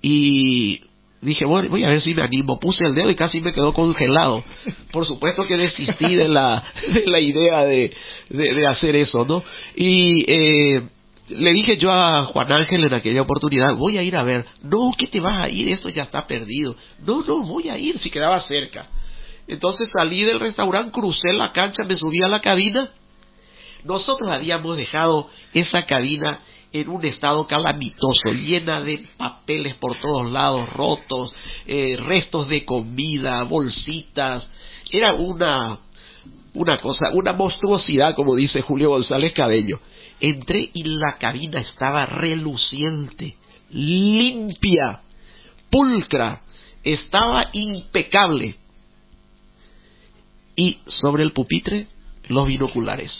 y 0.03 0.81
dije, 1.21 1.45
bueno, 1.45 1.69
voy 1.69 1.85
a 1.85 1.89
ver 1.89 2.03
si 2.03 2.15
me 2.15 2.23
animo. 2.23 2.59
Puse 2.59 2.85
el 2.85 2.95
dedo 2.95 3.11
y 3.11 3.17
casi 3.17 3.41
me 3.41 3.53
quedó 3.53 3.73
congelado. 3.73 4.43
Por 4.93 5.07
supuesto 5.07 5.47
que 5.47 5.57
desistí 5.57 6.15
de 6.15 6.29
la, 6.29 6.65
de 6.93 7.07
la 7.07 7.21
idea 7.21 7.65
de, 7.65 7.93
de, 8.29 8.55
de 8.55 8.67
hacer 8.67 8.97
eso, 8.97 9.25
¿no? 9.25 9.43
Y 9.75 10.25
eh, 10.27 10.83
le 11.29 11.53
dije 11.53 11.77
yo 11.77 11.93
a 11.93 12.25
Juan 12.27 12.51
Ángel 12.51 12.85
en 12.85 12.95
aquella 12.95 13.23
oportunidad, 13.23 13.75
voy 13.75 13.99
a 13.99 14.03
ir 14.03 14.17
a 14.17 14.23
ver. 14.23 14.47
No, 14.63 14.93
que 14.97 15.07
te 15.07 15.21
vas 15.21 15.45
a 15.45 15.49
ir, 15.49 15.69
eso 15.69 15.89
ya 15.89 16.05
está 16.05 16.27
perdido. 16.27 16.77
No, 17.07 17.23
no, 17.23 17.43
voy 17.43 17.69
a 17.69 17.79
ir 17.79 18.01
si 18.01 18.11
quedaba 18.11 18.41
cerca. 18.43 18.87
Entonces 19.47 19.89
salí 19.93 20.25
del 20.25 20.41
restaurante, 20.41 20.93
crucé 20.93 21.33
la 21.33 21.53
cancha, 21.53 21.85
me 21.85 21.97
subí 21.97 22.23
a 22.23 22.29
la 22.29 22.41
cabina. 22.41 22.91
Nosotros 23.85 24.31
habíamos 24.31 24.77
dejado 24.77 25.29
esa 25.55 25.87
cabina 25.87 26.41
en 26.73 26.89
un 26.89 27.05
estado 27.05 27.47
calamitoso, 27.47 28.33
llena 28.33 28.81
de 28.81 29.07
papeles 29.17 29.75
por 29.77 29.97
todos 30.01 30.31
lados, 30.31 30.69
rotos, 30.73 31.33
eh, 31.67 31.97
restos 31.99 32.49
de 32.49 32.65
comida, 32.65 33.43
bolsitas. 33.43 34.47
Era 34.91 35.15
una, 35.15 35.79
una 36.55 36.81
cosa, 36.81 37.11
una 37.13 37.33
monstruosidad, 37.33 38.15
como 38.15 38.37
dice 38.37 38.63
Julio 38.63 38.91
González 38.91 39.33
Cabello. 39.33 39.81
Entré 40.21 40.71
y 40.73 40.85
la 40.85 41.17
cabina 41.19 41.61
estaba 41.61 42.07
reluciente, 42.07 43.37
limpia, 43.71 45.01
pulcra, 45.71 46.43
estaba 46.85 47.49
impecable. 47.53 48.57
Y 50.55 50.79
sobre 51.01 51.23
el 51.23 51.33
pupitre, 51.33 51.87
los 52.29 52.47
binoculares. 52.47 53.11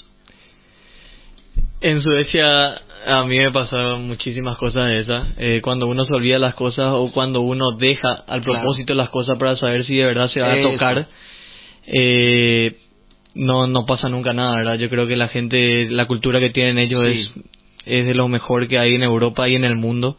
En 1.81 2.03
Suecia 2.03 2.83
a 3.07 3.25
mí 3.25 3.39
me 3.39 3.51
pasaron 3.51 4.07
muchísimas 4.07 4.57
cosas 4.59 4.87
de 4.89 5.01
esas. 5.01 5.29
Eh, 5.39 5.61
cuando 5.63 5.87
uno 5.87 6.05
se 6.05 6.15
olvida 6.15 6.39
las 6.39 6.55
cosas 6.55 6.87
o 6.93 7.11
cuando 7.13 7.41
uno 7.41 7.73
deja 7.73 8.11
al 8.27 8.43
Claro. 8.43 8.61
propósito 8.61 8.95
las 8.95 9.09
cosas 9.11 9.39
para 9.39 9.57
saber 9.57 9.85
si 9.87 9.97
de 9.97 10.05
verdad 10.05 10.31
se 10.31 10.41
va 10.41 10.53
a 10.53 10.61
tocar, 10.63 11.07
eh, 11.87 12.77
no 13.35 13.67
no 13.67 13.87
pasa 13.87 14.09
nunca 14.09 14.33
nada, 14.33 14.57
¿verdad? 14.57 14.75
Yo 14.75 14.89
creo 14.91 15.07
que 15.07 15.17
la 15.17 15.29
gente, 15.29 15.89
la 15.91 16.07
cultura 16.07 16.41
que 16.41 16.51
tienen 16.51 16.79
ellos 16.79 17.03
Sí. 17.13 17.21
es, 17.21 17.31
es 17.87 18.07
de 18.07 18.15
lo 18.15 18.29
mejor 18.29 18.69
que 18.69 18.79
hay 18.79 18.95
en 18.95 19.03
Europa 19.03 19.49
y 19.49 19.55
en 19.55 19.65
el 19.65 19.77
mundo. 19.77 20.17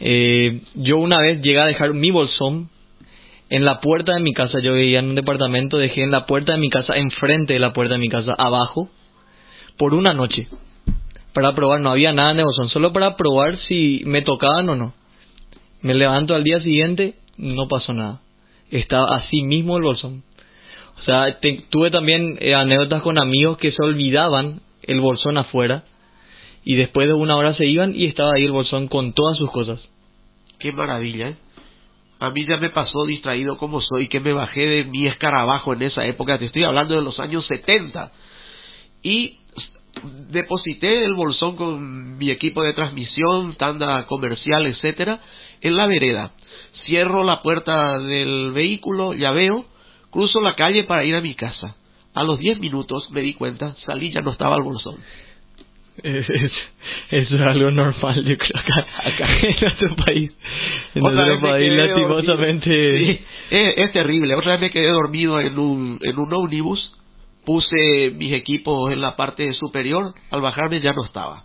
Eh, 0.00 0.60
yo 0.74 0.98
una 0.98 1.18
vez 1.20 1.40
llegué 1.42 1.60
a 1.60 1.66
dejar 1.66 1.92
mi 1.94 2.10
bolsón 2.10 2.68
en 3.50 3.64
la 3.64 3.80
puerta 3.80 4.14
de 4.14 4.20
mi 4.20 4.32
casa, 4.32 4.60
yo 4.60 4.72
vivía 4.72 5.00
en 5.00 5.10
un 5.10 5.14
departamento, 5.14 5.76
dejé 5.78 6.02
en 6.02 6.10
la 6.10 6.24
puerta 6.26 6.52
de 6.52 6.58
mi 6.58 6.70
casa, 6.70 6.96
enfrente 6.96 7.52
de 7.52 7.58
la 7.58 7.72
puerta 7.74 7.94
de 7.94 8.00
mi 8.00 8.08
casa, 8.08 8.34
abajo, 8.38 8.88
por 9.76 9.92
una 9.94 10.14
noche, 10.14 10.48
para 11.32 11.54
probar, 11.54 11.80
no 11.80 11.90
había 11.90 12.12
nada 12.12 12.32
en 12.32 12.38
el 12.38 12.44
bolsón, 12.44 12.68
solo 12.68 12.92
para 12.92 13.16
probar 13.16 13.58
si 13.68 14.02
me 14.04 14.22
tocaban 14.22 14.68
o 14.68 14.76
no. 14.76 14.94
Me 15.80 15.94
levanto 15.94 16.34
al 16.34 16.44
día 16.44 16.60
siguiente, 16.60 17.14
no 17.36 17.68
pasó 17.68 17.92
nada. 17.92 18.20
Estaba 18.70 19.16
así 19.16 19.42
mismo 19.42 19.76
el 19.76 19.82
bolsón. 19.82 20.22
O 21.00 21.04
sea, 21.04 21.38
tuve 21.70 21.90
también 21.90 22.38
eh, 22.40 22.54
anécdotas 22.54 23.02
con 23.02 23.18
amigos 23.18 23.58
que 23.58 23.72
se 23.72 23.82
olvidaban 23.82 24.60
el 24.82 25.00
bolsón 25.00 25.36
afuera 25.36 25.84
y 26.64 26.76
después 26.76 27.08
de 27.08 27.14
una 27.14 27.36
hora 27.36 27.54
se 27.54 27.66
iban 27.66 27.94
y 27.96 28.06
estaba 28.06 28.34
ahí 28.34 28.44
el 28.44 28.52
bolsón 28.52 28.88
con 28.88 29.12
todas 29.12 29.36
sus 29.36 29.50
cosas. 29.50 29.80
Qué 30.58 30.70
maravilla, 30.70 31.30
¿eh? 31.30 31.36
A 32.20 32.30
mí 32.30 32.46
ya 32.46 32.56
me 32.56 32.70
pasó 32.70 33.04
distraído 33.04 33.58
como 33.58 33.80
soy, 33.80 34.06
que 34.06 34.20
me 34.20 34.32
bajé 34.32 34.64
de 34.64 34.84
mi 34.84 35.08
escarabajo 35.08 35.72
en 35.72 35.82
esa 35.82 36.06
época, 36.06 36.38
te 36.38 36.44
estoy 36.44 36.62
hablando 36.62 36.94
de 36.94 37.02
los 37.02 37.18
años 37.18 37.44
70. 37.48 38.12
Y 39.02 39.38
deposité 40.30 41.04
el 41.04 41.14
bolsón 41.14 41.56
con 41.56 42.18
mi 42.18 42.30
equipo 42.30 42.62
de 42.62 42.72
transmisión, 42.74 43.54
tanda 43.56 44.06
comercial, 44.06 44.66
etcétera, 44.66 45.20
en 45.60 45.76
la 45.76 45.86
vereda. 45.86 46.32
Cierro 46.84 47.24
la 47.24 47.42
puerta 47.42 47.98
del 47.98 48.52
vehículo, 48.52 49.14
ya 49.14 49.30
veo, 49.30 49.64
cruzo 50.10 50.40
la 50.40 50.54
calle 50.56 50.84
para 50.84 51.04
ir 51.04 51.14
a 51.14 51.20
mi 51.20 51.34
casa. 51.34 51.76
A 52.14 52.24
los 52.24 52.38
10 52.38 52.58
minutos 52.60 53.08
me 53.10 53.20
di 53.22 53.34
cuenta, 53.34 53.74
salí, 53.86 54.10
ya 54.10 54.20
no 54.20 54.32
estaba 54.32 54.56
el 54.56 54.62
bolsón. 54.62 54.96
Es, 56.02 56.28
es- 56.28 56.52
eso 57.10 57.34
es 57.36 57.40
algo 57.42 57.70
normal, 57.70 58.24
yo 58.24 58.36
creo, 58.38 58.60
acá, 58.60 58.86
acá 59.04 59.28
en 59.42 59.56
nuestro 59.60 59.96
país. 59.96 60.32
En 60.94 61.04
Otra 61.06 61.26
nuestro 61.26 61.48
país, 61.50 61.72
lastimosamente. 61.72 62.98
Sí, 62.98 63.20
es, 63.50 63.74
es 63.76 63.92
terrible. 63.92 64.34
Otra 64.34 64.52
vez 64.52 64.60
me 64.62 64.70
quedé 64.70 64.88
dormido 64.90 65.38
en 65.40 65.58
un, 65.58 65.98
en 66.02 66.18
un 66.18 66.32
ómnibus. 66.32 66.92
Puse 67.44 68.12
mis 68.14 68.32
equipos 68.32 68.92
en 68.92 69.00
la 69.00 69.16
parte 69.16 69.52
superior. 69.54 70.14
Al 70.30 70.40
bajarme 70.40 70.80
ya 70.80 70.92
no 70.92 71.04
estaba. 71.04 71.44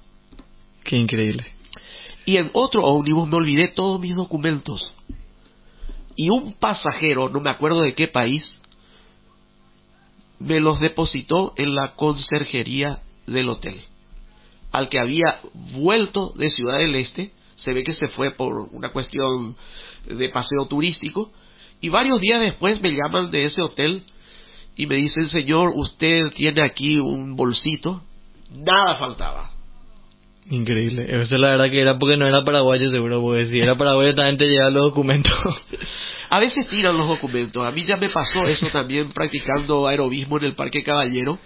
Qué 0.84 0.96
increíble. 0.96 1.46
Y 2.26 2.38
en 2.38 2.50
otro 2.54 2.84
ómnibus 2.84 3.28
me 3.28 3.38
olvidé 3.38 3.70
todos 3.70 4.00
mis 4.00 4.16
documentos. 4.16 4.94
Y 6.16 6.30
un 6.30 6.54
pasajero, 6.54 7.30
no 7.30 7.40
me 7.40 7.50
acuerdo 7.50 7.82
de 7.82 7.94
qué 7.94 8.08
país, 8.08 8.44
me 10.40 10.60
los 10.60 10.80
depositó 10.80 11.54
en 11.58 11.76
la 11.76 11.96
conserjería 11.96 13.00
del 13.26 13.50
hotel, 13.50 13.82
al 14.72 14.90
que 14.90 15.00
había 15.00 15.40
vuelto 15.74 16.34
de 16.36 16.52
Ciudad 16.52 16.80
del 16.80 16.96
Este 16.96 17.32
se 17.64 17.74
ve 17.74 17.84
que 17.84 17.96
se 17.96 18.08
fue 18.10 18.32
por 18.32 18.70
una 18.72 18.90
cuestión 18.90 19.56
de 20.06 20.30
paseo 20.30 20.68
turístico. 20.68 21.32
Y 21.82 21.90
varios 21.90 22.22
días 22.22 22.40
después 22.40 22.82
me 22.82 22.92
llaman 22.92 23.30
de 23.30 23.46
ese 23.46 23.62
hotel 23.62 24.04
y 24.78 24.86
me 24.86 24.96
dicen, 24.96 25.30
señor, 25.32 25.74
usted 25.76 26.32
tiene 26.36 26.62
aquí 26.62 27.00
un 27.00 27.36
bolsito. 27.36 28.04
Nada 28.52 28.96
faltaba. 28.96 29.52
Increíble. 30.50 31.06
Eso 31.10 31.36
es 31.36 31.42
la 31.42 31.50
verdad 31.50 31.70
que 31.70 31.82
era 31.82 31.98
porque 31.98 32.16
no 32.16 32.26
era 32.26 32.46
paraguayo 32.46 32.90
seguro, 32.92 33.22
porque 33.22 33.50
si 33.50 33.60
era 33.60 33.76
paraguayo 33.76 34.16
también 34.16 34.38
te 34.38 34.48
llegaban 34.48 34.74
los 34.74 34.84
documentos. 34.84 35.34
A 36.30 36.40
veces 36.40 36.68
tiran 36.70 36.98
los 36.98 37.08
documentos. 37.08 37.66
A 37.66 37.72
mí 37.72 37.86
ya 37.88 37.96
me 37.98 38.10
pasó 38.10 38.48
eso 38.48 38.68
también 38.68 39.12
practicando 39.12 39.88
aerobismo 39.88 40.38
en 40.38 40.46
el 40.46 40.56
Parque 40.56 40.84
Caballero, 40.84 41.40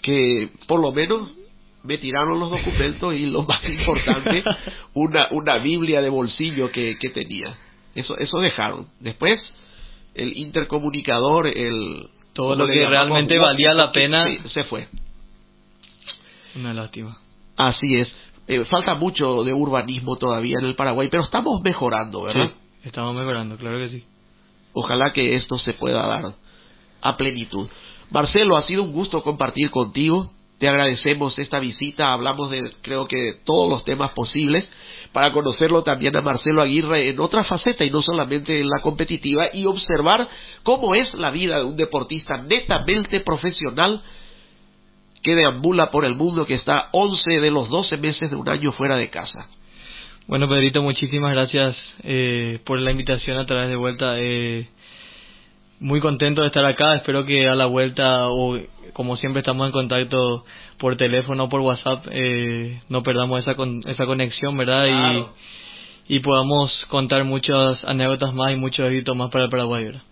que 0.00 0.48
por 0.66 0.80
lo 0.80 0.92
menos 0.92 1.30
me 1.82 1.98
tiraron 1.98 2.38
los 2.38 2.50
documentos 2.50 3.14
y 3.14 3.26
lo 3.26 3.42
más 3.42 3.62
importante, 3.64 4.44
una, 4.94 5.26
una 5.32 5.58
Biblia 5.58 6.00
de 6.00 6.08
bolsillo 6.08 6.70
que, 6.70 6.96
que 7.00 7.10
tenía. 7.10 7.54
Eso, 7.96 8.16
eso 8.16 8.38
dejaron. 8.38 8.86
Después, 9.00 9.40
el 10.14 10.36
intercomunicador, 10.36 11.46
el... 11.48 12.08
Todo 12.32 12.54
lo 12.54 12.66
que 12.66 12.86
realmente 12.86 13.38
valía 13.38 13.74
la 13.74 13.92
pena... 13.92 14.26
se 14.52 14.64
fue. 14.64 14.88
Una 16.56 16.72
lástima. 16.72 17.18
Así 17.56 17.96
es. 17.96 18.08
Eh, 18.48 18.64
falta 18.64 18.94
mucho 18.94 19.44
de 19.44 19.52
urbanismo 19.52 20.16
todavía 20.16 20.58
en 20.58 20.66
el 20.66 20.74
Paraguay, 20.74 21.08
pero 21.10 21.22
estamos 21.22 21.60
mejorando, 21.62 22.22
¿verdad? 22.22 22.48
Sí, 22.48 22.88
estamos 22.88 23.14
mejorando, 23.14 23.56
claro 23.56 23.78
que 23.78 23.88
sí. 23.90 24.04
Ojalá 24.72 25.12
que 25.12 25.36
esto 25.36 25.58
se 25.58 25.74
pueda 25.74 26.06
dar 26.06 26.34
a 27.02 27.16
plenitud. 27.16 27.68
Marcelo, 28.10 28.56
ha 28.56 28.66
sido 28.66 28.82
un 28.82 28.92
gusto 28.92 29.22
compartir 29.22 29.70
contigo. 29.70 30.32
Te 30.58 30.68
agradecemos 30.68 31.38
esta 31.38 31.60
visita. 31.60 32.12
Hablamos 32.12 32.50
de, 32.50 32.72
creo 32.82 33.06
que, 33.06 33.40
todos 33.44 33.70
los 33.70 33.84
temas 33.84 34.10
posibles 34.12 34.64
para 35.12 35.32
conocerlo 35.32 35.82
también 35.82 36.16
a 36.16 36.22
Marcelo 36.22 36.62
Aguirre 36.62 37.10
en 37.10 37.20
otra 37.20 37.44
faceta 37.44 37.84
y 37.84 37.90
no 37.90 38.02
solamente 38.02 38.58
en 38.58 38.68
la 38.68 38.80
competitiva 38.80 39.48
y 39.52 39.66
observar 39.66 40.28
cómo 40.62 40.94
es 40.94 41.12
la 41.14 41.30
vida 41.30 41.58
de 41.58 41.64
un 41.64 41.76
deportista 41.76 42.38
netamente 42.38 43.20
profesional 43.20 44.02
que 45.22 45.34
deambula 45.34 45.90
por 45.90 46.04
el 46.04 46.16
mundo, 46.16 46.46
que 46.46 46.54
está 46.54 46.88
11 46.92 47.40
de 47.40 47.50
los 47.50 47.68
12 47.68 47.96
meses 47.98 48.30
de 48.30 48.36
un 48.36 48.48
año 48.48 48.72
fuera 48.72 48.96
de 48.96 49.10
casa. 49.10 49.48
Bueno, 50.26 50.48
Pedrito, 50.48 50.82
muchísimas 50.82 51.32
gracias 51.32 51.76
eh, 52.02 52.58
por 52.64 52.78
la 52.78 52.90
invitación 52.90 53.38
a 53.38 53.46
través 53.46 53.68
de 53.68 53.76
vuelta. 53.76 54.18
Eh, 54.18 54.68
muy 55.82 56.00
contento 56.00 56.42
de 56.42 56.46
estar 56.46 56.64
acá. 56.64 56.94
Espero 56.94 57.26
que 57.26 57.48
a 57.48 57.54
la 57.54 57.66
vuelta, 57.66 58.28
o 58.28 58.56
como 58.92 59.16
siempre 59.16 59.40
estamos 59.40 59.66
en 59.66 59.72
contacto 59.72 60.44
por 60.78 60.96
teléfono 60.96 61.44
o 61.44 61.48
por 61.48 61.60
WhatsApp, 61.60 62.06
eh, 62.10 62.80
no 62.88 63.02
perdamos 63.02 63.40
esa, 63.40 63.56
con, 63.56 63.80
esa 63.86 64.06
conexión, 64.06 64.56
¿verdad? 64.56 64.86
Y, 66.08 66.16
y 66.16 66.20
podamos 66.20 66.72
contar 66.88 67.24
muchas 67.24 67.82
anécdotas 67.84 68.32
más 68.32 68.52
y 68.52 68.56
muchos 68.56 68.88
éxitos 68.90 69.16
más 69.16 69.30
para 69.30 69.44
el 69.44 69.50
Paraguay, 69.50 69.84
¿verdad? 69.84 70.02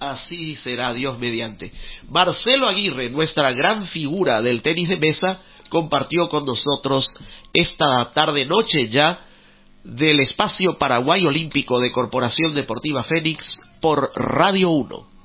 Así 0.00 0.56
será 0.64 0.94
Dios 0.94 1.18
mediante. 1.18 1.72
Marcelo 2.08 2.68
Aguirre, 2.68 3.10
nuestra 3.10 3.52
gran 3.52 3.86
figura 3.88 4.40
del 4.40 4.62
tenis 4.62 4.88
de 4.88 4.96
mesa, 4.96 5.40
compartió 5.68 6.28
con 6.28 6.46
nosotros 6.46 7.06
esta 7.52 8.12
tarde 8.14 8.46
noche 8.46 8.88
ya 8.88 9.20
del 9.84 10.20
espacio 10.20 10.78
Paraguay 10.78 11.26
Olímpico 11.26 11.80
de 11.80 11.92
Corporación 11.92 12.54
Deportiva 12.54 13.04
Fénix 13.04 13.44
por 13.80 14.10
Radio 14.14 14.70
1. 14.70 15.17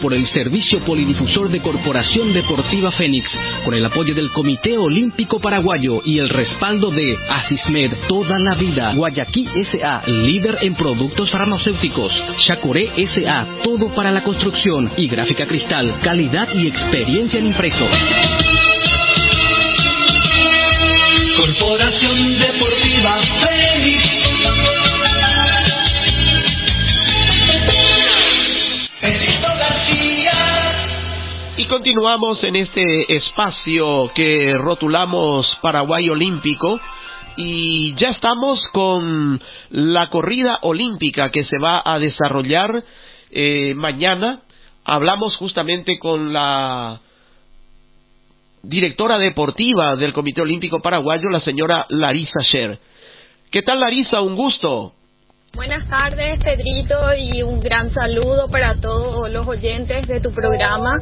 por 0.00 0.14
el 0.14 0.26
Servicio 0.32 0.80
Polidifusor 0.84 1.50
de 1.50 1.60
Corporación 1.60 2.32
Deportiva 2.32 2.90
Fénix, 2.92 3.28
con 3.64 3.74
el 3.74 3.84
apoyo 3.84 4.14
del 4.14 4.30
Comité 4.30 4.76
Olímpico 4.76 5.40
Paraguayo 5.40 6.00
y 6.04 6.18
el 6.18 6.28
respaldo 6.28 6.90
de 6.90 7.16
Asismed 7.28 7.92
Toda 8.08 8.38
la 8.38 8.54
Vida, 8.54 8.94
Guayaquil 8.94 9.48
SA, 9.70 10.02
líder 10.06 10.58
en 10.62 10.74
productos 10.74 11.30
farmacéuticos, 11.30 12.12
Chacoré 12.46 12.90
SA, 13.14 13.46
todo 13.62 13.94
para 13.94 14.10
la 14.10 14.22
construcción 14.22 14.90
y 14.96 15.08
Gráfica 15.08 15.46
Cristal, 15.46 16.00
calidad 16.02 16.48
y 16.54 16.68
experiencia 16.68 17.38
en 17.38 17.46
impresos. 17.46 17.90
Corporación 21.36 22.38
Deportiva 22.38 23.20
Félix. 23.42 24.07
Continuamos 31.98 32.44
en 32.44 32.54
este 32.54 33.16
espacio 33.16 34.12
que 34.14 34.54
rotulamos 34.56 35.44
Paraguay 35.60 36.08
Olímpico 36.08 36.78
y 37.36 37.92
ya 37.96 38.10
estamos 38.10 38.64
con 38.72 39.42
la 39.70 40.08
corrida 40.08 40.60
olímpica 40.62 41.32
que 41.32 41.42
se 41.42 41.58
va 41.58 41.82
a 41.84 41.98
desarrollar 41.98 42.84
eh, 43.32 43.74
mañana. 43.74 44.42
Hablamos 44.84 45.34
justamente 45.38 45.98
con 45.98 46.32
la 46.32 47.00
directora 48.62 49.18
deportiva 49.18 49.96
del 49.96 50.12
Comité 50.12 50.42
Olímpico 50.42 50.78
Paraguayo, 50.78 51.28
la 51.30 51.40
señora 51.40 51.84
Larisa 51.88 52.42
Sher. 52.42 52.78
¿Qué 53.50 53.62
tal 53.62 53.80
Larisa? 53.80 54.20
Un 54.20 54.36
gusto. 54.36 54.92
Buenas 55.54 55.88
tardes, 55.88 56.38
Pedrito, 56.44 57.14
y 57.14 57.42
un 57.42 57.60
gran 57.60 57.92
saludo 57.94 58.48
para 58.48 58.74
todos 58.76 59.30
los 59.30 59.48
oyentes 59.48 60.06
de 60.06 60.20
tu 60.20 60.30
programa. 60.32 61.00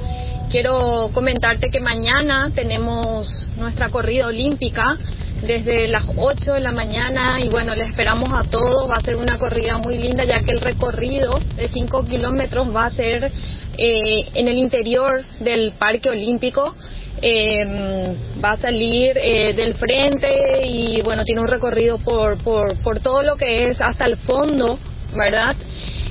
Quiero 0.51 1.11
comentarte 1.13 1.69
que 1.71 1.81
mañana 1.81 2.51
tenemos 2.55 3.27
nuestra 3.59 3.91
corrida 3.91 4.29
olímpica 4.29 4.97
desde 5.43 5.89
las 5.89 6.05
8 6.17 6.55
de 6.55 6.61
la 6.61 6.71
mañana 6.71 7.41
y 7.41 7.49
bueno, 7.49 7.75
le 7.75 7.85
esperamos 7.85 8.31
a 8.33 8.49
todos. 8.49 8.89
Va 8.89 8.97
a 8.97 9.03
ser 9.03 9.17
una 9.17 9.37
corrida 9.37 9.79
muy 9.79 9.99
linda 9.99 10.25
ya 10.25 10.41
que 10.41 10.53
el 10.53 10.61
recorrido 10.61 11.41
de 11.57 11.69
5 11.69 12.05
kilómetros 12.07 12.75
va 12.75 12.87
a 12.87 12.91
ser 12.93 13.31
eh, 13.77 14.29
en 14.35 14.49
el 14.49 14.59
interior 14.59 15.25
del 15.41 15.73
Parque 15.73 16.09
Olímpico. 16.09 16.75
Eh, 17.23 18.17
va 18.45 18.53
a 18.53 18.57
salir 18.59 19.17
eh, 19.17 19.55
del 19.55 19.75
frente 19.75 20.67
y 20.67 21.01
bueno, 21.03 21.25
tiene 21.25 21.41
un 21.41 21.49
recorrido 21.49 21.99
por, 21.99 22.37
por, 22.43 22.77
por 22.83 23.01
todo 23.01 23.23
lo 23.23 23.37
que 23.37 23.71
es 23.71 23.81
hasta 23.81 24.05
el 24.05 24.19
fondo, 24.19 24.79
¿verdad? 25.15 25.57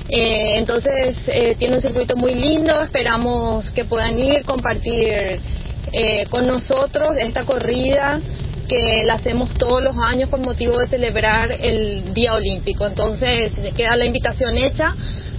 Eh, 0.08 0.58
entonces 0.58 1.16
eh, 1.26 1.56
tiene 1.58 1.76
un 1.76 1.82
circuito 1.82 2.16
muy 2.16 2.34
lindo, 2.34 2.80
esperamos 2.82 3.64
que 3.70 3.84
puedan 3.84 4.18
ir, 4.18 4.44
compartir 4.44 5.40
eh, 5.92 6.26
con 6.30 6.46
nosotros 6.46 7.16
esta 7.18 7.44
corrida 7.44 8.20
que 8.68 9.02
la 9.04 9.14
hacemos 9.14 9.52
todos 9.58 9.82
los 9.82 9.96
años 9.96 10.28
por 10.28 10.40
motivo 10.40 10.78
de 10.78 10.88
celebrar 10.88 11.50
el 11.52 12.14
Día 12.14 12.34
Olímpico. 12.34 12.86
Entonces 12.86 13.52
queda 13.76 13.96
la 13.96 14.06
invitación 14.06 14.56
hecha 14.58 14.94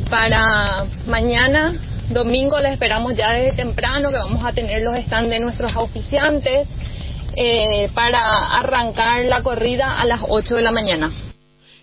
para 0.09 0.85
mañana 1.07 1.73
Domingo 2.09 2.59
les 2.59 2.73
esperamos 2.73 3.15
ya 3.15 3.31
desde 3.31 3.57
temprano, 3.57 4.09
que 4.09 4.17
vamos 4.17 4.45
a 4.45 4.53
tener 4.53 4.81
los 4.81 4.95
stands 5.05 5.29
de 5.29 5.39
nuestros 5.39 5.75
auspiciantes 5.75 6.67
eh, 7.35 7.89
para 7.93 8.57
arrancar 8.59 9.25
la 9.25 9.43
corrida 9.43 9.99
a 9.99 10.05
las 10.05 10.21
8 10.27 10.55
de 10.55 10.61
la 10.61 10.71
mañana. 10.71 11.11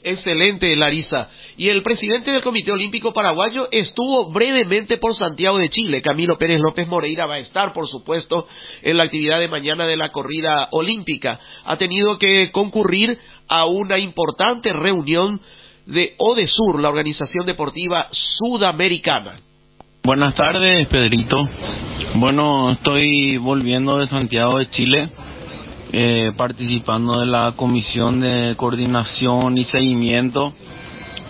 Excelente, 0.02 0.74
Larisa. 0.76 1.30
Y 1.56 1.68
el 1.68 1.82
presidente 1.82 2.30
del 2.30 2.42
Comité 2.42 2.72
Olímpico 2.72 3.12
Paraguayo 3.12 3.68
estuvo 3.70 4.30
brevemente 4.32 4.98
por 4.98 5.16
Santiago 5.16 5.58
de 5.58 5.70
Chile. 5.70 6.02
Camilo 6.02 6.36
Pérez 6.38 6.60
López 6.60 6.88
Moreira 6.88 7.26
va 7.26 7.34
a 7.34 7.38
estar, 7.38 7.72
por 7.72 7.88
supuesto, 7.88 8.46
en 8.82 8.96
la 8.96 9.04
actividad 9.04 9.40
de 9.40 9.48
mañana 9.48 9.86
de 9.86 9.96
la 9.96 10.10
corrida 10.10 10.68
olímpica. 10.72 11.38
Ha 11.64 11.76
tenido 11.76 12.18
que 12.18 12.50
concurrir 12.50 13.18
a 13.48 13.66
una 13.66 13.98
importante 13.98 14.72
reunión 14.72 15.40
de 15.86 16.14
ODESUR, 16.18 16.80
la 16.80 16.88
organización 16.88 17.46
deportiva 17.46 18.08
sudamericana. 18.38 19.38
Buenas 20.06 20.34
tardes, 20.34 20.86
Pedrito. 20.88 21.48
Bueno, 22.16 22.72
estoy 22.72 23.38
volviendo 23.38 23.96
de 23.96 24.06
Santiago 24.08 24.58
de 24.58 24.68
Chile, 24.68 25.08
eh, 25.92 26.30
participando 26.36 27.20
de 27.20 27.26
la 27.26 27.54
Comisión 27.56 28.20
de 28.20 28.54
Coordinación 28.58 29.56
y 29.56 29.64
Seguimiento 29.64 30.52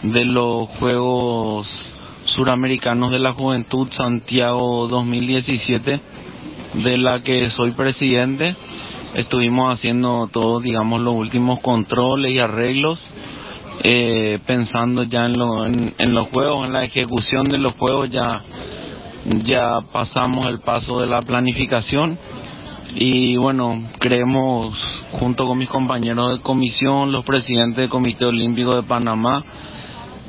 de 0.02 0.24
los 0.24 0.68
Juegos 0.80 1.68
Suramericanos 2.34 3.12
de 3.12 3.20
la 3.20 3.32
Juventud 3.34 3.86
Santiago 3.96 4.88
2017, 4.88 6.00
de 6.82 6.98
la 6.98 7.22
que 7.22 7.50
soy 7.50 7.70
presidente. 7.70 8.56
Estuvimos 9.14 9.72
haciendo 9.72 10.28
todos, 10.32 10.64
digamos, 10.64 11.00
los 11.00 11.14
últimos 11.14 11.60
controles 11.60 12.32
y 12.32 12.40
arreglos 12.40 12.98
eh, 13.82 14.38
pensando 14.46 15.02
ya 15.02 15.26
en, 15.26 15.36
lo, 15.36 15.66
en, 15.66 15.94
en, 15.98 16.14
los 16.14 16.28
juegos, 16.28 16.66
en 16.66 16.72
la 16.72 16.84
ejecución 16.84 17.48
de 17.48 17.58
los 17.58 17.74
juegos, 17.74 18.10
ya, 18.10 18.42
ya 19.44 19.80
pasamos 19.92 20.48
el 20.48 20.60
paso 20.60 21.00
de 21.00 21.06
la 21.06 21.22
planificación. 21.22 22.18
Y 22.94 23.36
bueno, 23.36 23.82
creemos 23.98 24.76
junto 25.18 25.46
con 25.46 25.58
mis 25.58 25.68
compañeros 25.68 26.32
de 26.32 26.42
comisión, 26.42 27.12
los 27.12 27.24
presidentes 27.24 27.76
del 27.76 27.88
Comité 27.88 28.24
Olímpico 28.24 28.76
de 28.76 28.82
Panamá, 28.82 29.44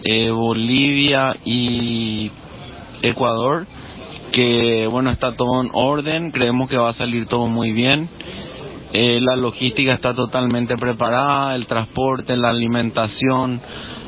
eh, 0.04 0.32
Bolivia 0.32 1.38
y 1.46 2.32
Ecuador, 3.02 3.68
que 4.32 4.88
bueno, 4.88 5.12
está 5.12 5.36
todo 5.36 5.62
en 5.62 5.70
orden, 5.74 6.32
creemos 6.32 6.70
que 6.70 6.78
va 6.78 6.90
a 6.90 6.94
salir 6.96 7.28
todo 7.28 7.48
muy 7.48 7.72
bien 7.72 8.10
eh, 8.98 9.20
la 9.20 9.36
logística 9.36 9.94
está 9.94 10.14
totalmente 10.14 10.78
preparada, 10.78 11.54
el 11.56 11.68
transporte, 11.68 12.38
la 12.38 12.52
alimentación, 12.52 13.60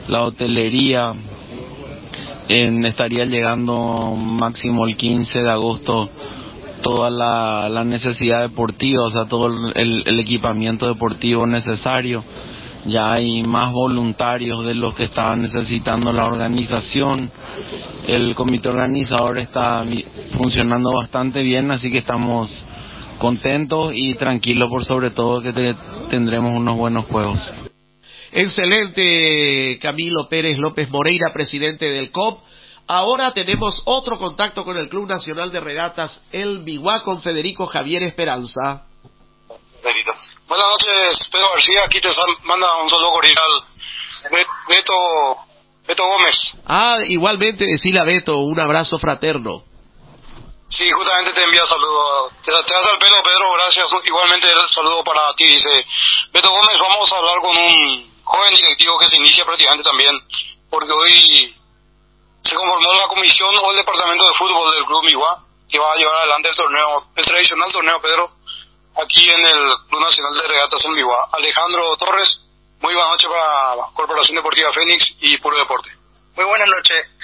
la 0.07 0.23
hotelería. 0.23 1.14
En, 2.47 2.85
estaría 2.85 3.26
llegando 3.26 4.15
máximo 4.15 4.88
el 4.88 4.95
15 4.95 5.39
de 5.39 5.49
agosto 5.49 6.09
toda 6.81 7.09
la, 7.09 7.68
la 7.68 7.84
necesidad 7.84 8.39
deportiva, 8.43 9.03
o 9.03 9.11
sea, 9.11 9.26
todo 9.26 9.47
el, 9.76 10.03
el 10.05 10.19
equipamiento 10.22 10.88
deportivo 10.88 11.45
necesario. 11.45 12.23
Ya 12.85 13.11
hay 13.11 13.43
más 13.43 13.73
voluntarios 13.73 14.65
de 14.65 14.73
los 14.73 14.95
que 14.95 15.03
estaban 15.03 15.41
necesitando 15.41 16.14
la 16.14 16.27
organización. 16.27 17.30
El 18.07 18.35
comité 18.35 18.69
organizador 18.69 19.38
está 19.39 19.84
funcionando 20.38 20.93
bastante 20.93 21.43
bien, 21.43 21.72
así 21.72 21.91
que 21.91 21.97
estamos 21.97 22.49
contento 23.18 23.91
y 23.91 24.15
tranquilo 24.15 24.69
por 24.69 24.85
sobre 24.85 25.11
todo 25.11 25.41
que 25.41 25.53
te, 25.53 25.76
tendremos 26.10 26.53
unos 26.53 26.77
buenos 26.77 27.06
juegos. 27.06 27.39
Excelente, 28.31 29.80
Camilo 29.81 30.27
Pérez 30.30 30.57
López 30.57 30.89
Moreira, 30.89 31.31
presidente 31.34 31.85
del 31.89 32.11
COP. 32.11 32.44
Ahora 32.88 33.34
tenemos 33.34 33.81
otro 33.85 34.18
contacto 34.18 34.64
con 34.64 34.77
el 34.77 34.89
Club 34.89 35.07
Nacional 35.07 35.52
de 35.52 35.60
Regatas, 35.60 36.11
el 36.31 36.60
Biguá, 36.60 37.03
con 37.03 37.22
Federico 37.22 37.68
Javier 37.68 38.03
Esperanza. 38.03 38.85
Buenas 40.48 40.65
noches, 40.69 41.27
Pedro 41.30 41.48
García. 41.53 41.84
Aquí 41.85 41.99
te 41.99 42.07
manda 42.44 42.68
un 42.81 42.89
saludo 42.89 43.11
cordial. 43.11 43.68
Beto, 44.69 44.94
Beto 45.85 46.03
Gómez. 46.06 46.35
Ah, 46.65 46.99
igualmente, 47.07 47.65
decirle 47.65 48.02
a 48.02 48.06
Beto 48.06 48.38
un 48.38 48.57
abrazo 48.60 48.98
fraterno. 48.98 49.64
Sí, 50.77 50.85
justamente 50.91 51.33
te 51.33 51.43
envía 51.43 51.65
saludos. 51.65 52.33
Te, 52.45 52.51
das 52.51 52.61
el 52.61 52.99
pelo, 52.99 53.17
Pedro, 53.23 53.51
gracias. 53.57 53.87
Igualmente 54.05 54.47
el 54.47 54.69
saludo 54.69 55.03
para 55.03 55.33
ti. 55.33 55.45
Dice 55.45 55.85
Beto 56.31 56.49
Gómez, 56.51 56.77
vamos 56.79 57.11
a 57.11 57.17
hablar 57.17 57.37
con 57.41 57.57
un 57.57 58.21
joven 58.23 58.53
directivo 58.53 58.99
que 58.99 59.07
se 59.07 59.17
inicia 59.17 59.43
prácticamente 59.43 59.89
también, 59.89 60.13
porque 60.69 60.93
hoy 60.93 61.55
se 62.45 62.55
conformó 62.55 62.93
la 62.93 63.07
comisión 63.07 63.55
o 63.57 63.71
el 63.71 63.77
departamento 63.77 64.23
de 64.29 64.37
fútbol 64.37 64.75
del 64.75 64.85
Club 64.85 65.03
Miguá, 65.09 65.41
que 65.67 65.79
va 65.79 65.91
a 65.91 65.95
llevar 65.95 66.15
adelante 66.17 66.49
el 66.49 66.55
torneo, 66.55 67.03
el 67.15 67.25
tradicional 67.25 67.71
torneo, 67.71 67.99
Pedro, 67.99 68.31
aquí 69.01 69.25
en 69.33 69.47
el 69.47 69.61
Club 69.89 70.01
Nacional 70.01 70.33
de 70.35 70.47
Regatas 70.47 70.85
en 70.85 70.93
Miguá. 70.93 71.27
Alejandro 71.31 71.97
Torres, 71.97 72.29
muy 72.81 72.93
buenas 72.93 73.17
noches 73.17 73.29
para 73.31 73.93
Corporación 73.95 74.35
Deportiva 74.35 74.71
Fénix 74.73 75.03
y 75.21 75.37
Puro 75.39 75.57
Deporte. 75.57 75.89
Muy 76.35 76.45
buenas 76.45 76.69
noches. 76.69 77.16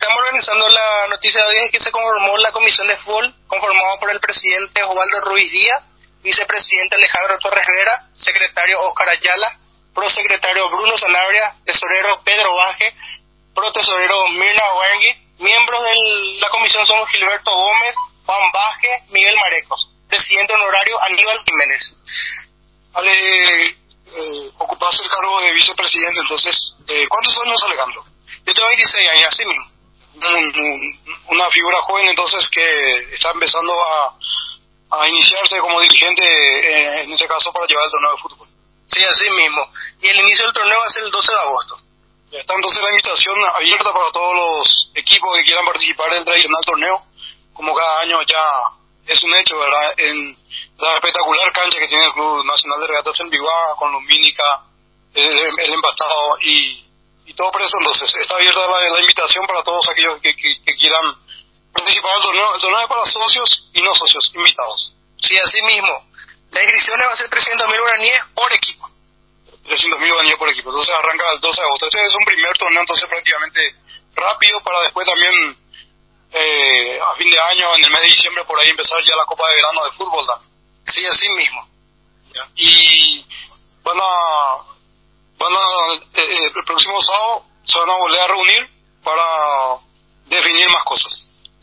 Estamos 0.00 0.16
organizando 0.16 0.64
la 0.64 1.08
noticia 1.08 1.40
de 1.44 1.46
hoy 1.52 1.60
en 1.60 1.70
que 1.72 1.84
se 1.84 1.90
conformó 1.92 2.34
la 2.38 2.50
comisión 2.52 2.88
de 2.88 2.96
fútbol, 3.04 3.34
conformada 3.46 4.00
por 4.00 4.10
el 4.10 4.18
presidente 4.18 4.82
Osvaldo 4.82 5.28
Ruiz 5.28 5.52
Díaz, 5.52 5.84
vicepresidente 6.24 6.96
Alejandro 6.96 7.36
Torres 7.36 7.66
Vera, 7.68 8.08
secretario 8.24 8.80
Oscar 8.80 9.10
Ayala, 9.10 9.60
prosecretario 9.92 10.70
Bruno 10.70 10.96
Sanabria, 10.96 11.52
tesorero 11.66 12.16
Pedro 12.24 12.48
Baje, 12.56 12.96
protesorero 13.54 14.28
Mirna 14.28 14.72
Wergui, 14.72 15.12
miembros 15.36 15.82
de 15.84 16.40
la 16.40 16.48
comisión 16.48 16.86
somos 16.86 17.06
Gilberto 17.10 17.52
Gómez, 17.52 17.94
Juan 18.24 18.52
Baje, 18.54 19.04
Miguel 19.12 19.36
Marecos, 19.36 19.84
presidente 20.08 20.54
honorario 20.54 20.96
Aníbal 21.12 21.44
Jiménez. 21.44 21.82
Ale, 22.94 23.12
eh, 23.12 24.50
ocupaste 24.56 25.02
el 25.04 25.10
cargo 25.10 25.40
de 25.42 25.52
vicepresidente, 25.52 26.20
entonces, 26.24 26.56
eh, 26.88 27.04
¿cuántos 27.06 27.36
años 27.44 27.62
Alejandro? 27.66 28.04
Yo 28.46 28.54
tengo 28.54 28.68
26 28.68 29.08
años, 29.10 29.28
así 29.28 29.44
mismo. 29.44 29.69
Una 30.14 31.50
figura 31.50 31.80
joven 31.82 32.08
entonces 32.08 32.48
que 32.50 33.14
está 33.14 33.30
empezando 33.30 33.72
a, 33.72 34.14
a 34.90 35.08
iniciarse 35.08 35.58
como 35.58 35.80
dirigente, 35.80 36.22
eh, 36.22 37.02
en 37.02 37.12
ese 37.12 37.26
caso 37.26 37.52
para 37.52 37.66
llevar 37.66 37.84
el 37.84 37.90
torneo 37.90 38.10
de 38.12 38.22
fútbol. 38.22 38.48
Sí, 38.92 39.06
así 39.06 39.30
mismo. 39.30 39.62
Y 40.02 40.08
el 40.08 40.20
inicio 40.20 40.44
del 40.44 40.54
torneo 40.54 40.78
va 40.78 40.86
a 40.86 40.92
ser 40.92 41.02
el 41.04 41.10
12 41.10 41.32
de 41.32 41.40
agosto. 41.40 41.76
Ya 42.32 42.38
está 42.40 42.54
entonces 42.54 42.82
la 42.82 42.90
invitación 42.90 43.36
abierta 43.54 43.92
para 43.92 44.10
todos 44.12 44.34
los 44.34 44.90
equipos 44.94 45.36
que 45.36 45.44
quieran 45.44 45.64
participar 45.64 46.10
del 46.10 46.24
tradicional 46.24 46.64
torneo. 46.64 47.02
Como 47.54 47.74
cada 47.74 48.00
año 48.00 48.18
ya 48.22 48.44
es 49.06 49.22
un 49.22 49.32
hecho, 49.38 49.58
¿verdad? 49.58 49.94
En 49.96 50.36
la 50.78 50.94
espectacular 50.96 51.52
cancha 51.52 51.78
que 51.78 51.88
tiene 51.88 52.04
el 52.04 52.12
Club 52.12 52.44
Nacional 52.44 52.80
de 52.80 52.86
Regatas 52.86 53.20
en 53.20 53.30
Biguá, 53.30 53.74
con 53.78 53.92
Lumínica, 53.92 54.62
el, 55.14 55.58
el 55.58 55.74
empastado 55.74 56.38
y 56.42 56.89
y 57.30 57.34
todo 57.34 57.52
por 57.52 57.62
eso 57.62 57.78
entonces 57.78 58.10
está 58.20 58.34
abierta 58.34 58.58
la, 58.58 58.90
la 58.90 59.00
invitación 59.00 59.46
para 59.46 59.62
todos 59.62 59.86
aquellos 59.88 60.20
que, 60.20 60.34
que, 60.34 60.50
que 60.66 60.74
quieran 60.74 61.14
participar 61.70 62.10
del 62.14 62.22
torneo. 62.22 62.54
El 62.56 62.60
torneo 62.60 62.82
es 62.82 62.88
para 62.90 63.06
socios 63.06 63.48
y 63.70 63.82
no 63.86 63.94
socios, 63.94 64.24
invitados. 64.34 64.92
Sí, 65.22 65.34
así 65.38 65.62
mismo. 65.62 65.94
La 66.50 66.60
inscripción 66.60 66.98
va 66.98 67.14
a 67.14 67.16
ser 67.16 67.30
300 67.30 67.68
mil 67.70 67.80
guaraníes 67.80 68.18
por 68.34 68.52
equipo. 68.52 68.90
300 69.62 70.00
mil 70.00 70.10
guaraníes 70.10 70.38
por 70.42 70.48
equipo. 70.50 70.70
Entonces 70.70 70.94
arranca 70.98 71.24
el 71.30 71.38
12 71.38 71.54
de 71.54 71.66
agosto. 71.70 71.86
Este 71.86 72.02
es 72.02 72.14
un 72.18 72.26
primer 72.26 72.52
torneo 72.58 72.80
entonces 72.82 73.08
prácticamente 73.08 73.60
rápido 74.16 74.60
para 74.66 74.80
después 74.82 75.06
también 75.06 75.34
eh, 76.34 76.98
a 76.98 77.14
fin 77.14 77.30
de 77.30 77.38
año, 77.38 77.66
en 77.78 77.84
el 77.86 77.90
mes 77.94 78.02
de 78.02 78.10
diciembre, 78.10 78.44
por 78.44 78.58
ahí 78.58 78.70
empezar 78.70 78.98
ya 79.06 79.14
la 79.14 79.24
Copa 79.30 79.46
de 79.46 79.54
Verano 79.54 79.84
de 79.86 79.92
Fútbol. 79.94 80.26
Sí, 80.90 81.06
así 81.06 81.28
mismo. 81.30 81.62
¿Ya? 82.34 82.42
Y 82.56 83.24
bueno 83.86 84.02
van 85.40 85.52
a, 85.56 85.94
eh, 85.94 86.20
eh, 86.20 86.52
el 86.54 86.64
próximo 86.64 87.00
sábado 87.02 87.44
se 87.64 87.78
van 87.78 87.90
a 87.90 87.96
volver 87.96 88.20
a 88.20 88.26
reunir 88.28 88.68
para 89.02 89.24
definir 90.26 90.68
más 90.68 90.84
cosas. 90.84 91.12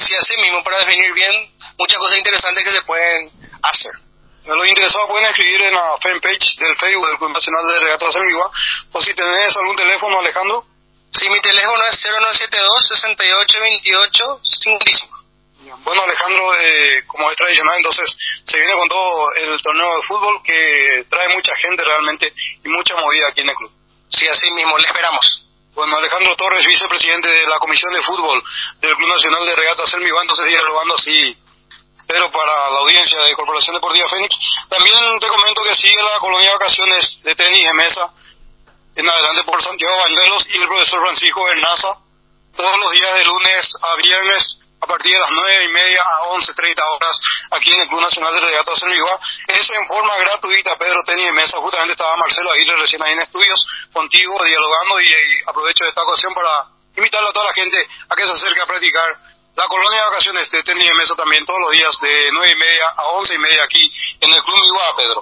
Sí, 0.01 0.13
así 0.13 0.41
mismo, 0.41 0.63
para 0.63 0.77
definir 0.79 1.13
bien 1.13 1.53
muchas 1.77 1.99
cosas 1.99 2.17
interesantes 2.17 2.63
que 2.63 2.75
se 2.75 2.81
pueden 2.81 3.29
hacer. 3.61 3.93
Los 4.45 4.69
interesados 4.69 5.09
pueden 5.09 5.29
escribir 5.29 5.63
en 5.63 5.73
la 5.73 5.97
fanpage 6.01 6.55
del 6.57 6.75
Facebook 6.77 7.07
del 7.07 7.17
Club 7.17 7.33
Nacional 7.33 7.67
de 7.67 7.79
Regatas 7.79 8.15
en 8.15 8.27
Viva, 8.27 8.49
o 8.93 9.01
si 9.01 9.13
tenés 9.13 9.55
algún 9.55 9.75
teléfono, 9.75 10.19
Alejandro. 10.19 10.63
Sí, 11.19 11.29
mi 11.29 11.41
teléfono 11.41 11.83
es 11.91 11.99
0972 12.01 12.87
6828 12.87 14.41
55. 14.63 15.17
Bueno, 15.83 16.03
Alejandro, 16.03 16.53
eh, 16.59 17.03
como 17.07 17.29
es 17.29 17.37
tradicional, 17.37 17.75
entonces 17.77 18.09
se 18.45 18.57
viene 18.57 18.73
con 18.73 18.87
todo 18.87 19.33
el 19.35 19.61
torneo 19.61 19.95
de 19.95 20.07
fútbol 20.07 20.41
que 20.43 21.05
trae 21.09 21.27
mucha 21.35 21.55
gente 21.55 21.83
realmente 21.83 22.33
y 22.63 22.69
mucha 22.69 22.95
movida 22.95 23.27
aquí 23.29 23.41
en 23.41 23.49
el 23.49 23.55
club. 23.55 23.71
Sí, 24.17 24.27
así 24.27 24.53
mismo, 24.53 24.77
le 24.77 24.87
esperamos. 24.87 25.25
Bueno, 25.75 25.97
Alejandro 25.97 26.35
Torres, 26.35 26.65
vicepresidente 26.65 27.27
de 27.27 27.45
la 27.47 27.59
Comisión 27.59 27.93
de 27.93 28.01
Fútbol 28.01 28.41
del 28.79 28.95
Club 28.95 29.09
Nacional 29.09 29.45
de 29.45 29.55
Regatas 29.55 29.93
El 29.93 30.03
Viva, 30.03 30.21
entonces 30.21 30.45
dialogando 30.47 30.95
así, 30.95 31.37
pero 32.07 32.31
para 32.31 32.71
la 32.71 32.79
audiencia 32.79 33.19
de 33.19 33.35
Corporación 33.35 33.75
Deportiva 33.75 34.09
Fénix. 34.09 34.35
También 34.69 35.19
te 35.19 35.27
comento 35.27 35.61
que 35.63 35.87
sigue 35.87 36.01
la 36.01 36.19
colonia 36.19 36.49
de 36.49 36.57
vacaciones 36.57 37.23
de 37.23 37.35
tenis 37.35 37.61
de 37.61 37.73
mesa 37.73 38.09
en 38.95 39.07
adelante 39.07 39.43
por 39.43 39.63
Santiago 39.63 39.97
Bañuelos 39.97 40.43
y 40.49 40.57
el 40.57 40.67
profesor 40.67 40.99
Francisco 41.01 41.43
Bernaza, 41.43 41.91
todos 42.55 42.79
los 42.79 42.91
días 42.97 43.13
de 43.13 43.25
lunes 43.25 43.61
a 43.77 43.95
viernes 44.01 44.43
partir 44.87 45.11
de 45.11 45.19
las 45.19 45.31
nueve 45.31 45.65
y 45.65 45.67
media 45.67 46.01
a 46.01 46.23
once 46.31 46.53
treinta 46.53 46.83
horas 46.87 47.15
aquí 47.51 47.69
en 47.75 47.81
el 47.81 47.87
Club 47.87 48.01
Nacional 48.01 48.33
de 48.33 48.39
Regatas 48.39 48.81
en 48.81 48.89
Viva. 48.91 49.19
Eso 49.47 49.73
en 49.73 49.87
forma 49.87 50.17
gratuita, 50.17 50.75
Pedro 50.79 51.03
Tenis 51.05 51.25
de 51.25 51.31
Mesa. 51.31 51.57
Justamente 51.57 51.93
estaba 51.93 52.15
Marcelo 52.17 52.51
Aguirre 52.51 52.77
recién 52.77 53.03
ahí 53.03 53.13
en 53.13 53.21
estudios 53.21 53.59
contigo, 53.93 54.33
dialogando 54.43 55.01
y, 55.01 55.07
aprovecho 55.45 55.85
esta 55.85 56.01
ocasión 56.01 56.33
para 56.33 56.73
invitarle 56.95 57.29
a 57.29 57.33
toda 57.33 57.45
la 57.45 57.53
gente 57.53 57.77
a 58.09 58.15
que 58.15 58.25
se 58.25 58.31
acerque 58.31 58.61
a 58.61 58.65
practicar 58.65 59.09
la 59.57 59.67
colonia 59.67 59.99
de 59.99 60.09
vacaciones 60.09 60.51
de 60.51 60.63
tenis 60.63 60.85
de 60.85 60.93
mesa 60.93 61.15
también 61.15 61.45
todos 61.45 61.59
los 61.59 61.71
días 61.71 61.91
de 62.01 62.29
nueve 62.31 62.51
y 62.53 62.59
media 62.59 62.85
a 62.95 63.03
once 63.17 63.33
y 63.33 63.37
media 63.37 63.63
aquí 63.63 63.83
en 64.21 64.29
el 64.29 64.41
Club 64.43 64.57
Viva, 64.63 64.95
Pedro. 64.97 65.21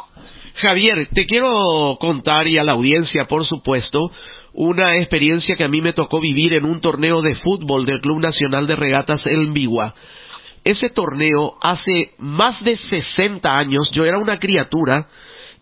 Javier, 0.62 1.08
te 1.14 1.26
quiero 1.26 1.98
contar 2.00 2.48
y 2.48 2.58
a 2.58 2.64
la 2.64 2.74
audiencia, 2.74 3.26
por 3.26 3.46
supuesto, 3.46 4.12
una 4.56 4.98
experiencia 4.98 5.57
que 5.57 5.65
a 5.65 5.68
mí 5.68 5.82
me 5.82 5.94
tocó 5.94 6.22
vivir 6.22 6.53
en 6.53 6.64
un 6.64 6.80
torneo 6.80 7.22
de 7.22 7.36
fútbol 7.36 7.86
del 7.86 7.99
Club 7.99 8.22
Nacional 8.22 8.68
de 8.68 8.76
Regatas 8.77 9.22
El 9.26 9.52
Bigua. 9.52 9.94
Ese 10.64 10.90
torneo 10.90 11.56
hace 11.61 12.11
más 12.18 12.64
de 12.64 12.77
60 12.77 13.57
años, 13.57 13.91
yo 13.91 14.06
era 14.06 14.18
una 14.18 14.40
criatura, 14.40 15.07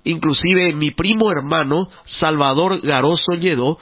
inclusive 0.03 0.73
mi 0.73 0.91
primo 0.91 1.31
hermano, 1.31 1.89
Salvador 2.19 2.81
Garoso 2.81 3.33
Lledó, 3.33 3.79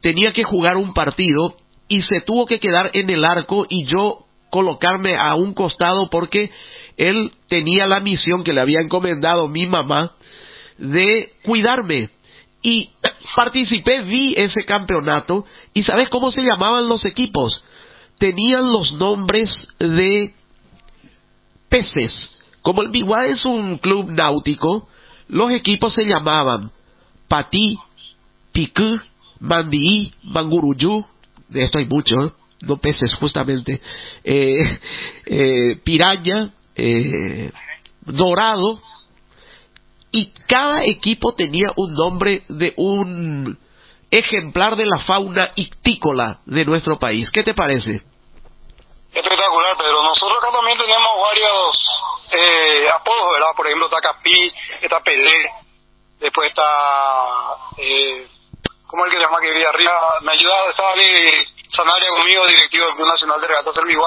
tenía 0.00 0.32
que 0.32 0.44
jugar 0.44 0.78
un 0.78 0.94
partido 0.94 1.54
y 1.86 2.02
se 2.02 2.22
tuvo 2.22 2.46
que 2.46 2.58
quedar 2.58 2.90
en 2.94 3.10
el 3.10 3.24
arco 3.26 3.66
y 3.68 3.84
yo 3.84 4.24
colocarme 4.50 5.14
a 5.16 5.34
un 5.34 5.52
costado 5.52 6.08
porque 6.10 6.50
él 6.96 7.32
tenía 7.48 7.86
la 7.86 8.00
misión 8.00 8.44
que 8.44 8.54
le 8.54 8.62
había 8.62 8.80
encomendado 8.80 9.46
mi 9.46 9.66
mamá 9.66 10.12
de 10.78 11.32
cuidarme 11.44 12.08
y 12.62 12.90
participé, 13.36 14.02
vi 14.02 14.34
ese 14.36 14.64
campeonato 14.64 15.44
y 15.74 15.84
¿sabes 15.84 16.08
cómo 16.08 16.32
se 16.32 16.42
llamaban 16.42 16.88
los 16.88 17.04
equipos? 17.04 17.62
Tenían 18.18 18.72
los 18.72 18.92
nombres 18.94 19.48
de 19.78 20.34
peces. 21.68 22.12
Como 22.62 22.82
el 22.82 22.88
Biguá 22.88 23.26
es 23.26 23.44
un 23.44 23.78
club 23.78 24.10
náutico, 24.10 24.88
los 25.28 25.52
equipos 25.52 25.94
se 25.94 26.04
llamaban 26.04 26.72
Patí, 27.28 27.78
Picú, 28.52 28.98
Mandií, 29.40 30.12
Manguruyú, 30.24 31.04
de 31.48 31.62
esto 31.62 31.78
hay 31.78 31.86
mucho, 31.86 32.24
¿eh? 32.24 32.32
no 32.62 32.78
peces 32.78 33.14
justamente, 33.14 33.80
eh, 34.24 34.80
eh, 35.26 35.80
Piraña, 35.84 36.50
Dorado, 38.04 38.80
y 40.10 40.32
cada 40.48 40.84
equipo 40.84 41.34
tenía 41.34 41.68
un 41.76 41.94
nombre 41.94 42.42
de 42.48 42.72
un 42.76 43.58
ejemplar 44.10 44.76
de 44.76 44.86
la 44.86 44.98
fauna 45.00 45.52
ictícola 45.54 46.40
de 46.46 46.64
nuestro 46.64 46.98
país. 46.98 47.28
¿Qué 47.30 47.42
te 47.42 47.54
parece? 47.54 48.02
Espectacular, 49.12 49.76
Pedro. 49.76 50.02
Nosotros 50.02 50.38
acá 50.38 50.52
también 50.52 50.78
tenemos 50.78 51.10
varios 51.20 51.88
eh, 52.32 52.86
apodos, 52.94 53.32
¿verdad? 53.32 53.54
Por 53.56 53.66
ejemplo, 53.66 53.86
está 53.86 54.00
Capí, 54.00 54.52
está 54.80 55.00
Pelé, 55.00 55.50
después 56.20 56.50
está... 56.50 56.64
Eh, 57.78 58.26
¿Cómo 58.86 59.04
es 59.04 59.12
el 59.12 59.18
que 59.18 59.22
llama 59.22 59.40
que 59.40 59.50
vive 59.50 59.66
arriba? 59.66 59.92
Me 60.22 60.32
ayuda, 60.32 60.54
estaba 60.70 60.94
Sanaria 61.76 62.08
conmigo, 62.16 62.46
directivo 62.46 62.86
del 62.86 62.94
Club 62.94 63.06
Nacional 63.06 63.40
de 63.40 63.46
Regatas 63.46 63.74
del 63.74 63.98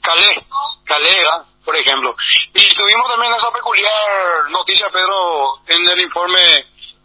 Calé, 0.00 0.46
Calé, 0.84 1.10
¿verdad? 1.14 1.44
Por 1.68 1.76
ejemplo. 1.76 2.16
Y 2.54 2.64
tuvimos 2.74 3.08
también 3.08 3.34
esa 3.34 3.52
peculiar 3.52 4.48
noticia, 4.48 4.88
Pedro, 4.88 5.60
en 5.66 5.84
el 5.84 6.02
informe 6.02 6.40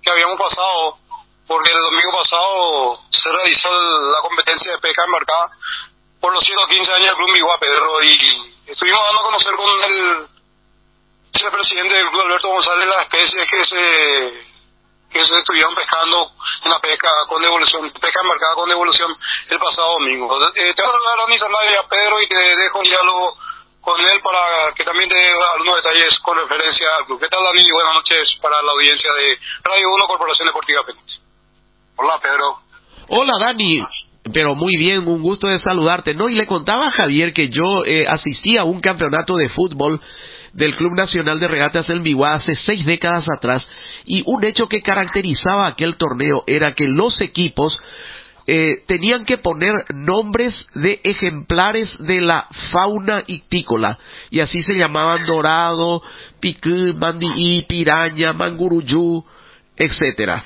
que 0.02 0.10
habíamos 0.10 0.40
pasado, 0.40 0.96
porque 1.46 1.74
el 1.74 1.82
domingo 1.82 2.12
pasado 2.24 3.00
se 3.12 3.30
realizó 3.30 3.68
la 3.68 4.22
competencia 4.22 4.72
de 4.72 4.78
pesca 4.78 5.04
embarcada 5.04 5.52
por 6.22 6.32
los 6.32 6.42
115 6.46 6.94
años 6.94 7.06
del 7.08 7.16
Club 7.18 7.34
Miguá, 7.34 7.58
Pedro, 7.60 8.04
y 8.04 8.72
estuvimos 8.72 9.04
dando 9.04 9.20
a 9.20 9.24
conocer 9.24 9.54
con 9.54 9.84
el 9.84 10.28
vicepresidente 11.34 11.96
del 11.96 12.10
Club 12.10 12.22
Alberto 12.22 12.48
González 12.48 12.88
las 12.88 13.04
especies 13.04 13.50
que 13.52 13.66
se 13.66 14.54
que 15.12 15.24
se 15.26 15.34
estuvieron 15.34 15.76
pescando 15.76 16.32
en 16.64 16.72
la 16.72 16.80
pesca 16.80 17.10
con 17.28 17.42
devolución, 17.42 17.92
pesca 17.92 18.22
embarcada 18.22 18.56
con 18.56 18.70
devolución 18.70 19.14
el 19.50 19.60
pasado 19.60 19.92
domingo. 20.00 20.40
Eh, 20.56 20.74
te 20.74 20.82
voy 20.82 20.90
a 20.90 21.10
dar 21.10 21.78
a 21.78 21.88
Pedro 21.88 22.22
y 22.22 22.28
te 22.28 22.36
dejo 22.36 22.82
el 22.82 22.90
diálogo 22.90 23.38
con 23.84 24.00
él 24.00 24.22
para 24.24 24.74
que 24.76 24.84
también 24.86 25.10
dé 25.10 25.20
algunos 25.54 25.76
detalles 25.76 26.18
con 26.24 26.38
referencia 26.38 26.88
al 26.98 27.06
club. 27.06 27.20
¿Qué 27.20 27.28
tal, 27.28 27.44
Dani? 27.44 27.68
Buenas 27.72 27.94
noches 27.96 28.40
para 28.42 28.56
la 28.62 28.72
audiencia 28.72 29.12
de 29.12 29.38
Radio 29.64 29.88
1 29.94 30.08
Corporación 30.08 30.48
Deportiva 30.48 30.84
Fénix. 30.86 31.22
Hola, 31.98 32.20
Pedro. 32.22 32.60
Hola, 33.10 33.34
Dani. 33.40 33.84
Pero 34.34 34.56
muy 34.56 34.78
bien, 34.78 35.06
un 35.06 35.22
gusto 35.22 35.48
de 35.48 35.60
saludarte. 35.60 36.14
No, 36.14 36.30
y 36.30 36.36
le 36.36 36.48
contaba 36.48 36.88
a 36.88 36.92
Javier 36.92 37.34
que 37.34 37.50
yo 37.50 37.84
eh, 37.86 38.08
asistí 38.08 38.58
a 38.58 38.64
un 38.64 38.80
campeonato 38.80 39.36
de 39.36 39.50
fútbol 39.50 40.00
del 40.54 40.78
Club 40.78 40.94
Nacional 40.96 41.42
de 41.42 41.48
Regatas 41.50 41.86
del 41.88 42.00
Biguá 42.00 42.36
hace 42.36 42.56
seis 42.66 42.86
décadas 42.86 43.26
atrás 43.36 43.64
y 44.06 44.24
un 44.26 44.44
hecho 44.46 44.68
que 44.68 44.82
caracterizaba 44.82 45.68
aquel 45.68 45.98
torneo 45.98 46.44
era 46.48 46.74
que 46.74 46.88
los 46.88 47.20
equipos 47.22 47.78
eh, 48.46 48.84
tenían 48.88 49.26
que 49.26 49.38
poner 49.38 49.74
nombres 49.94 50.54
de 50.76 51.00
ejemplares 51.04 51.90
de 52.00 52.22
la 52.22 52.48
fauna 52.72 53.24
ictícola 53.28 53.98
y 54.30 54.42
así 54.42 54.64
se 54.64 54.76
llamaban 54.76 55.26
dorado, 55.26 56.02
picú, 56.40 56.94
mandií, 56.98 57.62
piraña, 57.64 58.34
manguruyú, 58.34 59.24
etcétera. 59.78 60.46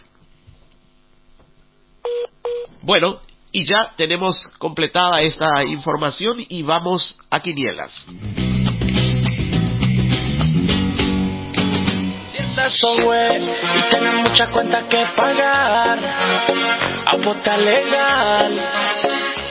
Bueno, 2.83 3.19
y 3.51 3.65
ya 3.65 3.93
tenemos 3.97 4.37
completada 4.59 5.21
esta 5.21 5.63
información 5.63 6.37
y 6.47 6.61
vamos 6.61 7.01
a 7.29 7.41
quinielas. 7.41 7.91
Y 12.69 13.89
tienes 13.89 14.13
muchas 14.15 14.49
cuentas 14.49 14.83
que 14.89 15.05
pagar. 15.15 15.99
Apuesta 17.13 17.57
legal. 17.57 18.61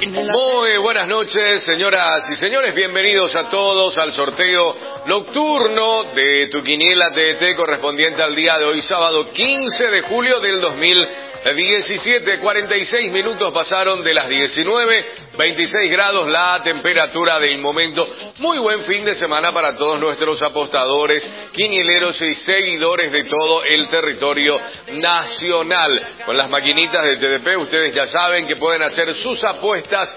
Muy 0.06 0.76
buenas 0.76 1.08
noches, 1.08 1.64
señoras 1.64 2.30
y 2.30 2.36
señores. 2.36 2.72
Bienvenidos 2.76 3.34
a 3.34 3.50
todos 3.50 3.98
al 3.98 4.14
sorteo 4.14 4.76
nocturno 5.06 6.04
de 6.14 6.46
tu 6.46 6.62
quiniela 6.62 7.10
TT 7.10 7.56
correspondiente 7.56 8.22
al 8.22 8.36
día 8.36 8.56
de 8.56 8.66
hoy, 8.66 8.82
sábado 8.82 9.32
15 9.32 9.90
de 9.90 10.00
julio 10.02 10.38
del 10.38 10.60
2017. 10.60 12.38
46 12.38 13.10
minutos 13.10 13.52
pasaron 13.52 14.04
de 14.04 14.14
las 14.14 14.28
19 14.28 15.04
26 15.36 15.90
grados 15.90 16.28
la 16.28 16.60
temperatura 16.64 17.38
del 17.38 17.58
momento. 17.58 18.08
Muy 18.38 18.58
buen 18.58 18.84
fin 18.84 19.04
de 19.04 19.18
semana 19.18 19.52
para 19.52 19.76
todos 19.76 20.00
nuestros 20.00 20.40
apostadores, 20.40 21.22
quinieleros 21.52 22.16
y 22.20 22.34
seguidores 22.46 23.12
de 23.12 23.24
todo 23.24 23.64
el 23.64 23.88
territorio 23.88 24.58
nacional. 24.92 26.08
Con 26.24 26.36
las 26.36 26.48
maquinitas 26.48 27.02
de 27.02 27.16
TDP 27.16 27.58
ustedes 27.58 27.94
ya 27.94 28.10
saben 28.10 28.46
que 28.46 28.56
pueden 28.56 28.82
hacer 28.82 29.14
sus 29.22 29.42
apuestas 29.44 30.08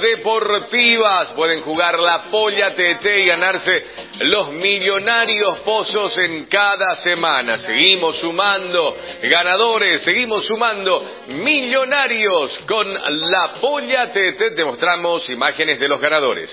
deportivas, 0.00 1.28
pueden 1.34 1.62
jugar 1.62 1.98
la 1.98 2.24
polla 2.30 2.74
TT 2.74 3.04
y 3.04 3.26
ganarse 3.26 3.86
los 4.20 4.52
millonarios 4.52 5.60
pozos 5.60 6.16
en 6.18 6.46
cada 6.46 7.02
semana. 7.02 7.60
Seguimos 7.66 8.16
sumando 8.18 8.96
ganadores, 9.22 10.02
seguimos 10.04 10.46
sumando 10.46 11.22
millonarios 11.28 12.50
con 12.68 12.92
la 12.92 13.54
polla 13.60 14.12
TT. 14.12 14.54
Demostramos 14.54 15.28
imágenes 15.30 15.80
de 15.80 15.88
los 15.88 16.00
ganadores. 16.00 16.50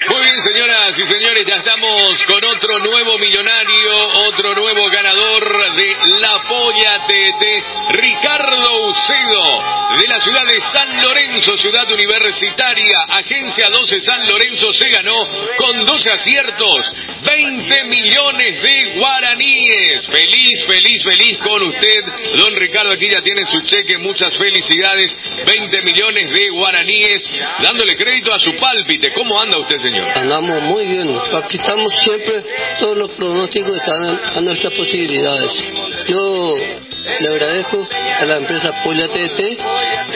Muy 0.00 0.20
bien, 0.20 0.44
señoras 0.44 0.90
y 0.98 1.06
señores, 1.08 1.46
ya 1.46 1.54
estamos 1.54 2.02
con 2.26 2.44
otro 2.44 2.78
nuevo 2.80 3.16
millonario, 3.16 3.92
otro 4.26 4.52
nuevo 4.52 4.82
ganador 4.90 5.76
de 5.76 5.96
La 6.20 6.42
Polla 6.48 7.06
TT, 7.06 7.94
Ricardo 7.94 8.88
Ucedo, 8.90 9.94
de 9.96 10.08
la 10.08 10.20
ciudad 10.24 10.44
de 10.50 10.60
San 10.74 11.00
Lorenzo, 11.00 11.56
ciudad 11.58 11.86
universitaria, 11.90 12.98
Agencia 13.08 13.66
12 13.70 14.02
San 14.04 14.26
Lorenzo, 14.26 14.74
se 14.74 14.88
ganó 14.90 15.14
con 15.56 15.86
12 15.86 16.10
aciertos, 16.12 16.92
20 17.30 17.84
millones 17.84 18.62
de 18.62 18.98
guaraníes. 18.98 20.06
Feliz, 20.10 20.58
feliz, 20.68 21.02
feliz 21.04 21.38
con 21.38 21.62
usted, 21.62 22.04
don 22.36 22.56
Ricardo, 22.56 22.90
aquí 22.92 23.08
ya 23.08 23.22
tiene 23.22 23.46
su 23.46 23.60
cheque, 23.62 23.96
muchas 23.98 24.36
felicidades, 24.36 25.12
20 25.46 25.82
millones 25.82 26.30
de 26.34 26.50
guaraníes, 26.50 27.22
dándole 27.62 27.96
crédito 27.96 28.34
a 28.34 28.40
su 28.40 28.54
pálpite. 28.56 29.12
¿Cómo 29.14 29.40
anda 29.40 29.58
usted, 29.60 29.83
señor? 29.84 30.06
Andamos 30.16 30.62
muy 30.62 30.86
bien, 30.86 31.08
practicamos 31.30 31.92
siempre 32.02 32.42
todos 32.80 32.96
los 32.96 33.10
pronósticos 33.12 33.76
están 33.76 34.20
a 34.36 34.40
nuestras 34.40 34.72
posibilidades. 34.72 35.50
Yo 36.08 36.54
le 37.04 37.28
agradezco 37.28 37.88
a 38.20 38.24
la 38.24 38.36
empresa 38.36 38.82
Polia 38.82 39.08
TT 39.08 39.40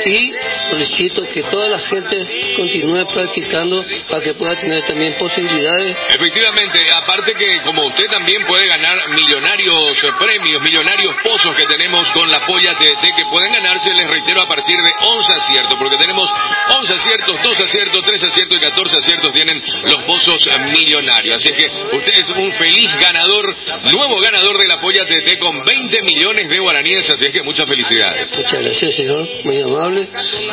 y 0.07 0.33
solicito 0.71 1.23
que 1.33 1.43
toda 1.45 1.69
la 1.69 1.79
gente 1.81 2.55
continúe 2.57 3.07
practicando 3.13 3.85
para 4.09 4.23
que 4.23 4.35
pueda 4.35 4.59
tener 4.61 4.87
también 4.87 5.15
posibilidades. 5.19 5.97
Efectivamente, 6.15 6.81
aparte 6.97 7.35
que 7.35 7.63
como 7.65 7.87
usted 7.87 8.07
también 8.11 8.45
puede 8.47 8.67
ganar 8.69 8.97
millonarios 9.11 9.79
premios, 10.21 10.63
millonarios 10.63 11.15
pozos 11.23 11.57
que 11.57 11.67
tenemos 11.67 12.03
con 12.15 12.29
la 12.31 12.45
Polla 12.47 12.75
TT 12.79 13.05
que 13.17 13.25
pueden 13.31 13.53
ganarse, 13.53 13.89
les 13.91 14.11
reitero, 14.11 14.43
a 14.43 14.49
partir 14.49 14.77
de 14.77 14.93
11 14.99 15.41
aciertos, 15.41 15.79
porque 15.79 15.97
tenemos 15.99 16.25
11 16.25 16.97
aciertos, 16.97 17.37
2 17.43 17.57
aciertos, 17.69 18.05
3 18.05 18.23
aciertos 18.23 18.57
y 18.57 18.61
14 18.61 18.97
aciertos 19.05 19.33
tienen 19.33 19.63
los 19.83 20.01
pozos 20.05 20.39
millonarios. 20.73 21.37
Así 21.37 21.53
que 21.53 21.67
usted 21.97 22.13
es 22.13 22.29
un 22.37 22.53
feliz 22.59 22.89
ganador, 23.01 23.45
nuevo 23.93 24.21
ganador 24.21 24.59
de 24.59 24.67
la 24.69 24.81
Polla 24.81 25.05
TT 25.05 25.39
con 25.39 25.65
20 25.65 26.03
millones 26.03 26.49
de 26.49 26.59
guaraníes, 26.59 26.78
así 27.09 27.27
es 27.27 27.33
que 27.33 27.43
muchas 27.43 27.67
felicidades. 27.67 28.29
Muchas 28.37 28.63
gracias, 28.63 28.95
señor, 28.95 29.29
muy 29.45 29.61
amable 29.61 30.09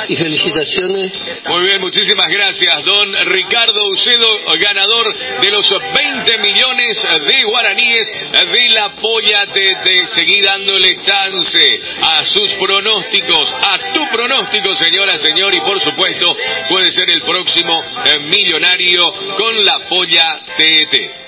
y 0.10 0.16
felicitaciones. 0.16 1.12
Muy 1.48 1.64
bien, 1.66 1.82
muchísimas 1.82 2.28
gracias, 2.28 2.84
don 2.84 3.14
Ricardo 3.32 3.80
Ucedo, 3.92 4.28
ganador 4.60 5.16
de 5.42 5.52
los 5.52 5.70
20 5.70 6.38
millones 6.40 6.98
de 7.28 7.46
guaraníes 7.46 8.08
de 8.32 8.66
la 8.76 8.90
Polla 8.96 9.40
TT. 9.54 10.18
Seguí 10.18 10.42
dándole 10.42 10.90
chance 11.06 11.82
a 12.02 12.26
sus 12.26 12.48
pronósticos, 12.60 13.50
a 13.62 13.94
tu 13.94 14.02
pronóstico, 14.12 14.76
señora, 14.82 15.20
señor, 15.24 15.56
y 15.56 15.60
por 15.62 15.82
supuesto 15.84 16.36
puede 16.70 16.86
ser 16.94 17.10
el 17.16 17.22
próximo 17.22 17.84
eh, 18.06 18.20
millonario 18.20 19.14
con 19.38 19.56
la 19.64 19.88
Polla 19.88 20.40
TT. 20.58 21.26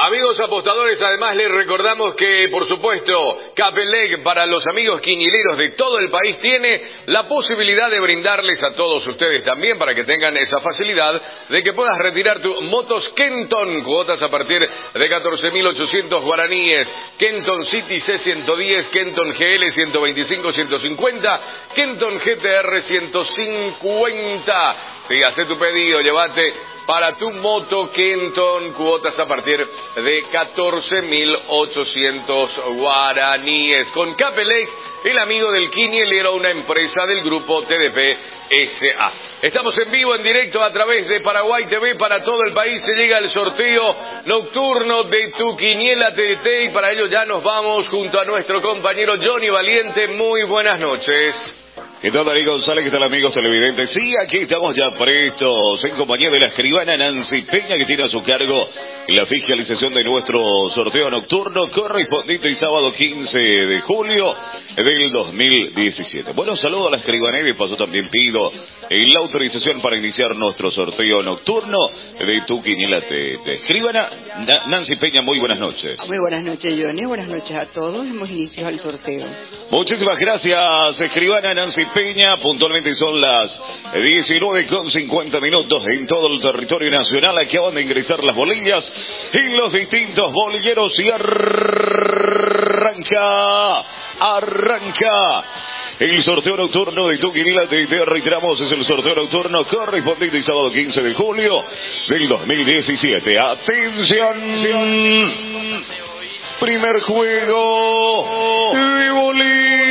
Amigos 0.00 0.38
apostadores, 0.38 0.96
además 1.02 1.34
les 1.34 1.50
recordamos 1.50 2.14
que, 2.14 2.48
por 2.52 2.68
supuesto, 2.68 3.36
Capelec 3.56 4.22
para 4.22 4.46
los 4.46 4.64
amigos 4.68 5.00
quinileros 5.00 5.58
de 5.58 5.70
todo 5.70 5.98
el 5.98 6.08
país 6.08 6.38
tiene 6.38 6.80
la 7.06 7.26
posibilidad 7.26 7.90
de 7.90 7.98
brindarles 7.98 8.62
a 8.62 8.76
todos 8.76 9.04
ustedes 9.08 9.42
también 9.42 9.76
para 9.76 9.96
que 9.96 10.04
tengan 10.04 10.36
esa 10.36 10.60
facilidad 10.60 11.20
de 11.48 11.64
que 11.64 11.72
puedas 11.72 11.98
retirar 11.98 12.38
tu 12.38 12.62
motos 12.62 13.08
Kenton, 13.16 13.82
cuotas 13.82 14.22
a 14.22 14.30
partir 14.30 14.60
de 14.60 15.10
14.800 15.10 16.22
guaraníes, 16.22 16.86
Kenton 17.18 17.66
City 17.66 18.00
C110, 18.00 18.90
Kenton 18.90 19.32
GL 19.32 19.64
125-150, 19.74 21.40
Kenton 21.74 22.20
GTR 22.20 22.82
150. 22.86 24.76
Sí, 25.08 25.20
hace 25.26 25.44
tu 25.46 25.58
pedido, 25.58 26.00
llévate 26.02 26.54
para 26.88 27.18
tu 27.18 27.30
moto 27.30 27.92
Kenton, 27.92 28.72
cuotas 28.72 29.18
a 29.18 29.26
partir 29.26 29.58
de 29.96 30.24
14.800 30.26 32.76
guaraníes. 32.76 33.88
Con 33.88 34.14
Capelec, 34.14 34.68
el 35.04 35.18
amigo 35.18 35.50
del 35.52 35.70
Quinielero, 35.70 36.34
una 36.34 36.50
empresa 36.50 37.06
del 37.06 37.22
grupo 37.22 37.62
TDP 37.62 38.16
SA. 38.50 39.12
Estamos 39.42 39.76
en 39.78 39.90
vivo, 39.90 40.14
en 40.16 40.22
directo 40.22 40.62
a 40.62 40.72
través 40.72 41.06
de 41.06 41.20
Paraguay 41.20 41.66
TV 41.66 41.94
para 41.96 42.24
todo 42.24 42.40
el 42.46 42.52
país. 42.52 42.82
Se 42.84 42.94
llega 42.94 43.18
el 43.18 43.30
sorteo 43.32 43.96
nocturno 44.24 45.04
de 45.04 45.32
tu 45.38 45.56
quiniela 45.56 46.14
TDT 46.14 46.64
y 46.64 46.68
para 46.70 46.92
ello 46.92 47.06
ya 47.06 47.24
nos 47.24 47.42
vamos 47.42 47.88
junto 47.88 48.18
a 48.18 48.24
nuestro 48.24 48.60
compañero 48.60 49.14
Johnny 49.22 49.48
Valiente. 49.48 50.08
Muy 50.08 50.42
buenas 50.44 50.80
noches. 50.80 51.34
¿Qué 52.00 52.12
tal, 52.12 52.24
Darío 52.24 52.52
González? 52.52 52.84
¿Qué 52.84 52.92
tal, 52.92 53.02
amigos 53.02 53.34
televidentes? 53.34 53.90
Sí, 53.90 54.14
aquí 54.22 54.38
estamos 54.38 54.72
ya 54.76 54.88
prestos 54.96 55.84
en 55.84 55.96
compañía 55.96 56.30
de 56.30 56.38
la 56.38 56.46
escribana 56.46 56.96
Nancy 56.96 57.42
Peña, 57.42 57.76
que 57.76 57.86
tiene 57.86 58.04
a 58.04 58.08
su 58.08 58.22
cargo 58.22 58.68
la 59.08 59.26
fiscalización 59.26 59.94
de 59.94 60.04
nuestro 60.04 60.40
sorteo 60.76 61.10
nocturno 61.10 61.68
correspondiente 61.70 62.46
el 62.46 62.60
sábado 62.60 62.92
15 62.92 63.36
de 63.36 63.80
julio 63.80 64.32
del 64.76 65.10
2017. 65.10 66.32
Bueno, 66.34 66.54
saludo 66.56 66.86
a 66.86 66.90
la 66.92 66.98
escribana 66.98 67.40
y 67.40 67.44
de 67.44 67.54
paso 67.54 67.74
también 67.74 68.08
pido 68.10 68.52
la 68.90 69.20
autorización 69.20 69.80
para 69.80 69.96
iniciar 69.96 70.36
nuestro 70.36 70.70
sorteo 70.70 71.20
nocturno 71.22 71.78
de 72.20 72.42
tu 72.46 72.62
quiniela 72.62 73.00
de, 73.00 73.54
escribana. 73.54 74.08
Nancy 74.66 74.94
Peña, 74.96 75.22
muy 75.22 75.40
buenas 75.40 75.58
noches. 75.58 75.98
Muy 76.06 76.18
buenas 76.18 76.44
noches, 76.44 76.74
Johnny. 76.80 77.04
Buenas 77.06 77.28
noches 77.28 77.56
a 77.56 77.66
todos. 77.66 78.06
Hemos 78.06 78.30
iniciado 78.30 78.68
el 78.68 78.78
sorteo. 78.80 79.26
Muchísimas 79.70 80.18
gracias, 80.18 81.00
escribana 81.00 81.54
Nancy 81.54 81.87
Peña. 81.94 82.36
Puntualmente 82.38 82.94
son 82.94 83.20
las 83.20 83.50
19 84.06 84.66
con 84.66 84.90
50 84.90 85.40
minutos 85.40 85.82
en 85.86 86.06
todo 86.06 86.26
el 86.28 86.40
territorio 86.40 86.90
nacional. 86.90 87.38
Acaban 87.38 87.74
de 87.74 87.82
ingresar 87.82 88.18
las 88.22 88.36
bolillas 88.36 88.84
y 89.32 89.56
los 89.56 89.72
distintos 89.72 90.32
bolilleros 90.32 90.92
y 90.98 91.10
arranca, 91.10 91.78
arranca. 94.20 95.44
El 95.98 96.22
sorteo 96.22 96.56
nocturno 96.56 97.08
de 97.08 97.18
Tuquinila, 97.18 97.66
te 97.66 97.84
reiteramos, 98.04 98.60
es 98.60 98.70
el 98.70 98.86
sorteo 98.86 99.16
nocturno 99.16 99.64
correspondiente 99.64 100.44
sábado 100.44 100.70
15 100.70 101.02
de 101.02 101.14
julio 101.14 101.64
del 102.08 102.28
2017. 102.28 103.38
¡Atención! 103.38 104.36
Primer 106.60 107.00
juego 107.00 108.72
de 108.74 109.10
bolillas 109.10 109.88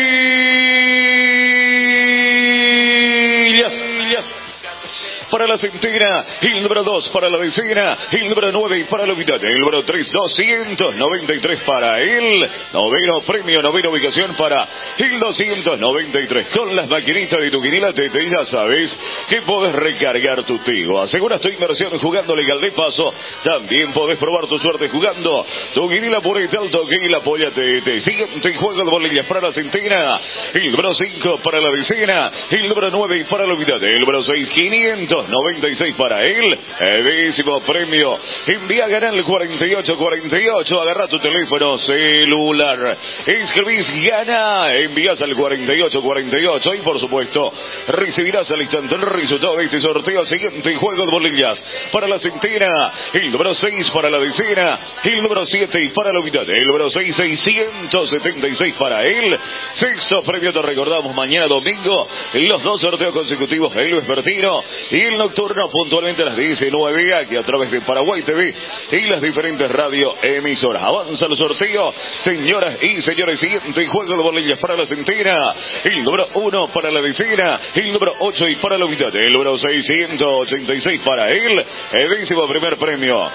para 5.29 5.47
la 5.47 5.57
centena, 5.57 6.25
el 6.41 6.63
número 6.63 6.83
2 6.83 7.09
para 7.09 7.29
la 7.29 7.37
decena, 7.37 7.97
el 8.11 8.29
número 8.29 8.51
9 8.51 8.85
para 8.89 9.05
la 9.05 9.13
unidad, 9.13 9.43
el 9.43 9.59
número 9.59 9.83
3, 9.83 10.07
293 10.11 11.59
para 11.61 12.01
el 12.01 12.49
noveno 12.73 13.21
premio, 13.25 13.61
novena 13.61 13.89
ubicación 13.89 14.35
para 14.35 14.67
el 14.97 15.19
293. 15.19 16.47
Con 16.47 16.75
las 16.75 16.87
maquinitas 16.87 17.39
de 17.39 17.51
tu 17.51 17.61
quinila 17.61 17.93
te, 17.93 18.09
te 18.09 18.29
ya 18.29 18.45
sabes 18.51 18.89
que 19.29 19.41
puedes 19.41 19.75
recargar 19.75 20.43
tu 20.43 20.57
tigo. 20.59 21.01
Aseguras 21.01 21.41
tu 21.41 21.49
inversión 21.49 21.97
jugando 21.99 22.35
legal 22.35 22.59
de 22.61 22.71
paso. 22.71 23.13
También 23.43 23.93
podés 23.93 24.17
probar 24.17 24.47
tu 24.47 24.57
suerte 24.59 24.89
jugando 24.89 25.45
tu 25.73 25.89
quinila 25.89 26.21
por 26.21 26.37
el 26.37 26.49
alto 26.57 26.85
que 26.87 27.09
la 27.09 27.21
polla 27.21 27.51
te, 27.51 27.81
te 27.81 28.01
siguiente 28.01 28.53
juego 28.55 28.83
de 28.83 28.83
bolillas 28.89 29.25
para 29.25 29.41
la 29.41 29.53
centena, 29.53 30.21
el 30.53 30.71
número 30.71 30.93
5 30.93 31.39
para 31.43 31.59
la 31.59 31.69
decena, 31.71 32.31
el 32.49 32.69
número 32.69 32.89
9 32.89 33.25
para 33.29 33.45
la 33.45 33.53
unidad, 33.53 33.83
el 33.83 33.99
número 33.99 34.23
6, 34.23 34.47
500 34.49 35.16
96 35.27 35.95
para 35.95 36.23
él. 36.25 36.59
Décimo 36.79 37.61
premio. 37.61 38.19
Envía 38.47 38.87
ganar 38.87 39.13
el 39.13 39.23
4848. 39.23 40.81
Agarra 40.81 41.07
tu 41.07 41.19
teléfono 41.19 41.77
celular. 41.79 42.97
Escribís 43.25 44.03
gana. 44.03 44.75
Envías 44.75 45.21
al 45.21 45.35
4848. 45.35 46.75
Y 46.75 46.79
por 46.79 46.99
supuesto, 46.99 47.53
recibirás 47.87 48.49
al 48.51 48.61
instante 48.61 48.95
el 48.95 49.01
resultado 49.01 49.57
de 49.57 49.65
este 49.65 49.81
sorteo. 49.81 50.25
Siguiente 50.25 50.75
juego 50.75 51.05
de 51.05 51.11
bolillas. 51.11 51.57
Para 51.91 52.07
la 52.07 52.19
centena. 52.19 52.67
El 53.13 53.31
número 53.31 53.55
6 53.55 53.89
para 53.93 54.09
la 54.09 54.19
decena. 54.19 54.79
El 55.03 55.21
número 55.23 55.45
7 55.45 55.91
para 55.93 56.11
la 56.11 56.19
unidad. 56.19 56.49
El 56.49 56.65
número 56.65 56.89
6, 56.91 57.15
676 57.15 58.73
para 58.75 59.05
él. 59.05 59.39
Sexto 59.79 60.23
premio, 60.23 60.53
te 60.53 60.61
recordamos 60.61 61.15
mañana 61.15 61.47
domingo. 61.47 62.07
Los 62.33 62.63
dos 62.63 62.81
sorteos 62.81 63.13
consecutivos. 63.13 63.75
El 63.75 63.95
vespertino 63.95 64.63
y 64.91 65.06
el 65.07 65.17
nocturno 65.17 65.69
puntualmente 65.69 66.21
a 66.21 66.25
las 66.25 66.37
19 66.37 67.15
aquí 67.15 67.35
a 67.35 67.43
través 67.43 67.71
de 67.71 67.81
Paraguay 67.81 68.23
TV 68.23 68.53
y 68.91 69.01
las 69.07 69.21
diferentes 69.21 69.71
radio 69.71 70.15
emisoras. 70.21 70.83
Avanza 70.83 71.25
el 71.25 71.37
sorteo, 71.37 71.93
señoras 72.23 72.77
y 72.81 73.01
señores. 73.01 73.39
Siguiente 73.39 73.87
juego 73.87 74.17
de 74.17 74.23
bolillas 74.23 74.59
para 74.59 74.75
la 74.75 74.85
centena. 74.87 75.55
El 75.83 76.03
número 76.03 76.27
1 76.33 76.67
para 76.73 76.91
la 76.91 77.01
decena. 77.01 77.59
El 77.73 77.93
número 77.93 78.15
8 78.19 78.47
y 78.49 78.55
para 78.57 78.77
la 78.77 78.85
unidad. 78.85 79.15
El 79.15 79.31
número 79.33 79.57
686 79.57 81.01
para. 81.05 81.31
El 81.31 81.65
décimo 82.09 82.47
primer 82.47 82.77
premio. 82.77 83.29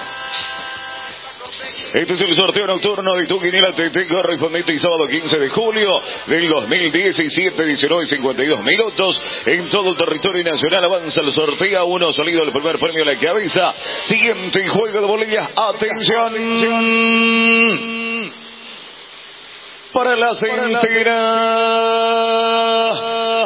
Este 1.93 2.13
es 2.13 2.21
el 2.21 2.35
sorteo 2.35 2.65
nocturno 2.67 3.15
de 3.15 3.27
tu 3.27 3.39
quiniela 3.39 3.71
TT 3.73 4.07
correspondiente 4.07 4.73
y 4.73 4.79
sábado 4.79 5.07
15 5.07 5.37
de 5.37 5.49
julio 5.49 6.01
del 6.27 6.49
2017, 6.49 7.65
19 7.65 8.05
y 8.05 8.07
52 8.09 8.63
minutos. 8.63 9.21
En 9.45 9.69
todo 9.69 9.89
el 9.91 9.97
territorio 9.97 10.43
nacional 10.43 10.85
avanza 10.85 11.21
el 11.21 11.33
sorteo. 11.33 11.85
Uno 11.85 12.11
salido 12.13 12.43
el 12.43 12.51
primer 12.51 12.79
premio 12.79 13.03
a 13.03 13.05
la 13.05 13.19
cabeza. 13.19 13.75
Siguiente 14.07 14.67
juego 14.69 15.01
de 15.01 15.07
bolillas. 15.07 15.49
Atención. 15.55 16.33
Para 19.93 20.15
la 20.15 20.35
centena. 20.35 21.21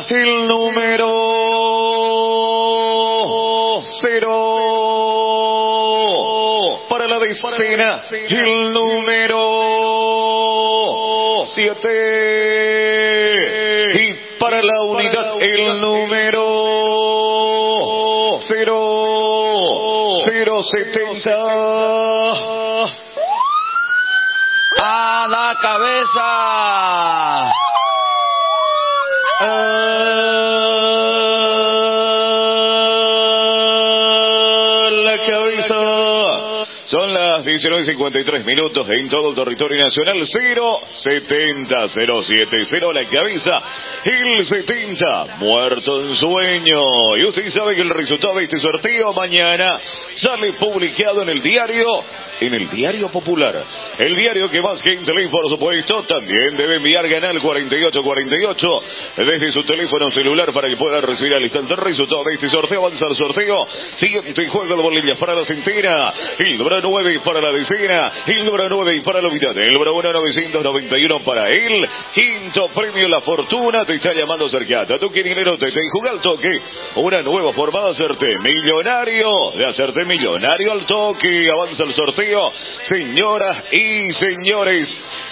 El 0.10 0.48
número 0.48 0.87
minutos 38.48 38.90
en 38.90 39.10
todo 39.10 39.30
el 39.30 39.36
territorio 39.36 39.84
nacional. 39.84 40.26
0, 40.32 40.80
70, 41.04 41.90
07, 41.94 42.68
0 42.70 42.94
la 42.94 43.06
cabeza. 43.10 43.62
El 44.06 44.48
70, 44.48 45.36
muerto 45.40 46.02
en 46.02 46.16
sueño. 46.16 47.18
Y 47.18 47.26
usted 47.26 47.52
sabe 47.52 47.76
que 47.76 47.82
el 47.82 47.90
resultado 47.90 48.36
de 48.36 48.46
este 48.46 48.60
sorteo 48.60 49.12
mañana 49.12 49.78
sale 50.24 50.54
publicado 50.54 51.24
en 51.24 51.30
el 51.30 51.42
diario, 51.42 52.04
en 52.40 52.54
el 52.54 52.70
diario 52.70 53.10
popular. 53.10 53.66
El 53.98 54.16
diario 54.16 54.50
que 54.50 54.62
más 54.62 54.80
gente 54.82 55.12
lee, 55.14 55.28
por 55.28 55.50
supuesto, 55.50 56.04
también 56.04 56.56
debe 56.56 56.76
enviar 56.76 57.10
Canal 57.10 57.42
4848 57.42 58.84
desde 59.18 59.52
su 59.52 59.64
teléfono 59.64 60.12
celular 60.12 60.54
para 60.54 60.70
que 60.70 60.78
pueda 60.78 61.02
recibir 61.02 61.34
al 61.34 61.44
instante 61.44 61.74
el 61.74 61.80
resultado 61.80 62.24
de 62.24 62.36
este 62.36 62.50
sorteo. 62.50 62.86
Avanza 62.86 63.08
el 63.08 63.16
sorteo. 63.18 63.68
Siguiente 64.00 64.48
juego 64.50 64.76
de 64.76 64.82
bolillas 64.82 65.18
para 65.18 65.34
la 65.34 65.46
centena. 65.46 66.14
El 66.38 66.58
número 66.58 66.82
9 66.82 67.20
para 67.26 67.42
la 67.42 67.52
decena. 67.52 68.12
El 68.28 68.46
número 68.46 68.70
9 68.70 69.02
para 69.04 69.22
la 69.22 69.28
unidad. 69.28 69.58
El 69.58 69.74
número 69.74 69.96
1, 69.96 70.14
991 70.14 71.20
para 71.24 71.50
él. 71.50 71.90
Quinto 72.14 72.68
premio 72.70 73.08
La 73.08 73.22
Fortuna. 73.22 73.86
Te 73.86 73.96
está 73.96 74.14
llamando 74.14 74.50
cercata. 74.50 75.00
Tu 75.00 75.12
quinilero 75.12 75.58
te, 75.58 75.72
te 75.72 75.80
juega 75.92 76.12
al 76.12 76.22
toque. 76.22 76.62
Una 76.96 77.24
nueva 77.24 77.54
forma 77.54 77.86
de 77.86 77.92
hacerte 77.92 78.38
millonario. 78.38 79.52
De 79.56 79.66
hacerte 79.66 80.06
millonario 80.06 80.72
al 80.74 80.86
toque. 80.86 81.50
Avanza 81.50 81.84
el 81.84 81.96
sorteo. 81.96 82.54
Señoras 82.90 83.64
y 83.72 84.14
señores. 84.14 84.88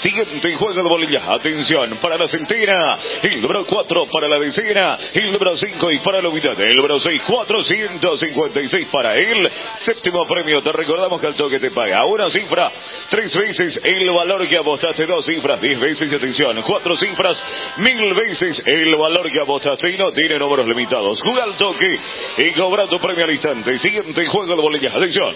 Siguiente 0.05 0.55
juego 0.57 0.73
de 0.75 0.87
bolillas. 0.87 1.23
Atención 1.27 1.97
para 1.99 2.15
la 2.15 2.27
centena. 2.27 2.99
El 3.23 3.41
número 3.41 3.65
4 3.65 4.05
para 4.05 4.27
la 4.27 4.37
decena. 4.37 4.99
El 5.11 5.31
número 5.31 5.57
5 5.57 5.91
y 5.91 5.99
para 6.01 6.21
la 6.21 6.29
unidad. 6.29 6.61
El 6.61 6.75
número 6.75 6.99
6, 6.99 7.23
456 7.25 8.87
para 8.91 9.15
él. 9.15 9.51
Séptimo 9.83 10.27
premio. 10.27 10.61
Te 10.61 10.71
recordamos 10.73 11.19
que 11.19 11.25
al 11.25 11.33
toque 11.33 11.59
te 11.59 11.71
paga 11.71 12.05
una 12.05 12.29
cifra. 12.29 12.71
Tres 13.09 13.33
veces 13.33 13.79
el 13.83 14.11
valor 14.11 14.47
que 14.47 14.57
apostaste. 14.57 15.07
Dos 15.07 15.25
cifras. 15.25 15.59
Diez 15.59 15.79
veces. 15.79 16.13
Atención. 16.13 16.61
Cuatro 16.61 16.95
cifras. 16.97 17.35
Mil 17.77 18.13
veces 18.13 18.61
el 18.63 18.95
valor 18.95 19.31
que 19.31 19.41
apostaste. 19.41 19.89
Y 19.89 19.97
no 19.97 20.11
tiene 20.11 20.37
números 20.37 20.67
limitados. 20.67 21.19
Juega 21.23 21.45
al 21.45 21.57
toque 21.57 21.99
y 22.37 22.51
cobra 22.51 22.85
tu 22.85 22.99
premio 22.99 23.23
al 23.23 23.31
instante. 23.31 23.79
Siguiente 23.79 24.27
juego 24.27 24.55
de 24.55 24.61
bolillas. 24.61 24.93
Atención 24.93 25.35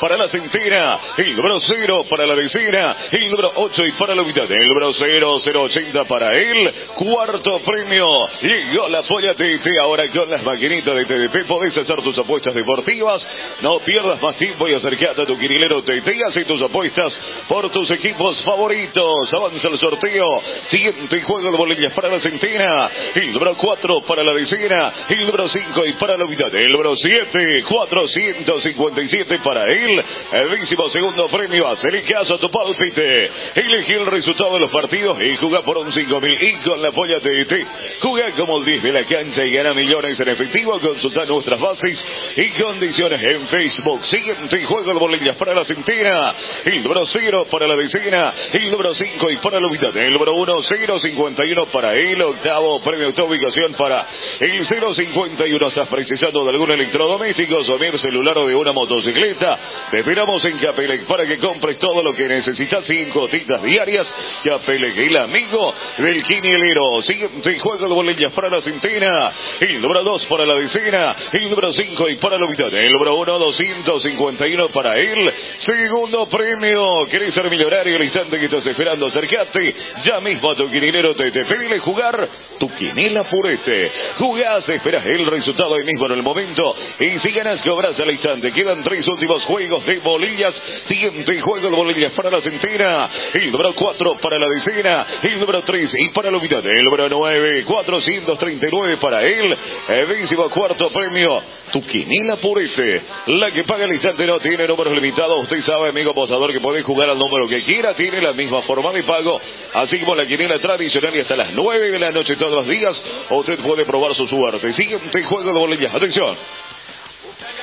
para 0.00 0.16
la 0.16 0.28
centena, 0.28 0.98
el 1.16 1.36
número 1.36 1.60
0 1.60 2.04
para 2.08 2.26
la 2.26 2.34
decena, 2.34 2.96
el 3.10 3.30
número 3.30 3.52
8 3.54 3.86
y 3.86 3.92
para 3.92 4.14
la 4.14 4.22
mitad, 4.22 4.50
el 4.50 4.68
número 4.68 4.92
0, 4.98 5.40
080 5.44 6.04
para 6.04 6.36
él, 6.36 6.74
cuarto 6.94 7.60
premio, 7.60 8.28
llegó 8.42 8.88
la 8.88 9.02
polla 9.02 9.34
TT, 9.34 9.66
ahora 9.82 10.08
con 10.10 10.30
las 10.30 10.42
maquinitas 10.42 10.94
de 10.94 11.04
TDP 11.04 11.46
podés 11.46 11.76
hacer 11.76 12.02
tus 12.02 12.16
apuestas 12.18 12.54
deportivas, 12.54 13.22
no 13.60 13.80
pierdas 13.80 14.20
más 14.22 14.36
tiempo 14.36 14.68
y 14.68 14.74
acercate 14.74 15.22
a 15.22 15.26
tu 15.26 15.38
quinilero 15.38 15.82
TT 15.82 16.08
y 16.08 16.22
hace 16.28 16.44
tus 16.44 16.62
apuestas 16.62 17.12
por 17.48 17.70
tus 17.70 17.90
equipos 17.90 18.42
favoritos, 18.44 19.32
avanza 19.34 19.68
el 19.68 19.78
sorteo, 19.78 20.42
siguiente 20.70 21.22
juego 21.22 21.50
de 21.50 21.56
bolillas 21.56 21.92
para 21.92 22.08
la 22.08 22.20
centena, 22.20 22.90
el 23.14 23.32
número 23.32 23.56
4 23.56 24.02
para 24.02 24.22
la 24.22 24.32
decena, 24.32 24.92
el 25.08 25.26
número 25.26 25.48
5 25.48 25.86
y 25.86 25.92
para 25.94 26.16
la 26.16 26.26
mitad, 26.26 26.54
el 26.54 26.72
número 26.72 26.96
7, 26.96 27.64
457 27.68 29.38
para 29.42 29.64
él, 29.64 29.87
el 29.90 30.50
décimo 30.50 30.88
segundo 30.90 31.28
premio, 31.28 31.68
hacerle 31.68 32.02
caso 32.02 32.34
a 32.34 32.38
tu 32.38 32.50
pálpite. 32.50 33.30
Elegí 33.54 33.92
el 33.92 34.06
resultado 34.06 34.54
de 34.54 34.60
los 34.60 34.70
partidos 34.70 35.18
y 35.22 35.36
juega 35.36 35.62
por 35.62 35.78
un 35.78 35.92
5000 35.92 36.42
y 36.42 36.52
con 36.64 36.82
la 36.82 36.92
polla 36.92 37.20
TT. 37.20 37.66
Juega 38.00 38.30
como 38.32 38.58
el 38.58 38.64
10 38.64 38.82
de 38.82 38.92
la 38.92 39.04
cancha 39.04 39.44
y 39.44 39.50
gana 39.50 39.74
millones 39.74 40.18
en 40.20 40.28
efectivo. 40.28 40.78
Consulta 40.80 41.24
nuestras 41.24 41.60
bases 41.60 41.98
y 42.36 42.48
condiciones 42.60 43.22
en 43.22 43.48
Facebook. 43.48 44.04
Siguiente 44.06 44.64
juego 44.64 44.92
de 44.92 44.98
bolillas 44.98 45.36
para 45.36 45.54
la 45.54 45.64
centena. 45.64 46.34
El 46.64 46.82
número 46.82 47.06
0 47.06 47.46
para 47.50 47.66
la 47.66 47.76
decena. 47.76 48.34
El 48.52 48.70
número 48.70 48.94
5 48.94 49.30
y 49.30 49.36
para 49.38 49.60
la 49.60 49.68
mitad. 49.68 49.96
El 49.96 50.12
número 50.12 50.34
1, 50.34 50.62
051 51.00 51.66
para 51.66 51.94
el 51.94 52.20
octavo 52.20 52.80
premio 52.82 53.12
de 53.12 53.22
ubicación 53.22 53.74
para 53.74 54.06
el 54.40 54.66
051. 54.66 55.68
¿Estás 55.68 55.88
precisando 55.88 56.44
de 56.44 56.50
algún 56.50 56.70
electrodoméstico, 56.70 57.64
somier 57.64 57.98
celular 58.00 58.38
o 58.38 58.46
de 58.46 58.54
una 58.54 58.72
motocicleta? 58.72 59.58
Te 59.90 60.00
esperamos 60.00 60.44
en 60.44 60.58
Capelec 60.58 61.06
para 61.06 61.26
que 61.26 61.38
compres 61.38 61.78
todo 61.78 62.02
lo 62.02 62.14
que 62.14 62.24
necesitas. 62.24 62.84
Cinco 62.86 63.20
gotitas 63.20 63.62
diarias. 63.62 64.06
Capelec, 64.44 64.96
el 64.96 65.16
amigo 65.16 65.74
del 65.96 66.22
quinielero. 66.24 67.02
Siguiente 67.02 67.58
juego 67.58 67.88
de 67.88 67.94
bolillas 67.94 68.32
para 68.32 68.50
la 68.50 68.60
centena. 68.62 69.32
El 69.60 69.80
número 69.80 70.02
2 70.02 70.26
para 70.26 70.44
la 70.44 70.54
decena. 70.56 71.16
El 71.32 71.50
número 71.50 71.72
5 71.72 72.08
y 72.10 72.16
para 72.16 72.38
la 72.38 72.46
mitad. 72.46 72.72
El 72.72 72.92
número 72.92 73.16
1, 73.16 73.38
251 73.38 74.68
para 74.68 74.98
él. 74.98 75.32
Segundo 75.64 76.28
premio. 76.28 77.06
¿Querés 77.10 77.32
ser 77.32 77.48
millonario 77.48 77.96
el 77.96 78.04
instante 78.04 78.38
que 78.38 78.44
estás 78.44 78.66
esperando? 78.66 79.06
Acercate 79.06 79.74
ya 80.04 80.20
mismo 80.20 80.50
a 80.50 80.54
tu 80.54 80.70
quinilero. 80.70 81.14
Te, 81.14 81.30
te 81.30 81.44
jugar 81.78 82.28
tu 82.58 82.68
quinela 82.74 83.24
purete. 83.24 83.90
Jugás, 84.18 84.68
esperas 84.68 85.06
el 85.06 85.26
resultado 85.26 85.74
ahí 85.74 85.84
mismo 85.84 86.06
en 86.06 86.12
el 86.12 86.22
momento. 86.22 86.74
Y 87.00 87.18
si 87.20 87.32
ganas, 87.32 87.60
cobras 87.62 87.98
al 87.98 88.10
instante. 88.10 88.52
Quedan 88.52 88.82
tres 88.82 89.06
últimos 89.08 89.44
juegos 89.44 89.67
de 89.76 89.98
bolillas. 89.98 90.54
Siguiente 90.88 91.40
juego 91.40 91.68
de 91.68 91.76
bolillas 91.76 92.12
para 92.12 92.30
la 92.30 92.40
centena. 92.40 93.10
El 93.34 93.52
número 93.52 93.74
4 93.74 94.16
para 94.16 94.38
la 94.38 94.46
decena. 94.48 95.06
El 95.22 95.38
número 95.38 95.62
3 95.62 95.90
y 95.98 96.08
para 96.10 96.30
la 96.30 96.38
unidad. 96.38 96.64
El 96.64 96.84
número 96.84 97.08
9, 97.08 97.64
439 97.64 98.96
para 98.96 99.22
él. 99.22 99.56
El 99.88 100.08
décimo 100.08 100.48
cuarto 100.48 100.90
premio. 100.90 101.42
Tu 101.72 101.82
quinela 101.86 102.36
purete. 102.36 103.02
La 103.26 103.50
que 103.50 103.64
paga 103.64 103.84
el 103.84 103.92
instante 103.92 104.26
no 104.26 104.40
tiene 104.40 104.66
números 104.66 104.94
limitados. 104.94 105.42
Usted 105.42 105.62
sabe, 105.64 105.90
amigo 105.90 106.14
posador, 106.14 106.50
que 106.52 106.60
puede 106.60 106.82
jugar 106.82 107.10
al 107.10 107.18
número 107.18 107.46
que 107.48 107.62
quiera. 107.64 107.94
Tiene 107.94 108.22
la 108.22 108.32
misma 108.32 108.62
forma 108.62 108.90
de 108.92 109.02
pago. 109.02 109.40
Así 109.74 109.98
como 109.98 110.14
la 110.14 110.26
quinela 110.26 110.58
tradicional 110.58 111.14
y 111.14 111.20
hasta 111.20 111.36
las 111.36 111.52
9 111.52 111.90
de 111.90 111.98
la 111.98 112.10
noche 112.10 112.36
todos 112.36 112.52
los 112.52 112.66
días. 112.66 112.96
Usted 113.28 113.58
puede 113.58 113.84
probar 113.84 114.14
su 114.14 114.26
suerte. 114.26 114.72
Siguiente 114.72 115.22
juego 115.24 115.52
de 115.52 115.58
bolillas. 115.58 115.94
Atención 115.94 116.36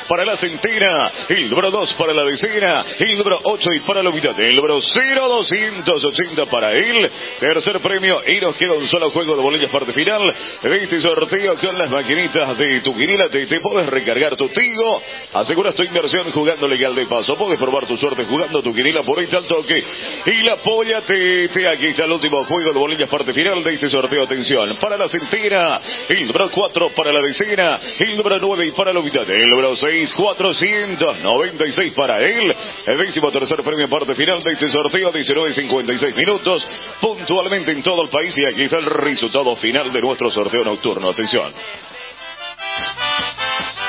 para 0.07 0.25
la 0.25 0.37
centena, 0.37 1.11
el 1.29 1.49
número 1.49 1.71
2 1.71 1.93
para 1.93 2.13
la 2.13 2.23
decena, 2.23 2.85
el 2.99 3.17
número 3.17 3.39
8 3.43 3.69
y 3.73 3.79
para 3.81 4.03
la 4.03 4.11
mitad, 4.11 4.39
el 4.39 4.55
número 4.55 4.79
0, 4.81 5.27
280 5.27 6.45
para 6.47 6.73
él, 6.73 7.11
tercer 7.39 7.79
premio 7.79 8.21
y 8.27 8.39
nos 8.39 8.55
queda 8.55 8.73
un 8.73 8.87
solo 8.89 9.11
juego 9.11 9.35
de 9.35 9.41
bolillas 9.41 9.71
parte 9.71 9.93
final. 9.93 10.33
De 10.61 10.83
este 10.83 11.01
sorteo 11.01 11.57
con 11.57 11.77
las 11.77 11.89
maquinitas 11.89 12.57
de 12.57 12.81
tu 12.81 12.95
quinila, 12.95 13.29
te, 13.29 13.45
te 13.47 13.59
puedes 13.59 13.87
recargar 13.89 14.35
tu 14.35 14.47
tigo, 14.49 15.01
aseguras 15.33 15.75
tu 15.75 15.83
inversión 15.83 16.31
jugando 16.31 16.67
legal 16.67 16.93
de 16.95 17.05
paso, 17.05 17.35
puedes 17.37 17.57
probar 17.59 17.85
tu 17.85 17.97
suerte 17.97 18.25
jugando 18.25 18.61
tu 18.61 18.73
quinila 18.73 19.03
por 19.03 19.19
ahí 19.19 19.27
al 19.31 19.45
toque. 19.45 19.83
Y 20.25 20.43
la 20.43 20.57
polla 20.57 21.01
te, 21.01 21.49
te 21.49 21.67
aquí 21.67 21.87
está 21.87 22.05
el 22.05 22.11
último 22.11 22.43
juego 22.45 22.73
de 22.73 22.79
bolillas 22.79 23.09
parte 23.09 23.33
final 23.33 23.63
de 23.63 23.73
este 23.73 23.89
sorteo, 23.89 24.23
atención, 24.23 24.77
para 24.77 24.97
la 24.97 25.09
centena, 25.09 25.81
el 26.09 26.27
número 26.27 26.51
4 26.51 26.89
para 26.89 27.11
la 27.11 27.19
decena, 27.21 27.79
el 27.99 28.17
número 28.17 28.39
9 28.39 28.65
y 28.67 28.71
para 28.71 28.93
la 28.93 29.01
mitad, 29.01 29.29
el 29.29 29.54
número 29.55 29.75
6 29.77 30.09
496 30.15 31.93
para 31.93 32.19
él. 32.19 32.55
El 32.85 32.97
décimo 32.97 33.31
tercer 33.31 33.63
premio 33.63 33.89
parte 33.89 34.13
final 34.15 34.43
de 34.43 34.51
este 34.51 34.69
sorteo, 34.69 35.13
19.56 35.13 36.15
minutos, 36.15 36.67
puntualmente 36.99 37.71
en 37.71 37.81
todo 37.81 38.03
el 38.03 38.09
país. 38.09 38.33
Y 38.35 38.53
aquí 38.53 38.63
está 38.63 38.77
el 38.79 38.85
resultado 38.85 39.55
final 39.57 39.93
de 39.93 40.01
nuestro 40.01 40.29
sorteo 40.31 40.63
nocturno. 40.65 41.09
Atención. 41.09 41.53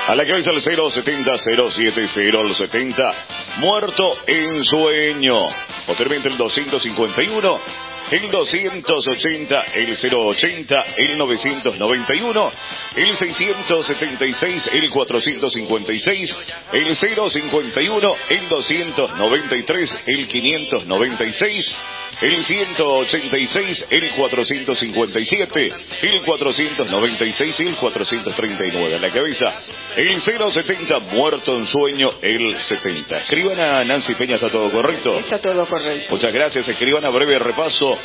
A 0.07 0.15
la 0.15 0.25
cabeza 0.25 0.51
el 0.53 0.63
070 0.63 1.33
070 1.45 2.39
al 2.39 2.57
70 2.57 3.15
muerto 3.59 4.19
en 4.29 4.65
sueño. 4.65 5.37
Posteriormente 5.85 6.29
el 6.29 6.37
251, 6.37 7.61
el 8.11 8.31
280, 8.31 9.65
el 9.75 9.99
080, 9.99 10.85
el 10.97 11.19
991, 11.19 12.53
el 12.97 13.19
676, 13.19 14.63
el 14.73 14.91
456, 14.91 16.35
el 16.73 16.97
051, 16.97 18.17
el 18.31 18.49
293, 18.49 19.91
el 20.07 20.29
596, 20.29 21.67
el 22.21 22.47
186, 22.47 23.85
el 23.91 24.11
457, 24.13 25.73
el 26.03 26.23
496 26.23 27.55
y 27.59 27.63
el 27.63 27.77
439. 27.77 28.97
En 28.97 29.03
la 29.03 29.11
cabeza, 29.11 29.55
el 29.97 30.23
070, 30.23 30.99
muerto 31.01 31.57
en 31.57 31.67
sueño, 31.67 32.13
el 32.23 32.57
70. 32.69 33.19
Escriban 33.19 33.61
a 33.61 33.85
Nancy 33.85 34.15
Peña, 34.15 34.37
¿está 34.37 34.51
todo 34.51 34.71
correcto? 34.71 35.19
Está 35.19 35.39
todo 35.41 35.67
correcto. 35.67 36.15
Muchas 36.15 36.33
gracias. 36.33 36.67
Escriban 36.69 37.05
a 37.05 37.11
breve 37.11 37.39
repaso 37.39 37.96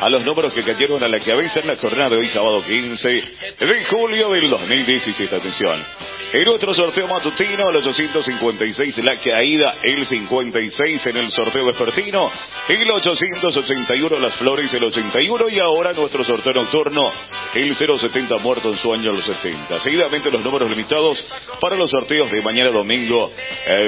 a 0.00 0.08
los 0.08 0.24
números 0.24 0.52
que 0.52 0.62
cayeron 0.62 1.02
a 1.02 1.08
la 1.08 1.20
cabeza 1.20 1.60
en 1.60 1.66
la 1.66 1.76
jornada 1.76 2.10
de 2.10 2.16
hoy, 2.16 2.28
sábado 2.28 2.64
15 2.64 3.08
de 3.08 3.84
julio 3.90 4.30
del 4.30 4.48
2017. 4.50 5.34
Atención. 5.34 6.17
El 6.30 6.46
otro 6.48 6.74
sorteo 6.74 7.08
matutino, 7.08 7.70
el 7.70 7.76
856, 7.76 8.98
la 8.98 9.16
caída, 9.18 9.76
el 9.82 10.06
56 10.06 11.06
en 11.06 11.16
el 11.16 11.32
sorteo 11.32 11.64
vespertino, 11.64 12.30
el 12.68 12.90
881, 12.90 14.18
las 14.18 14.34
flores, 14.34 14.70
el 14.74 14.84
81 14.84 15.48
y 15.48 15.58
ahora 15.58 15.94
nuestro 15.94 16.22
sorteo 16.26 16.52
nocturno, 16.52 17.10
el 17.54 17.74
070 17.78 18.36
muerto 18.38 18.70
en 18.70 18.78
su 18.78 18.92
año, 18.92 19.10
los 19.12 19.24
70. 19.24 19.80
Seguidamente 19.82 20.30
los 20.30 20.42
números 20.44 20.68
limitados 20.68 21.16
para 21.62 21.76
los 21.76 21.90
sorteos 21.90 22.30
de 22.30 22.42
mañana 22.42 22.72
domingo, 22.72 23.32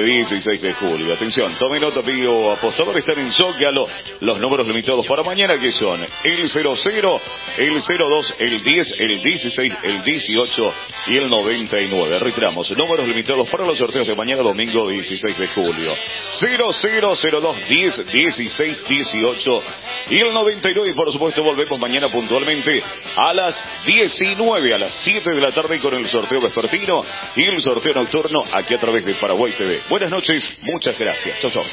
16 0.03 0.45
eh, 0.47 0.57
de 0.65 0.73
julio. 0.73 1.13
Atención, 1.13 1.55
tome 1.59 1.79
nota, 1.79 1.99
amigo 1.99 2.53
apostador, 2.53 2.97
están 2.97 3.19
en 3.19 3.31
Zócalo 3.33 3.87
los 4.21 4.39
números 4.39 4.65
limitados 4.65 5.05
para 5.05 5.21
mañana 5.21 5.59
que 5.59 5.71
son 5.73 6.07
el 6.23 6.49
00, 6.49 7.21
el 7.57 7.83
02, 7.83 8.35
el 8.39 8.63
10, 8.63 8.87
el 8.99 9.21
16, 9.21 9.73
el 9.83 10.03
18 10.03 10.73
y 11.05 11.17
el 11.17 11.29
99 11.29 12.30
reiteramos, 12.31 12.69
números 12.77 13.05
limitados 13.07 13.49
para 13.49 13.65
los 13.65 13.77
sorteos 13.77 14.07
de 14.07 14.15
mañana 14.15 14.41
domingo 14.41 14.87
16 14.87 15.37
de 15.37 15.47
julio. 15.49 15.93
0002 16.39 17.57
10 17.67 18.05
16 18.13 18.77
18 18.87 19.63
y 20.11 20.19
el 20.19 20.33
99 20.33 20.89
y 20.89 20.93
por 20.93 21.11
supuesto 21.11 21.43
volvemos 21.43 21.77
mañana 21.77 22.09
puntualmente 22.09 22.81
a 23.17 23.33
las 23.33 23.53
19 23.85 24.73
a 24.73 24.77
las 24.77 24.93
7 25.03 25.29
de 25.29 25.41
la 25.41 25.51
tarde 25.51 25.79
con 25.79 25.93
el 25.93 26.09
sorteo 26.09 26.39
vespertino 26.39 27.03
y 27.35 27.43
el 27.43 27.61
sorteo 27.61 27.93
nocturno 27.93 28.45
aquí 28.53 28.73
a 28.75 28.79
través 28.79 29.03
de 29.05 29.13
Paraguay 29.15 29.51
TV. 29.57 29.81
Buenas 29.89 30.09
noches, 30.09 30.41
muchas 30.61 30.97
gracias. 30.97 31.37
Chau, 31.41 31.51
chau. 31.51 31.63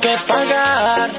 que 0.00 0.16
pagar. 0.26 1.10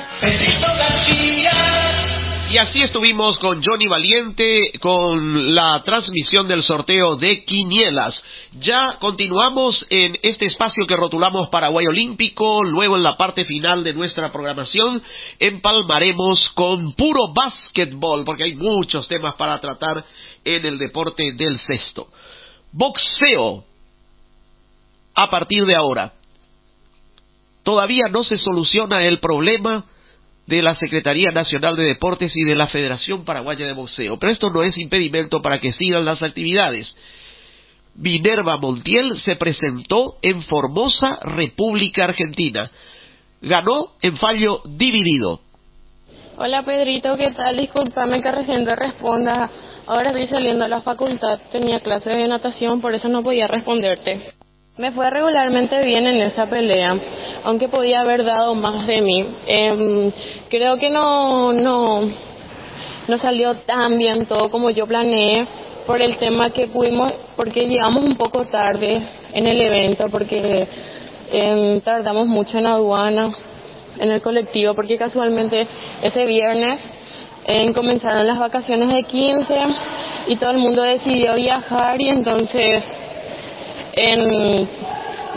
Y 2.54 2.58
así 2.60 2.78
estuvimos 2.84 3.40
con 3.40 3.64
Johnny 3.64 3.88
Valiente 3.88 4.74
con 4.80 5.56
la 5.56 5.82
transmisión 5.84 6.48
del 6.48 6.62
sorteo 6.62 7.16
de 7.16 7.44
Quinielas. 7.46 8.14
Ya 8.60 8.98
continuamos 9.00 9.84
en 9.90 10.20
este 10.22 10.46
espacio 10.46 10.86
que 10.86 10.96
rotulamos 10.96 11.50
Paraguay 11.50 11.88
Olímpico. 11.88 12.64
Luego 12.64 12.96
en 12.96 13.02
la 13.02 13.18
parte 13.18 13.46
final 13.46 13.84
de 13.84 13.94
nuestra 13.94 14.32
programación 14.32 15.02
empalmaremos 15.40 16.52
con 16.54 16.94
puro 16.94 17.34
básquetbol 17.34 18.24
porque 18.24 18.44
hay 18.44 18.54
muchos 18.54 19.08
temas 19.08 19.34
para 19.34 19.60
tratar 19.60 20.06
en 20.46 20.64
el 20.64 20.78
deporte 20.78 21.32
del 21.34 21.60
cesto. 21.62 22.10
Boxeo. 22.72 23.64
A 25.16 25.28
partir 25.32 25.66
de 25.66 25.76
ahora. 25.76 26.14
Todavía 27.64 28.10
no 28.12 28.24
se 28.24 28.38
soluciona 28.38 29.04
el 29.08 29.18
problema 29.18 29.86
de 30.48 30.62
la 30.62 30.76
Secretaría 30.76 31.32
Nacional 31.32 31.76
de 31.76 31.84
Deportes 31.84 32.32
y 32.36 32.44
de 32.44 32.56
la 32.56 32.68
Federación 32.68 33.24
Paraguaya 33.24 33.66
de 33.66 33.74
Boxeo. 33.74 34.18
Pero 34.20 34.32
esto 34.32 34.50
no 34.50 34.64
es 34.64 34.78
impedimento 34.78 35.42
para 35.42 35.60
que 35.60 35.74
sigan 35.74 36.06
las 36.06 36.22
actividades. 36.22 36.88
Minerva 37.96 38.58
Montiel 38.58 39.22
se 39.24 39.36
presentó 39.36 40.16
en 40.22 40.42
Formosa, 40.44 41.20
República 41.22 42.06
Argentina. 42.06 42.72
Ganó 43.42 43.92
en 44.02 44.18
fallo 44.18 44.62
dividido. 44.66 45.42
Hola 46.38 46.64
Pedrito, 46.64 47.16
¿qué 47.16 47.30
tal? 47.32 47.58
Disculpame 47.58 48.22
que 48.22 48.32
recién 48.32 48.66
te 48.66 48.76
responda. 48.76 49.50
Ahora 49.86 50.10
estoy 50.10 50.28
saliendo 50.28 50.66
a 50.66 50.68
la 50.68 50.82
facultad, 50.82 51.40
tenía 51.52 51.82
clase 51.82 52.10
de 52.10 52.28
natación, 52.28 52.82
por 52.82 52.96
eso 52.96 53.08
no 53.10 53.22
podía 53.22 53.48
responderte. 53.48 54.34
Me 54.78 54.92
fue 54.92 55.08
regularmente 55.12 55.84
bien 55.86 56.08
en 56.08 56.22
esa 56.22 56.48
pelea, 56.48 56.98
aunque 57.44 57.68
podía 57.68 58.00
haber 58.00 58.24
dado 58.24 58.56
más 58.56 58.88
de 58.88 59.02
mí. 59.02 59.26
Eh, 59.46 60.12
creo 60.54 60.78
que 60.78 60.92
no, 60.92 61.52
no, 61.52 62.02
no 63.08 63.18
salió 63.24 63.56
tan 63.66 63.98
bien 63.98 64.28
todo 64.28 64.52
como 64.52 64.70
yo 64.70 64.86
planeé 64.86 65.48
por 65.88 66.00
el 66.00 66.16
tema 66.18 66.52
que 66.52 66.68
pudimos, 66.68 67.12
porque 67.36 67.66
llegamos 67.68 68.04
un 68.04 68.16
poco 68.18 68.46
tarde 68.46 69.02
en 69.34 69.48
el 69.48 69.60
evento, 69.60 70.10
porque 70.12 70.68
eh, 71.32 71.82
tardamos 71.84 72.28
mucho 72.28 72.60
en 72.60 72.68
aduana, 72.68 73.34
en 73.98 74.12
el 74.12 74.22
colectivo, 74.22 74.76
porque 74.76 74.96
casualmente 74.96 75.68
ese 76.04 76.26
viernes 76.28 76.80
eh, 77.48 77.74
comenzaron 77.74 78.28
las 78.28 78.38
vacaciones 78.38 78.90
de 78.90 79.04
15 79.06 79.56
y 80.28 80.36
todo 80.36 80.52
el 80.52 80.60
mundo 80.60 80.84
decidió 80.84 81.34
viajar 81.34 82.00
y 82.00 82.10
entonces 82.10 82.84
en, 83.94 84.70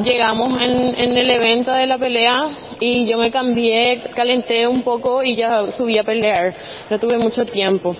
llegamos 0.03 0.61
en, 0.61 0.95
en 0.99 1.17
el 1.17 1.31
evento 1.31 1.73
de 1.73 1.87
la 1.87 1.99
pelea 1.99 2.49
y 2.81 3.07
yo 3.07 3.19
me 3.19 3.31
cambié, 3.31 4.03
calenté 4.15 4.67
un 4.67 4.83
poco 4.83 5.23
y 5.23 5.37
ya 5.37 5.65
subí 5.77 5.99
a 5.99 6.05
pelear. 6.05 6.55
No 6.91 6.99
tuve 6.99 7.19
mucho 7.19 7.45
tiempo. 7.47 7.97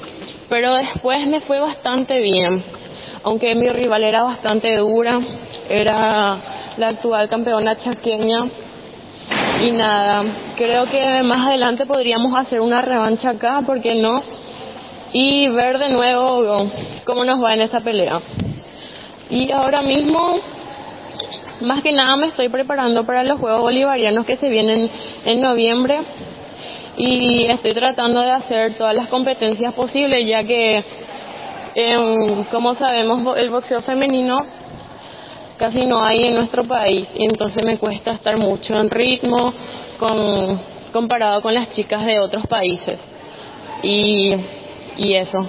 Pero 0.49 0.75
después 0.77 1.27
me 1.27 1.41
fue 1.41 1.59
bastante 1.59 2.21
bien, 2.21 2.63
aunque 3.25 3.55
mi 3.55 3.69
rival 3.69 4.05
era 4.05 4.23
bastante 4.23 4.77
dura, 4.77 5.21
era 5.69 6.39
la 6.77 6.89
actual 6.89 7.29
campeona 7.29 7.77
chaqueña. 7.83 8.47
Y 9.61 9.71
nada, 9.73 10.25
creo 10.57 10.89
que 10.89 11.23
más 11.25 11.49
adelante 11.49 11.87
podríamos 11.87 12.39
hacer 12.39 12.61
una 12.61 12.83
revancha 12.83 13.31
acá, 13.31 13.63
¿por 13.67 13.81
qué 13.81 13.95
no? 13.97 14.23
Y 15.13 15.49
ver 15.49 15.79
de 15.79 15.89
nuevo 15.89 16.71
cómo 17.05 17.25
nos 17.25 17.43
va 17.43 17.55
en 17.55 17.63
esa 17.63 17.81
pelea. 17.81 18.21
Y 19.31 19.51
ahora 19.51 19.83
mismo, 19.83 20.39
más 21.61 21.83
que 21.83 21.93
nada 21.93 22.17
me 22.17 22.29
estoy 22.29 22.49
preparando 22.49 23.05
para 23.05 23.23
los 23.23 23.39
Juegos 23.41 23.63
Bolivarianos 23.63 24.27
que 24.27 24.37
se 24.37 24.49
vienen 24.49 24.91
en 25.25 25.41
noviembre 25.41 26.01
y 26.97 27.47
estoy 27.47 27.75
tratando 27.75 28.21
de 28.21 28.31
hacer 28.31 28.75
todas 28.77 28.95
las 28.95 29.09
competencias 29.09 29.75
posibles 29.75 30.27
ya 30.27 30.45
que, 30.45 30.85
eh, 31.75 32.45
como 32.51 32.75
sabemos, 32.77 33.37
el 33.37 33.51
boxeo 33.51 33.83
femenino 33.83 34.47
casi 35.59 35.87
no 35.87 36.03
hay 36.03 36.25
en 36.25 36.35
nuestro 36.35 36.65
país 36.65 37.07
y 37.15 37.25
entonces 37.25 37.65
me 37.65 37.79
cuesta 37.79 38.13
estar 38.13 38.37
mucho 38.37 38.79
en 38.79 38.91
ritmo 38.91 39.53
con, 39.99 40.61
comparado 40.93 41.43
con 41.43 41.55
las 41.55 41.73
chicas 41.75 42.05
de 42.05 42.21
otros 42.21 42.47
países. 42.47 42.99
Y, 43.83 44.35
y 44.97 45.15
eso. 45.15 45.49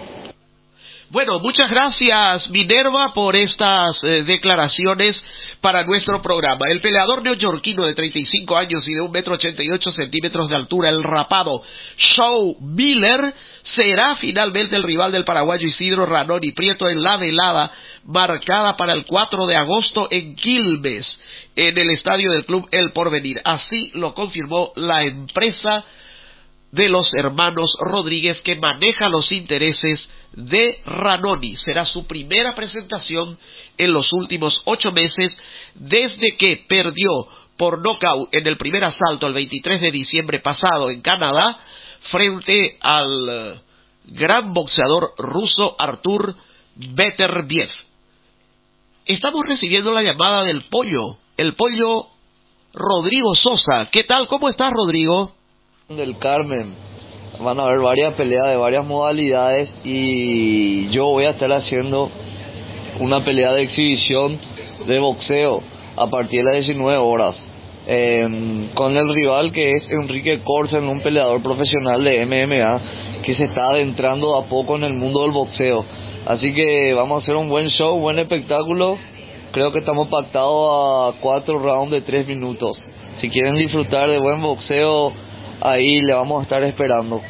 Bueno, 1.09 1.39
muchas 1.39 1.69
gracias 1.71 2.49
Minerva 2.49 3.13
por 3.13 3.35
estas 3.35 3.97
eh, 4.03 4.23
declaraciones 4.23 5.15
para 5.61 5.83
nuestro 5.83 6.21
programa. 6.21 6.65
El 6.69 6.81
peleador 6.81 7.23
neoyorquino 7.23 7.85
de 7.85 7.95
35 7.95 8.57
años 8.57 8.87
y 8.87 8.93
de 8.93 9.01
un 9.01 9.11
metro 9.11 9.35
ochenta 9.35 9.63
y 9.63 9.69
ocho 9.69 9.91
centímetros 9.91 10.49
de 10.49 10.55
altura, 10.55 10.89
el 10.89 11.03
rapado 11.03 11.63
Shaw 11.97 12.57
Miller, 12.61 13.33
será 13.75 14.15
finalmente 14.17 14.75
el 14.75 14.83
rival 14.83 15.11
del 15.11 15.25
paraguayo 15.25 15.67
Isidro 15.67 16.05
Ranoni 16.05 16.51
Prieto 16.51 16.89
en 16.89 17.03
la 17.03 17.17
velada 17.17 17.71
marcada 18.05 18.77
para 18.77 18.93
el 18.93 19.05
4 19.05 19.45
de 19.45 19.55
agosto 19.55 20.07
en 20.09 20.35
Quilmes, 20.35 21.05
en 21.55 21.77
el 21.77 21.89
estadio 21.91 22.31
del 22.31 22.45
club 22.45 22.67
El 22.71 22.91
Porvenir. 22.91 23.41
Así 23.43 23.91
lo 23.93 24.13
confirmó 24.13 24.71
la 24.75 25.03
empresa 25.03 25.83
de 26.71 26.89
los 26.89 27.13
hermanos 27.13 27.69
Rodríguez 27.79 28.39
que 28.41 28.55
maneja 28.55 29.09
los 29.09 29.31
intereses 29.31 29.99
de 30.33 30.79
Ranoni. 30.85 31.55
Será 31.57 31.85
su 31.85 32.05
primera 32.05 32.55
presentación 32.55 33.37
en 33.77 33.93
los 33.93 34.11
últimos 34.13 34.61
ocho 34.65 34.91
meses 34.91 35.35
desde 35.75 36.35
que 36.37 36.65
perdió 36.67 37.27
por 37.57 37.81
nocaut 37.81 38.29
en 38.33 38.47
el 38.47 38.57
primer 38.57 38.83
asalto 38.83 39.27
el 39.27 39.33
23 39.33 39.81
de 39.81 39.91
diciembre 39.91 40.39
pasado 40.39 40.89
en 40.89 41.01
Canadá 41.01 41.59
frente 42.11 42.77
al 42.81 43.29
eh, 43.29 43.59
gran 44.05 44.53
boxeador 44.53 45.11
ruso 45.17 45.75
Artur 45.79 46.35
Beterbiev. 46.75 47.69
Estamos 49.05 49.45
recibiendo 49.45 49.91
la 49.91 50.03
llamada 50.03 50.43
del 50.43 50.63
pollo, 50.63 51.17
el 51.37 51.55
pollo 51.55 52.07
Rodrigo 52.73 53.35
Sosa. 53.35 53.89
¿Qué 53.91 54.03
tal? 54.03 54.27
¿Cómo 54.27 54.49
estás, 54.49 54.71
Rodrigo? 54.71 55.31
Del 55.89 56.17
Carmen. 56.19 56.75
Van 57.39 57.59
a 57.59 57.63
haber 57.63 57.79
varias 57.79 58.13
peleas 58.15 58.47
de 58.47 58.57
varias 58.57 58.85
modalidades 58.85 59.69
y 59.83 60.89
yo 60.89 61.05
voy 61.05 61.25
a 61.25 61.31
estar 61.31 61.51
haciendo 61.51 62.11
una 62.99 63.23
pelea 63.23 63.53
de 63.53 63.63
exhibición 63.63 64.39
de 64.87 64.99
boxeo 64.99 65.61
a 65.95 66.07
partir 66.07 66.43
de 66.43 66.45
las 66.45 66.65
19 66.65 66.97
horas. 66.97 67.35
Eh, 67.89 68.69
con 68.73 68.97
el 68.97 69.13
rival 69.13 69.51
que 69.51 69.71
es 69.71 69.89
Enrique 69.89 70.41
Corsen, 70.43 70.87
un 70.87 70.99
peleador 71.01 71.41
profesional 71.41 72.03
de 72.03 72.25
MMA 72.25 72.81
que 73.23 73.35
se 73.35 73.45
está 73.45 73.69
adentrando 73.69 74.35
a 74.35 74.45
poco 74.45 74.75
en 74.75 74.83
el 74.83 74.93
mundo 74.93 75.21
del 75.21 75.31
boxeo. 75.31 75.85
Así 76.25 76.53
que 76.53 76.93
vamos 76.93 77.21
a 77.21 77.23
hacer 77.23 77.35
un 77.35 77.49
buen 77.49 77.69
show, 77.69 77.97
buen 77.99 78.19
espectáculo. 78.19 78.97
Creo 79.51 79.71
que 79.71 79.79
estamos 79.79 80.09
pactados 80.09 81.15
a 81.15 81.19
cuatro 81.21 81.59
rounds 81.59 81.91
de 81.91 82.01
tres 82.01 82.27
minutos. 82.27 82.77
Si 83.21 83.29
quieren 83.29 83.55
disfrutar 83.55 84.09
de 84.09 84.19
buen 84.19 84.41
boxeo, 84.41 85.13
ahí 85.61 86.01
le 86.01 86.13
vamos 86.13 86.41
a 86.41 86.43
estar 86.43 86.63
esperando. 86.63 87.21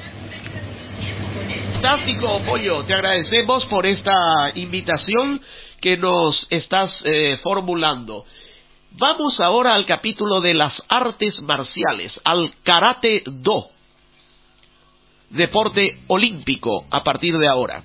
Fantástico, 1.80 2.42
Pollo. 2.44 2.86
Te 2.86 2.96
agradecemos 2.96 3.64
por 3.68 3.86
esta 3.86 4.52
invitación 4.56 5.40
que 5.80 5.96
nos 5.96 6.48
estás 6.50 6.92
eh, 7.04 7.38
formulando. 7.44 8.26
Vamos 8.94 9.40
ahora 9.40 9.76
al 9.76 9.86
capítulo 9.86 10.42
de 10.42 10.56
las 10.56 10.74
artes 10.90 11.40
marciales, 11.44 12.12
al 12.24 12.52
karate 12.64 13.22
do, 13.28 13.68
deporte 15.30 16.00
olímpico 16.08 16.86
a 16.90 17.04
partir 17.04 17.38
de 17.38 17.48
ahora. 17.48 17.84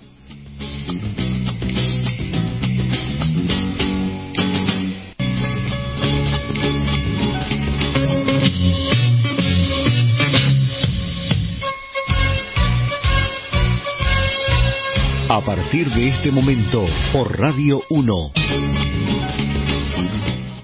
A 15.29 15.41
partir 15.41 15.89
de 15.91 16.09
este 16.09 16.31
momento, 16.31 16.85
por 17.13 17.39
Radio 17.39 17.81
1. 17.91 18.33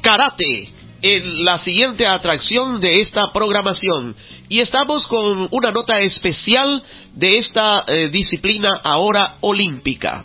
Karate, 0.03 0.69
en 1.01 1.45
la 1.45 1.63
siguiente 1.65 2.07
atracción 2.07 2.81
de 2.81 2.93
esta 3.01 3.33
programación. 3.33 4.17
Y 4.49 4.61
estamos 4.61 5.07
con 5.07 5.49
una 5.51 5.71
nota 5.71 6.01
especial 6.01 6.83
de 7.15 7.29
esta 7.29 7.85
eh, 7.87 8.09
disciplina 8.11 8.69
ahora 8.83 9.37
olímpica. 9.41 10.25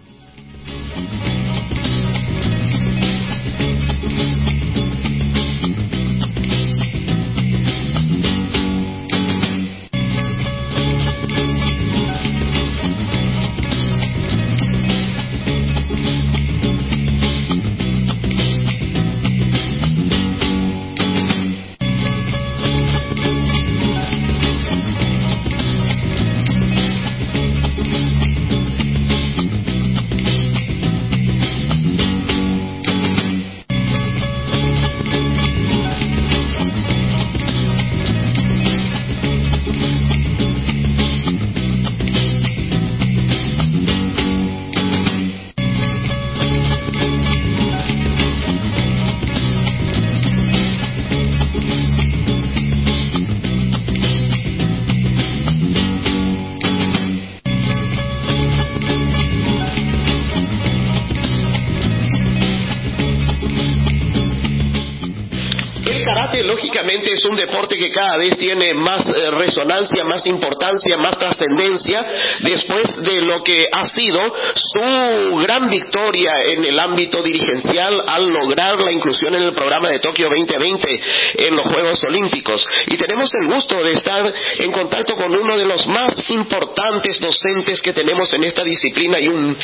Tiene 68.53 68.73
más 68.75 69.01
eh, 69.07 69.31
resonancia, 69.31 70.03
más 70.03 70.23
importancia, 70.27 70.95
más 70.97 71.17
trascendencia 71.17 72.05
después 72.41 72.83
de 72.97 73.21
lo 73.21 73.43
que 73.43 73.67
ha 73.71 73.89
sido 73.89 74.21
su 74.55 75.37
gran 75.37 75.71
victoria 75.71 76.31
en 76.45 76.63
el 76.63 76.79
ámbito 76.79 77.23
dirigencial 77.23 78.03
al 78.05 78.29
lograr 78.29 78.79
la 78.79 78.91
inclusión 78.91 79.33
en 79.33 79.41
el 79.41 79.53
programa 79.53 79.89
de 79.89 79.99
Tokio 79.99 80.29
2020 80.29 81.01
en 81.37 81.55
los 81.55 81.65
Juegos 81.65 82.03
Olímpicos. 82.03 82.63
Y 82.87 82.97
tenemos 82.97 83.29
el 83.41 83.47
gusto 83.47 83.83
de 83.83 83.93
estar 83.93 84.33
en 84.59 84.71
contacto 84.71 85.15
con 85.15 85.35
uno 85.35 85.57
de 85.57 85.65
los 85.65 85.87
más 85.87 86.13
importantes 86.29 87.19
docentes 87.19 87.81
que 87.81 87.93
tenemos 87.93 88.31
en 88.33 88.43
esta 88.43 88.63
disciplina 88.63 89.19
y 89.19 89.29
un 89.29 89.57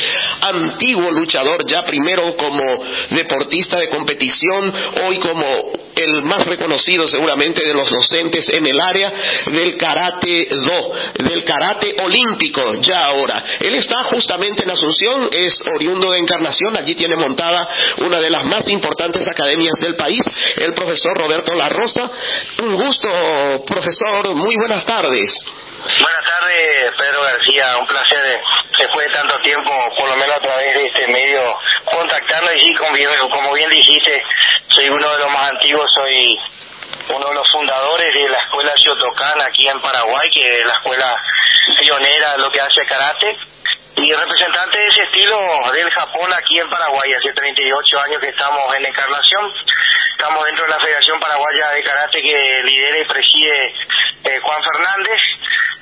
antiguo 0.48 1.12
luchador 1.12 1.64
ya 1.66 1.84
primero 1.84 2.34
como 2.36 2.84
deportista 3.10 3.78
de 3.78 3.88
competición, 3.88 4.74
hoy 5.04 5.18
como 5.18 5.69
el 6.00 6.22
más 6.22 6.44
reconocido 6.44 7.08
seguramente 7.08 7.64
de 7.64 7.74
los 7.74 7.90
docentes 7.90 8.44
en 8.48 8.66
el 8.66 8.80
área 8.80 9.12
del 9.46 9.76
karate 9.76 10.48
do, 10.50 10.92
del 11.18 11.44
karate 11.44 11.94
olímpico 12.02 12.74
ya 12.80 13.02
ahora. 13.04 13.44
Él 13.60 13.74
está 13.74 14.04
justamente 14.04 14.62
en 14.62 14.70
Asunción, 14.70 15.28
es 15.32 15.54
oriundo 15.74 16.10
de 16.10 16.18
Encarnación, 16.18 16.76
allí 16.76 16.94
tiene 16.94 17.16
montada 17.16 17.68
una 17.98 18.20
de 18.20 18.30
las 18.30 18.44
más 18.44 18.66
importantes 18.68 19.22
academias 19.26 19.74
del 19.80 19.96
país, 19.96 20.20
el 20.56 20.74
profesor 20.74 21.16
Roberto 21.16 21.54
La 21.54 21.68
Rosa. 21.68 22.10
Un 22.62 22.76
gusto, 22.76 23.64
profesor, 23.66 24.34
muy 24.34 24.56
buenas 24.56 24.84
tardes. 24.86 25.30
Buenas 25.80 26.24
tardes, 26.24 26.92
Pedro 26.98 27.22
García. 27.22 27.76
Un 27.78 27.86
placer, 27.86 28.40
después 28.78 29.06
de 29.06 29.14
tanto 29.14 29.38
tiempo, 29.40 29.70
por 29.96 30.08
lo 30.10 30.16
menos 30.16 30.36
a 30.36 30.40
través 30.40 30.74
de 30.74 30.86
este 30.86 31.06
medio, 31.08 31.40
contactarnos. 31.86 32.54
Y 32.56 32.60
sí, 32.60 32.74
como 32.76 33.52
bien 33.54 33.70
dijiste, 33.70 34.22
soy 34.70 34.88
uno 34.88 35.12
de 35.12 35.18
los 35.18 35.30
más 35.32 35.50
antiguos, 35.50 35.90
soy 35.94 36.22
uno 37.08 37.28
de 37.28 37.34
los 37.34 37.50
fundadores 37.50 38.14
de 38.14 38.28
la 38.28 38.38
escuela 38.38 38.72
Shotokan 38.76 39.42
aquí 39.42 39.68
en 39.68 39.80
Paraguay, 39.80 40.28
que 40.32 40.60
es 40.60 40.66
la 40.66 40.74
escuela 40.74 41.22
pionera 41.78 42.32
de 42.32 42.38
lo 42.38 42.50
que 42.50 42.60
hace 42.60 42.86
karate. 42.86 43.36
Y 43.96 44.14
representante 44.14 44.78
de 44.78 44.86
ese 44.86 45.02
estilo 45.02 45.38
del 45.72 45.90
Japón 45.90 46.32
aquí 46.32 46.58
en 46.58 46.70
Paraguay, 46.70 47.12
hace 47.12 47.32
38 47.32 48.00
años 48.00 48.20
que 48.20 48.28
estamos 48.28 48.74
en 48.76 48.86
Encarnación. 48.86 49.52
Estamos 50.12 50.44
dentro 50.46 50.64
de 50.64 50.70
la 50.70 50.80
Federación 50.80 51.18
Paraguaya 51.18 51.70
de 51.70 51.82
Karate 51.82 52.22
que 52.22 52.62
lidera 52.62 52.98
y 52.98 53.04
preside 53.04 53.74
eh, 54.24 54.40
Juan 54.40 54.62
Fernández 54.62 55.20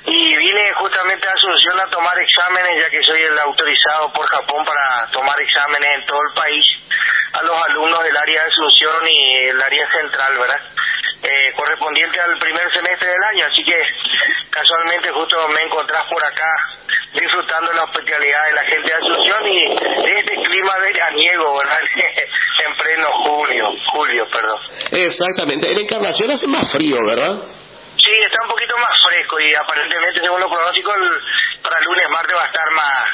y 0.05 0.35
vine 0.37 0.73
justamente 0.73 1.27
a 1.27 1.33
Asunción 1.33 1.79
a 1.79 1.89
tomar 1.89 2.17
exámenes 2.19 2.81
ya 2.81 2.89
que 2.89 3.03
soy 3.03 3.21
el 3.21 3.37
autorizado 3.39 4.11
por 4.13 4.25
Japón 4.27 4.65
para 4.65 5.11
tomar 5.11 5.39
exámenes 5.41 5.99
en 5.99 6.05
todo 6.05 6.19
el 6.27 6.33
país 6.33 6.65
a 7.33 7.43
los 7.43 7.55
alumnos 7.69 8.03
del 8.03 8.17
área 8.17 8.43
de 8.43 8.47
Asunción 8.47 9.07
y 9.07 9.35
el 9.49 9.61
área 9.61 9.91
central, 9.91 10.37
¿verdad? 10.37 10.61
Eh, 11.21 11.53
correspondiente 11.55 12.19
al 12.19 12.39
primer 12.39 12.71
semestre 12.71 13.09
del 13.09 13.23
año, 13.23 13.45
así 13.51 13.63
que 13.63 13.83
casualmente 14.49 15.11
justo 15.11 15.47
me 15.49 15.63
encontrás 15.63 16.05
por 16.07 16.23
acá 16.23 16.49
disfrutando 17.13 17.73
la 17.73 17.83
hospitalidad 17.83 18.45
de 18.45 18.53
la 18.53 18.63
gente 18.63 18.87
de 18.87 18.93
Asunción 18.93 19.47
y 19.47 19.75
de 20.05 20.19
este 20.19 20.35
clima 20.35 20.77
veraniego, 20.79 21.57
¿verdad? 21.57 21.79
en 22.65 22.75
pleno 22.75 23.11
junio, 23.11 23.69
julio, 23.91 24.27
perdón. 24.31 24.59
Exactamente, 24.91 25.71
en 25.71 25.79
Encarnación 25.79 26.31
hace 26.31 26.47
más 26.47 26.71
frío, 26.71 26.97
¿verdad? 27.05 27.58
Sí, 28.09 28.15
está 28.25 28.41
un 28.41 28.49
poquito 28.49 28.75
más 28.79 28.99
fresco 29.05 29.39
y 29.39 29.53
aparentemente 29.53 30.19
según 30.19 30.39
los 30.39 30.49
pronósticos 30.49 30.95
para 31.61 31.77
el 31.77 31.85
lunes, 31.85 32.09
martes 32.09 32.35
va 32.35 32.41
a 32.41 32.47
estar 32.47 32.71
más 32.71 33.05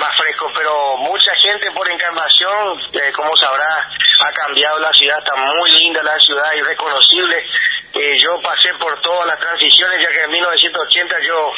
más 0.00 0.16
fresco, 0.16 0.50
pero 0.56 0.96
mucha 0.96 1.30
gente 1.36 1.70
por 1.72 1.86
encarnación, 1.90 2.80
eh, 2.94 3.12
como 3.12 3.36
sabrá, 3.36 3.86
ha 3.86 4.32
cambiado 4.32 4.78
la 4.78 4.92
ciudad, 4.94 5.18
está 5.18 5.36
muy 5.36 5.70
linda 5.78 6.02
la 6.02 6.18
ciudad, 6.18 6.52
irreconocible. 6.54 7.44
Eh, 7.92 8.16
yo 8.18 8.40
pasé 8.40 8.72
por 8.80 8.98
todas 9.02 9.26
las 9.26 9.38
transiciones, 9.38 10.00
ya 10.00 10.08
que 10.08 10.24
en 10.24 10.30
1980 10.30 11.16
yo 11.20 11.52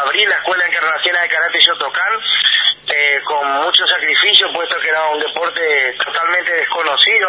abrí 0.00 0.24
la 0.24 0.36
Escuela 0.36 0.66
Encarnacional 0.66 1.22
de 1.22 1.28
Karate 1.28 1.58
Shotokan, 1.60 2.20
eh, 2.88 3.20
con 3.24 3.46
mucho 3.62 3.86
sacrificio, 3.86 4.52
puesto 4.52 4.78
que 4.80 4.88
era 4.88 5.08
un 5.08 5.18
deporte 5.18 5.94
totalmente 6.04 6.52
desconocido, 6.52 7.28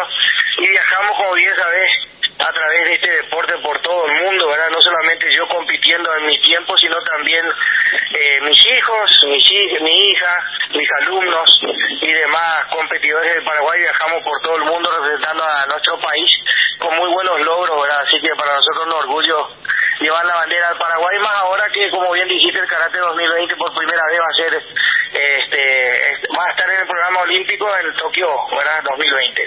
y 0.58 0.68
viajamos, 0.68 1.16
como 1.16 1.34
bien 1.34 1.54
sabés, 1.56 1.90
a 2.38 2.52
través 2.52 2.84
de 2.84 2.94
este 2.94 3.10
deporte 3.10 3.58
por 3.58 3.80
todo 3.82 4.06
el 4.06 4.22
mundo, 4.22 4.48
¿verdad? 4.48 4.70
No 4.70 4.80
solamente 4.80 5.32
yo 5.34 5.46
compitiendo 5.48 6.14
en 6.16 6.26
mi 6.26 6.38
tiempo, 6.40 6.76
sino 6.78 6.96
también 7.02 7.44
eh, 7.46 8.40
mis 8.42 8.66
hijos, 8.66 9.26
mi 9.26 9.36
hija, 9.36 10.44
mis 10.70 10.88
alumnos 11.00 11.60
y 12.00 12.12
demás 12.12 12.66
competidores 12.70 13.34
de 13.34 13.42
Paraguay 13.42 13.80
viajamos 13.80 14.22
por 14.22 14.40
todo 14.42 14.56
el 14.56 14.64
mundo 14.64 14.90
representando 14.90 15.42
a 15.42 15.66
nuestro 15.66 15.98
país 15.98 16.30
con 16.78 16.96
muy 16.96 17.10
buenos 17.10 17.40
logros, 17.40 17.82
¿verdad? 17.82 18.02
Así 18.06 18.20
que 18.20 18.28
para 18.36 18.54
nosotros 18.54 18.82
es 18.82 18.86
un 18.86 18.92
orgullo 18.92 19.48
llevar 20.00 20.24
la 20.24 20.34
bandera 20.34 20.68
al 20.68 20.78
Paraguay, 20.78 21.18
más 21.18 21.34
ahora 21.42 21.68
que, 21.70 21.90
como 21.90 22.12
bien 22.12 22.28
dijiste, 22.28 22.58
el 22.58 22.66
Karate 22.66 22.98
2020 22.98 23.56
por 23.56 23.74
primera 23.74 24.02
vez 24.10 24.20
va 24.20 24.24
a 24.24 24.36
ser, 24.36 24.54
este, 24.54 26.28
va 26.36 26.46
a 26.46 26.50
estar 26.50 26.70
en 26.70 26.80
el 26.80 26.86
programa 26.86 27.20
olímpico 27.20 27.66
en 27.76 27.94
Tokio 27.94 28.08
Tokio, 28.08 28.56
¿verdad? 28.56 28.82
2020. 28.84 29.42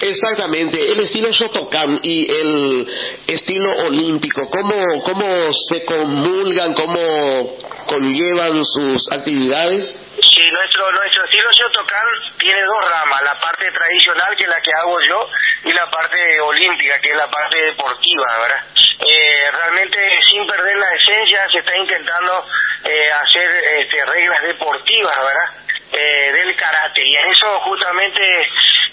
Exactamente, 0.00 0.92
el 0.92 1.00
estilo 1.00 1.30
Shotokan 1.30 2.00
y 2.02 2.30
el 2.30 2.86
estilo 3.26 3.70
olímpico, 3.86 4.48
¿cómo, 4.50 5.02
cómo 5.04 5.52
se 5.70 5.84
comulgan, 5.84 6.74
cómo 6.74 7.56
conllevan 7.86 8.64
sus 8.64 9.02
actividades? 9.12 9.96
Sí, 10.20 10.50
nuestro, 10.50 10.92
nuestro 10.92 11.24
estilo 11.24 11.48
Shotokan 11.52 12.06
tiene 12.38 12.62
dos 12.62 12.88
ramas, 12.88 13.22
la 13.22 13.40
parte 13.40 13.70
tradicional 13.72 14.36
que 14.36 14.44
es 14.44 14.50
la 14.50 14.60
que 14.60 14.70
hago 14.80 14.96
yo 15.08 15.28
y 15.64 15.72
la 15.72 15.90
parte 15.90 16.40
olímpica 16.40 16.98
que 17.00 17.10
es 17.10 17.16
la 17.16 17.28
parte 17.28 17.58
deportiva, 17.58 18.38
¿verdad? 18.40 18.64
Eh, 18.98 19.50
realmente 19.52 19.95
sin 20.26 20.46
perder 20.46 20.76
la 20.76 20.94
esencia 20.94 21.48
se 21.50 21.58
está 21.58 21.76
intentando 21.76 22.46
eh, 22.84 23.10
hacer 23.12 23.50
este, 23.80 24.04
reglas 24.04 24.42
deportivas, 24.42 25.16
¿verdad? 25.18 25.66
Eh, 25.98 26.30
del 26.30 26.54
karate 26.56 27.02
y 27.02 27.16
en 27.16 27.30
eso 27.30 27.58
justamente 27.60 28.20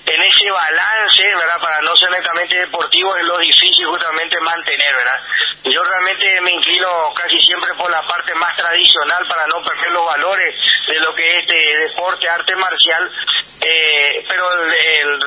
en 0.06 0.22
ese 0.24 0.50
balance, 0.50 1.22
¿verdad? 1.36 1.60
Para 1.60 1.82
no 1.82 1.98
ser 1.98 2.10
netamente 2.10 2.56
deportivo 2.56 3.18
es 3.18 3.26
lo 3.26 3.40
difícil 3.40 3.86
justamente 3.88 4.40
mantener, 4.40 4.96
¿verdad? 4.96 5.20
Yo 5.66 5.84
realmente 5.84 6.40
me 6.40 6.52
inclino 6.52 7.14
casi 7.14 7.42
siempre 7.42 7.74
por 7.74 7.92
la 7.92 8.08
parte 8.08 8.34
más 8.36 8.56
tradicional 8.56 9.28
para 9.28 9.46
no 9.48 9.62
perder 9.66 9.92
los 9.92 10.06
valores 10.06 10.56
de 10.88 11.00
lo 11.02 11.14
que 11.14 11.30
es 11.30 11.40
este 11.42 11.78
deporte, 11.90 12.30
arte 12.30 12.56
marcial, 12.56 13.12
eh, 13.60 14.24
pero 14.26 14.48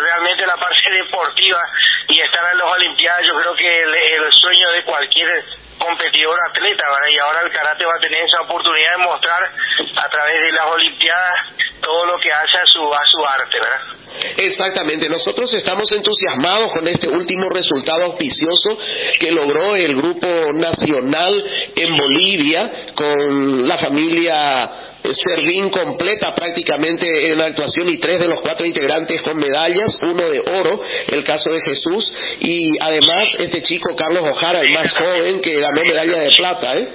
realmente 0.01 0.47
la 0.47 0.57
parte 0.57 0.91
deportiva 0.91 1.61
y 2.09 2.23
estar 2.23 2.53
en 2.53 2.59
las 2.59 2.69
Olimpiadas 2.73 3.23
yo 3.27 3.37
creo 3.37 3.55
que 3.55 3.83
el, 3.83 3.95
el 3.95 4.33
sueño 4.33 4.71
de 4.71 4.85
cualquier 4.85 5.45
competidor 5.87 6.39
atleta, 6.49 6.85
¿verdad? 6.91 7.09
Y 7.13 7.19
ahora 7.19 7.41
el 7.43 7.53
karate 7.53 7.85
va 7.85 7.95
a 7.95 8.01
tener 8.01 8.21
esa 8.25 8.43
oportunidad 8.43 8.91
de 8.99 9.05
mostrar 9.05 9.43
a 9.45 10.09
través 10.09 10.43
de 10.43 10.53
las 10.53 10.67
Olimpiadas 10.67 11.37
todo 11.81 12.07
lo 12.07 12.19
que 12.19 12.33
hace 12.33 12.59
a 12.59 12.67
su, 12.67 12.83
a 12.83 13.05
su 13.07 13.25
arte, 13.25 13.59
¿verdad? 13.61 13.97
Exactamente, 14.39 15.09
nosotros 15.09 15.53
estamos 15.55 15.91
entusiasmados 15.93 16.73
con 16.73 16.89
este 16.89 17.09
último 17.09 17.49
resultado 17.51 18.05
auspicioso 18.05 18.79
que 19.21 19.31
logró 19.31 19.77
el 19.77 19.95
Grupo 19.95 20.53
Nacional 20.55 21.45
en 21.77 21.97
Bolivia 21.97 22.71
con 22.95 23.69
la 23.69 23.79
familia 23.79 24.71
Servín 25.15 25.71
completa 25.71 26.35
prácticamente 26.35 27.07
en 27.31 27.39
la 27.39 27.47
actuación 27.47 27.89
y 27.89 27.99
tres 27.99 28.21
de 28.21 28.29
los 28.29 28.41
cuatro 28.41 28.67
integrantes 28.67 29.23
con 29.23 29.37
medallas, 29.37 29.91
uno 30.03 30.29
de 30.31 30.41
oro, 30.41 30.83
el 31.09 31.25
caso 31.25 31.51
de 31.51 31.61
Jesús, 31.63 32.13
y 32.41 32.79
además 32.81 33.29
este 33.39 33.63
chico 33.63 33.95
Carlos 33.97 34.25
Ojara, 34.31 34.61
el 34.61 34.73
más 34.73 34.93
joven, 34.93 35.41
que 35.41 35.61
ganó 35.61 35.83
medalla 35.83 36.19
de 36.19 36.31
plata, 36.37 36.77
¿eh? 36.77 36.89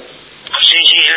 Sí, 0.61 0.77
sí, 0.83 1.11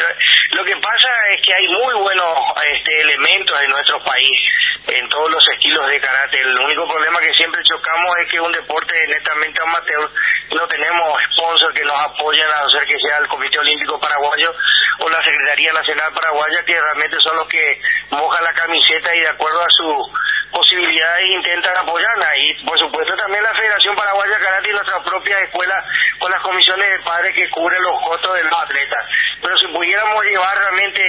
lo 0.53 0.65
que 0.65 0.77
pasa 0.77 1.09
es 1.35 1.43
que 1.43 1.53
hay 1.53 1.67
muy 1.67 1.95
buenos 2.03 2.39
este, 2.73 3.01
elementos 3.01 3.57
en 3.65 3.71
nuestro 3.71 4.03
país 4.05 4.41
en 4.87 5.09
todos 5.09 5.31
los 5.31 5.49
estilos 5.49 5.89
de 5.89 6.01
karate. 6.01 6.41
El 6.41 6.59
único 6.59 6.87
problema 6.87 7.21
que 7.21 7.35
siempre 7.35 7.63
chocamos 7.65 8.17
es 8.23 8.31
que 8.31 8.41
un 8.41 8.53
deporte 8.53 8.95
netamente 9.09 9.63
amateur 9.63 10.11
no 10.53 10.69
tenemos 10.69 11.19
sponsors 11.33 11.75
que 11.75 11.85
nos 11.85 12.01
apoyen 12.01 12.47
a 12.47 12.67
hacer 12.67 12.85
que 12.87 12.99
sea 12.99 13.19
el 13.19 13.29
Comité 13.29 13.59
Olímpico 13.59 13.99
Paraguayo 13.99 14.55
o 15.01 15.09
la 15.09 15.23
Secretaría 15.23 15.73
Nacional 15.73 16.13
Paraguaya 16.13 16.65
que 16.65 16.81
realmente 16.81 17.17
son 17.21 17.37
los 17.37 17.49
que 17.49 17.81
mojan 18.11 18.45
la 18.45 18.53
camiseta 18.53 19.15
y 19.15 19.21
de 19.21 19.29
acuerdo 19.29 19.63
a 19.63 19.71
su 19.71 20.13
posibilidades 20.55 21.31
intentan 21.31 21.77
apoyarla 21.77 22.37
y 22.39 22.65
por 22.65 22.79
supuesto 22.79 23.17
también 23.17 23.43
la 23.43 23.55
Federación 23.55 23.97
Paraguaya 23.97 24.39
de 24.39 24.45
Karate 24.45 24.69
y 24.71 24.73
nuestra 24.73 25.03
propia 25.03 25.41
escuela 25.41 25.85
con 26.19 26.31
las 26.31 26.41
comisiones 26.41 26.91
de 26.91 27.05
padres 27.05 27.35
que 27.35 27.51
cubren 27.51 27.83
los 27.83 28.01
costos 28.03 28.35
de 28.35 28.45
los 28.45 28.63
atletas 28.63 29.05
pero 29.43 29.59
si 29.59 29.67
pudiéramos 29.69 30.25
llevar 30.25 30.57
realmente 30.57 31.03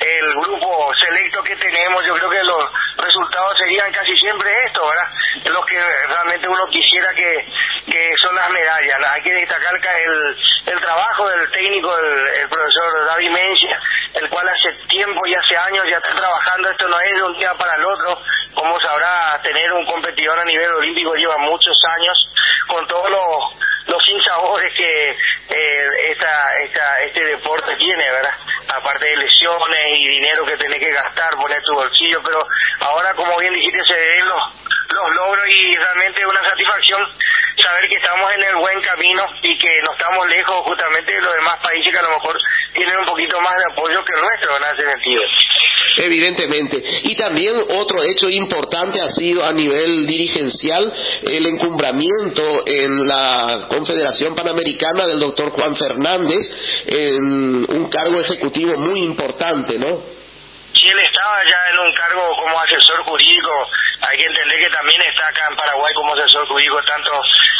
el 0.00 0.34
grupo 0.36 0.94
selecto 0.94 1.42
que 1.42 1.56
tenemos 1.56 2.04
yo 2.06 2.14
creo 2.14 2.30
que 2.30 2.44
los 2.44 2.70
resultados 2.96 3.58
serían 3.58 3.92
casi 3.92 4.16
siempre 4.16 4.50
esto 4.64 4.86
¿verdad? 4.86 5.08
los 5.44 5.66
que 5.66 5.78
realmente 5.78 6.48
uno 6.48 6.66
quisiera 6.70 7.12
que, 7.14 7.46
que 7.86 8.14
son 8.18 8.34
las 8.34 8.50
medallas 8.50 9.00
hay 9.12 9.22
que 9.22 9.34
destacar 9.34 9.74
el, 9.74 10.36
el 10.66 10.80
trabajo 10.80 11.28
del 11.28 11.50
técnico 11.50 11.96
el, 11.98 12.48
profesor 12.48 13.06
David 13.06 13.30
Mencia 13.30 13.80
el 14.14 14.28
cual 14.28 14.48
hace 14.48 14.72
tiempo 14.88 15.26
y 15.26 15.34
hace 15.34 15.56
años 15.56 15.84
ya 15.90 15.96
está 15.96 16.14
trabajando 16.14 16.70
esto 16.70 16.88
no 16.88 17.00
es 17.00 17.14
de 17.14 17.22
un 17.22 17.38
día 17.38 17.54
para 17.54 17.76
el 17.76 17.84
otro 17.84 18.18
como 18.54 18.80
sabrá, 18.80 19.40
tener 19.42 19.72
un 19.72 19.84
competidor 19.86 20.38
a 20.38 20.44
nivel 20.44 20.72
olímpico 20.74 21.14
lleva 21.14 21.36
muchos 21.38 21.76
años 21.98 22.30
con 22.68 22.86
todos 22.86 23.10
los, 23.10 23.88
los 23.88 24.04
sinsabores 24.04 24.72
que 24.74 25.10
eh, 25.10 25.88
esta, 26.10 26.62
esta, 26.62 27.02
este 27.02 27.24
deporte 27.24 27.76
tiene, 27.76 28.10
¿verdad? 28.10 28.34
Aparte 28.76 29.04
de 29.04 29.16
lesiones 29.16 29.98
y 29.98 30.08
dinero 30.08 30.46
que 30.46 30.56
tenés 30.56 30.78
que 30.78 30.92
gastar, 30.92 31.30
poner 31.36 31.62
tu 31.62 31.74
bolsillo, 31.74 32.22
pero 32.22 32.46
ahora, 32.80 33.14
como 33.14 33.36
bien 33.38 33.52
dijiste, 33.54 33.84
se 33.86 33.94
ven 33.94 34.28
los, 34.28 34.42
los 34.90 35.10
logros 35.10 35.48
y 35.48 35.76
realmente 35.76 36.26
una 36.26 36.44
satisfacción 36.44 37.08
saber 37.64 37.88
que 37.88 37.96
estamos 37.96 38.30
en 38.36 38.42
el 38.44 38.56
buen 38.56 38.80
camino 38.82 39.22
y 39.42 39.56
que 39.56 39.68
no 39.84 39.92
estamos 39.92 40.28
lejos 40.28 40.64
justamente 40.64 41.12
de 41.12 41.20
los 41.20 41.34
demás 41.34 41.60
países 41.62 41.92
que 41.92 41.98
a 41.98 42.02
lo 42.02 42.10
mejor 42.10 42.36
tienen 42.74 42.98
un 42.98 43.06
poquito 43.06 43.40
más 43.40 43.54
de 43.56 43.72
apoyo 43.72 44.04
que 44.04 44.12
el 44.12 44.20
nuestro 44.20 44.56
en 44.56 44.64
ese 44.74 44.90
sentido. 44.90 45.22
Evidentemente. 45.96 46.82
Y 47.04 47.16
también 47.16 47.54
otro 47.70 48.02
hecho 48.02 48.28
importante 48.28 49.00
ha 49.00 49.12
sido 49.12 49.44
a 49.44 49.52
nivel 49.52 50.06
dirigencial 50.06 50.92
el 51.22 51.46
encumbramiento 51.46 52.66
en 52.66 53.06
la 53.06 53.66
Confederación 53.68 54.34
Panamericana 54.34 55.06
del 55.06 55.20
doctor 55.20 55.50
Juan 55.50 55.76
Fernández 55.76 56.46
en 56.86 57.66
un 57.70 57.88
cargo 57.90 58.20
ejecutivo 58.20 58.76
muy 58.76 59.00
importante, 59.04 59.78
¿no? 59.78 60.23
Él 60.90 60.98
estaba 60.98 61.42
ya 61.44 61.70
en 61.70 61.78
un 61.78 61.92
cargo 61.94 62.36
como 62.36 62.60
asesor 62.60 63.02
jurídico, 63.04 63.70
hay 64.08 64.18
que 64.18 64.26
entender 64.26 64.58
que 64.58 64.70
también 64.70 65.02
está 65.02 65.28
acá 65.28 65.46
en 65.48 65.56
Paraguay 65.56 65.94
como 65.94 66.14
asesor 66.14 66.46
jurídico, 66.46 66.82
tanto 66.84 67.10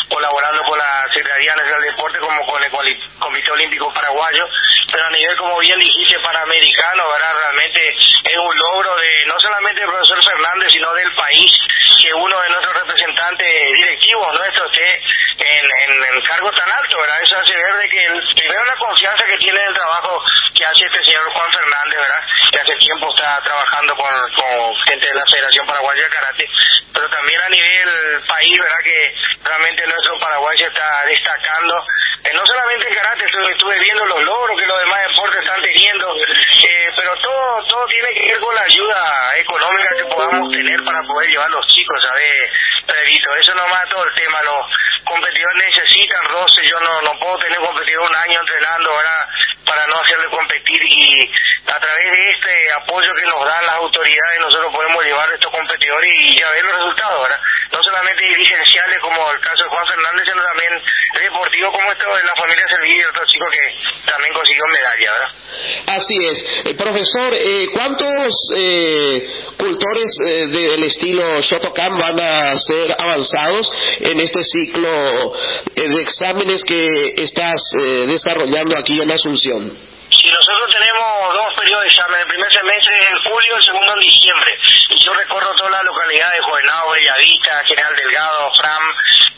colaborando 0.08 0.62
con 0.64 0.78
la 0.78 1.06
Secretaría 1.12 1.54
Nacional 1.54 1.80
de 1.80 1.90
Deporte 1.90 2.18
como 2.18 2.46
con 2.46 2.62
el 2.62 2.70
Comité 3.18 3.50
Olímpico 3.50 3.92
Paraguayo, 3.92 4.44
pero 4.92 5.06
a 5.06 5.10
nivel, 5.10 5.36
como 5.36 5.58
bien 5.58 5.78
dijiste, 5.80 6.18
panamericano, 6.20 7.08
¿verdad? 7.10 7.34
Realmente 7.34 7.80
es 7.88 8.36
un 8.36 8.58
logro 8.58 8.96
de 8.96 9.26
no 9.26 9.34
solamente 9.38 9.80
del 9.80 9.90
profesor 9.90 10.22
Fernández, 10.22 10.72
sino 10.72 10.92
del 10.94 11.12
país, 11.14 11.50
que 12.00 12.12
uno 12.12 12.40
de 12.40 12.48
nuestros 12.50 12.74
representantes 12.74 13.48
directivos 13.80 14.34
nuestros 14.34 14.70
esté 14.74 15.00
en, 15.38 15.64
en, 15.64 16.22
cargo 16.22 16.50
tan 16.52 16.70
alto, 16.70 16.98
¿verdad? 16.98 17.22
Eso 17.22 17.36
hace 17.36 17.54
ver 17.54 17.74
de 17.74 17.88
que 17.88 18.08
primero 18.36 18.64
la 18.64 18.76
confianza 18.76 19.26
que 19.26 19.38
tiene 19.38 19.60
en 19.60 19.68
el 19.68 19.74
trabajo 19.74 20.22
que 20.54 20.64
hace 20.64 20.86
este 20.86 21.04
señor 21.04 21.30
Juan 21.32 21.52
Fernández, 21.52 21.98
¿verdad? 21.98 22.22
Que 22.50 22.60
hace 22.60 22.76
tiempo 22.76 23.14
trabajando 23.42 23.94
con, 23.96 24.12
con 24.34 24.74
gente 24.86 25.06
de 25.06 25.14
la 25.14 25.24
Federación 25.30 25.66
Paraguaya 25.66 26.02
de 26.02 26.10
Karate, 26.10 26.48
pero 26.92 27.08
también 27.10 27.40
a 27.40 27.48
nivel 27.48 28.22
país, 28.26 28.54
¿verdad? 28.58 28.82
Que 28.84 29.14
realmente 29.42 29.86
nuestro 29.86 30.18
Paraguay 30.18 30.58
se 30.58 30.66
está 30.66 31.04
destacando, 31.06 31.84
eh, 32.24 32.32
no 32.32 32.42
solamente 32.46 32.88
en 32.88 32.94
karate, 32.94 33.24
estuve, 33.24 33.78
viendo 33.80 34.06
los 34.06 34.22
logros 34.22 34.58
que 34.58 34.66
los 34.66 34.78
demás 34.80 35.08
deportes 35.08 35.40
están 35.42 35.60
teniendo, 35.60 36.16
eh, 36.16 36.88
pero 36.96 37.16
todo 37.18 37.64
todo 37.68 37.86
tiene 37.86 38.14
que 38.14 38.32
ver 38.32 38.40
con 38.40 38.54
la 38.54 38.62
ayuda 38.62 39.36
económica 39.36 39.88
que 39.96 40.04
podamos 40.06 40.52
tener 40.52 40.82
para 40.84 41.02
poder 41.02 41.28
llevar 41.28 41.50
los 41.50 41.66
chicos, 41.66 42.02
¿sabes, 42.02 42.50
Pedrito? 42.86 43.34
Eso 43.36 43.54
nomás 43.54 43.88
todo 43.90 44.04
el 44.04 44.14
tema, 44.14 44.42
los 44.42 44.66
competidores 45.04 45.56
necesitan 45.66 46.24
roce, 46.28 46.63
yo 46.74 46.80
no, 46.80 47.00
no 47.02 47.18
puedo 47.20 47.38
tener 47.38 47.58
competidor 47.60 48.02
un 48.02 48.16
año 48.16 48.40
entrenando, 48.40 48.90
¿verdad? 48.96 49.28
Para 49.64 49.86
no 49.86 50.00
hacerle 50.00 50.26
competir 50.26 50.80
y 50.82 51.30
a 51.70 51.78
través 51.78 52.10
de 52.10 52.30
este 52.30 52.72
apoyo 52.72 53.14
que 53.14 53.26
nos 53.26 53.46
dan 53.46 53.66
las 53.66 53.76
autoridades 53.76 54.40
nosotros 54.40 54.74
podemos 54.74 55.04
llevar 55.04 55.30
a 55.30 55.34
estos 55.34 55.52
competidores 55.52 56.10
y 56.20 56.36
ya 56.36 56.50
ver 56.50 56.64
los 56.64 56.76
resultados, 56.76 57.22
¿verdad? 57.22 57.40
No 57.72 57.82
solamente 57.82 58.22
dirigenciales 58.24 59.00
como 59.00 59.32
el 59.32 59.40
caso 59.40 59.64
de 59.64 59.70
Juan 59.70 59.86
Fernández, 59.86 60.24
sino 60.26 60.42
también 60.42 60.82
deportivo 61.14 61.72
como 61.72 61.92
esto 61.92 62.14
de 62.14 62.24
la 62.24 62.34
familia 62.34 62.64
Servillo 62.68 63.02
y 63.02 63.04
otros 63.04 63.26
chicos 63.28 63.48
que 63.50 64.10
también 64.10 64.34
consiguió 64.34 64.64
medalla, 64.66 65.12
¿verdad? 65.12 65.32
Así 65.86 66.16
es. 66.26 66.38
Eh, 66.66 66.74
profesor, 66.74 67.34
eh, 67.34 67.68
¿cuántos 67.72 68.34
eh, 68.56 69.44
cultores 69.58 70.10
eh, 70.26 70.46
del 70.48 70.82
estilo 70.84 71.40
Shotokan 71.40 71.98
van 71.98 72.20
a 72.20 72.58
ser 72.66 72.96
avanzados 72.98 73.70
en 74.00 74.20
este 74.20 74.42
ciclo 74.44 75.34
eh, 75.74 75.88
de 75.88 76.02
exámenes 76.02 76.62
que 76.66 77.22
estás 77.24 77.60
eh, 77.78 78.06
desarrollando 78.06 78.76
aquí 78.78 79.00
en 79.00 79.10
Asunción? 79.10 79.94
Si 80.10 80.30
nosotros 80.30 80.68
tenemos 80.70 81.34
dos 81.34 81.54
periodos 81.58 81.82
de 81.82 81.88
examen, 81.88 82.20
el 82.20 82.28
primer 82.28 82.52
semestre 82.52 82.94
es 82.96 83.06
en 83.06 83.18
julio, 83.24 83.56
el 83.56 83.62
segundo 83.62 83.92
en 83.94 84.00
diciembre. 84.00 84.52
Y 84.90 85.04
yo 85.04 85.12
recorro 85.12 85.54
todas 85.54 85.72
las 85.72 85.84
localidades, 85.84 86.44
Juvenado, 86.44 86.90
Bellavista, 86.90 87.62
General 87.66 87.96
Delgado, 87.96 88.52
Fram, 88.54 88.82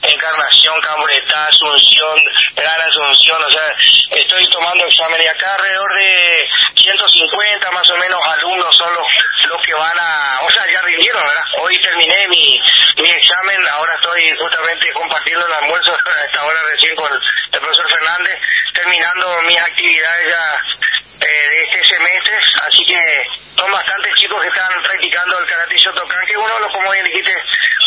Encarnación, 0.03 0.81
Camboretá, 0.83 1.47
Asunción, 1.49 2.17
Gran 2.55 2.81
Asunción, 2.81 3.43
o 3.43 3.51
sea, 3.51 3.75
estoy 4.11 4.45
tomando 4.53 4.85
exámenes 4.85 5.25
y 5.25 5.29
acá 5.29 5.55
alrededor 5.55 5.95
de 5.95 6.49
150 6.75 7.71
más 7.71 7.91
o 7.91 7.97
menos 7.97 8.21
alumnos 8.25 8.77
son 8.77 8.93
los, 8.95 9.07
los 9.49 9.63
que 9.63 9.75
van 9.75 9.99
a, 9.99 10.41
o 10.45 10.51
sea, 10.51 10.65
ya 10.71 10.83
rindieron, 10.83 11.27
¿verdad? 11.27 11.45
Hoy 11.63 11.75
terminé 11.81 12.29
mi, 12.29 12.61
mi 13.03 13.11
examen, 13.11 13.67
ahora 13.73 13.95
estoy 13.95 14.06
justamente 14.39 14.93
compartiendo 14.93 15.47
el 15.47 15.53
almuerzo 15.53 15.93
a 16.05 16.25
esta 16.25 16.45
hora 16.45 16.63
recién 16.71 16.95
con 16.97 17.13
el 17.13 17.61
profesor 17.61 17.87
Fernández, 17.91 18.41
terminando 18.75 19.43
mis 19.43 19.59
actividades 19.59 20.29
ya 20.29 21.27
eh, 21.27 21.49
de 21.51 21.63
este 21.65 21.85
semestre, 21.85 22.39
así 22.67 22.85
que 22.85 23.01
son 23.57 23.73
bastantes 23.73 24.15
chicos 24.15 24.41
que 24.43 24.49
están 24.49 24.83
practicando 24.83 25.39
el 25.39 25.47
karate 25.47 25.77
Shotokan, 25.77 26.27
que 26.27 26.37
uno, 26.37 26.69
como 26.73 26.91
bien 26.91 27.05
dijiste, 27.05 27.33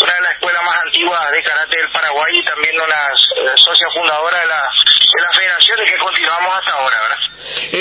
una 0.01 0.13
de 0.13 0.21
las 0.21 0.33
escuelas 0.33 0.63
más 0.63 0.81
antiguas 0.83 1.31
de 1.31 1.43
karate 1.43 1.77
del 1.77 1.91
Paraguay 1.91 2.39
y 2.39 2.45
también 2.45 2.81
una 2.81 3.07
eh, 3.13 3.53
socia 3.55 3.87
fundadora 3.93 4.39
de 4.39 4.47
la, 4.47 4.61
de 4.63 5.21
la 5.21 5.31
federación 5.33 5.79
y 5.83 5.85
que 5.85 5.97
continuamos 5.97 6.57
hasta 6.57 6.71
ahora. 6.71 7.28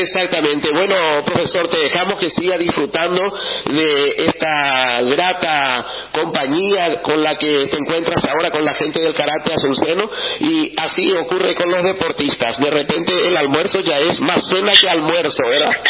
Exactamente. 0.01 0.71
Bueno, 0.71 1.25
profesor, 1.25 1.69
te 1.69 1.77
dejamos 1.77 2.21
que 2.21 2.31
siga 2.31 2.57
disfrutando 2.57 3.21
de 3.67 4.15
esta 4.29 5.01
grata 5.03 5.87
compañía 6.13 7.03
con 7.03 7.23
la 7.23 7.37
que 7.37 7.67
te 7.67 7.77
encuentras 7.77 8.23
ahora 8.25 8.51
con 8.51 8.65
la 8.65 8.75
gente 8.75 9.01
del 9.01 9.15
karate 9.15 9.53
azuceno 9.55 10.09
y 10.41 10.75
así 10.79 11.13
ocurre 11.13 11.55
con 11.57 11.71
los 11.71 11.83
deportistas. 11.83 12.59
De 12.59 12.71
repente 12.71 13.13
el 13.27 13.37
almuerzo 13.37 13.81
ya 13.81 13.99
es 13.99 14.21
más 14.21 14.39
cena 14.49 14.73
que 14.81 14.89
almuerzo, 14.89 15.43
¿verdad? 15.49 15.73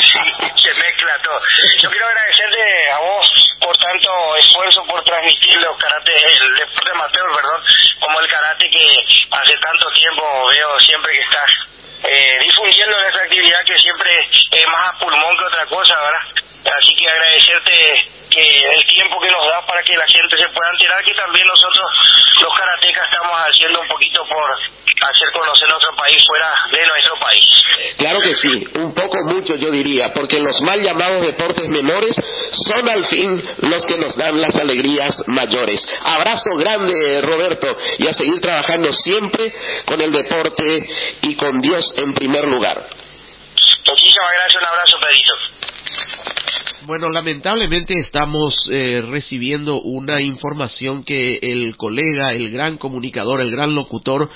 se 0.56 0.74
mezcla 0.74 1.12
todo. 1.22 1.40
Yo 1.82 1.90
quiero 1.90 2.06
agradecerte 2.06 2.90
a 2.90 2.98
vos 3.00 3.56
por 3.60 3.76
tanto 3.76 4.36
esfuerzo 4.38 4.84
por 4.86 5.02
transmitir 5.04 5.60
los 5.60 5.76
karate, 5.76 6.12
el 6.12 6.54
deporte 6.56 6.90
amateur, 6.92 7.26
perdón, 7.36 7.60
como 8.00 8.20
el 8.20 8.28
karate 8.28 8.70
que 8.70 8.86
hace 9.30 9.54
tanto 9.58 9.86
tiempo 9.92 10.22
veo 10.56 10.80
siempre 10.80 11.12
que 11.12 11.20
estás 11.20 11.77
eh, 12.08 12.38
difundiendo 12.40 12.96
esa 13.00 13.22
actividad 13.22 13.60
que 13.66 13.76
siempre 13.76 14.10
es 14.32 14.66
más 14.66 14.94
a 14.94 14.98
pulmón 14.98 15.36
que 15.36 15.44
otra 15.44 15.66
cosa, 15.66 15.94
¿verdad? 16.00 16.24
Así 16.72 16.94
que 16.94 17.06
agradecerte 17.06 17.72
que 18.30 18.44
el 18.44 18.82
tiempo 18.86 19.20
que 19.20 19.30
nos 19.30 19.44
das 19.48 19.64
para 19.66 19.82
que 19.82 19.94
la 19.94 20.06
gente 20.08 20.36
se 20.36 20.48
pueda 20.48 20.70
enterar 20.72 21.04
que 21.04 21.14
también 21.14 21.46
nosotros 21.46 21.86
los 22.42 22.52
karatecas 22.56 23.04
estamos 23.08 23.36
haciendo 23.46 23.80
un 23.80 23.88
poquito 23.88 24.24
por 24.28 24.52
hacer 24.52 25.28
conocer 25.32 25.68
nuestro 25.68 25.94
país 25.96 26.24
fuera 26.26 26.50
de 26.72 26.86
nuestro 26.86 27.14
país. 27.20 27.62
Claro 27.98 28.20
que 28.20 28.34
sí, 28.36 28.68
un 28.74 28.94
poco 28.94 29.16
mucho 29.24 29.54
yo 29.56 29.70
diría, 29.70 30.12
porque 30.12 30.38
los 30.38 30.60
mal 30.62 30.80
llamados 30.80 31.22
deportes 31.22 31.68
menores 31.68 32.16
son 32.68 32.88
al 32.88 33.06
fin 33.06 33.42
los 33.62 33.86
que 33.86 33.96
nos 33.96 34.16
dan 34.16 34.40
las 34.40 34.54
alegrías 34.54 35.14
mayores. 35.26 35.80
Abrazo 36.02 36.50
grande, 36.58 37.20
Roberto, 37.22 37.76
y 37.98 38.06
a 38.06 38.14
seguir 38.14 38.40
trabajando 38.40 38.92
siempre 39.02 39.52
con 39.86 40.00
el 40.00 40.12
deporte 40.12 40.88
y 41.22 41.34
con 41.34 41.60
Dios 41.60 41.84
en 41.96 42.14
primer 42.14 42.46
lugar. 42.46 42.86
Muchísimas 43.88 44.30
gracias, 44.32 44.62
un 44.62 44.68
abrazo, 44.68 44.96
Pedrito. 45.00 45.58
Bueno, 46.88 47.10
lamentablemente 47.10 47.94
estamos 48.00 48.54
eh, 48.70 49.02
recibiendo 49.10 49.80
una 49.80 50.22
información 50.22 51.04
que 51.04 51.38
el 51.42 51.76
colega, 51.76 52.32
el 52.32 52.50
gran 52.50 52.78
comunicador, 52.78 53.40
el 53.42 53.50
gran 53.50 53.74
locutor 53.74 54.30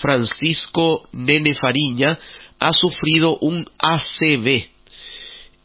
Francisco 0.00 1.08
Nene 1.12 1.54
Fariña 1.54 2.18
ha 2.60 2.72
sufrido 2.74 3.38
un 3.38 3.68
ACV. 3.78 4.75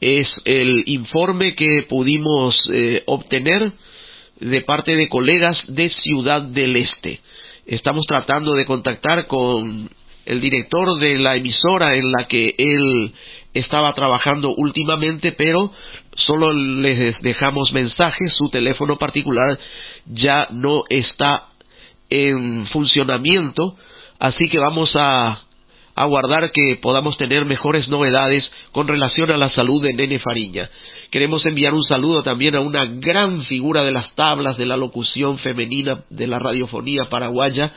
Es 0.01 0.27
el 0.45 0.83
informe 0.87 1.55
que 1.55 1.85
pudimos 1.87 2.55
eh, 2.73 3.03
obtener 3.05 3.71
de 4.39 4.61
parte 4.61 4.95
de 4.95 5.07
colegas 5.07 5.57
de 5.67 5.91
Ciudad 5.91 6.41
del 6.41 6.75
Este. 6.75 7.19
Estamos 7.67 8.05
tratando 8.07 8.55
de 8.55 8.65
contactar 8.65 9.27
con 9.27 9.89
el 10.25 10.41
director 10.41 10.99
de 10.99 11.19
la 11.19 11.35
emisora 11.35 11.95
en 11.95 12.11
la 12.11 12.27
que 12.27 12.55
él 12.57 13.13
estaba 13.53 13.93
trabajando 13.93 14.55
últimamente, 14.55 15.33
pero 15.33 15.71
solo 16.15 16.51
les 16.51 17.19
dejamos 17.21 17.71
mensajes, 17.71 18.33
su 18.33 18.49
teléfono 18.49 18.97
particular 18.97 19.59
ya 20.07 20.47
no 20.51 20.83
está 20.89 21.49
en 22.09 22.65
funcionamiento, 22.67 23.75
así 24.19 24.49
que 24.49 24.57
vamos 24.57 24.91
a 24.95 25.41
aguardar 25.95 26.51
que 26.51 26.77
podamos 26.81 27.17
tener 27.17 27.45
mejores 27.45 27.87
novedades 27.87 28.49
con 28.71 28.87
relación 28.87 29.33
a 29.33 29.37
la 29.37 29.49
salud 29.51 29.81
de 29.81 29.93
Nene 29.93 30.19
Fariña. 30.19 30.69
Queremos 31.11 31.45
enviar 31.45 31.73
un 31.73 31.83
saludo 31.83 32.23
también 32.23 32.55
a 32.55 32.61
una 32.61 32.85
gran 32.85 33.43
figura 33.45 33.83
de 33.83 33.91
las 33.91 34.13
tablas 34.15 34.57
de 34.57 34.65
la 34.65 34.77
locución 34.77 35.37
femenina 35.39 36.03
de 36.09 36.27
la 36.27 36.39
radiofonía 36.39 37.09
paraguaya, 37.09 37.73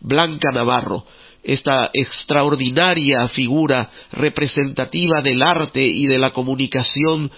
Blanca 0.00 0.50
Navarro 0.52 1.04
esta 1.42 1.90
extraordinaria 1.92 3.28
figura 3.28 3.90
representativa 4.12 5.22
del 5.22 5.42
arte 5.42 5.80
y 5.86 6.06
de 6.06 6.18
la 6.18 6.32
comunicación 6.32 7.30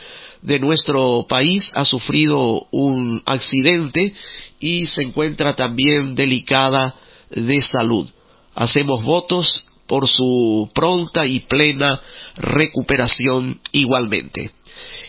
de 0.42 0.58
nuestro 0.58 1.26
país 1.28 1.62
ha 1.74 1.84
sufrido 1.84 2.66
un 2.70 3.22
accidente 3.26 4.14
y 4.58 4.86
se 4.88 5.02
encuentra 5.02 5.54
también 5.54 6.14
delicada 6.14 6.94
de 7.30 7.62
salud. 7.70 8.08
Hacemos 8.54 9.04
votos 9.04 9.46
por 9.90 10.08
su 10.08 10.70
pronta 10.72 11.26
y 11.26 11.40
plena 11.40 12.00
recuperación 12.36 13.58
igualmente. 13.72 14.52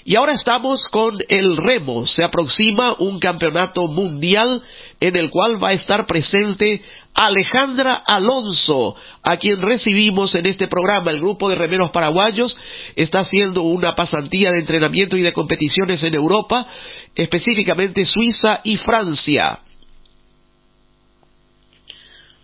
Y 0.05 0.15
ahora 0.15 0.33
estamos 0.33 0.81
con 0.89 1.19
el 1.29 1.55
remo. 1.55 2.07
Se 2.07 2.23
aproxima 2.23 2.95
un 2.97 3.19
campeonato 3.19 3.85
mundial 3.85 4.63
en 4.99 5.15
el 5.15 5.29
cual 5.29 5.63
va 5.63 5.69
a 5.69 5.73
estar 5.73 6.07
presente 6.07 6.81
Alejandra 7.13 7.93
Alonso, 7.93 8.95
a 9.21 9.37
quien 9.37 9.61
recibimos 9.61 10.33
en 10.33 10.47
este 10.47 10.67
programa. 10.67 11.11
El 11.11 11.19
grupo 11.19 11.47
de 11.47 11.57
remeros 11.57 11.91
paraguayos 11.91 12.57
está 12.95 13.19
haciendo 13.19 13.61
una 13.61 13.93
pasantía 13.93 14.51
de 14.51 14.61
entrenamiento 14.61 15.15
y 15.15 15.21
de 15.21 15.33
competiciones 15.33 16.01
en 16.01 16.15
Europa, 16.15 16.65
específicamente 17.13 18.07
Suiza 18.07 18.61
y 18.63 18.77
Francia. 18.77 19.59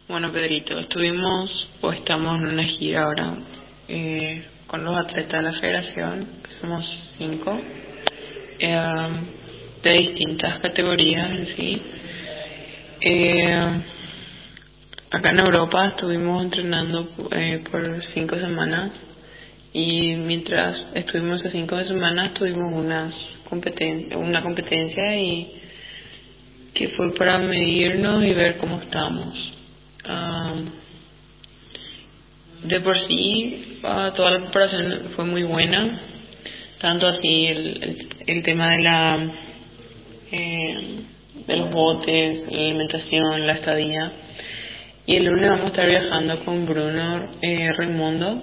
Bueno, 0.07 0.31
Pedrito, 0.31 0.79
estuvimos 0.79 1.67
o 1.81 1.91
estamos 1.91 2.39
en 2.39 2.47
una 2.47 2.63
gira 2.63 3.03
ahora 3.03 3.33
eh, 3.89 4.41
con 4.67 4.85
los 4.85 4.95
atletas 4.95 5.43
de 5.43 5.51
la 5.51 5.59
federación, 5.59 6.27
que 6.43 6.61
somos 6.61 6.85
cinco, 7.17 7.59
eh, 8.57 9.09
de 9.83 9.91
distintas 9.91 10.61
categorías 10.61 11.29
en 11.29 11.55
sí. 11.57 11.81
Eh, 13.01 13.81
acá 15.11 15.31
en 15.31 15.41
Europa 15.41 15.87
estuvimos 15.87 16.41
entrenando 16.41 17.09
eh, 17.31 17.61
por 17.69 18.01
cinco 18.13 18.37
semanas 18.37 18.91
y 19.73 20.15
mientras 20.15 20.85
estuvimos 20.93 21.41
esas 21.41 21.51
cinco 21.51 21.77
semanas 21.83 22.33
tuvimos 22.33 22.71
unas 22.73 23.13
competen 23.49 24.15
una 24.15 24.41
competencia 24.41 25.19
y 25.19 25.51
que 26.73 26.87
fue 26.95 27.13
para 27.15 27.39
medirnos 27.39 28.23
y 28.23 28.33
ver 28.33 28.55
cómo 28.55 28.81
estamos. 28.81 29.56
De 32.63 32.79
por 32.81 32.97
sí 33.07 33.79
uh, 33.83 34.15
toda 34.15 34.31
la 34.31 34.39
preparación 34.39 35.11
fue 35.15 35.25
muy 35.25 35.43
buena, 35.43 36.01
tanto 36.79 37.07
así 37.07 37.45
el, 37.45 37.83
el, 37.83 38.07
el 38.27 38.43
tema 38.43 38.71
de 38.71 38.83
la 38.83 39.31
eh, 40.31 40.99
de 41.47 41.55
los 41.55 41.71
botes, 41.71 42.51
la 42.51 42.59
alimentación, 42.59 43.47
la 43.47 43.53
estadía. 43.53 44.11
Y 45.05 45.15
el 45.15 45.25
lunes 45.25 45.49
vamos 45.49 45.65
a 45.65 45.67
estar 45.67 45.87
viajando 45.87 46.43
con 46.43 46.65
Bruno 46.65 47.29
eh, 47.41 47.71
Raimundo 47.77 48.41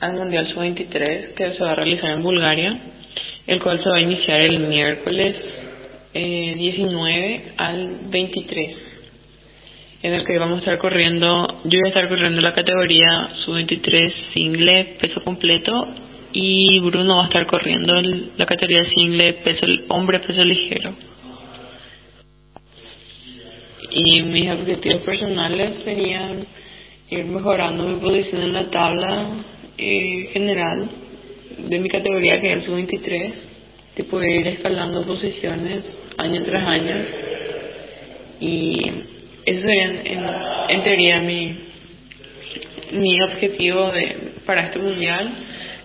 al 0.00 0.12
Mundial 0.14 0.48
Sub-23 0.48 1.34
que 1.34 1.52
se 1.52 1.62
va 1.62 1.72
a 1.72 1.74
realizar 1.76 2.10
en 2.10 2.22
Bulgaria, 2.22 2.76
el 3.46 3.62
cual 3.62 3.82
se 3.82 3.88
va 3.88 3.96
a 3.96 4.00
iniciar 4.00 4.40
el 4.40 4.58
miércoles 4.60 5.36
eh, 6.12 6.54
19 6.56 7.52
al 7.56 7.98
23, 8.08 8.76
en 10.02 10.14
el 10.14 10.24
que 10.24 10.38
vamos 10.38 10.58
a 10.58 10.60
estar 10.60 10.78
corriendo, 10.78 11.46
yo 11.64 11.78
voy 11.78 11.86
a 11.86 11.88
estar 11.88 12.08
corriendo 12.08 12.40
la 12.40 12.52
categoría 12.52 13.30
Sub-23 13.44 14.32
single 14.34 14.96
peso 15.00 15.22
completo 15.22 15.72
y 16.32 16.78
Bruno 16.80 17.16
va 17.16 17.22
a 17.22 17.26
estar 17.26 17.46
corriendo 17.46 17.94
la 18.36 18.46
categoría 18.46 18.84
single 18.90 19.32
peso 19.44 19.66
hombre 19.88 20.20
peso 20.20 20.42
ligero. 20.42 20.94
Y 23.90 24.22
mis 24.22 24.50
objetivos 24.50 25.02
personales 25.02 25.82
serían 25.84 26.44
ir 27.08 27.24
mejorando 27.24 27.84
mi 27.84 28.00
posición 28.00 28.42
en 28.42 28.52
la 28.52 28.70
tabla 28.70 29.28
eh, 29.78 30.30
general 30.32 30.90
de 31.58 31.78
mi 31.78 31.88
categoría 31.88 32.34
que 32.40 32.52
es 32.52 32.58
el 32.58 32.66
sub-23 32.66 33.32
de 33.96 34.04
poder 34.04 34.40
ir 34.40 34.46
escalando 34.48 35.06
posiciones 35.06 35.84
año 36.18 36.42
tras 36.44 36.68
año 36.68 36.96
y 38.40 39.15
eso 39.46 39.60
sería 39.60 39.84
en, 40.68 40.84
teoría 40.84 41.20
mi 41.20 41.56
mi 42.92 43.22
objetivo 43.22 43.90
de, 43.90 44.16
para 44.44 44.66
este 44.66 44.78
mundial 44.78 45.30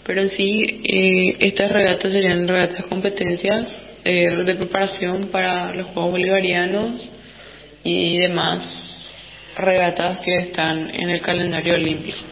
pero 0.06 0.22
en 0.22 0.32
sí 0.32 0.82
eh, 0.84 1.38
estas 1.40 1.72
regatas 1.72 2.12
serían 2.12 2.48
regatas 2.48 2.86
competencias 2.86 3.68
eh, 4.04 4.30
de 4.46 4.56
preparación 4.56 5.28
para 5.28 5.74
los 5.74 5.88
Juegos 5.88 6.12
Bolivarianos 6.12 7.02
y 7.84 8.18
demás 8.18 8.60
regatas 9.58 10.20
que 10.20 10.36
están 10.40 10.90
en 10.94 11.10
el 11.10 11.22
calendario 11.22 11.76
olímpico. 11.76 12.31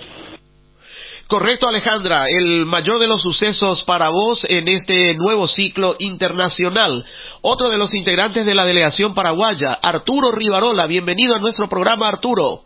Correcto, 1.30 1.68
Alejandra. 1.68 2.26
El 2.28 2.66
mayor 2.66 2.98
de 2.98 3.06
los 3.06 3.22
sucesos 3.22 3.84
para 3.84 4.10
vos 4.10 4.40
en 4.50 4.68
este 4.68 5.14
nuevo 5.14 5.48
ciclo 5.48 5.96
internacional. 6.00 7.06
Otro 7.44 7.70
de 7.70 7.78
los 7.78 7.94
integrantes 7.94 8.48
de 8.48 8.56
la 8.56 8.66
delegación 8.66 9.14
paraguaya, 9.14 9.78
Arturo 9.80 10.32
Rivarola. 10.32 10.88
Bienvenido 10.88 11.36
a 11.36 11.40
nuestro 11.40 11.70
programa, 11.70 12.08
Arturo. 12.08 12.62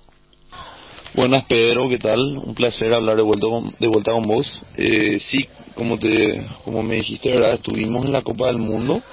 Buenas, 1.14 1.44
Pedro. 1.44 1.90
¿Qué 1.90 1.98
tal? 1.98 2.22
Un 2.38 2.56
placer 2.56 2.94
hablar 2.94 3.18
de 3.18 3.23
vuelta 3.23 3.48
con, 3.48 3.76
de 3.77 3.88
vuelta 3.90 4.14
con 4.14 4.27
vos. 4.27 4.48
Eh, 4.77 5.22
sí, 5.30 5.45
como 5.76 5.99
te 5.99 6.48
como 6.64 6.84
me 6.84 6.95
dijiste, 6.95 7.34
¿verdad? 7.34 7.56
Estuvimos 7.56 8.06
en 8.06 8.14
la 8.14 8.22
Copa 8.22 8.45
del 8.45 8.60
Mundo 8.60 9.03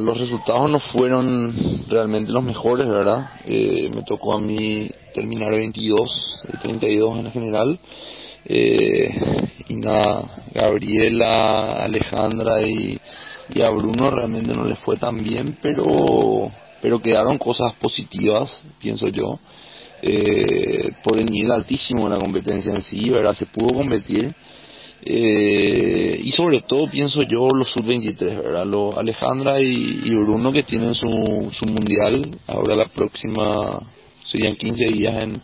los 0.00 0.18
resultados 0.18 0.70
no 0.70 0.80
fueron 0.92 1.84
realmente 1.88 2.30
los 2.30 2.42
mejores, 2.42 2.86
¿verdad? 2.86 3.30
Eh, 3.46 3.90
me 3.94 4.02
tocó 4.02 4.34
a 4.34 4.40
mí 4.40 4.88
terminar 5.14 5.50
22, 5.50 6.00
32 6.62 7.18
en 7.18 7.32
general. 7.32 7.78
Eh, 8.48 9.10
y 9.68 9.74
nada, 9.74 10.44
Gabriela, 10.54 11.84
Alejandra 11.84 12.62
y, 12.62 12.98
y 13.54 13.62
a 13.62 13.70
Bruno 13.70 14.10
realmente 14.10 14.54
no 14.54 14.64
les 14.64 14.78
fue 14.80 14.96
tan 14.96 15.22
bien, 15.22 15.58
pero, 15.60 16.50
pero 16.80 17.02
quedaron 17.02 17.38
cosas 17.38 17.74
positivas, 17.74 18.50
pienso 18.80 19.08
yo. 19.08 19.38
Eh, 20.02 20.92
por 21.02 21.18
el 21.18 21.26
nivel 21.26 21.50
altísimo 21.50 22.04
de 22.08 22.16
la 22.16 22.20
competencia 22.20 22.72
en 22.72 22.84
sí, 22.84 23.08
¿verdad? 23.08 23.34
Se 23.38 23.46
pudo 23.46 23.74
competir 23.74 24.34
eh, 25.02 26.20
y 26.22 26.32
sobre 26.32 26.62
todo 26.62 26.90
pienso 26.90 27.22
yo 27.22 27.48
los 27.50 27.68
sub-23, 27.70 28.18
¿verdad? 28.18 28.66
Los 28.66 28.96
Alejandra 28.98 29.60
y, 29.60 30.10
Bruno 30.10 30.52
que 30.52 30.64
tienen 30.64 30.94
su, 30.94 31.52
su 31.58 31.66
mundial, 31.66 32.38
ahora 32.46 32.74
la 32.74 32.86
próxima 32.86 33.80
serían 34.32 34.56
15 34.56 34.84
días 34.86 35.14
en, 35.22 35.40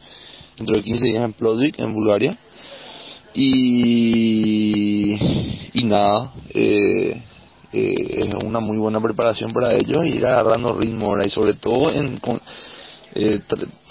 dentro 0.59 0.77
de 0.77 0.83
15 0.83 1.05
días 1.05 1.24
en 1.24 1.33
Plodvik, 1.35 1.79
en 1.79 1.95
Bulgaria. 1.95 2.37
Y, 3.35 5.15
y 5.73 5.85
nada, 5.85 6.33
eh, 6.51 7.23
eh, 7.73 8.25
es 8.29 8.35
una 8.45 8.61
muy 8.61 8.77
buena 8.77 9.01
preparación 9.01 9.53
para 9.53 9.75
ellos, 9.75 10.07
ir 10.07 10.25
agarrando 10.27 10.75
ritmo 10.79 11.07
ahora 11.07 11.27
y 11.27 11.31
sobre 11.31 11.55
todo 11.55 11.91
en, 11.93 12.19
con, 12.19 12.41
eh, 13.15 13.41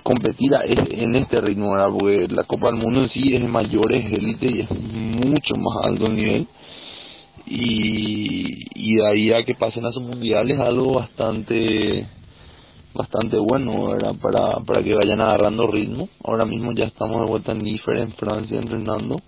competir 0.03 0.51
en 0.65 1.15
este 1.15 1.41
ritmo, 1.41 1.71
¿verdad? 1.71 1.89
porque 1.91 2.27
la 2.29 2.43
Copa 2.43 2.67
del 2.67 2.75
Mundo 2.75 3.01
en 3.01 3.09
sí 3.09 3.35
es 3.35 3.43
mayor, 3.43 3.93
es 3.93 4.05
élite 4.13 4.45
y 4.45 4.61
es 4.61 4.71
mucho 4.71 5.55
más 5.55 5.85
alto 5.85 6.05
el 6.05 6.15
nivel. 6.15 6.47
Y, 7.47 8.65
y 8.75 8.95
de 8.95 9.07
ahí 9.07 9.33
a 9.33 9.43
que 9.43 9.55
pasen 9.55 9.85
a 9.85 9.91
sus 9.91 10.03
mundiales 10.03 10.59
algo 10.59 10.93
bastante 10.93 12.07
bastante 12.93 13.37
bueno 13.37 13.89
¿verdad? 13.89 14.15
para 14.21 14.59
para 14.65 14.83
que 14.83 14.93
vayan 14.93 15.21
agarrando 15.21 15.67
ritmo 15.67 16.09
ahora 16.23 16.45
mismo 16.45 16.73
ya 16.73 16.85
estamos 16.85 17.21
de 17.21 17.27
vuelta 17.27 17.51
en 17.53 17.59
Nifer 17.59 17.97
en 17.97 18.13
Francia 18.13 18.59
entrenando 18.59 19.21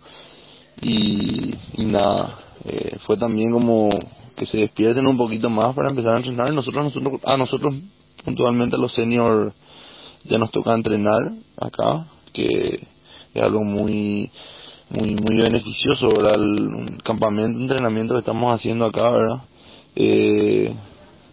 y, 0.82 1.54
nada 1.78 2.40
eh, 2.66 2.98
fue 3.06 3.18
también 3.18 3.52
como 3.52 3.90
que 4.36 4.46
se 4.48 4.58
despierten 4.58 5.08
un 5.08 5.18
poquito 5.18 5.50
más 5.50 5.76
para 5.76 5.90
empezar 5.90 6.16
a 6.16 6.18
entrenar 6.18 6.54
nosotros 6.54 6.84
nosotros 6.86 7.22
a 7.26 7.38
nosotros 7.38 7.76
puntualmente 8.24 8.78
los 8.78 8.94
senior 8.94 9.54
ya 10.26 10.38
nos 10.38 10.52
toca 10.52 10.74
entrenar 10.74 11.20
acá, 11.58 12.08
que 12.34 12.88
es 13.34 13.42
algo 13.42 13.64
muy 13.64 14.30
muy 14.90 15.16
muy 15.16 15.38
beneficioso, 15.38 16.10
¿verdad? 16.10 16.36
El 16.36 17.02
campamento, 17.04 17.60
entrenamiento 17.60 18.14
que 18.14 18.20
estamos 18.20 18.56
haciendo 18.56 18.86
acá, 18.86 19.10
¿verdad? 19.10 19.44
Eh, 19.96 20.74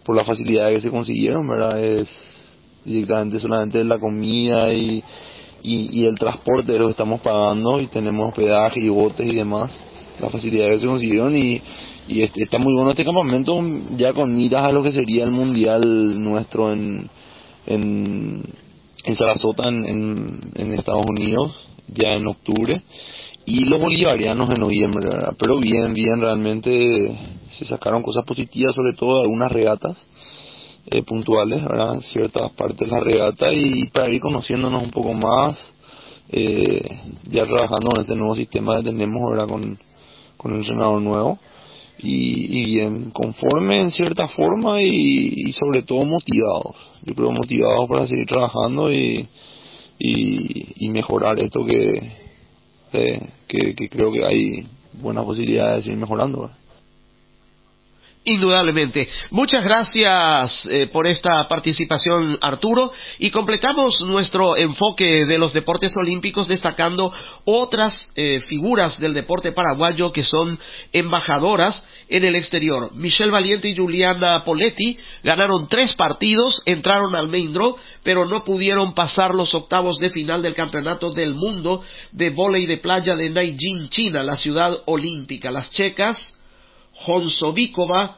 por 0.05 0.15
la 0.15 0.25
facilidad 0.25 0.69
que 0.69 0.81
se 0.81 0.89
consiguieron, 0.89 1.47
¿verdad? 1.47 1.79
Es 1.83 2.07
directamente 2.85 3.39
solamente 3.39 3.83
la 3.83 3.99
comida 3.99 4.73
y, 4.73 5.03
y, 5.63 5.99
y 5.99 6.05
el 6.05 6.17
transporte 6.17 6.71
de 6.71 6.79
lo 6.79 6.85
que 6.85 6.91
estamos 6.91 7.21
pagando 7.21 7.79
y 7.79 7.87
tenemos 7.87 8.29
hospedaje 8.29 8.79
y 8.79 8.89
botes 8.89 9.27
y 9.27 9.35
demás, 9.35 9.71
la 10.19 10.29
facilidad 10.29 10.69
que 10.69 10.79
se 10.79 10.87
consiguieron 10.87 11.35
y, 11.37 11.61
y 12.07 12.21
este, 12.21 12.43
está 12.43 12.57
muy 12.57 12.73
bueno 12.73 12.91
este 12.91 13.05
campamento 13.05 13.59
ya 13.97 14.13
con 14.13 14.35
miras 14.35 14.63
a 14.63 14.71
lo 14.71 14.83
que 14.83 14.91
sería 14.91 15.23
el 15.23 15.31
mundial 15.31 16.21
nuestro 16.21 16.73
en, 16.73 17.09
en 17.67 18.43
en 19.03 19.17
Sarasota 19.17 19.67
en, 19.67 20.51
en, 20.55 20.73
Estados 20.73 21.05
Unidos 21.07 21.53
ya 21.87 22.13
en 22.13 22.27
octubre 22.27 22.81
y 23.45 23.65
los 23.65 23.79
bolivarianos 23.79 24.51
en 24.51 24.59
noviembre, 24.59 25.09
pero 25.39 25.57
bien, 25.57 25.93
bien, 25.93 26.21
realmente 26.21 27.17
se 27.57 27.65
sacaron 27.65 28.03
cosas 28.03 28.23
positivas, 28.23 28.75
sobre 28.75 28.93
todo 28.93 29.21
algunas 29.21 29.51
regatas 29.51 29.97
eh, 30.91 31.03
puntuales, 31.03 31.63
¿verdad? 31.63 31.99
ciertas 32.13 32.51
partes 32.51 32.79
de 32.79 32.87
la 32.87 32.99
regata 32.99 33.51
y 33.53 33.85
para 33.85 34.09
ir 34.09 34.21
conociéndonos 34.21 34.83
un 34.83 34.91
poco 34.91 35.13
más, 35.13 35.57
eh, 36.29 36.83
ya 37.29 37.45
trabajando 37.45 37.95
en 37.95 38.01
este 38.01 38.15
nuevo 38.15 38.35
sistema 38.35 38.77
que 38.77 38.83
tenemos 38.83 39.21
ahora 39.23 39.47
con, 39.47 39.79
con 40.37 40.53
el 40.53 40.59
entrenador 40.59 41.01
nuevo. 41.01 41.39
Y, 42.03 42.61
y 42.61 42.65
bien 42.65 43.11
conforme 43.11 43.79
en 43.79 43.91
cierta 43.91 44.27
forma 44.29 44.81
y, 44.81 45.53
sobre 45.59 45.83
todo 45.83 46.03
motivados. 46.03 46.75
Yo 47.03 47.13
creo 47.13 47.31
motivados 47.31 47.87
para 47.87 48.07
seguir 48.07 48.25
trabajando 48.25 48.91
y 48.91 49.27
y, 50.03 50.89
mejorar 50.89 51.39
esto 51.39 51.65
que, 51.65 52.11
que, 53.47 53.75
que 53.75 53.89
creo 53.89 54.11
que 54.11 54.25
hay 54.25 54.67
buenas 55.01 55.25
posibilidades 55.25 55.77
de 55.77 55.83
seguir 55.83 55.99
mejorando 55.99 56.49
Indudablemente. 58.23 59.09
Muchas 59.31 59.63
gracias 59.63 60.51
eh, 60.69 60.87
por 60.93 61.07
esta 61.07 61.47
participación, 61.47 62.37
Arturo. 62.39 62.91
Y 63.17 63.31
completamos 63.31 63.99
nuestro 64.01 64.55
enfoque 64.57 65.25
de 65.25 65.39
los 65.39 65.53
deportes 65.53 65.91
olímpicos 65.97 66.47
destacando 66.47 67.11
otras 67.45 67.95
eh, 68.15 68.43
figuras 68.47 68.95
del 68.99 69.15
deporte 69.15 69.53
paraguayo 69.53 70.11
que 70.11 70.23
son 70.23 70.59
embajadoras 70.93 71.75
en 72.09 72.23
el 72.23 72.35
exterior. 72.35 72.93
Michelle 72.93 73.31
Valiente 73.31 73.69
y 73.69 73.75
Juliana 73.75 74.43
Poletti 74.43 74.99
ganaron 75.23 75.67
tres 75.67 75.91
partidos, 75.95 76.61
entraron 76.65 77.15
al 77.15 77.27
main 77.27 77.53
draw, 77.53 77.75
pero 78.03 78.25
no 78.25 78.43
pudieron 78.43 78.93
pasar 78.93 79.33
los 79.33 79.51
octavos 79.55 79.97
de 79.97 80.11
final 80.11 80.43
del 80.43 80.53
Campeonato 80.53 81.11
del 81.11 81.33
Mundo 81.33 81.83
de 82.11 82.29
Volei 82.29 82.67
de 82.67 82.77
Playa 82.77 83.15
de 83.15 83.31
Nanjing, 83.31 83.89
China, 83.89 84.21
la 84.21 84.37
ciudad 84.37 84.77
olímpica. 84.85 85.49
Las 85.49 85.71
checas 85.71 86.17
Honsovikova 87.05 88.17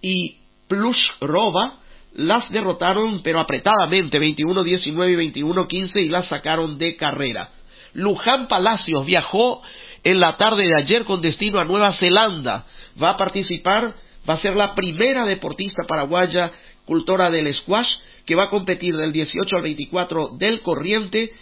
y 0.00 0.36
Plushrova 0.68 1.80
las 2.14 2.50
derrotaron 2.50 3.22
pero 3.22 3.40
apretadamente 3.40 4.18
21-19 4.18 5.34
y 5.34 5.42
21-15 5.42 6.04
y 6.04 6.08
las 6.08 6.26
sacaron 6.28 6.78
de 6.78 6.96
carrera. 6.96 7.50
Luján 7.92 8.48
Palacios 8.48 9.04
viajó 9.06 9.62
en 10.04 10.20
la 10.20 10.36
tarde 10.36 10.66
de 10.66 10.74
ayer 10.76 11.04
con 11.04 11.20
destino 11.20 11.58
a 11.58 11.64
Nueva 11.64 11.94
Zelanda. 11.94 12.66
Va 13.02 13.10
a 13.10 13.16
participar, 13.16 13.94
va 14.28 14.34
a 14.34 14.40
ser 14.40 14.56
la 14.56 14.74
primera 14.74 15.24
deportista 15.24 15.84
paraguaya 15.86 16.52
cultora 16.84 17.30
del 17.30 17.54
squash 17.54 17.88
que 18.24 18.34
va 18.34 18.44
a 18.44 18.50
competir 18.50 18.96
del 18.96 19.12
18 19.12 19.56
al 19.56 19.62
24 19.62 20.30
del 20.38 20.62
corriente 20.62 21.32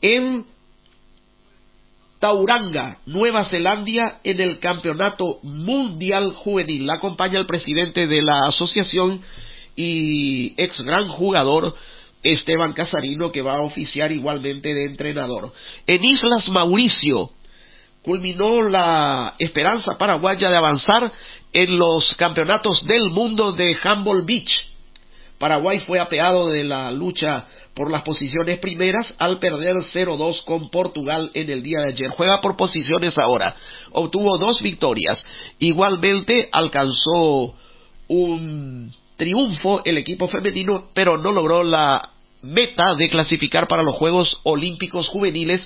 en 0.00 0.46
Tauranga, 2.22 2.98
Nueva 3.04 3.46
Zelanda, 3.46 4.20
en 4.22 4.40
el 4.40 4.60
Campeonato 4.60 5.40
Mundial 5.42 6.34
Juvenil. 6.34 6.86
La 6.86 6.94
acompaña 6.94 7.40
el 7.40 7.46
presidente 7.46 8.06
de 8.06 8.22
la 8.22 8.46
asociación 8.46 9.22
y 9.74 10.54
ex 10.56 10.80
gran 10.82 11.08
jugador 11.08 11.74
Esteban 12.22 12.74
Casarino, 12.74 13.32
que 13.32 13.42
va 13.42 13.54
a 13.54 13.62
oficiar 13.62 14.12
igualmente 14.12 14.72
de 14.72 14.84
entrenador. 14.84 15.52
En 15.88 16.04
Islas 16.04 16.48
Mauricio 16.48 17.30
culminó 18.04 18.68
la 18.68 19.34
esperanza 19.40 19.98
paraguaya 19.98 20.48
de 20.48 20.56
avanzar 20.56 21.10
en 21.52 21.76
los 21.76 22.04
campeonatos 22.18 22.86
del 22.86 23.10
mundo 23.10 23.50
de 23.50 23.76
Humboldt 23.84 24.26
Beach. 24.26 24.70
Paraguay 25.40 25.80
fue 25.88 25.98
apeado 25.98 26.50
de 26.50 26.62
la 26.62 26.92
lucha 26.92 27.48
por 27.74 27.90
las 27.90 28.02
posiciones 28.02 28.58
primeras 28.58 29.06
al 29.18 29.38
perder 29.38 29.76
0-2 29.92 30.44
con 30.44 30.70
Portugal 30.70 31.30
en 31.34 31.50
el 31.50 31.62
día 31.62 31.80
de 31.80 31.92
ayer. 31.92 32.10
Juega 32.10 32.40
por 32.40 32.56
posiciones 32.56 33.16
ahora. 33.18 33.56
Obtuvo 33.92 34.38
dos 34.38 34.60
victorias. 34.60 35.18
Igualmente 35.58 36.48
alcanzó 36.52 37.54
un 38.08 38.92
triunfo 39.16 39.82
el 39.84 39.98
equipo 39.98 40.28
femenino, 40.28 40.88
pero 40.94 41.16
no 41.16 41.32
logró 41.32 41.62
la 41.62 42.10
meta 42.42 42.94
de 42.96 43.08
clasificar 43.08 43.68
para 43.68 43.82
los 43.82 43.94
Juegos 43.96 44.40
Olímpicos 44.42 45.08
Juveniles 45.08 45.60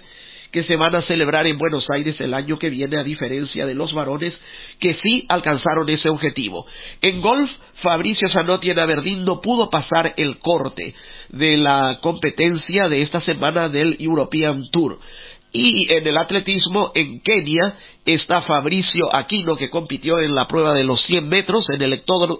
que 0.50 0.64
se 0.64 0.76
van 0.76 0.94
a 0.94 1.02
celebrar 1.02 1.46
en 1.46 1.58
Buenos 1.58 1.88
Aires 1.90 2.20
el 2.20 2.34
año 2.34 2.58
que 2.58 2.70
viene, 2.70 2.96
a 2.96 3.04
diferencia 3.04 3.66
de 3.66 3.74
los 3.74 3.92
varones 3.92 4.34
que 4.80 4.94
sí 5.02 5.24
alcanzaron 5.28 5.88
ese 5.88 6.08
objetivo. 6.08 6.66
En 7.02 7.20
golf, 7.20 7.50
Fabricio 7.82 8.28
Zanotti 8.30 8.70
en 8.70 8.78
Aberdeen 8.78 9.24
no 9.24 9.40
pudo 9.40 9.70
pasar 9.70 10.14
el 10.16 10.38
corte 10.38 10.94
de 11.28 11.56
la 11.56 11.98
competencia 12.00 12.88
de 12.88 13.02
esta 13.02 13.20
semana 13.22 13.68
del 13.68 13.96
European 13.98 14.64
Tour. 14.70 14.98
Y 15.52 15.90
en 15.90 16.06
el 16.06 16.18
atletismo 16.18 16.92
en 16.94 17.20
Kenia 17.20 17.76
está 18.04 18.42
Fabricio 18.42 19.14
Aquino 19.14 19.56
que 19.56 19.70
compitió 19.70 20.18
en 20.18 20.34
la 20.34 20.46
prueba 20.48 20.74
de 20.74 20.84
los 20.84 21.02
100 21.06 21.28
metros 21.28 21.64
en 21.70 21.80
el 21.80 21.92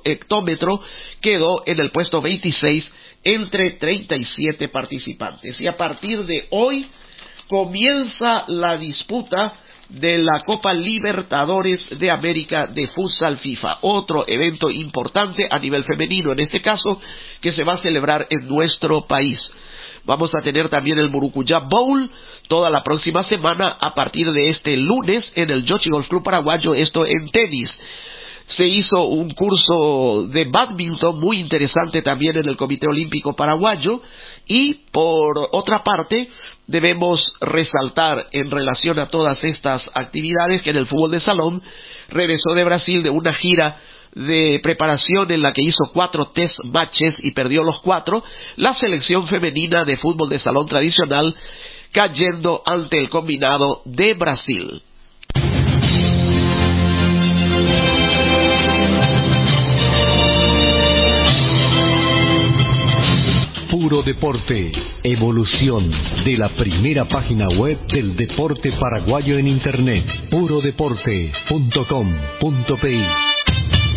hectómetro, 0.05 0.81
quedó 1.23 1.63
en 1.67 1.81
el 1.81 1.91
puesto 1.93 2.21
26 2.21 2.85
entre 3.25 3.73
37 3.73 4.69
participantes. 4.69 5.61
Y 5.61 5.67
a 5.67 5.77
partir 5.77 6.27
de 6.27 6.47
hoy 6.51 6.87
comienza 7.49 8.45
la 8.49 8.77
disputa 8.77 9.55
de 9.89 10.19
la 10.19 10.43
Copa 10.45 10.75
Libertadores 10.75 11.81
de 11.99 12.11
América 12.11 12.67
de 12.67 12.89
Futsal 12.89 13.39
FIFA, 13.39 13.79
otro 13.83 14.25
evento 14.27 14.71
importante 14.71 15.47
a 15.49 15.59
nivel 15.59 15.85
femenino 15.85 16.33
en 16.33 16.41
este 16.41 16.61
caso 16.61 17.01
que 17.41 17.53
se 17.53 17.63
va 17.63 17.75
a 17.75 17.83
celebrar 17.83 18.27
en 18.31 18.49
nuestro 18.49 19.07
país. 19.07 19.39
Vamos 20.05 20.33
a 20.35 20.43
tener 20.43 20.69
también 20.69 20.99
el 20.99 21.11
Murucuyá 21.11 21.61
Bowl 21.61 22.11
toda 22.49 22.71
la 22.71 22.83
próxima 22.83 23.25
semana 23.25 23.77
a 23.81 23.95
partir 23.95 24.31
de 24.33 24.51
este 24.51 24.77
lunes 24.77 25.25
en 25.35 25.51
el 25.51 25.65
Yoshi 25.65 25.91
Golf 25.91 26.09
Club 26.09 26.23
Paraguayo, 26.23 26.75
esto 26.75 27.05
en 27.07 27.29
tenis. 27.31 27.71
se 28.57 28.67
hizo 28.67 29.03
un 29.05 29.31
curso 29.31 30.29
de 30.29 30.45
badminton 30.45 31.19
muy 31.21 31.39
interesante 31.41 32.03
también 32.03 32.37
en 32.37 32.49
el 32.49 32.57
Comité 32.57 32.87
Olímpico 32.87 33.35
Paraguayo 33.35 34.01
y 34.47 34.75
por 34.93 35.49
otra 35.53 35.83
parte 35.83 36.29
debemos 36.67 37.21
resaltar 37.41 38.27
en 38.33 38.51
relación 38.51 38.99
a 38.99 39.09
todas 39.09 39.43
estas 39.43 39.83
actividades 39.95 40.63
que 40.63 40.71
en 40.71 40.77
el 40.77 40.87
fútbol 40.87 41.11
de 41.11 41.21
salón 41.21 41.63
regresó 42.09 42.55
de 42.55 42.65
Brasil 42.65 43.03
de 43.03 43.11
una 43.11 43.35
gira 43.35 43.79
de 44.15 44.61
preparación 44.63 45.31
en 45.31 45.43
la 45.43 45.53
que 45.53 45.63
hizo 45.63 45.91
cuatro 45.93 46.29
test 46.29 46.57
matches 46.65 47.15
y 47.19 47.33
perdió 47.33 47.63
los 47.63 47.81
cuatro, 47.81 48.25
la 48.57 48.75
selección 48.79 49.29
femenina 49.29 49.85
de 49.85 49.99
fútbol 49.99 50.31
de 50.31 50.41
salón 50.41 50.67
tradicional 50.67 51.37
cayendo 51.93 52.63
ante 52.65 52.99
el 52.99 53.11
combinado 53.11 53.83
de 53.85 54.15
Brasil. 54.15 54.83
Puro 63.87 64.03
Deporte, 64.03 64.73
evolución 65.05 65.93
de 66.25 66.37
la 66.37 66.49
primera 66.57 67.05
página 67.05 67.47
web 67.57 67.79
del 67.87 68.17
deporte 68.17 68.73
paraguayo 68.73 69.39
en 69.39 69.47
Internet, 69.47 70.05
purodeporte.com.pi. 70.29 73.05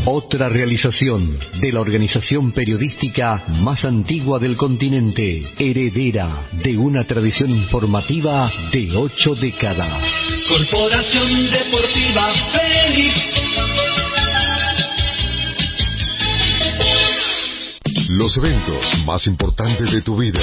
Otra 0.06 0.48
realización 0.48 1.40
de 1.60 1.72
la 1.72 1.80
organización 1.80 2.52
periodística 2.52 3.46
más 3.48 3.84
antigua 3.84 4.38
del 4.38 4.58
continente, 4.58 5.44
heredera 5.58 6.50
de 6.52 6.78
una 6.78 7.06
tradición 7.06 7.50
informativa 7.50 8.48
de 8.72 8.96
ocho 8.96 9.34
décadas. 9.34 10.04
Corporación 10.50 11.50
Deportiva 11.50 12.32
Félix. 12.54 13.39
Los 18.10 18.36
eventos 18.38 18.84
más 19.06 19.26
importantes 19.28 19.92
de 19.92 20.02
tu 20.02 20.18
vida 20.18 20.40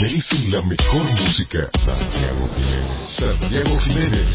merecen 0.00 0.52
la 0.52 0.62
mejor 0.62 1.02
música. 1.02 1.68
Santiago 1.84 2.48
Jiménez. 2.54 3.10
Santiago 3.18 3.80
Jiménez. 3.80 4.28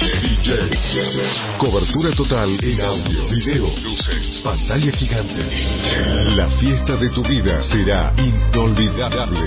DJ. 0.00 1.58
Cobertura 1.58 2.10
total 2.16 2.58
en 2.64 2.80
audio, 2.80 3.28
video, 3.28 3.68
luces, 3.80 4.40
pantalla 4.42 4.90
gigante. 4.90 6.34
La 6.34 6.50
fiesta 6.58 6.96
de 6.96 7.10
tu 7.10 7.22
vida 7.22 7.62
será 7.70 8.12
inolvidable 8.16 9.40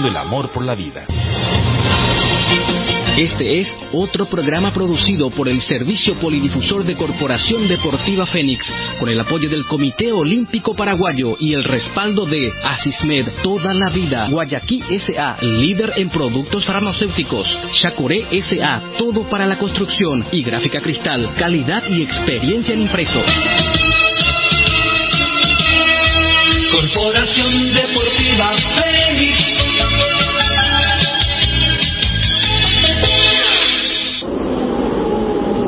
cultivando 0.00 0.08
el 0.08 0.16
amor 0.16 0.50
por 0.50 0.64
la 0.64 0.74
vida. 0.74 1.06
Este 3.16 3.60
es 3.60 3.68
otro 3.92 4.26
programa 4.26 4.72
producido 4.72 5.30
por 5.30 5.48
el 5.48 5.60
Servicio 5.66 6.14
Polidifusor 6.14 6.84
de 6.84 6.96
Corporación 6.96 7.68
Deportiva 7.68 8.24
Fénix, 8.26 8.64
con 8.98 9.10
el 9.10 9.20
apoyo 9.20 9.50
del 9.50 9.66
Comité 9.66 10.10
Olímpico 10.12 10.74
Paraguayo 10.74 11.36
y 11.38 11.52
el 11.52 11.64
respaldo 11.64 12.24
de 12.24 12.50
Asismed 12.62 13.26
Toda 13.42 13.74
la 13.74 13.90
Vida, 13.90 14.28
Guayaquil 14.30 14.84
S.A., 14.90 15.36
líder 15.42 15.92
en 15.96 16.08
productos 16.08 16.64
farmacéuticos, 16.64 17.46
Chacuré 17.82 18.26
S.A., 18.30 18.82
todo 18.96 19.28
para 19.28 19.46
la 19.46 19.58
construcción 19.58 20.24
y 20.32 20.42
gráfica 20.42 20.80
cristal, 20.80 21.34
calidad 21.36 21.82
y 21.90 22.02
experiencia 22.02 22.72
en 22.72 22.82
impreso. 22.82 23.22
Corporación 26.72 27.74
Deportiva 27.74 28.52
Fénix 28.76 29.59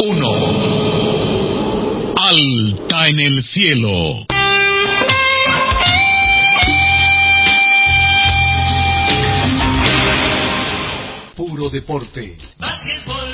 1. 0.04 0.28
Alta 2.16 3.06
en 3.06 3.20
el 3.20 3.44
cielo. 3.52 4.26
Puro 11.36 11.70
deporte. 11.70 12.36
Básquetbol. 12.58 13.30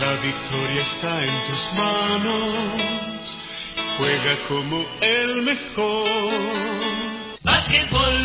La 0.00 0.12
victoria 0.14 0.82
está 0.96 1.24
en 1.24 1.34
tus 1.46 1.62
manos. 1.76 2.66
Juega 3.98 4.38
como 4.48 4.84
el 5.02 5.42
mejor. 5.42 6.32
Básquetbol. 7.44 8.16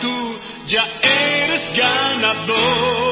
Tú 0.00 0.38
ya 0.68 0.84
eres 1.02 1.76
ganador. 1.76 3.11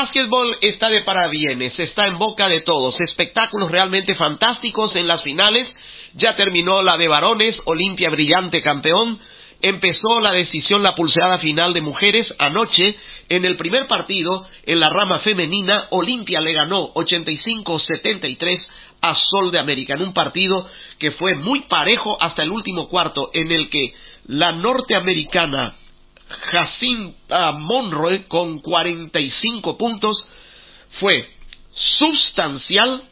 Básquetbol 0.00 0.58
está 0.60 0.88
de 0.90 1.02
parabienes, 1.02 1.76
está 1.76 2.06
en 2.06 2.18
boca 2.18 2.48
de 2.48 2.60
todos. 2.60 2.94
Espectáculos 3.00 3.68
realmente 3.68 4.14
fantásticos 4.14 4.94
en 4.94 5.08
las 5.08 5.22
finales. 5.22 5.68
Ya 6.14 6.36
terminó 6.36 6.82
la 6.82 6.96
de 6.96 7.08
varones, 7.08 7.56
Olimpia 7.64 8.08
brillante 8.08 8.62
campeón. 8.62 9.18
Empezó 9.60 10.20
la 10.20 10.32
decisión, 10.32 10.84
la 10.84 10.94
pulseada 10.94 11.38
final 11.38 11.74
de 11.74 11.80
mujeres 11.80 12.32
anoche. 12.38 12.96
En 13.28 13.44
el 13.44 13.56
primer 13.56 13.88
partido, 13.88 14.46
en 14.66 14.78
la 14.78 14.88
rama 14.88 15.18
femenina, 15.18 15.88
Olimpia 15.90 16.40
le 16.40 16.52
ganó 16.52 16.94
85-73 16.94 18.66
a 19.02 19.16
Sol 19.16 19.50
de 19.50 19.58
América, 19.58 19.94
en 19.94 20.02
un 20.02 20.12
partido 20.12 20.68
que 21.00 21.10
fue 21.12 21.34
muy 21.34 21.62
parejo 21.62 22.16
hasta 22.20 22.44
el 22.44 22.50
último 22.50 22.88
cuarto, 22.88 23.30
en 23.34 23.50
el 23.50 23.68
que 23.68 23.94
la 24.28 24.52
norteamericana 24.52 25.74
Jacinta 26.28 27.52
Monroe 27.52 28.26
con 28.26 28.60
45 28.60 29.78
puntos 29.78 30.16
fue 31.00 31.28
sustancial 31.98 33.02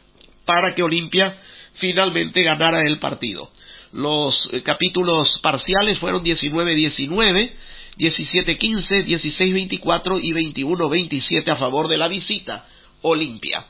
para 0.45 0.75
que 0.75 0.83
Olimpia 0.83 1.37
finalmente 1.79 2.41
ganara 2.43 2.81
el 2.81 2.99
partido. 2.99 3.49
Los 3.93 4.35
eh, 4.51 4.61
capítulos 4.63 5.27
parciales 5.41 5.97
fueron 5.99 6.23
19-19, 6.23 7.51
17-15, 7.97 9.05
16-24 9.05 10.19
y 10.21 10.31
21-27 10.63 11.49
a 11.49 11.55
favor 11.55 11.87
de 11.87 11.97
la 11.97 12.07
visita 12.07 12.65
Olimpia. 13.01 13.65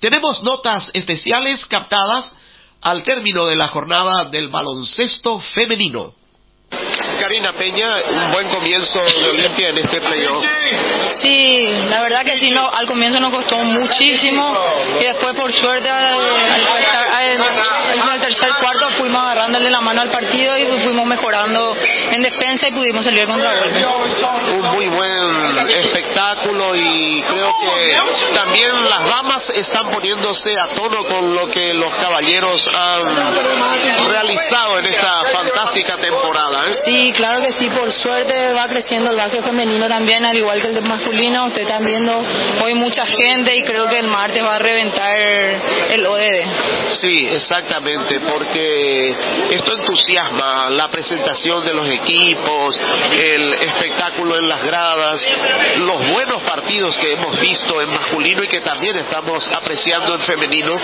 Tenemos 0.00 0.42
notas 0.42 0.84
especiales 0.94 1.64
captadas 1.66 2.32
al 2.80 3.02
término 3.04 3.46
de 3.46 3.56
la 3.56 3.68
jornada 3.68 4.24
del 4.30 4.48
baloncesto 4.48 5.40
femenino. 5.54 6.14
Karina 6.70 7.52
Peña, 7.52 7.96
un 8.08 8.30
buen 8.30 8.48
comienzo 8.48 9.00
de 9.20 9.28
Olimpia 9.28 9.68
en 9.70 9.78
este 9.78 10.00
playoff. 10.00 10.44
Sí, 11.20 11.68
la 11.88 12.02
verdad 12.02 12.24
que 12.24 12.38
sí, 12.38 12.50
no, 12.50 12.70
al 12.70 12.86
comienzo 12.86 13.20
nos 13.20 13.32
costó 13.32 13.58
muchísimo 13.58 14.56
y 15.00 15.04
después 15.04 15.34
por 15.34 15.52
suerte 15.52 15.88
al, 15.90 16.14
al, 16.14 18.10
al, 18.10 18.20
tercer 18.20 18.50
cuarto 18.60 18.79
fuimos 19.10 19.26
agarrándole 19.26 19.70
la 19.70 19.80
mano 19.80 20.02
al 20.02 20.10
partido 20.10 20.56
y 20.56 20.64
fuimos 20.84 21.04
mejorando 21.04 21.76
en 22.12 22.22
defensa 22.22 22.68
y 22.68 22.72
pudimos 22.72 23.04
salir 23.04 23.26
contra 23.26 23.58
golpe. 23.58 23.84
Un 24.52 24.66
muy 24.72 24.86
buen 24.86 25.68
espectáculo 25.68 26.76
y 26.76 27.22
creo 27.22 27.52
que 27.60 28.34
también 28.34 28.88
las 28.88 29.04
damas 29.06 29.42
están 29.54 29.90
poniéndose 29.90 30.54
a 30.62 30.74
tono 30.76 31.04
con 31.06 31.34
lo 31.34 31.50
que 31.50 31.74
los 31.74 31.92
caballeros 31.94 32.64
han 32.72 34.08
realizado 34.08 34.78
en 34.78 34.86
esta 34.86 35.22
fantástica 35.32 35.96
temporada. 35.96 36.70
¿eh? 36.70 36.78
Sí, 36.84 37.12
claro 37.16 37.42
que 37.42 37.52
sí, 37.58 37.68
por 37.70 37.92
suerte 37.94 38.52
va 38.52 38.68
creciendo 38.68 39.10
el 39.10 39.16
básquet 39.16 39.42
femenino 39.42 39.88
también, 39.88 40.24
al 40.24 40.36
igual 40.36 40.60
que 40.62 40.68
el 40.68 40.82
masculino. 40.82 41.46
Ustedes 41.46 41.66
están 41.66 41.84
viendo 41.84 42.22
hoy 42.62 42.74
mucha 42.74 43.04
gente 43.06 43.56
y 43.56 43.64
creo 43.64 43.88
que 43.88 43.98
el 43.98 44.06
martes 44.06 44.44
va 44.44 44.54
a 44.54 44.58
reventar 44.60 45.18
el 45.18 46.06
ODD. 46.06 47.00
Sí, 47.00 47.16
exactamente, 47.32 48.20
porque 48.20 48.99
esto 49.08 49.72
entusiasma 49.74 50.70
la 50.70 50.88
presentación 50.88 51.64
de 51.64 51.74
los 51.74 51.88
equipos, 51.88 52.78
el 53.12 53.54
espectáculo 53.54 54.38
en 54.38 54.48
las 54.48 54.62
gradas, 54.62 55.20
los 55.78 56.10
buenos 56.12 56.42
partidos 56.42 56.96
que 56.98 57.12
hemos 57.12 57.38
visto 57.40 57.80
en 57.80 57.90
masculino 57.90 58.42
y 58.42 58.48
que 58.48 58.60
también 58.60 58.96
estamos 58.96 59.44
apreciando 59.56 60.14
en 60.14 60.20
femenino. 60.22 60.76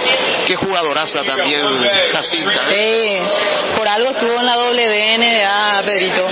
Qué 0.47 0.57
jugadoraza 0.57 1.23
también, 1.23 1.65
Jacinta. 2.13 2.61
¿eh? 2.71 3.21
Sí, 3.21 3.77
por 3.77 3.89
algo 3.89 4.11
estuvo 4.11 4.41
en 4.41 4.47
la 4.47 4.59
WNBA, 4.59 5.83
Pedrito. 5.85 6.29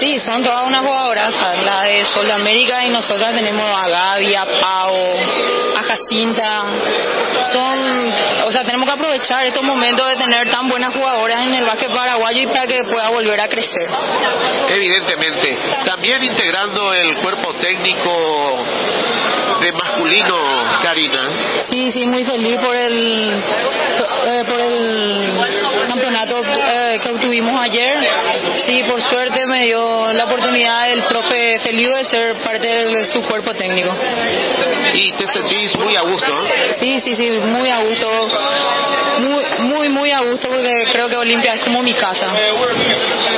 Sí, 0.00 0.20
son 0.24 0.42
todas 0.42 0.66
unas 0.66 0.82
jugadoras, 0.82 1.32
la 1.64 1.82
de 1.82 2.04
Sol 2.06 2.26
de 2.26 2.32
América 2.32 2.84
y 2.84 2.90
nosotras 2.90 3.34
tenemos 3.34 3.64
a 3.64 3.88
Gaby, 3.88 4.34
a 4.34 4.44
Pau, 4.60 4.96
a 5.78 5.82
Jacinta. 5.82 6.62
Son, 7.52 8.12
o 8.52 8.54
sea, 8.54 8.64
tenemos 8.64 8.86
que 8.86 8.92
aprovechar 8.92 9.46
estos 9.46 9.62
momentos 9.62 10.06
de 10.10 10.16
tener 10.16 10.50
tan 10.50 10.68
buenas 10.68 10.92
jugadoras 10.92 11.40
en 11.40 11.54
el 11.54 11.64
básquet 11.64 11.90
paraguayo 11.90 12.42
y 12.42 12.46
para 12.48 12.66
que 12.66 12.84
pueda 12.84 13.08
volver 13.08 13.40
a 13.40 13.48
crecer. 13.48 13.88
Evidentemente, 14.68 15.56
también 15.86 16.22
integrando 16.22 16.92
el 16.92 17.16
cuerpo 17.16 17.54
técnico 17.54 18.64
de 19.62 19.72
masculino, 19.72 20.36
Karina. 20.82 21.30
Sí, 21.70 21.92
sí, 21.94 22.04
muy 22.04 22.24
feliz 22.26 22.58
por 22.58 22.76
el 22.76 23.42
eh, 24.26 24.44
por 24.46 24.60
el 24.60 25.88
campeonato 25.88 26.42
eh, 26.44 27.00
que 27.02 27.08
obtuvimos 27.08 27.58
ayer. 27.58 27.98
Sí, 28.66 28.84
por 28.86 29.00
suerte 29.08 29.31
me 29.52 29.66
dio 29.66 30.12
la 30.14 30.24
oportunidad 30.24 30.90
el 30.90 31.02
profe 31.02 31.60
Feliu 31.60 31.94
de 31.94 32.06
ser 32.06 32.36
parte 32.36 32.66
de 32.66 33.12
su 33.12 33.22
cuerpo 33.22 33.52
técnico. 33.54 33.94
¿Y 34.94 35.12
te 35.12 35.26
sentís 35.30 35.76
muy 35.76 35.94
a 35.94 36.02
gusto? 36.02 36.48
Sí, 36.80 37.02
sí, 37.04 37.16
sí, 37.16 37.30
muy 37.30 37.68
a 37.68 37.78
gusto. 37.80 38.28
Muy, 39.18 39.44
muy, 39.58 39.88
muy 39.90 40.10
a 40.10 40.20
gusto 40.20 40.48
porque 40.48 40.72
creo 40.92 41.08
que 41.08 41.16
Olimpia 41.16 41.54
es 41.54 41.64
como 41.64 41.82
mi 41.82 41.92
casa. 41.92 42.26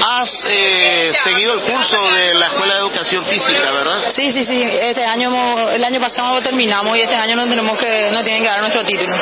Has 0.09 0.31
eh, 0.47 1.13
seguido 1.25 1.55
el 1.55 1.61
curso 1.63 1.97
de 2.13 2.35
la 2.35 2.47
Escuela 2.47 2.75
de 2.75 2.81
Educación 2.81 3.25
Física, 3.27 3.73
¿verdad? 3.73 4.13
Sí, 4.15 4.33
sí, 4.33 4.47
sí. 4.47 4.63
Este 4.63 5.05
año, 5.05 5.71
el 5.71 5.83
año 5.83 6.01
pasado 6.01 6.41
terminamos 6.43 6.97
y 6.97 7.01
este 7.01 7.15
año 7.15 7.35
no 7.35 7.49
tenemos 7.49 7.77
que, 7.77 8.11
no 8.15 8.23
tienen 8.23 8.43
que 8.43 8.49
dar 8.49 8.61
nuestro 8.61 8.85
título. 8.85 9.17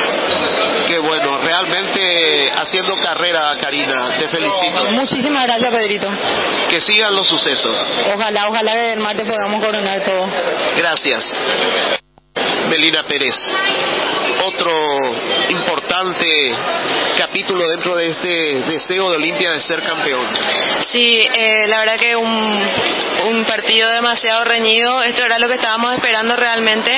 Qué 0.87 0.99
bueno, 0.99 1.39
realmente 1.39 2.51
haciendo 2.61 2.95
carrera, 2.97 3.57
Karina. 3.59 4.15
Te 4.19 4.27
felicito. 4.29 4.91
Muchísimas 4.91 5.47
gracias, 5.47 5.71
Pedrito. 5.71 6.07
Que 6.69 6.81
sigan 6.85 7.15
los 7.15 7.27
sucesos. 7.27 7.75
Ojalá, 8.13 8.49
ojalá 8.49 8.73
que 8.73 8.93
el 8.93 8.99
martes 8.99 9.27
podamos 9.27 9.63
coronar 9.63 10.03
todo. 10.03 10.27
Gracias. 10.77 11.23
Melina 12.69 13.03
Pérez. 13.03 13.35
Otro 14.45 14.71
importante 15.49 16.55
capítulo 17.17 17.69
dentro 17.69 17.95
de 17.95 18.09
este 18.09 18.29
deseo 18.71 19.11
de 19.11 19.17
Olimpia 19.17 19.51
de 19.51 19.61
ser 19.67 19.83
campeón. 19.83 20.25
Sí, 20.91 21.19
eh, 21.33 21.67
la 21.67 21.79
verdad 21.79 21.99
que 21.99 22.15
un, 22.15 22.69
un 23.29 23.45
partido 23.45 23.89
demasiado 23.89 24.43
reñido. 24.43 25.01
Esto 25.03 25.23
era 25.23 25.39
lo 25.39 25.47
que 25.47 25.55
estábamos 25.55 25.93
esperando 25.95 26.35
realmente. 26.35 26.91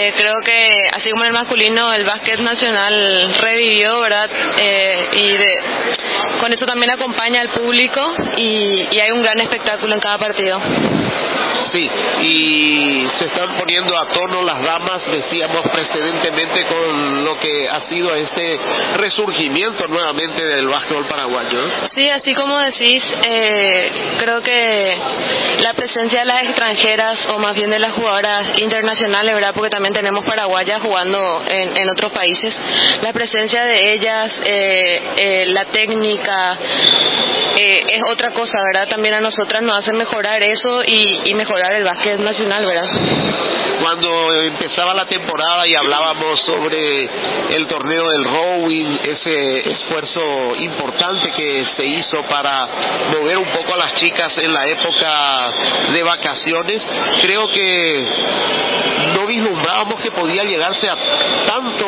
Eh, 0.00 0.12
creo 0.16 0.34
que 0.44 0.70
así 0.92 1.10
como 1.10 1.24
el 1.24 1.32
masculino, 1.32 1.92
el 1.92 2.04
básquet 2.04 2.40
nacional 2.40 3.32
revivió, 3.40 4.00
¿verdad? 4.00 4.30
Eh, 4.58 5.08
y 5.12 5.32
de, 5.36 5.54
con 6.40 6.52
eso 6.52 6.66
también 6.66 6.90
acompaña 6.90 7.40
al 7.40 7.48
público 7.50 8.00
y, 8.36 8.86
y 8.90 9.00
hay 9.00 9.10
un 9.12 9.22
gran 9.22 9.40
espectáculo 9.40 9.94
en 9.94 10.00
cada 10.00 10.18
partido. 10.18 10.60
Sí, 11.74 11.90
y 12.22 13.08
se 13.18 13.24
están 13.24 13.56
poniendo 13.58 13.98
a 13.98 14.06
tono 14.12 14.42
las 14.42 14.62
damas, 14.62 15.02
decíamos 15.10 15.66
precedentemente, 15.72 16.66
con 16.66 17.24
lo 17.24 17.40
que 17.40 17.68
ha 17.68 17.88
sido 17.88 18.14
este 18.14 18.60
resurgimiento 18.96 19.88
nuevamente 19.88 20.40
del 20.40 20.68
básquetbol 20.68 21.04
paraguayo. 21.06 21.58
Sí, 21.96 22.08
así 22.08 22.32
como 22.34 22.56
decís, 22.58 23.02
eh, 23.28 23.90
creo 24.20 24.40
que 24.42 24.98
la 25.64 25.74
presencia 25.74 26.20
de 26.20 26.24
las 26.26 26.44
extranjeras, 26.44 27.18
o 27.34 27.38
más 27.40 27.56
bien 27.56 27.70
de 27.70 27.80
las 27.80 27.92
jugadoras 27.94 28.56
internacionales, 28.58 29.34
¿verdad? 29.34 29.52
Porque 29.54 29.70
también 29.70 29.94
tenemos 29.94 30.24
paraguayas 30.24 30.80
jugando 30.80 31.42
en, 31.48 31.76
en 31.76 31.88
otros 31.88 32.12
países, 32.12 32.54
la 33.02 33.12
presencia 33.12 33.64
de 33.64 33.94
ellas, 33.94 34.32
eh, 34.44 35.02
eh, 35.18 35.44
la 35.48 35.64
técnica, 35.64 36.13
eh, 37.56 37.82
es 37.88 38.02
otra 38.10 38.30
cosa, 38.30 38.52
¿verdad? 38.72 38.88
También 38.88 39.14
a 39.14 39.20
nosotras 39.20 39.62
nos 39.62 39.78
hace 39.78 39.92
mejorar 39.92 40.42
eso 40.42 40.82
y, 40.86 41.30
y 41.30 41.34
mejorar 41.34 41.72
el 41.74 41.84
básquet 41.84 42.18
nacional, 42.18 42.66
¿verdad? 42.66 42.88
Cuando 43.80 44.32
empezaba 44.32 44.94
la 44.94 45.06
temporada 45.06 45.64
y 45.66 45.74
hablábamos 45.74 46.40
sobre 46.40 47.08
el 47.54 47.66
torneo 47.66 48.02
del 48.02 48.24
rowing, 48.24 48.98
ese 49.02 49.70
esfuerzo 49.72 50.56
importante 50.56 51.30
que 51.32 51.66
se 51.76 51.84
hizo 51.84 52.22
para 52.22 52.68
mover 53.12 53.38
un 53.38 53.48
poco 53.48 53.74
a 53.74 53.76
las 53.76 53.94
chicas 53.96 54.32
en 54.38 54.52
la 54.52 54.66
época 54.66 55.52
de 55.92 56.02
vacaciones, 56.02 56.82
creo 57.20 57.50
que 57.50 58.06
no 59.14 59.26
vislumbrábamos 59.26 60.00
que 60.00 60.10
podía 60.12 60.44
llegarse 60.44 60.88
a 60.88 60.96
tanto 61.46 61.86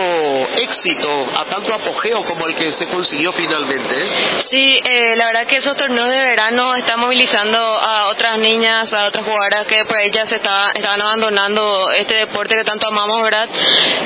éxito, 0.56 1.26
a 1.36 1.44
tanto 1.46 1.74
apogeo 1.74 2.24
como 2.24 2.46
el 2.46 2.54
que 2.54 2.72
se 2.78 2.86
consiguió 2.88 3.32
finalmente. 3.32 3.94
¿eh? 3.94 4.08
Sí, 4.50 4.80
eh, 4.84 5.16
la 5.16 5.26
verdad 5.26 5.46
que 5.46 5.56
esos 5.56 5.76
torneos 5.76 6.08
de 6.08 6.16
verano 6.16 6.76
están 6.76 7.00
movilizando 7.00 7.58
a 7.58 8.08
otras 8.08 8.38
niñas, 8.38 8.92
a 8.92 9.06
otras 9.06 9.24
jugadoras 9.24 9.66
que 9.66 9.84
por 9.84 9.98
ellas 9.98 10.28
se 10.28 10.36
estaba, 10.36 10.70
estaban 10.72 11.00
abandonando 11.02 11.90
este 11.90 12.14
deporte 12.14 12.54
que 12.54 12.62
tanto 12.62 12.86
amamos, 12.86 13.22
¿verdad? 13.22 13.48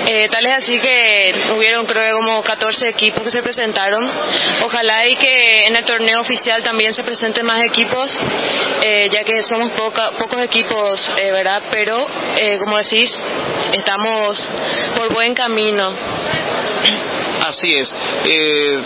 Eh, 0.08 0.28
tal 0.30 0.46
es 0.46 0.62
así 0.62 0.78
que 0.78 1.34
hubieron 1.54 1.84
creo 1.84 2.16
como 2.16 2.42
14 2.42 2.88
equipos 2.88 3.22
que 3.22 3.30
se 3.30 3.42
presentaron. 3.42 4.10
Ojalá 4.64 5.06
y 5.08 5.16
que 5.16 5.64
en 5.68 5.76
el 5.76 5.84
torneo 5.84 6.22
oficial 6.22 6.62
también 6.62 6.94
se 6.94 7.02
presenten 7.02 7.44
más 7.44 7.62
equipos, 7.64 8.08
eh, 8.82 9.10
ya 9.12 9.24
que 9.24 9.42
somos 9.42 9.72
poca, 9.72 10.12
pocos 10.18 10.40
equipos, 10.42 11.00
eh, 11.18 11.30
¿verdad? 11.32 11.62
Pero, 11.70 12.06
eh, 12.36 12.58
como 12.58 12.78
decís, 12.78 13.10
estamos 13.72 14.38
por 14.96 15.12
buen 15.12 15.34
camino. 15.34 15.92
Así 17.46 17.74
es. 17.74 17.88
Eh, 18.24 18.78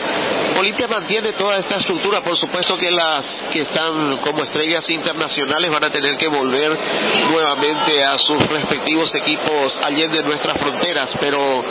Olimpia 0.56 0.86
mantiene 0.86 1.32
toda 1.32 1.58
esta 1.58 1.76
estructura, 1.76 2.20
por 2.20 2.38
supuesto 2.38 2.76
que 2.76 2.90
las 2.90 3.24
que 3.52 3.62
están 3.62 4.18
como 4.18 4.44
estrellas 4.44 4.88
internacionales 4.88 5.70
van 5.70 5.84
a 5.84 5.90
tener 5.90 6.16
que 6.16 6.28
volver 6.28 6.76
nuevamente 7.30 8.04
a 8.04 8.18
sus 8.18 8.46
respectivos 8.48 9.14
equipos 9.14 9.72
allende 9.82 10.22
nuestras 10.22 10.58
fronteras, 10.58 11.10
pero 11.20 11.64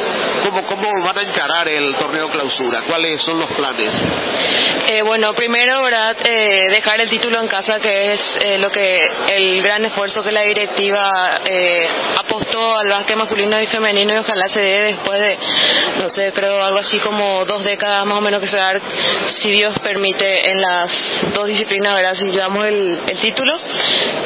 ¿cómo, 0.44 0.64
cómo 0.68 1.04
van 1.04 1.18
a 1.18 1.22
encarar 1.22 1.68
el 1.68 1.96
torneo 1.96 2.30
clausura? 2.30 2.84
¿Cuáles 2.88 3.22
son 3.22 3.40
los 3.40 3.50
planes? 3.52 3.92
Eh, 4.86 5.02
bueno, 5.02 5.34
primero, 5.34 5.82
¿verdad? 5.82 6.18
Eh, 6.28 6.68
dejar 6.70 7.00
el 7.00 7.10
título 7.10 7.40
en 7.40 7.48
casa, 7.48 7.80
que 7.80 8.14
es 8.14 8.20
eh, 8.44 8.58
lo 8.58 8.70
que 8.70 9.10
el 9.32 9.64
gran 9.64 9.86
esfuerzo 9.86 10.22
que 10.22 10.32
la 10.32 10.42
directiva 10.42 11.40
eh, 11.46 11.88
apostó 12.20 12.78
al 12.78 12.90
básquet 12.90 13.16
masculino 13.16 13.62
y 13.62 13.68
femenino 13.68 14.14
y 14.14 14.18
ojalá 14.18 14.50
se 14.50 14.60
dé 14.60 14.82
después 14.94 15.20
de, 15.20 15.38
no 16.00 16.10
sé, 16.14 16.34
creo 16.34 16.62
algo 16.62 16.80
así 16.80 17.00
como 17.00 17.46
dos 17.46 17.64
décadas 17.64 18.06
más 18.06 18.18
o 18.18 18.22
menos 18.22 18.42
que 18.42 18.50
se 18.50 18.58
va 18.58 18.73
si 19.42 19.50
Dios 19.50 19.78
permite, 19.80 20.52
en 20.52 20.62
las 20.62 20.90
dos 21.34 21.48
disciplinas, 21.48 21.96
¿verdad? 21.96 22.16
Si 22.16 22.26
llevamos 22.26 22.66
el, 22.66 23.00
el 23.08 23.20
título. 23.20 23.60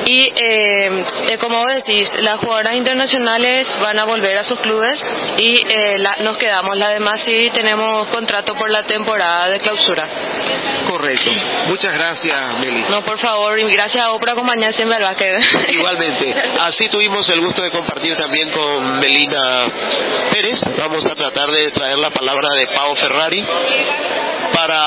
Y 0.05 0.31
eh, 0.35 1.05
eh, 1.29 1.37
como 1.39 1.59
vos 1.59 1.73
decís, 1.75 2.07
las 2.21 2.39
jugadoras 2.39 2.75
internacionales 2.75 3.67
van 3.81 3.99
a 3.99 4.05
volver 4.05 4.37
a 4.37 4.45
sus 4.45 4.59
clubes 4.59 4.97
y 5.37 5.53
eh, 5.67 5.97
la, 5.97 6.17
nos 6.21 6.37
quedamos. 6.37 6.77
La 6.77 6.89
demás 6.89 7.19
sí 7.25 7.51
tenemos 7.53 8.07
contrato 8.07 8.55
por 8.55 8.69
la 8.69 8.83
temporada 8.83 9.49
de 9.49 9.59
clausura. 9.59 10.07
Correcto. 10.87 11.29
Muchas 11.67 11.93
gracias, 11.93 12.59
Meli. 12.59 12.85
No, 12.89 13.03
por 13.03 13.19
favor, 13.19 13.59
y 13.59 13.63
gracias 13.69 14.05
a 14.05 14.09
vos 14.09 14.19
por 14.19 14.29
acompañar 14.29 14.73
siempre 14.75 14.95
al 14.95 15.03
básquet. 15.03 15.35
Igualmente. 15.69 16.33
Así 16.61 16.87
tuvimos 16.89 17.27
el 17.29 17.41
gusto 17.41 17.61
de 17.61 17.71
compartir 17.71 18.15
también 18.15 18.49
con 18.51 18.99
Melina 18.99 19.57
Pérez. 20.31 20.59
Vamos 20.77 21.05
a 21.05 21.15
tratar 21.15 21.51
de 21.51 21.71
traer 21.71 21.97
la 21.97 22.11
palabra 22.11 22.47
de 22.57 22.67
Pau 22.67 22.95
Ferrari. 22.95 23.45
Para 24.53 24.79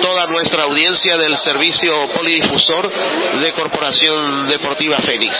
toda 0.00 0.26
nuestra 0.26 0.64
audiencia 0.64 1.16
del 1.16 1.36
servicio 1.38 2.08
polidifusor 2.14 2.90
de 3.40 3.52
Corporación 3.52 4.48
Deportiva 4.48 4.98
Fénix. 4.98 5.32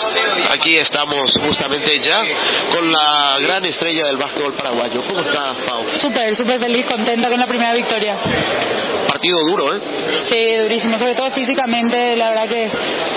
Aquí 0.54 0.76
estamos 0.78 1.30
justamente 1.40 2.00
ya 2.00 2.22
con 2.72 2.90
la 2.90 3.38
gran 3.40 3.64
estrella 3.64 4.06
del 4.06 4.16
básquetbol 4.16 4.54
paraguayo. 4.54 5.02
¿Cómo 5.06 5.20
está, 5.20 5.54
Pau? 5.66 5.84
Súper, 6.00 6.36
súper 6.36 6.60
feliz, 6.60 6.86
contenta 6.86 7.28
con 7.28 7.38
la 7.38 7.46
primera 7.46 7.74
victoria. 7.74 8.16
Partido 9.08 9.38
duro, 9.46 9.74
¿eh? 9.74 9.80
Sí, 10.28 10.56
durísimo, 10.62 10.98
sobre 10.98 11.14
todo 11.14 11.30
físicamente, 11.30 12.16
la 12.16 12.30
verdad 12.30 12.48
que 12.48 12.70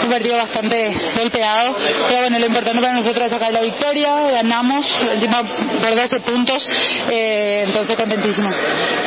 un 0.03 0.09
partido 0.09 0.37
bastante 0.37 0.95
golpeado, 1.17 1.75
pero 2.07 2.21
bueno, 2.21 2.39
lo 2.39 2.45
importante 2.45 2.81
para 2.81 2.93
nosotros 2.93 3.25
es 3.25 3.31
sacar 3.31 3.51
la 3.51 3.61
victoria, 3.61 4.31
ganamos, 4.31 4.85
encima 5.13 5.43
por 5.81 5.95
12 5.95 6.19
puntos, 6.21 6.63
eh, 7.09 7.63
entonces 7.67 7.95
contentísimo. 7.97 8.49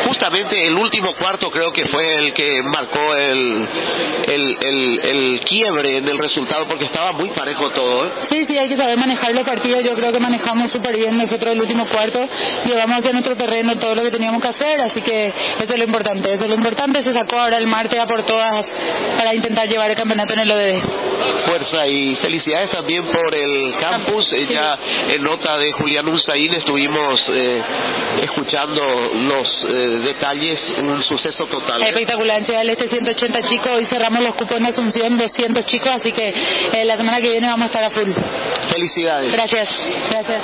Justamente 0.07 0.67
el 0.67 0.77
último 0.83 1.15
cuarto 1.15 1.51
creo 1.51 1.73
que 1.73 1.87
fue 1.87 2.05
el 2.19 2.33
que 2.35 2.63
marcó 2.65 3.15
el, 3.15 3.69
el, 4.27 4.59
el, 4.61 5.01
el 5.05 5.41
quiebre 5.49 5.99
en 5.99 6.09
el 6.09 6.19
resultado 6.19 6.67
porque 6.67 6.85
estaba 6.85 7.13
muy 7.13 7.31
parejo 7.31 7.71
todo, 7.71 8.07
¿eh? 8.07 8.11
Sí, 8.31 8.45
sí, 8.47 8.59
hay 8.59 8.69
que 8.69 8.77
saber 8.77 8.97
manejar 8.97 9.33
los 9.35 9.45
partidos, 9.45 9.85
yo 9.85 9.95
creo 9.95 10.13
que 10.13 10.21
manejamos 10.21 10.71
súper 10.73 10.97
bien 10.97 11.17
nosotros 11.17 11.53
el 11.53 11.61
último 11.61 11.87
cuarto, 11.87 12.29
llevamos 12.67 12.99
hacia 12.99 13.13
nuestro 13.13 13.37
terreno 13.37 13.77
todo 13.79 13.95
lo 13.95 14.03
que 14.03 14.11
teníamos 14.11 14.43
que 14.43 14.49
hacer, 14.49 14.81
así 14.81 15.01
que 15.03 15.29
eso 15.29 15.73
es 15.73 15.79
lo 15.79 15.85
importante, 15.85 16.33
eso 16.33 16.45
es 16.45 16.49
lo 16.51 16.57
importante, 16.57 17.03
se 17.03 17.13
sacó 17.13 17.39
ahora 17.39 17.59
el 17.59 17.67
martes 17.67 17.99
a 17.99 18.07
por 18.07 18.23
todas 18.25 18.67
para 19.17 19.35
intentar 19.35 19.69
llevar 19.69 19.91
el 19.91 19.97
campeonato 19.97 20.33
en 20.35 20.41
el 20.41 20.51
ODD. 20.51 20.83
Fuerza 21.47 21.87
y 21.87 22.17
felicidades 22.17 22.71
también 22.71 23.05
por 23.05 23.35
el 23.35 23.75
campus. 23.81 24.33
Eh, 24.33 24.47
Ya 24.51 24.79
en 25.11 25.23
nota 25.23 25.57
de 25.59 25.73
Julián 25.73 26.07
Unzaín 26.09 26.53
estuvimos 26.55 27.21
eh, 27.33 27.63
escuchando 28.23 28.83
los 29.15 29.49
eh, 29.69 29.73
detalles, 30.05 30.59
un 30.79 31.03
suceso 31.05 31.47
total. 31.47 31.83
¿eh? 31.83 31.89
Espectacular, 31.89 32.39
en 32.39 32.45
Ciudad 32.47 32.61
del 32.61 32.71
Este 32.71 32.89
180 32.89 33.49
chicos, 33.49 33.69
hoy 33.73 33.87
cerramos 33.87 34.23
los 34.23 34.35
cupos 34.35 34.57
en 34.57 34.67
Asunción 34.67 35.19
200 35.19 35.67
chicos, 35.67 35.89
así 35.89 36.13
que 36.13 36.29
eh, 36.29 36.85
la 36.85 36.97
semana 36.97 37.21
que 37.21 37.31
viene 37.31 37.47
vamos 37.47 37.65
a 37.65 37.67
estar 37.67 37.85
a 37.85 37.91
full. 37.91 38.11
Felicidades. 38.71 39.33
Gracias, 39.33 39.69
gracias. 40.11 40.43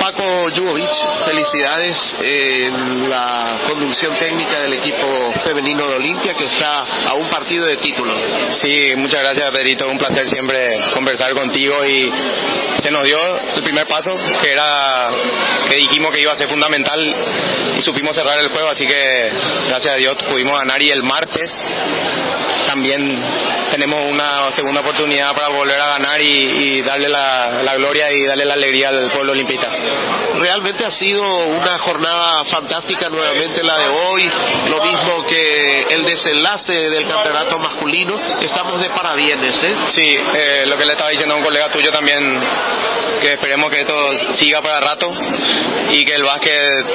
Paco 0.00 0.48
Jugovic, 0.54 0.88
felicidades 1.24 1.96
en 2.22 3.10
la 3.10 3.58
conducción 3.68 4.14
técnica 4.18 4.60
del 4.60 4.74
equipo 4.74 5.32
femenino 5.44 5.88
de 5.88 5.96
Olimpia 5.96 6.34
que 6.34 6.44
está 6.46 6.86
a 7.08 7.14
un 7.14 7.28
partido 7.28 7.66
de 7.66 7.76
título. 7.78 8.14
Sí, 8.62 8.92
muchas 8.96 9.20
gracias 9.20 9.50
Pedrito, 9.50 9.88
un 9.88 9.98
placer 9.98 10.30
siempre 10.30 10.78
conversar 10.94 11.34
contigo 11.34 11.84
y 11.84 12.10
se 12.82 12.90
nos 12.90 13.04
dio 13.04 13.18
el 13.56 13.62
primer 13.62 13.86
paso 13.86 14.16
que 14.40 14.52
era 14.52 15.10
que 15.68 15.76
dijimos 15.76 16.14
que 16.14 16.20
iba 16.22 16.32
a 16.32 16.38
ser 16.38 16.48
fundamental 16.48 17.14
y 17.78 17.82
supimos 17.82 18.14
cerrar 18.14 18.38
el 18.38 18.48
juego, 18.48 18.68
así 18.70 18.86
que 18.86 19.27
gracias 19.68 19.94
a 19.94 19.96
Dios 19.96 20.16
pudimos 20.28 20.58
ganar 20.58 20.82
y 20.82 20.88
el 20.90 21.02
martes 21.02 21.50
también 22.68 23.18
tenemos 23.70 24.04
una 24.10 24.54
segunda 24.54 24.82
oportunidad 24.82 25.32
para 25.34 25.48
volver 25.48 25.80
a 25.80 25.88
ganar 25.88 26.20
y, 26.20 26.26
y 26.26 26.82
darle 26.82 27.08
la, 27.08 27.62
la 27.62 27.74
gloria 27.76 28.12
y 28.12 28.26
darle 28.26 28.44
la 28.44 28.54
alegría 28.54 28.90
al 28.90 29.10
pueblo 29.10 29.32
olimpista. 29.32 29.68
Realmente 30.38 30.84
ha 30.84 30.92
sido 30.98 31.22
una 31.22 31.78
jornada 31.78 32.44
fantástica 32.50 33.08
nuevamente 33.08 33.62
la 33.62 33.78
de 33.78 33.88
hoy, 33.88 34.30
lo 34.68 34.84
mismo 34.84 35.24
que 35.26 35.82
el 35.94 36.04
desenlace 36.04 36.72
del 36.72 37.08
campeonato 37.08 37.58
masculino, 37.58 38.20
estamos 38.42 38.80
de 38.82 38.90
parabienes, 38.90 39.54
¿eh? 39.62 39.74
Sí, 39.96 40.08
eh, 40.34 40.64
lo 40.66 40.76
que 40.76 40.84
le 40.84 40.92
estaba 40.92 41.10
diciendo 41.10 41.34
a 41.34 41.38
un 41.38 41.44
colega 41.44 41.70
tuyo 41.70 41.90
también, 41.90 42.40
que 43.22 43.32
esperemos 43.32 43.70
que 43.70 43.80
esto 43.80 44.10
siga 44.40 44.60
para 44.60 44.80
rato 44.80 45.10
y 45.90 46.04
que 46.04 46.14
el 46.14 46.22
básquet, 46.22 46.86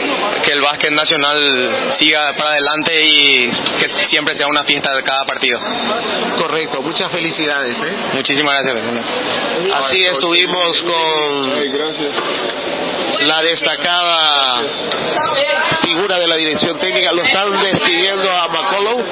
que 0.46 0.52
el 0.52 0.62
básquet 0.62 0.92
nacional 0.92 1.96
siga 2.00 2.34
para 2.38 2.52
adelante 2.52 3.06
y 3.06 3.52
que 3.80 4.08
siempre 4.10 4.38
sea 4.38 4.48
una 4.48 4.64
fiesta 4.64 4.96
de 4.96 5.04
cada 5.04 5.26
partido. 5.26 5.60
Correcto, 6.38 6.82
muchas 6.82 7.12
felicidades, 7.12 7.76
¿eh? 7.78 7.96
Muchísimas 8.14 8.64
gracias. 8.64 8.86
Así 9.74 10.06
estuvimos 10.06 10.82
con 10.82 11.50
la 13.28 13.42
destacada 13.42 14.62
de 16.20 16.28
la 16.28 16.36
dirección 16.36 16.80
técnica. 16.80 17.12
Lo 17.12 17.24
están 17.24 17.52
despidiendo 17.62 18.30
a 18.30 18.48
McCollum. 18.48 19.04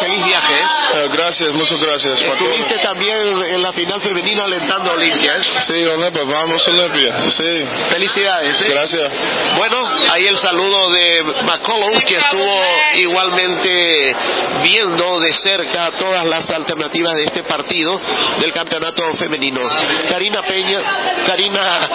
Feliz 0.00 0.24
viaje. 0.24 0.54
¿eh? 0.54 1.08
gracias, 1.12 1.52
muchas 1.52 1.80
gracias. 1.80 2.20
Estuviste 2.20 2.78
también 2.78 3.16
en 3.44 3.62
la 3.62 3.72
final 3.72 4.00
femenina 4.00 4.44
alentando 4.44 4.90
a 4.90 4.94
Olimpia. 4.94 5.36
¿eh? 5.36 5.40
Sí, 5.66 5.84
bueno, 5.84 6.12
pues 6.12 6.26
vamos 6.26 6.68
Olimpia. 6.68 7.14
Sí. 7.36 7.66
Felicidades. 7.90 8.60
¿eh? 8.60 8.68
Gracias. 8.68 9.12
Bueno, 9.58 9.76
ahí 10.12 10.26
el 10.26 10.38
saludo 10.40 10.90
de 10.90 11.22
McCollum 11.42 11.94
que 12.06 12.16
estuvo 12.16 12.60
igualmente 12.96 14.16
viendo 14.62 15.20
de 15.20 15.34
cerca 15.42 15.90
todas 15.98 16.24
las 16.26 16.48
alternativas 16.48 17.14
de 17.14 17.24
este 17.24 17.42
partido 17.44 18.00
del 18.40 18.52
campeonato 18.52 19.02
femenino. 19.18 19.60
Karina 20.08 20.42
Peña, 20.42 20.80
Karina 21.26 21.90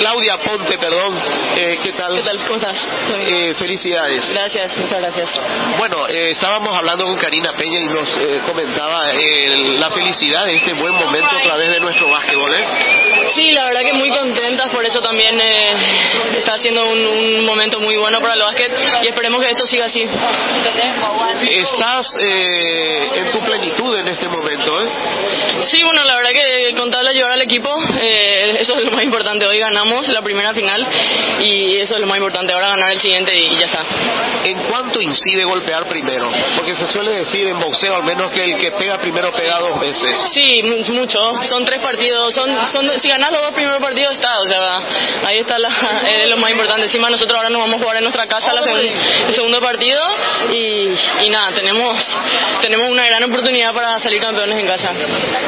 Claudia 0.00 0.38
Ponte, 0.38 0.78
perdón. 0.78 1.14
Eh, 1.56 1.78
¿Qué 1.82 1.92
tal? 1.92 2.16
¿Qué 2.16 2.22
tal? 2.22 2.38
¿Cómo 2.46 2.54
estás? 2.54 2.76
Eh, 3.32 3.54
felicidades. 3.60 4.28
Gracias, 4.28 4.76
muchas 4.76 4.98
gracias. 4.98 5.28
Bueno, 5.78 6.08
eh, 6.08 6.32
estábamos 6.32 6.76
hablando 6.76 7.04
con 7.04 7.16
Karina 7.16 7.52
Peña 7.52 7.78
y 7.78 7.84
nos 7.86 8.08
eh, 8.08 8.40
comentaba 8.44 9.12
eh, 9.12 9.54
la 9.78 9.88
felicidad 9.90 10.46
de 10.46 10.56
este 10.56 10.72
buen 10.72 10.94
momento 10.94 11.36
a 11.36 11.40
través 11.40 11.70
de 11.70 11.78
nuestro 11.78 12.10
básquetbol. 12.10 12.52
¿eh? 12.52 12.64
Sí, 13.36 13.52
la 13.52 13.66
verdad 13.66 13.82
que 13.82 13.92
muy 13.92 14.10
contenta, 14.10 14.66
por 14.72 14.84
eso 14.84 15.00
también 15.00 15.38
eh, 15.38 16.38
está 16.38 16.54
haciendo 16.54 16.90
un, 16.90 17.06
un 17.06 17.44
momento 17.44 17.78
muy 17.78 17.96
bueno 17.96 18.20
para 18.20 18.34
el 18.34 18.40
básquet 18.40 18.72
y 19.04 19.08
esperemos 19.08 19.40
que 19.40 19.50
esto 19.50 19.66
siga 19.68 19.84
así. 19.86 20.02
Estás 21.50 22.06
en 22.18 23.30
tu 23.30 23.40
plenitud 23.44 23.96
en 23.96 24.08
este 24.08 24.26
momento, 24.26 24.82
¿eh? 24.82 24.88
Sí, 25.72 25.84
bueno, 25.84 26.02
la 26.04 26.16
verdad 26.16 26.30
que 26.32 26.49
con 26.76 26.90
tal 26.90 27.04
de 27.04 27.10
ayudar 27.10 27.32
al 27.32 27.42
equipo, 27.42 27.68
eh, 28.00 28.58
eso 28.60 28.78
es 28.78 28.84
lo 28.84 28.90
más 28.92 29.04
importante. 29.04 29.46
Hoy 29.46 29.58
ganamos 29.58 30.06
la 30.08 30.22
primera 30.22 30.52
final 30.54 30.86
y 31.40 31.78
eso 31.78 31.94
es 31.94 32.00
lo 32.00 32.06
más 32.06 32.18
importante. 32.18 32.52
Ahora 32.54 32.68
ganar 32.68 32.92
el 32.92 33.00
siguiente 33.00 33.32
y 33.34 33.58
ya 33.58 33.66
está. 33.66 33.84
¿En 34.44 34.58
cuánto 34.64 35.00
incide 35.00 35.44
golpear 35.44 35.86
primero? 35.88 36.30
Porque 36.56 36.74
se 36.76 36.92
suele 36.92 37.24
decir 37.24 37.46
en 37.46 37.60
boxeo 37.60 37.96
al 37.96 38.04
menos 38.04 38.30
que 38.32 38.44
el 38.44 38.58
que 38.60 38.72
pega 38.72 38.98
primero 38.98 39.32
pega 39.32 39.58
dos 39.58 39.78
veces. 39.80 40.14
Sí, 40.34 40.62
mu- 40.62 40.94
mucho. 40.94 41.18
Son 41.48 41.64
tres 41.64 41.80
partidos. 41.80 42.34
Son, 42.34 42.48
son, 42.72 42.90
si 43.02 43.08
ganas 43.08 43.32
los 43.32 43.42
dos 43.42 43.54
primeros 43.54 43.80
partidos, 43.80 44.14
está. 44.14 44.40
O 44.40 44.44
sea, 44.48 44.80
ahí 45.26 45.38
está 45.38 45.58
la, 45.58 45.68
es 46.08 46.26
lo 46.28 46.36
más 46.38 46.50
importante. 46.50 46.86
Encima 46.86 47.10
nosotros 47.10 47.34
ahora 47.36 47.50
nos 47.50 47.60
vamos 47.60 47.76
a 47.76 47.82
jugar 47.82 47.96
en 47.98 48.04
nuestra 48.04 48.26
casa 48.26 48.52
la 48.52 48.62
segun- 48.62 48.90
el 49.28 49.34
segundo 49.34 49.60
partido 49.60 50.02
y, 50.52 50.94
y 51.26 51.30
nada, 51.30 51.52
tenemos, 51.54 51.96
tenemos 52.62 52.90
una 52.90 53.04
gran 53.04 53.22
oportunidad 53.24 53.72
para 53.74 54.00
salir 54.02 54.20
campeones 54.20 54.58
en 54.58 54.66
casa. 54.66 54.90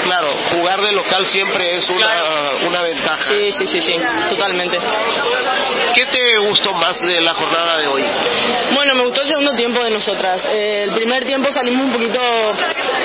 Claro, 0.04 0.34
jugar 0.50 0.80
de 0.82 0.92
local 1.02 1.26
siempre 1.32 1.78
es 1.78 1.88
una, 1.88 2.66
una 2.68 2.82
ventaja. 2.82 3.24
Sí, 3.28 3.54
sí, 3.58 3.66
sí, 3.72 3.82
sí, 3.86 4.00
totalmente. 4.30 4.78
¿Qué 5.94 6.06
te 6.06 6.38
gustó 6.38 6.72
más 6.74 6.98
de 7.00 7.20
la 7.20 7.34
jornada 7.34 7.78
de 7.78 7.86
hoy? 7.88 8.04
Bueno, 8.74 8.94
me 8.94 9.02
gustó 9.04 9.22
el 9.22 9.28
segundo 9.28 9.54
tiempo 9.54 9.82
de 9.82 9.90
nosotras. 9.90 10.40
Eh, 10.50 10.84
el 10.84 10.92
primer 10.92 11.24
tiempo 11.26 11.52
salimos 11.52 11.86
un 11.86 11.92
poquito 11.92 12.20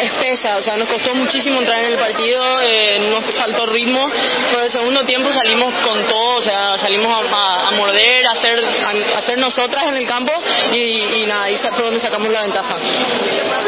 espesa, 0.02 0.58
o 0.58 0.64
sea, 0.64 0.78
nos 0.78 0.88
costó 0.88 1.14
muchísimo 1.16 1.60
entrar 1.60 1.80
en 1.84 1.94
el 1.94 1.98
partido, 2.00 2.62
eh, 2.62 3.00
nos 3.10 3.24
faltó 3.36 3.66
ritmo, 3.68 4.10
pero 4.52 4.64
el 4.64 4.72
segundo 4.72 5.04
tiempo 5.06 5.34
salimos 5.34 5.74
con 5.86 6.04
todo, 6.08 6.36
o 6.38 6.44
sea, 6.44 6.78
salimos 6.80 7.08
a, 7.12 7.36
a- 7.36 7.68
a 7.68 7.72
morder, 7.72 8.26
a 8.28 8.32
hacer, 8.32 8.64
a, 8.66 9.16
a 9.16 9.20
hacer 9.20 9.38
nosotras 9.40 9.86
en 9.88 9.96
el 9.96 10.08
campo 10.08 10.32
y, 10.72 10.78
y 10.78 11.26
nada, 11.28 11.44
ahí 11.46 11.58
fue 11.58 11.84
donde 11.84 12.02
sacamos 12.02 12.32
la 12.32 12.42
ventaja. 12.44 12.76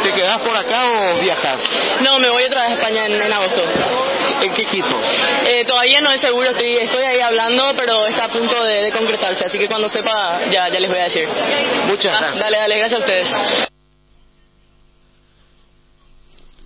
¿Te 0.03 0.13
quedás 0.13 0.39
por 0.41 0.55
acá 0.55 0.85
o 0.85 1.19
viajas? 1.19 1.57
No, 2.01 2.19
me 2.19 2.29
voy 2.29 2.43
otra 2.43 2.61
vez 2.61 2.71
a 2.71 2.73
España 2.75 3.05
en, 3.07 3.21
en 3.21 3.33
agosto. 3.33 3.61
¿En 4.41 4.53
qué 4.53 4.61
equipo? 4.63 4.87
Eh, 5.45 5.65
todavía 5.67 6.01
no 6.01 6.11
es 6.11 6.21
seguro, 6.21 6.49
estoy, 6.51 6.77
estoy 6.77 7.03
ahí 7.03 7.19
hablando, 7.19 7.73
pero 7.75 8.05
está 8.07 8.25
a 8.25 8.31
punto 8.31 8.63
de, 8.63 8.83
de 8.83 8.91
concretarse, 8.91 9.45
así 9.45 9.57
que 9.57 9.67
cuando 9.67 9.89
sepa 9.91 10.41
ya, 10.51 10.69
ya 10.69 10.79
les 10.79 10.89
voy 10.89 10.99
a 10.99 11.03
decir. 11.09 11.27
Muchas 11.87 12.13
Ah, 12.13 12.19
gracias. 12.19 12.39
Dale, 12.39 12.57
dale, 12.57 12.77
gracias 12.77 12.99
a 12.99 13.03
ustedes. 13.03 13.27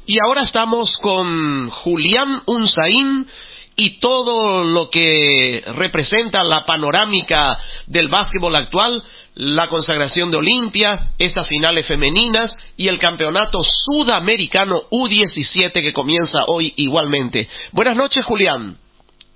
Y 0.06 0.18
ahora 0.26 0.43
estamos 0.43 0.95
con 1.02 1.69
Julián 1.69 2.42
Unzaín 2.45 3.27
y 3.76 4.00
todo 4.00 4.64
lo 4.66 4.90
que 4.90 5.64
representa 5.76 6.43
la 6.43 6.66
panorámica 6.66 7.58
del 7.88 8.10
básquetbol 8.10 8.56
actual, 8.56 9.02
la 9.36 9.68
consagración 9.68 10.32
de 10.32 10.38
Olimpia, 10.38 11.12
estas 11.18 11.48
finales 11.48 11.88
femeninas 11.88 12.52
y 12.78 12.88
el 12.88 13.00
campeonato 13.00 13.62
sudamericano 13.86 14.84
U17 14.92 15.72
que 15.74 15.94
comienza 15.94 16.44
hoy 16.48 16.74
igualmente. 16.78 17.48
Buenas 17.72 17.95
noches, 17.95 18.24
Julián. 18.26 18.78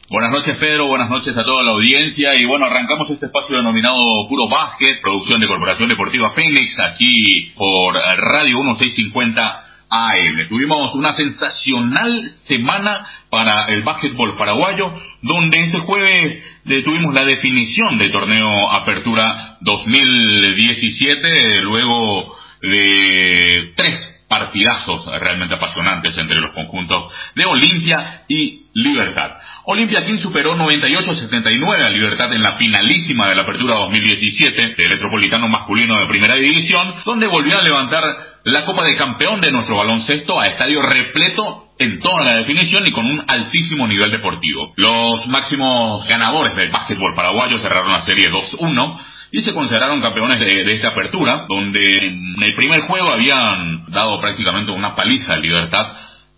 Buenas 0.10 0.32
noches 0.32 0.56
Pedro, 0.58 0.88
buenas 0.88 1.10
noches 1.10 1.36
a 1.36 1.44
toda 1.44 1.64
la 1.64 1.72
audiencia 1.72 2.32
y 2.40 2.46
bueno, 2.46 2.66
arrancamos 2.66 3.10
este 3.10 3.26
espacio 3.26 3.58
denominado 3.58 4.26
Puro 4.30 4.48
Básquet, 4.48 5.02
producción 5.02 5.42
de 5.42 5.48
Corporación 5.48 5.90
Deportiva 5.90 6.32
Fénix, 6.32 6.80
aquí 6.80 7.52
por 7.58 7.94
Radio 7.94 8.56
1650 8.64 9.66
AM. 9.90 10.48
Tuvimos 10.50 10.94
una 10.96 11.16
sensacional 11.16 12.36
semana 12.48 13.06
para 13.30 13.68
el 13.70 13.84
básquetbol 13.84 14.38
paraguayo, 14.38 14.92
donde 15.22 15.60
este 15.60 15.80
jueves 15.80 16.44
tuvimos 16.84 17.14
la 17.14 17.26
definición 17.26 17.98
del 17.98 18.12
torneo 18.12 18.72
Apertura 18.72 19.58
2017, 19.62 21.62
luego 21.62 22.36
de 22.62 23.74
tres 23.76 24.17
partidazos 24.28 25.06
realmente 25.22 25.56
apasionantes 25.56 26.18
entre 26.18 26.40
los 26.40 26.52
conjuntos 26.52 27.12
de 27.36 27.46
Olimpia 27.46 28.24
y 28.28 28.68
Libertad. 28.74 29.32
Olimpia 29.66 30.06
quien 30.06 30.22
superó 30.22 30.56
98-79 30.56 31.86
a 31.86 31.90
Libertad 31.90 32.32
en 32.34 32.44
la 32.44 32.58
finalísima 32.58 33.28
de 33.28 33.36
la 33.36 33.42
Apertura 33.42 33.76
2017 33.76 34.76
del 34.78 34.90
Metropolitano 34.90 35.48
masculino 35.48 36.00
de 36.00 36.06
Primera 36.06 36.36
División, 36.36 36.96
donde 37.06 37.28
volvió 37.28 37.58
a 37.58 37.64
levantar 37.64 38.04
la 38.44 38.64
Copa 38.66 38.86
de 38.86 38.96
Campeón 38.96 39.42
de 39.42 39.52
nuestro 39.52 39.76
baloncesto 39.76 40.40
a 40.40 40.46
estadio 40.46 40.82
repleto 40.82 41.68
en 41.80 42.00
toda 42.00 42.24
la 42.24 42.36
definición 42.38 42.84
y 42.86 42.92
con 42.92 43.06
un 43.06 43.24
altísimo 43.28 43.88
nivel 43.88 44.10
deportivo. 44.10 44.74
Los 44.78 45.28
máximos 45.28 46.08
ganadores 46.08 46.56
del 46.56 46.70
básquetbol 46.70 47.14
paraguayo 47.14 47.60
cerraron 47.60 47.92
la 47.92 48.06
serie 48.06 48.32
2-1 48.32 49.00
y 49.32 49.42
se 49.42 49.54
consideraron 49.54 50.02
campeones 50.02 50.40
de, 50.40 50.74
esta 50.74 50.90
apertura, 50.90 51.46
donde 51.48 51.80
en 51.84 52.36
el 52.42 52.56
primer 52.56 52.82
juego 52.82 53.12
habían 53.12 53.86
dado 53.92 54.20
prácticamente 54.22 54.72
una 54.72 54.96
paliza 54.96 55.34
a 55.34 55.38
Libertad, 55.38 55.88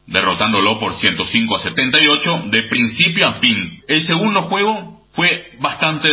derrotándolo 0.08 0.80
por 0.80 1.00
105 1.00 1.56
a 1.56 1.64
78 1.64 2.44
de 2.48 2.64
principio 2.64 3.28
a 3.28 3.34
fin. 3.34 3.84
El 3.88 4.08
segundo 4.08 4.44
juego 4.44 5.00
fue 5.14 5.52
bastante 5.60 6.10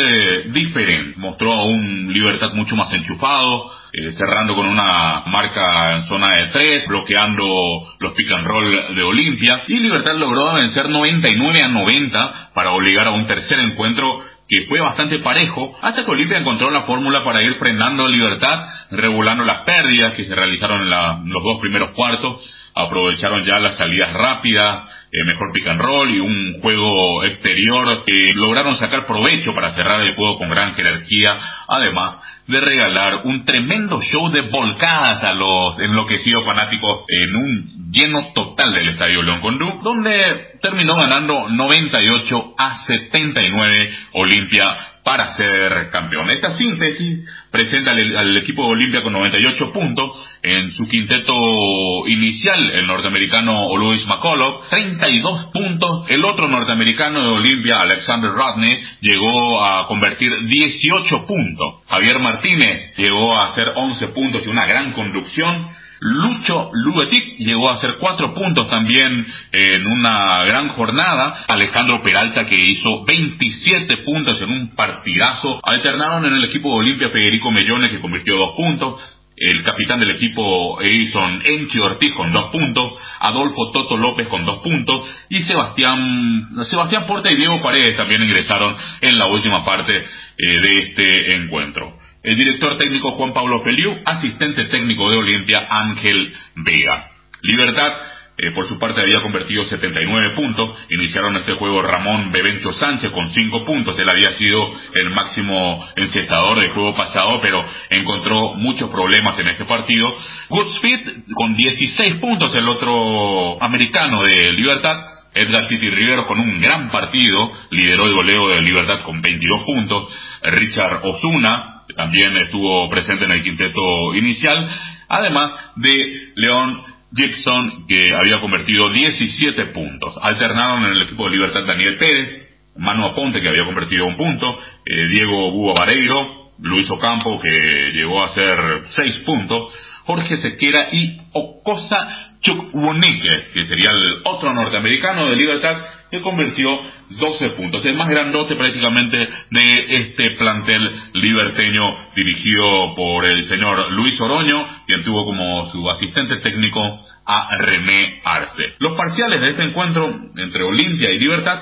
diferente, 0.51 1.19
mostró 1.19 1.53
a 1.53 1.65
un 1.65 2.13
Libertad 2.13 2.53
mucho 2.53 2.77
más 2.77 2.93
enchufado, 2.93 3.71
eh, 3.93 4.15
cerrando 4.19 4.55
con 4.55 4.67
una 4.67 5.23
marca 5.27 5.97
en 5.97 6.09
zona 6.09 6.35
de 6.35 6.47
3, 6.49 6.89
bloqueando 6.89 7.95
los 8.01 8.13
pick 8.13 8.31
and 8.33 8.47
roll 8.47 8.95
de 8.95 9.03
Olimpia, 9.03 9.63
y 9.69 9.79
Libertad 9.79 10.17
logró 10.17 10.55
vencer 10.55 10.91
99 10.91 11.61
a 11.63 11.69
90 11.69 12.51
para 12.53 12.73
obligar 12.73 13.07
a 13.07 13.13
un 13.13 13.27
tercer 13.27 13.61
encuentro 13.61 14.23
que 14.49 14.67
fue 14.67 14.81
bastante 14.81 15.19
parejo, 15.19 15.77
hasta 15.83 16.05
que 16.05 16.11
Olimpia 16.11 16.39
encontró 16.39 16.71
la 16.71 16.83
fórmula 16.83 17.25
para 17.25 17.43
ir 17.43 17.55
frenando 17.55 18.07
libertad, 18.07 18.69
regulando 18.91 19.45
las 19.45 19.63
pérdidas 19.63 20.15
que 20.15 20.25
se 20.25 20.35
realizaron 20.35 20.83
en, 20.83 20.91
los 21.31 21.43
dos 21.43 21.59
primeros 21.61 21.91
cuartos, 21.91 22.41
aprovecharon 22.77 23.45
ya 23.45 23.59
las 23.59 23.79
salidas 23.79 24.13
rápidas, 24.13 24.85
eh, 25.11 25.25
mejor 25.25 25.51
pick 25.53 25.67
and 25.67 25.81
roll 25.81 26.11
y 26.11 26.21
un 26.21 26.61
juego 26.61 27.25
exterior 27.25 28.05
que 28.05 28.27
lograron 28.35 28.79
sacar 28.79 29.07
provecho 29.07 29.55
para 29.55 29.75
cerrar 29.75 30.03
el 30.03 30.15
juego 30.15 30.39
con 30.39 30.51
gran 30.51 30.75
jerarquía, 30.75 31.39
además 31.69 32.17
de 32.47 32.61
regalar 32.61 33.23
un 33.25 33.45
tremendo 33.45 34.01
show 34.03 34.31
de 34.31 34.43
volcadas 34.43 35.25
a 35.25 35.33
los 35.33 35.81
enloquecidos 35.81 36.45
fanáticos 36.45 37.05
en 37.09 37.35
un 37.35 37.91
lleno 37.91 38.33
total 38.35 38.73
del 38.75 38.91
Estadio 38.91 39.23
León 39.23 39.41
Condú, 39.41 39.81
donde 39.83 40.59
terminó 40.61 40.97
ganando 40.97 41.49
98 41.49 42.55
a 42.59 42.85
79 42.87 43.97
Olimpia 44.13 44.77
para 45.07 45.37
ser 45.37 45.91
campeón. 45.91 46.29
Esta 46.31 46.59
síntesis 46.59 47.21
presenta 47.53 47.93
al, 47.93 48.37
equipo 48.39 48.65
de 48.65 48.71
Olimpia 48.71 49.05
con 49.05 49.13
98 49.13 49.73
puntos. 49.73 50.11
En 50.43 50.73
su 50.73 50.89
quinteto 50.89 52.09
inicial, 52.09 52.73
el 52.73 52.89
norteamericano 52.89 53.69
Louis 53.77 54.05
McCullough, 54.05 54.69
32 54.69 55.45
puntos. 55.53 56.07
El 56.11 56.25
otro 56.25 56.49
norteamericano 56.49 57.23
de 57.23 57.29
Olimpia, 57.29 57.83
Alexander 57.83 58.33
Rodney, 58.33 58.77
llegó 59.01 59.65
a 59.65 59.87
convertir 59.87 60.33
18 60.43 61.25
puntos. 61.25 61.85
Javier 61.89 62.19
Martínez 62.19 62.97
llegó 62.97 63.39
a 63.39 63.53
hacer 63.53 63.75
11 63.77 64.09
puntos 64.09 64.43
y 64.45 64.49
una 64.49 64.67
gran 64.67 64.93
conducción. 64.93 65.69
Lucho 66.01 66.71
Luetic 66.75 67.39
llegó 67.39 67.71
a 67.71 67.77
hacer 67.77 67.97
cuatro 67.99 68.35
puntos 68.35 68.69
también 68.69 69.27
en 69.53 69.87
una 69.87 70.45
gran 70.45 70.69
jornada. 70.71 71.45
Alejandro 71.49 72.03
Peralta 72.03 72.47
que 72.47 72.57
hizo 72.59 73.05
27 73.05 73.99
puntos 73.99 74.41
en 74.43 74.51
un 74.51 74.75
partidazo. 74.75 75.61
Alternaron 75.63 76.27
en 76.27 76.35
el 76.35 76.45
equipo 76.45 76.69
de 76.71 76.77
Olimpia 76.77 77.09
Federico 77.11 77.51
Mellones 77.51 77.89
que 77.89 78.01
convirtió 78.01 78.37
dos 78.37 78.55
puntos. 78.57 79.01
El 79.39 79.63
capitán 79.65 80.01
del 80.01 80.13
equipo 80.13 80.81
Edison 80.81 81.43
Enchi 81.45 81.79
Ortiz 81.79 82.11
con 82.15 82.33
dos 82.33 82.47
puntos, 82.51 82.95
Adolfo 83.21 83.71
Toto 83.71 83.99
López 83.99 84.29
con 84.29 84.47
dos 84.47 84.61
puntos 84.61 85.05
y 85.29 85.43
Sebastián, 85.43 86.49
Sebastián 86.71 87.07
Porta 87.07 87.31
y 87.31 87.37
Diego 87.37 87.61
Paredes 87.61 87.99
también 87.99 88.23
ingresaron 88.23 88.75
en 89.03 89.19
la 89.19 89.27
última 89.27 89.63
parte 89.63 89.95
eh, 89.95 90.05
de 90.39 90.79
este 90.79 91.37
encuentro 91.37 92.06
el 92.27 92.37
director 92.37 92.77
técnico 92.77 93.13
Juan 93.13 93.33
Pablo 93.33 93.63
Feliu, 93.63 93.99
asistente 94.05 94.65
técnico 94.65 95.09
de 95.09 95.17
Olimpia 95.17 95.65
Ángel 95.71 96.35
Vega. 96.57 97.13
Libertad, 97.41 97.93
eh, 98.37 98.51
por 98.51 98.67
su 98.67 98.81
parte, 98.81 99.01
había 99.01 99.23
convertido 99.23 99.65
79 99.69 100.31
puntos. 100.31 100.77
Iniciaron 100.91 101.37
este 101.37 101.53
juego 101.53 101.83
Ramón 101.83 102.33
Bebencho 102.33 102.73
Sánchez 102.81 103.13
con 103.13 103.33
5 103.33 103.65
puntos. 103.65 103.97
Él 103.97 104.09
había 104.09 104.37
sido 104.39 104.73
el 104.95 105.11
máximo 105.11 105.87
encestador 105.95 106.59
del 106.59 106.71
juego 106.71 106.97
pasado, 106.97 107.41
pero 107.41 107.65
encontró 107.91 108.55
muchos 108.55 108.91
problemas 108.91 109.39
en 109.39 109.47
este 109.47 109.65
partido. 109.65 110.13
Goodspeed 110.49 111.33
con 111.33 111.55
16 111.57 112.15
puntos, 112.15 112.53
el 112.57 112.69
otro 112.69 113.63
americano 113.63 114.25
de 114.25 114.53
Libertad. 114.53 115.13
Edgar 115.33 115.69
Titi 115.69 115.91
Rivero 115.91 116.27
con 116.27 116.41
un 116.41 116.61
gran 116.61 116.91
partido, 116.91 117.53
lideró 117.71 118.07
el 118.07 118.15
goleo 118.15 118.49
de 118.49 118.63
Libertad 118.63 119.03
con 119.03 119.23
22 119.23 119.63
puntos. 119.65 120.09
Richard 120.43 121.01
Osuna 121.05 121.76
también 121.95 122.37
estuvo 122.39 122.89
presente 122.91 123.25
en 123.25 123.33
el 123.33 123.43
quinteto 123.43 124.15
inicial, 124.15 124.69
además 125.09 125.53
de 125.77 126.33
León 126.37 126.83
Gibson, 127.15 127.87
que 127.87 128.15
había 128.15 128.41
convertido 128.41 128.91
17 128.91 129.67
puntos. 129.67 130.15
Alternaron 130.21 130.85
en 130.87 130.93
el 130.93 131.03
equipo 131.03 131.25
de 131.25 131.31
Libertad 131.31 131.65
Daniel 131.67 131.97
Pérez, 131.99 132.47
Manu 132.77 133.07
Aponte, 133.07 133.41
que 133.41 133.49
había 133.49 133.65
convertido 133.65 134.07
un 134.07 134.17
punto, 134.17 134.59
eh, 134.85 135.07
Diego 135.09 135.51
Búho 135.53 135.75
Vareiro, 135.75 136.53
Luis 136.61 136.91
Ocampo, 136.91 137.41
que 137.41 137.91
llegó 137.95 138.23
a 138.23 138.27
hacer 138.27 138.59
6 138.97 139.15
puntos, 139.25 139.73
Jorge 140.05 140.37
Sequera 140.43 140.89
y 140.93 141.21
Ocosa 141.33 142.36
Chukwunike, 142.47 143.53
que 143.53 143.67
sería 143.67 143.91
el 143.91 144.21
otro 144.25 144.55
norteamericano 144.55 145.29
de 145.29 145.37
Libertad, 145.37 145.77
que 146.11 146.21
convirtió 146.21 146.71
12 147.11 147.51
puntos. 147.51 147.85
El 147.85 147.97
más 147.97 148.09
grandote 148.09 148.55
prácticamente 148.55 149.17
de 149.17 149.97
este 149.99 150.31
plantel 150.33 150.91
liberteño 151.15 151.83
dirigido 152.15 152.95
por 152.95 153.29
el 153.29 153.49
señor 153.49 153.91
Luis 153.93 154.21
Oroño, 154.21 154.67
quien 154.87 155.03
tuvo 155.03 155.25
como 155.25 155.71
su 155.73 155.91
asistente 155.91 156.37
técnico 156.37 156.81
a 157.27 157.57
René 157.59 158.21
Arce. 158.25 158.75
Los 158.79 158.97
parciales 158.97 159.41
de 159.41 159.51
este 159.51 159.65
encuentro 159.65 160.15
entre 160.37 160.63
Olimpia 160.63 161.11
y 161.11 161.19
Libertad 161.19 161.61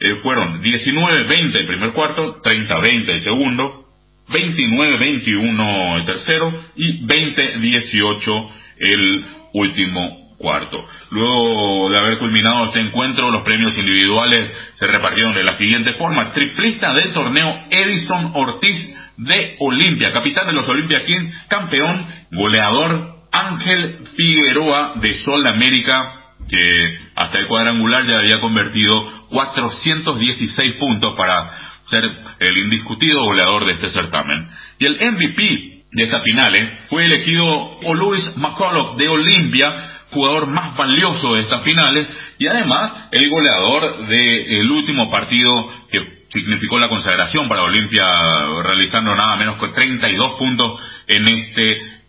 eh, 0.00 0.16
fueron 0.22 0.62
19-20 0.62 1.54
el 1.54 1.66
primer 1.66 1.92
cuarto, 1.92 2.42
30-20 2.42 3.08
el 3.08 3.22
segundo, 3.22 3.84
29-21 4.30 5.96
el 5.96 6.06
tercero 6.06 6.64
y 6.76 7.06
20-18 7.06 8.50
el 8.78 9.24
último 9.52 10.21
cuarto. 10.42 10.84
Luego 11.10 11.88
de 11.88 11.98
haber 11.98 12.18
culminado 12.18 12.66
este 12.66 12.80
encuentro, 12.80 13.30
los 13.30 13.42
premios 13.42 13.76
individuales 13.78 14.50
se 14.78 14.86
repartieron 14.86 15.34
de 15.34 15.44
la 15.44 15.56
siguiente 15.56 15.94
forma. 15.94 16.32
Triplista 16.32 16.92
del 16.92 17.12
torneo 17.12 17.64
Edison 17.70 18.32
Ortiz 18.34 18.94
de 19.16 19.56
Olimpia, 19.60 20.12
capitán 20.12 20.46
de 20.48 20.52
los 20.52 20.68
Olimpia 20.68 21.04
Kings, 21.06 21.34
campeón, 21.48 22.06
goleador 22.32 23.22
Ángel 23.30 24.08
Figueroa 24.16 24.94
de 24.96 25.22
Sol 25.24 25.46
América, 25.46 26.12
que 26.48 26.98
hasta 27.14 27.38
el 27.38 27.46
cuadrangular 27.46 28.04
ya 28.04 28.18
había 28.18 28.40
convertido 28.40 29.28
416 29.30 30.74
puntos 30.74 31.14
para 31.16 31.50
ser 31.90 32.10
el 32.40 32.58
indiscutido 32.58 33.22
goleador 33.24 33.64
de 33.64 33.72
este 33.72 33.90
certamen. 33.92 34.48
Y 34.78 34.86
el 34.86 34.98
MVP 35.12 35.82
de 35.92 36.04
estas 36.04 36.22
finales 36.22 36.72
fue 36.88 37.04
elegido 37.04 37.46
o 37.46 37.94
Louis 37.94 38.24
McCullough 38.36 38.96
de 38.96 39.08
Olimpia, 39.08 40.01
jugador 40.12 40.46
más 40.46 40.76
valioso 40.76 41.34
de 41.34 41.42
estas 41.42 41.62
finales 41.62 42.06
y 42.38 42.46
además 42.46 43.08
el 43.10 43.30
goleador 43.30 44.06
del 44.06 44.70
último 44.70 45.10
partido 45.10 45.70
que 45.90 46.22
significó 46.32 46.78
la 46.78 46.88
consagración 46.88 47.48
para 47.48 47.62
Olimpia 47.62 48.04
realizando 48.62 49.14
nada 49.14 49.36
menos 49.36 49.58
que 49.58 49.68
32 49.68 50.32
puntos 50.38 50.80
en 51.06 51.24
este 51.24 51.66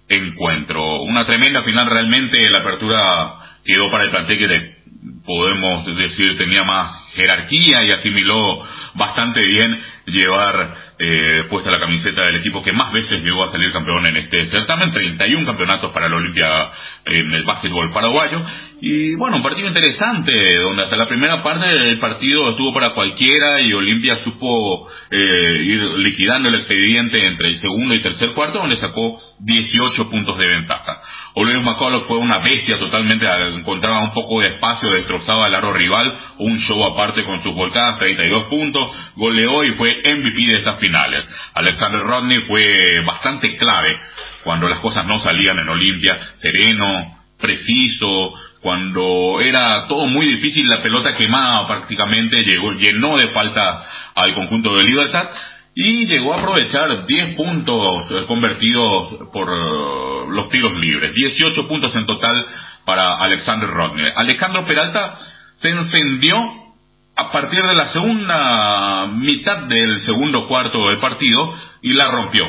encuentro. 0.09 1.01
Una 1.01 1.25
tremenda 1.25 1.63
final 1.63 1.89
realmente, 1.89 2.41
la 2.49 2.61
apertura 2.61 3.33
quedó 3.65 3.89
para 3.91 4.05
el 4.05 4.11
plantel 4.11 4.37
que 4.37 4.83
podemos 5.25 5.85
decir 5.95 6.37
tenía 6.37 6.63
más 6.63 7.13
jerarquía 7.15 7.83
y 7.83 7.91
asimiló 7.91 8.63
bastante 8.95 9.43
bien 9.43 9.81
llevar 10.07 10.92
eh, 10.99 11.45
puesta 11.49 11.71
la 11.71 11.79
camiseta 11.79 12.21
del 12.25 12.35
equipo 12.37 12.63
que 12.63 12.71
más 12.71 12.91
veces 12.93 13.23
llegó 13.23 13.43
a 13.43 13.51
salir 13.51 13.71
campeón 13.71 14.05
en 14.07 14.17
este 14.17 14.49
certamen, 14.49 14.91
31 14.91 15.45
campeonatos 15.45 15.91
para 15.91 16.07
la 16.07 16.17
Olimpia 16.17 16.71
en 17.05 17.31
el 17.31 17.43
básquetbol 17.43 17.91
paraguayo. 17.91 18.41
Y 18.81 19.15
bueno, 19.15 19.37
un 19.37 19.43
partido 19.43 19.67
interesante, 19.67 20.33
donde 20.61 20.83
hasta 20.83 20.97
la 20.97 21.07
primera 21.07 21.41
parte 21.41 21.77
del 21.77 21.99
partido 21.99 22.49
estuvo 22.51 22.73
para 22.73 22.89
cualquiera 22.89 23.61
y 23.61 23.73
Olimpia 23.73 24.23
supo 24.23 24.89
eh, 25.09 25.61
ir 25.63 25.81
liquidando 25.99 26.49
el 26.49 26.55
expediente 26.55 27.25
entre 27.25 27.47
el 27.47 27.61
segundo 27.61 27.95
y 27.95 28.01
tercer 28.01 28.33
cuarto, 28.33 28.59
donde 28.59 28.77
sacó 28.77 29.21
18 29.39 30.09
puntos 30.09 30.37
de 30.37 30.47
ventaja. 30.47 31.01
Oliver 31.35 31.61
McCullough 31.61 32.05
fue 32.07 32.17
una 32.17 32.39
bestia 32.39 32.77
totalmente, 32.77 33.25
encontraba 33.55 34.03
un 34.03 34.13
poco 34.13 34.41
de 34.41 34.49
espacio, 34.49 34.91
destrozaba 34.91 35.47
al 35.47 35.55
aro 35.55 35.73
rival, 35.73 36.13
un 36.37 36.59
show 36.59 36.83
aparte 36.83 37.23
con 37.23 37.41
sus 37.41 37.55
volcadas, 37.55 37.97
32 37.97 38.43
puntos, 38.45 38.91
goleó 39.15 39.63
y 39.63 39.71
fue 39.71 40.03
MVP 40.05 40.45
de 40.45 40.57
estas 40.57 40.77
finales. 40.83 41.23
Alexander 41.53 42.01
Rodney 42.01 42.43
fue 42.47 43.01
bastante 43.05 43.55
clave 43.55 43.97
cuando 44.43 44.67
las 44.67 44.79
cosas 44.79 45.05
no 45.05 45.23
salían 45.23 45.57
en 45.59 45.69
Olimpia, 45.69 46.19
sereno, 46.41 47.19
preciso, 47.39 48.33
cuando 48.61 49.39
era 49.41 49.87
todo 49.87 50.07
muy 50.07 50.25
difícil, 50.25 50.67
la 50.67 50.81
pelota 50.81 51.15
quemaba 51.15 51.67
prácticamente, 51.67 52.43
llegó, 52.43 52.73
llenó 52.73 53.17
de 53.17 53.29
falta 53.29 53.85
al 54.15 54.33
conjunto 54.33 54.75
de 54.75 54.85
Libertad 54.85 55.29
y 55.75 56.05
llegó 56.05 56.33
a 56.33 56.39
aprovechar 56.39 57.05
10 57.05 57.35
puntos 57.35 58.25
convertidos 58.27 59.29
por 59.33 59.49
los 60.29 60.49
tiros 60.49 60.73
libres, 60.75 61.13
18 61.13 61.67
puntos 61.67 61.95
en 61.95 62.05
total 62.05 62.45
para 62.85 63.15
Alexander 63.17 63.69
Rodney. 63.69 64.05
Alejandro 64.15 64.65
Peralta 64.65 65.19
se 65.61 65.69
encendió 65.69 66.62
a 67.15 67.31
partir 67.31 67.61
de 67.61 67.75
la 67.75 67.93
segunda 67.93 69.07
mitad 69.07 69.57
del 69.67 70.05
segundo 70.05 70.47
cuarto 70.47 70.89
del 70.89 70.99
partido 70.99 71.53
y 71.81 71.93
la 71.93 72.09
rompió 72.09 72.45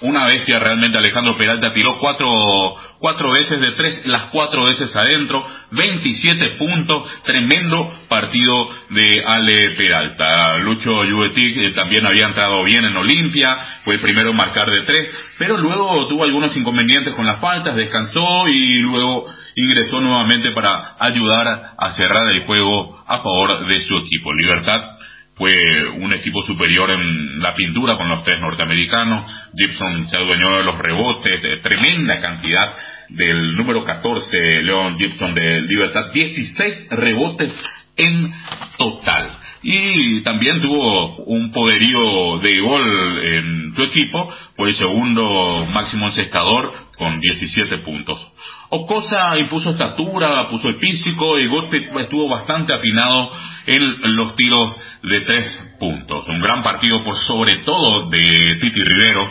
una 0.00 0.26
bestia 0.26 0.58
realmente 0.58 0.98
Alejandro 0.98 1.36
Peralta 1.36 1.72
tiró 1.72 1.98
cuatro, 1.98 2.76
cuatro 2.98 3.30
veces 3.32 3.60
de 3.60 3.70
tres, 3.72 4.06
las 4.06 4.24
cuatro 4.24 4.64
veces 4.64 4.94
adentro, 4.94 5.46
27 5.70 6.48
puntos, 6.58 7.04
tremendo 7.24 7.94
partido 8.08 8.70
de 8.90 9.24
Ale 9.26 9.70
Peralta. 9.76 10.58
Lucho 10.58 11.04
Juvetic 11.04 11.56
eh, 11.56 11.70
también 11.70 12.06
había 12.06 12.26
entrado 12.26 12.62
bien 12.64 12.84
en 12.84 12.96
Olimpia, 12.96 13.56
fue 13.84 13.94
el 13.94 14.00
primero 14.00 14.30
en 14.30 14.36
marcar 14.36 14.70
de 14.70 14.82
tres, 14.82 15.08
pero 15.38 15.56
luego 15.56 16.06
tuvo 16.08 16.24
algunos 16.24 16.56
inconvenientes 16.56 17.14
con 17.14 17.26
las 17.26 17.40
faltas, 17.40 17.76
descansó 17.76 18.48
y 18.48 18.80
luego 18.80 19.26
ingresó 19.56 20.00
nuevamente 20.00 20.50
para 20.50 20.96
ayudar 20.98 21.74
a 21.78 21.94
cerrar 21.94 22.28
el 22.28 22.44
juego 22.44 23.02
a 23.06 23.18
favor 23.18 23.66
de 23.66 23.86
su 23.86 23.96
equipo. 23.98 24.32
Libertad 24.32 24.93
fue 25.36 25.50
un 25.98 26.14
equipo 26.14 26.44
superior 26.46 26.90
en 26.90 27.40
la 27.40 27.54
pintura 27.54 27.96
con 27.96 28.08
los 28.08 28.24
tres 28.24 28.40
norteamericanos. 28.40 29.30
Gibson 29.56 30.08
se 30.10 30.20
adueñó 30.20 30.58
de 30.58 30.64
los 30.64 30.78
rebotes, 30.78 31.42
de 31.42 31.56
tremenda 31.58 32.20
cantidad 32.20 32.74
del 33.08 33.56
número 33.56 33.84
14, 33.84 34.62
Leon 34.62 34.98
Gibson 34.98 35.34
de 35.34 35.62
Libertad, 35.62 36.12
16 36.12 36.88
rebotes 36.90 37.50
en 37.96 38.32
total. 38.78 39.38
Y 39.62 40.20
también 40.20 40.60
tuvo 40.60 41.16
un 41.24 41.50
poderío 41.50 42.38
de 42.38 42.60
gol 42.60 43.18
en 43.24 43.72
su 43.74 43.82
equipo, 43.82 44.32
fue 44.56 44.70
el 44.70 44.76
segundo 44.76 45.66
máximo 45.72 46.08
encestador 46.08 46.72
con 46.96 47.18
17 47.20 47.78
puntos. 47.78 48.20
Ocosa 48.68 49.38
impuso 49.38 49.70
estatura, 49.70 50.48
puso 50.48 50.68
el 50.68 50.76
físico 50.76 51.38
y 51.38 51.46
Gottlieb 51.46 51.98
estuvo 51.98 52.28
bastante 52.28 52.74
afinado 52.74 53.30
en 53.66 54.16
los 54.16 54.36
tiros 54.36 54.76
de 55.02 55.20
tres 55.22 55.46
puntos. 55.78 56.28
Un 56.28 56.40
gran 56.40 56.62
partido 56.62 57.02
por 57.04 57.16
sobre 57.26 57.52
todo 57.64 58.08
de 58.10 58.20
Titi 58.60 58.82
Rivero. 58.82 59.30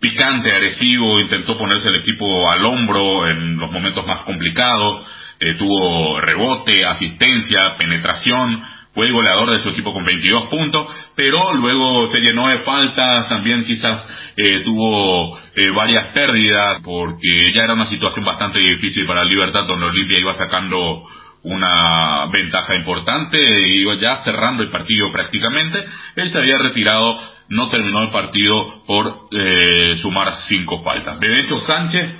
Picante, 0.00 0.52
agresivo, 0.52 1.18
intentó 1.20 1.58
ponerse 1.58 1.88
el 1.88 2.02
equipo 2.02 2.48
al 2.50 2.64
hombro 2.64 3.28
en 3.28 3.58
los 3.58 3.70
momentos 3.70 4.06
más 4.06 4.20
complicados. 4.20 5.04
Eh, 5.40 5.54
tuvo 5.54 6.20
rebote, 6.20 6.84
asistencia, 6.84 7.76
penetración. 7.76 8.62
Fue 8.94 9.06
el 9.06 9.12
goleador 9.12 9.50
de 9.50 9.62
su 9.62 9.68
equipo 9.70 9.92
con 9.92 10.04
22 10.04 10.48
puntos, 10.48 10.86
pero 11.14 11.54
luego 11.54 12.10
se 12.10 12.20
llenó 12.20 12.48
de 12.48 12.58
faltas, 12.60 13.28
también 13.28 13.64
quizás 13.64 14.02
eh, 14.36 14.62
tuvo 14.64 15.38
eh, 15.54 15.70
varias 15.70 16.08
pérdidas, 16.08 16.80
porque 16.82 17.52
ya 17.54 17.64
era 17.64 17.74
una 17.74 17.88
situación 17.90 18.24
bastante 18.24 18.58
difícil 18.58 19.06
para 19.06 19.24
Libertad, 19.24 19.66
donde 19.66 19.86
Olimpia 19.86 20.18
iba 20.20 20.36
sacando 20.36 21.04
una 21.44 22.26
ventaja 22.32 22.74
importante, 22.76 23.38
iba 23.68 23.94
ya 23.94 24.22
cerrando 24.24 24.62
el 24.62 24.70
partido 24.70 25.10
prácticamente, 25.12 25.84
él 26.16 26.32
se 26.32 26.38
había 26.38 26.58
retirado, 26.58 27.18
no 27.48 27.68
terminó 27.70 28.02
el 28.02 28.10
partido 28.10 28.84
por 28.86 29.28
eh, 29.30 29.98
sumar 30.02 30.40
cinco 30.48 30.82
faltas. 30.82 31.18
Bebecho 31.18 31.64
Sánchez 31.66 32.10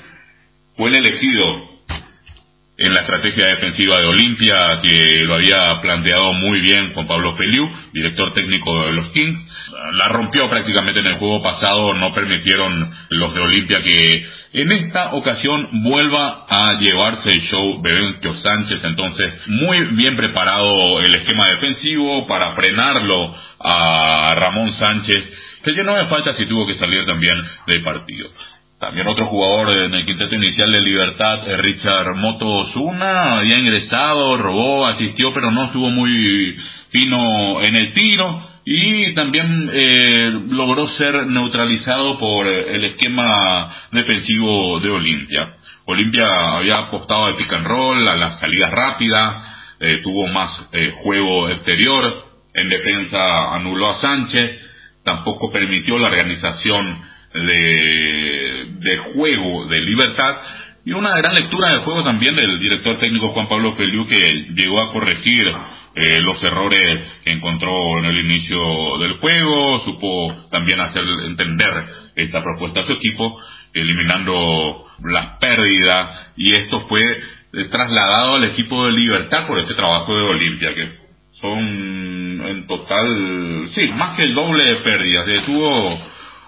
fue 0.77 0.91
el 0.91 0.97
elegido 0.97 1.69
en 2.79 2.95
la 2.95 3.01
estrategia 3.01 3.47
defensiva 3.47 3.99
de 3.99 4.07
Olimpia, 4.07 4.81
que 4.83 5.25
lo 5.25 5.35
había 5.35 5.81
planteado 5.83 6.33
muy 6.35 6.61
bien 6.61 6.95
Juan 6.95 7.09
Pablo 7.09 7.37
Feliu, 7.37 7.69
director 7.93 8.33
técnico 8.35 8.87
de 8.87 8.93
los 8.93 9.11
Kings. 9.11 9.41
La 9.93 10.09
rompió 10.09 10.51
prácticamente 10.51 11.01
en 11.01 11.07
el 11.07 11.19
juego 11.19 11.41
pasado, 11.41 11.95
no 11.95 12.13
permitieron 12.13 12.93
los 13.11 13.33
de 13.33 13.41
Olimpia 13.41 13.83
que 13.83 14.27
en 14.55 14.73
esta 14.73 15.13
ocasión 15.13 15.69
vuelva 15.85 16.47
a 16.49 16.79
llevarse 16.81 17.29
el 17.29 17.43
show 17.49 17.81
Bebencio 17.81 18.35
Sánchez, 18.43 18.81
entonces 18.83 19.35
muy 19.47 19.79
bien 19.93 20.17
preparado 20.17 21.01
el 21.01 21.15
esquema 21.15 21.49
defensivo 21.51 22.27
para 22.27 22.55
frenarlo 22.55 23.35
a 23.61 24.35
Ramón 24.35 24.75
Sánchez, 24.79 25.25
que 25.63 25.73
llenó 25.73 25.97
de 25.97 26.07
faltas 26.07 26.39
y 26.41 26.47
tuvo 26.47 26.67
que 26.67 26.79
salir 26.79 27.07
también 27.07 27.37
del 27.67 27.83
partido. 27.83 28.31
También 28.81 29.07
otro 29.07 29.27
jugador 29.27 29.77
en 29.77 29.95
el 29.95 30.07
quinteto 30.07 30.35
inicial 30.35 30.73
de 30.73 30.81
Libertad, 30.81 31.49
eh, 31.49 31.57
Richard 31.57 32.15
Moto 32.15 32.71
Zuna, 32.73 33.39
había 33.39 33.59
ingresado, 33.59 34.37
robó, 34.39 34.87
asistió, 34.87 35.33
pero 35.35 35.51
no 35.51 35.65
estuvo 35.65 35.91
muy 35.91 36.57
fino 36.91 37.61
en 37.63 37.77
el 37.77 37.93
tiro 37.93 38.49
y 38.71 39.15
también 39.15 39.71
eh, 39.73 40.31
logró 40.51 40.87
ser 40.99 41.27
neutralizado 41.27 42.19
por 42.19 42.47
el 42.47 42.85
esquema 42.85 43.75
defensivo 43.93 44.79
de 44.81 44.91
Olimpia. 44.91 45.55
Olimpia 45.87 46.27
había 46.59 46.77
apostado 46.77 47.25
al 47.25 47.37
pick 47.37 47.51
and 47.51 47.67
roll, 47.67 48.07
a 48.07 48.15
las 48.15 48.41
salidas 48.41 48.71
rápidas, 48.71 49.37
eh, 49.81 50.01
tuvo 50.03 50.27
más 50.27 50.51
eh, 50.73 50.93
juego 51.03 51.49
exterior, 51.49 52.27
en 52.53 52.69
defensa 52.69 53.55
anuló 53.55 53.89
a 53.89 54.03
Sánchez, 54.03 54.61
tampoco 55.03 55.51
permitió 55.51 55.99
la 55.99 56.09
organización 56.09 57.01
de, 57.33 58.67
de 58.81 58.99
juego 59.15 59.65
de 59.65 59.81
libertad 59.81 60.37
y 60.85 60.93
una 60.93 61.17
gran 61.17 61.35
lectura 61.37 61.73
de 61.73 61.79
juego 61.85 62.05
también 62.05 62.37
del 62.37 62.59
director 62.59 62.99
técnico 62.99 63.31
Juan 63.31 63.49
Pablo 63.49 63.77
Feliu 63.77 64.07
que 64.07 64.53
llegó 64.55 64.83
a 64.83 64.93
corregir 64.93 65.55
eh, 66.01 66.21
los 66.21 66.41
errores 66.45 67.01
que 67.25 67.33
encontró 67.33 67.99
en 67.99 68.05
el 68.05 68.19
inicio 68.19 68.99
del 68.99 69.15
juego, 69.15 69.85
supo 69.85 70.47
también 70.49 70.79
hacer 70.79 71.03
entender 71.27 71.73
esta 72.15 72.41
propuesta 72.41 72.81
a 72.81 72.87
su 72.87 72.93
equipo, 72.93 73.37
eliminando 73.75 74.87
las 75.03 75.39
pérdidas, 75.39 76.33
y 76.37 76.53
esto 76.53 76.87
fue 76.89 77.03
eh, 77.03 77.65
trasladado 77.71 78.37
al 78.37 78.45
equipo 78.45 78.87
de 78.87 78.93
Libertad 78.93 79.49
por 79.49 79.59
este 79.59 79.75
trabajo 79.75 80.17
de 80.17 80.23
Olimpia, 80.23 80.73
que 80.73 80.89
son 81.41 82.43
en 82.47 82.67
total, 82.69 83.69
sí, 83.75 83.89
más 83.97 84.17
que 84.17 84.23
el 84.23 84.35
doble 84.35 84.63
de 84.63 84.77
pérdidas. 84.77 85.27
Eh, 85.27 85.43
tuvo 85.47 85.99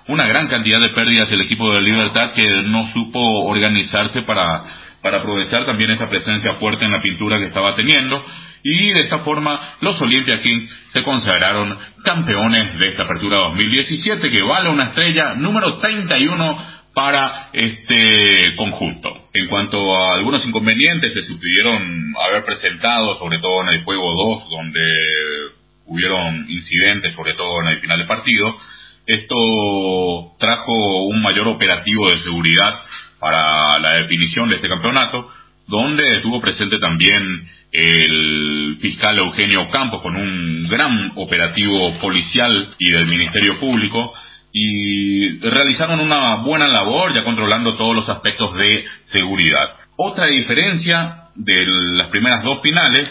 una 0.06 0.28
gran 0.28 0.46
cantidad 0.46 0.78
de 0.80 0.90
pérdidas 0.90 1.30
el 1.32 1.40
equipo 1.40 1.72
de 1.72 1.82
Libertad 1.82 2.34
que 2.34 2.46
no 2.66 2.92
supo 2.92 3.18
organizarse 3.46 4.22
para, 4.22 4.64
para 5.02 5.18
aprovechar 5.18 5.66
también 5.66 5.90
esa 5.90 6.08
presencia 6.08 6.54
fuerte 6.54 6.84
en 6.84 6.92
la 6.92 7.02
pintura 7.02 7.38
que 7.38 7.46
estaba 7.46 7.74
teniendo 7.74 8.24
y 8.62 8.92
de 8.92 9.00
esta 9.00 9.20
forma 9.20 9.76
los 9.80 10.00
Olympia 10.00 10.42
Kings 10.42 10.70
se 10.92 11.02
consagraron 11.02 11.78
campeones 12.04 12.78
de 12.78 12.88
esta 12.88 13.04
apertura 13.04 13.38
2017 13.38 14.30
que 14.30 14.42
vale 14.42 14.68
una 14.68 14.84
estrella 14.84 15.34
número 15.34 15.78
31 15.78 16.80
para 16.92 17.50
este 17.52 18.56
conjunto. 18.56 19.28
En 19.32 19.46
cuanto 19.48 19.96
a 19.96 20.14
algunos 20.16 20.44
inconvenientes 20.44 21.14
se 21.14 21.22
pudieron 21.22 22.12
haber 22.26 22.44
presentado, 22.44 23.18
sobre 23.18 23.38
todo 23.38 23.62
en 23.62 23.78
el 23.78 23.84
juego 23.84 24.12
2, 24.12 24.50
donde 24.50 24.80
hubieron 25.86 26.46
incidentes, 26.48 27.14
sobre 27.14 27.34
todo 27.34 27.62
en 27.62 27.68
el 27.68 27.80
final 27.80 27.98
del 27.98 28.06
partido, 28.06 28.56
esto 29.06 29.34
trajo 30.38 31.04
un 31.06 31.22
mayor 31.22 31.48
operativo 31.48 32.08
de 32.10 32.22
seguridad 32.22 32.80
para 33.20 33.78
la 33.78 33.96
definición 34.02 34.48
de 34.48 34.56
este 34.56 34.68
campeonato, 34.68 35.30
donde 35.68 36.16
estuvo 36.16 36.40
presente 36.40 36.78
también 36.78 37.48
el 37.72 38.78
fiscal 38.80 39.18
Eugenio 39.18 39.70
Campos 39.70 40.02
con 40.02 40.16
un 40.16 40.66
gran 40.68 41.12
operativo 41.14 41.98
policial 42.00 42.74
y 42.78 42.92
del 42.92 43.06
Ministerio 43.06 43.60
Público 43.60 44.12
y 44.52 45.38
realizaron 45.38 46.00
una 46.00 46.36
buena 46.36 46.66
labor 46.66 47.14
ya 47.14 47.22
controlando 47.22 47.76
todos 47.76 47.94
los 47.94 48.08
aspectos 48.08 48.52
de 48.56 48.84
seguridad. 49.12 49.76
Otra 49.96 50.26
diferencia 50.26 51.24
de 51.36 51.66
las 52.00 52.08
primeras 52.08 52.42
dos 52.42 52.60
finales 52.62 53.08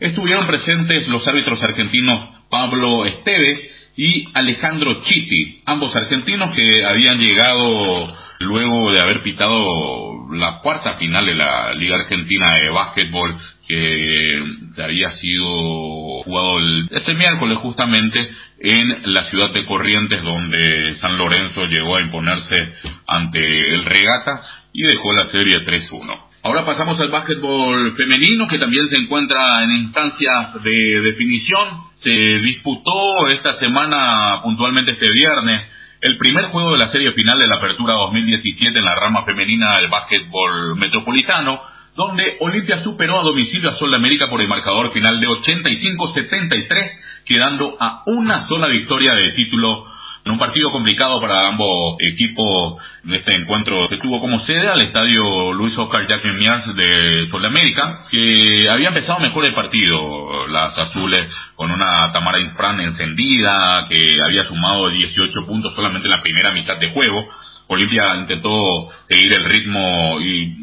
estuvieron 0.00 0.46
presentes 0.46 1.06
los 1.06 1.26
árbitros 1.28 1.62
argentinos 1.62 2.30
Pablo 2.50 3.06
Esteves 3.06 3.60
y 3.96 4.28
Alejandro 4.34 5.04
Chiti, 5.04 5.62
ambos 5.66 5.94
argentinos 5.94 6.54
que 6.56 6.84
habían 6.84 7.18
llegado 7.18 8.16
luego 8.42 8.92
de 8.92 9.00
haber 9.00 9.22
pitado 9.22 10.28
la 10.32 10.60
cuarta 10.62 10.94
final 10.94 11.24
de 11.24 11.34
la 11.34 11.74
Liga 11.74 11.96
Argentina 11.96 12.46
de 12.54 12.68
Básquetbol 12.70 13.36
que 13.66 14.44
había 14.82 15.16
sido 15.18 16.22
jugado 16.24 16.58
este 16.90 17.14
miércoles 17.14 17.58
justamente 17.58 18.30
en 18.60 19.14
la 19.14 19.30
ciudad 19.30 19.50
de 19.50 19.64
Corrientes 19.64 20.22
donde 20.22 20.96
San 21.00 21.16
Lorenzo 21.16 21.66
llegó 21.66 21.96
a 21.96 22.02
imponerse 22.02 22.74
ante 23.06 23.74
el 23.74 23.84
Regata 23.84 24.42
y 24.72 24.82
dejó 24.82 25.12
la 25.12 25.30
serie 25.30 25.64
3-1. 25.64 26.32
Ahora 26.44 26.66
pasamos 26.66 26.98
al 26.98 27.10
básquetbol 27.10 27.94
femenino 27.94 28.48
que 28.48 28.58
también 28.58 28.88
se 28.90 29.00
encuentra 29.00 29.62
en 29.62 29.76
instancias 29.76 30.62
de 30.62 31.00
definición. 31.02 31.68
Se 32.02 32.10
disputó 32.10 33.28
esta 33.28 33.60
semana, 33.60 34.40
puntualmente 34.42 34.94
este 34.94 35.06
viernes, 35.12 35.62
el 36.02 36.18
primer 36.18 36.46
juego 36.46 36.72
de 36.72 36.78
la 36.78 36.90
serie 36.90 37.12
final 37.12 37.38
de 37.38 37.46
la 37.46 37.56
Apertura 37.56 37.94
2017 37.94 38.76
en 38.76 38.84
la 38.84 38.96
rama 38.96 39.24
femenina 39.24 39.76
del 39.76 39.88
básquetbol 39.88 40.74
metropolitano, 40.74 41.62
donde 41.94 42.38
Olimpia 42.40 42.82
superó 42.82 43.20
a 43.20 43.22
domicilio 43.22 43.70
a 43.70 43.78
Sol 43.78 43.94
América 43.94 44.28
por 44.28 44.40
el 44.40 44.48
marcador 44.48 44.92
final 44.92 45.20
de 45.20 45.28
85-73, 45.28 46.90
quedando 47.24 47.76
a 47.78 48.02
una 48.06 48.48
sola 48.48 48.66
victoria 48.66 49.14
de 49.14 49.30
título 49.34 49.91
en 50.24 50.32
un 50.32 50.38
partido 50.38 50.70
complicado 50.70 51.20
para 51.20 51.48
ambos 51.48 51.96
equipos, 52.00 52.80
este 53.10 53.32
encuentro 53.40 53.88
se 53.88 53.96
tuvo 53.96 54.20
como 54.20 54.44
sede 54.46 54.68
al 54.68 54.78
estadio 54.78 55.52
Luis 55.52 55.76
Oscar 55.76 56.06
Jackson 56.06 56.36
Miers 56.36 56.76
de 56.76 57.26
Sudamérica, 57.28 58.04
que 58.10 58.68
había 58.70 58.88
empezado 58.88 59.18
mejor 59.18 59.46
el 59.46 59.54
partido, 59.54 60.46
las 60.46 60.78
azules 60.78 61.28
con 61.56 61.72
una 61.72 62.12
Tamara 62.12 62.38
Infran 62.38 62.80
encendida, 62.80 63.88
que 63.90 64.04
había 64.24 64.46
sumado 64.46 64.88
18 64.90 65.46
puntos 65.46 65.74
solamente 65.74 66.06
en 66.06 66.12
la 66.16 66.22
primera 66.22 66.52
mitad 66.52 66.76
de 66.76 66.90
juego. 66.90 67.28
Olimpia 67.66 68.16
intentó 68.16 68.90
seguir 69.08 69.32
el 69.32 69.44
ritmo 69.44 70.18
y 70.20 70.54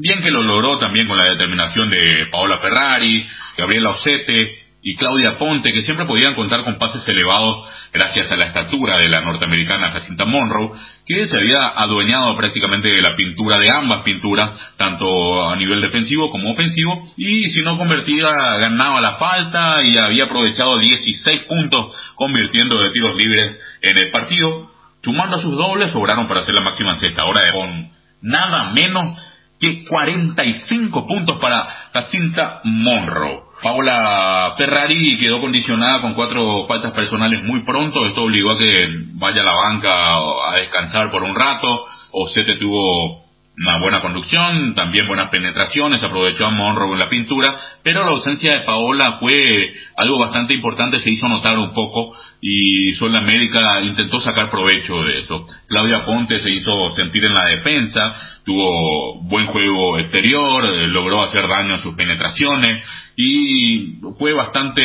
bien 0.00 0.22
que 0.22 0.30
lo 0.30 0.42
logró 0.42 0.78
también 0.78 1.08
con 1.08 1.16
la 1.16 1.30
determinación 1.30 1.90
de 1.90 2.26
Paola 2.30 2.58
Ferrari, 2.58 3.26
Gabriela 3.56 3.90
Osete, 3.90 4.67
y 4.82 4.96
Claudia 4.96 5.38
Ponte, 5.38 5.72
que 5.72 5.82
siempre 5.82 6.06
podían 6.06 6.34
contar 6.34 6.64
con 6.64 6.78
pases 6.78 7.06
elevados 7.06 7.66
gracias 7.92 8.30
a 8.30 8.36
la 8.36 8.46
estatura 8.46 8.98
de 8.98 9.08
la 9.08 9.22
norteamericana 9.22 9.90
Jacinta 9.90 10.24
Monroe, 10.24 10.70
que 11.06 11.26
se 11.26 11.36
había 11.36 11.68
adueñado 11.68 12.36
prácticamente 12.36 12.88
de 12.88 13.00
la 13.00 13.16
pintura 13.16 13.58
de 13.58 13.72
ambas 13.72 14.02
pinturas, 14.02 14.50
tanto 14.76 15.48
a 15.48 15.56
nivel 15.56 15.80
defensivo 15.80 16.30
como 16.30 16.52
ofensivo, 16.52 17.12
y 17.16 17.50
si 17.50 17.60
no 17.62 17.76
convertía 17.76 18.28
ganaba 18.58 19.00
la 19.00 19.16
falta 19.16 19.78
y 19.84 19.98
había 19.98 20.24
aprovechado 20.24 20.78
16 20.78 21.38
puntos 21.48 21.96
convirtiendo 22.14 22.78
de 22.78 22.90
tiros 22.90 23.16
libres 23.16 23.58
en 23.82 24.02
el 24.02 24.10
partido. 24.10 24.70
Sumando 25.02 25.36
a 25.36 25.42
sus 25.42 25.56
dobles, 25.56 25.92
sobraron 25.92 26.28
para 26.28 26.40
hacer 26.40 26.54
la 26.54 26.64
máxima 26.64 26.98
cesta, 27.00 27.22
ahora 27.22 27.52
con 27.52 27.90
nada 28.20 28.70
menos 28.72 29.16
que 29.60 29.84
45 29.84 31.06
puntos 31.06 31.38
para 31.38 31.90
Jacinta 31.92 32.60
Monroe. 32.64 33.48
Paola 33.62 34.54
Ferrari 34.56 35.18
quedó 35.18 35.40
condicionada 35.40 36.00
con 36.00 36.14
cuatro 36.14 36.66
faltas 36.68 36.92
personales 36.92 37.42
muy 37.42 37.60
pronto. 37.60 38.06
Esto 38.06 38.22
obligó 38.22 38.52
a 38.52 38.58
que 38.58 38.72
vaya 39.14 39.42
a 39.42 39.44
la 39.44 39.52
banca 39.52 40.14
a 40.14 40.56
descansar 40.56 41.10
por 41.10 41.24
un 41.24 41.34
rato. 41.34 41.86
Osete 42.12 42.54
tuvo 42.56 43.27
una 43.60 43.78
buena 43.78 44.00
conducción, 44.00 44.74
también 44.74 45.06
buenas 45.06 45.30
penetraciones, 45.30 46.02
aprovechó 46.02 46.46
a 46.46 46.50
Monroe 46.50 46.92
en 46.92 46.98
la 46.98 47.08
pintura, 47.08 47.58
pero 47.82 48.04
la 48.04 48.12
ausencia 48.12 48.52
de 48.52 48.64
Paola 48.64 49.18
fue 49.18 49.74
algo 49.96 50.18
bastante 50.18 50.54
importante, 50.54 51.00
se 51.00 51.10
hizo 51.10 51.28
notar 51.28 51.58
un 51.58 51.74
poco 51.74 52.14
y 52.40 52.92
Sol 52.94 53.14
América 53.16 53.80
intentó 53.82 54.20
sacar 54.20 54.48
provecho 54.50 55.02
de 55.02 55.20
eso. 55.20 55.46
Claudia 55.66 56.04
Ponte 56.04 56.40
se 56.40 56.50
hizo 56.50 56.94
sentir 56.94 57.24
en 57.24 57.34
la 57.34 57.46
defensa, 57.46 58.16
tuvo 58.44 59.22
buen 59.22 59.46
juego 59.46 59.98
exterior, 59.98 60.64
eh, 60.64 60.86
logró 60.86 61.24
hacer 61.24 61.48
daño 61.48 61.74
en 61.74 61.82
sus 61.82 61.96
penetraciones, 61.96 62.84
y 63.16 63.98
fue 64.16 64.32
bastante 64.32 64.84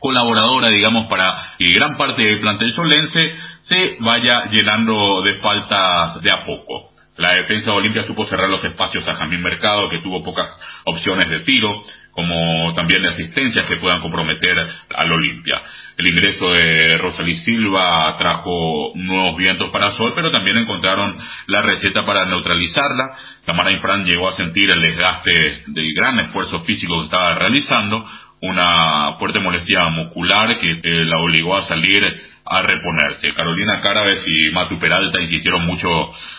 colaboradora, 0.00 0.68
digamos, 0.70 1.06
para 1.06 1.54
que 1.56 1.72
gran 1.72 1.96
parte 1.96 2.22
del 2.22 2.40
plantel 2.40 2.74
solense 2.74 3.34
se 3.68 3.96
vaya 4.00 4.46
llenando 4.50 5.22
de 5.22 5.34
faltas 5.34 6.20
de 6.20 6.34
a 6.34 6.44
poco. 6.44 6.93
La 7.16 7.34
defensa 7.34 7.70
de 7.70 7.76
Olimpia 7.76 8.06
supo 8.06 8.26
cerrar 8.26 8.48
los 8.48 8.64
espacios 8.64 9.06
a 9.06 9.14
Jamín 9.14 9.42
Mercado, 9.42 9.88
que 9.88 9.98
tuvo 9.98 10.24
pocas 10.24 10.48
opciones 10.84 11.28
de 11.30 11.40
tiro, 11.40 11.84
como 12.10 12.74
también 12.74 13.02
de 13.02 13.10
asistencias 13.10 13.66
que 13.66 13.76
puedan 13.76 14.00
comprometer 14.00 14.56
al 14.94 15.12
Olimpia. 15.12 15.62
El 15.96 16.08
ingreso 16.08 16.52
de 16.54 16.98
Rosalí 16.98 17.36
Silva 17.44 18.16
trajo 18.18 18.92
nuevos 18.96 19.36
vientos 19.36 19.70
para 19.70 19.96
Sol, 19.96 20.12
pero 20.16 20.32
también 20.32 20.56
encontraron 20.56 21.16
la 21.46 21.62
receta 21.62 22.04
para 22.04 22.24
neutralizarla. 22.24 23.16
Tamara 23.44 23.70
Infran 23.70 24.04
llegó 24.04 24.28
a 24.28 24.36
sentir 24.36 24.68
el 24.74 24.82
desgaste 24.82 25.62
del 25.68 25.94
gran 25.94 26.18
esfuerzo 26.18 26.62
físico 26.62 26.98
que 26.98 27.04
estaba 27.04 27.36
realizando, 27.36 28.08
una 28.40 29.14
fuerte 29.20 29.38
molestia 29.38 29.88
muscular 29.90 30.58
que 30.58 30.80
eh, 30.82 31.04
la 31.04 31.18
obligó 31.20 31.56
a 31.56 31.68
salir 31.68 32.02
a 32.44 32.62
reponerse. 32.62 33.32
Carolina 33.34 33.80
Cárabes 33.80 34.18
y 34.26 34.50
Matu 34.50 34.78
Peralta 34.80 35.22
insistieron 35.22 35.64
mucho 35.64 35.88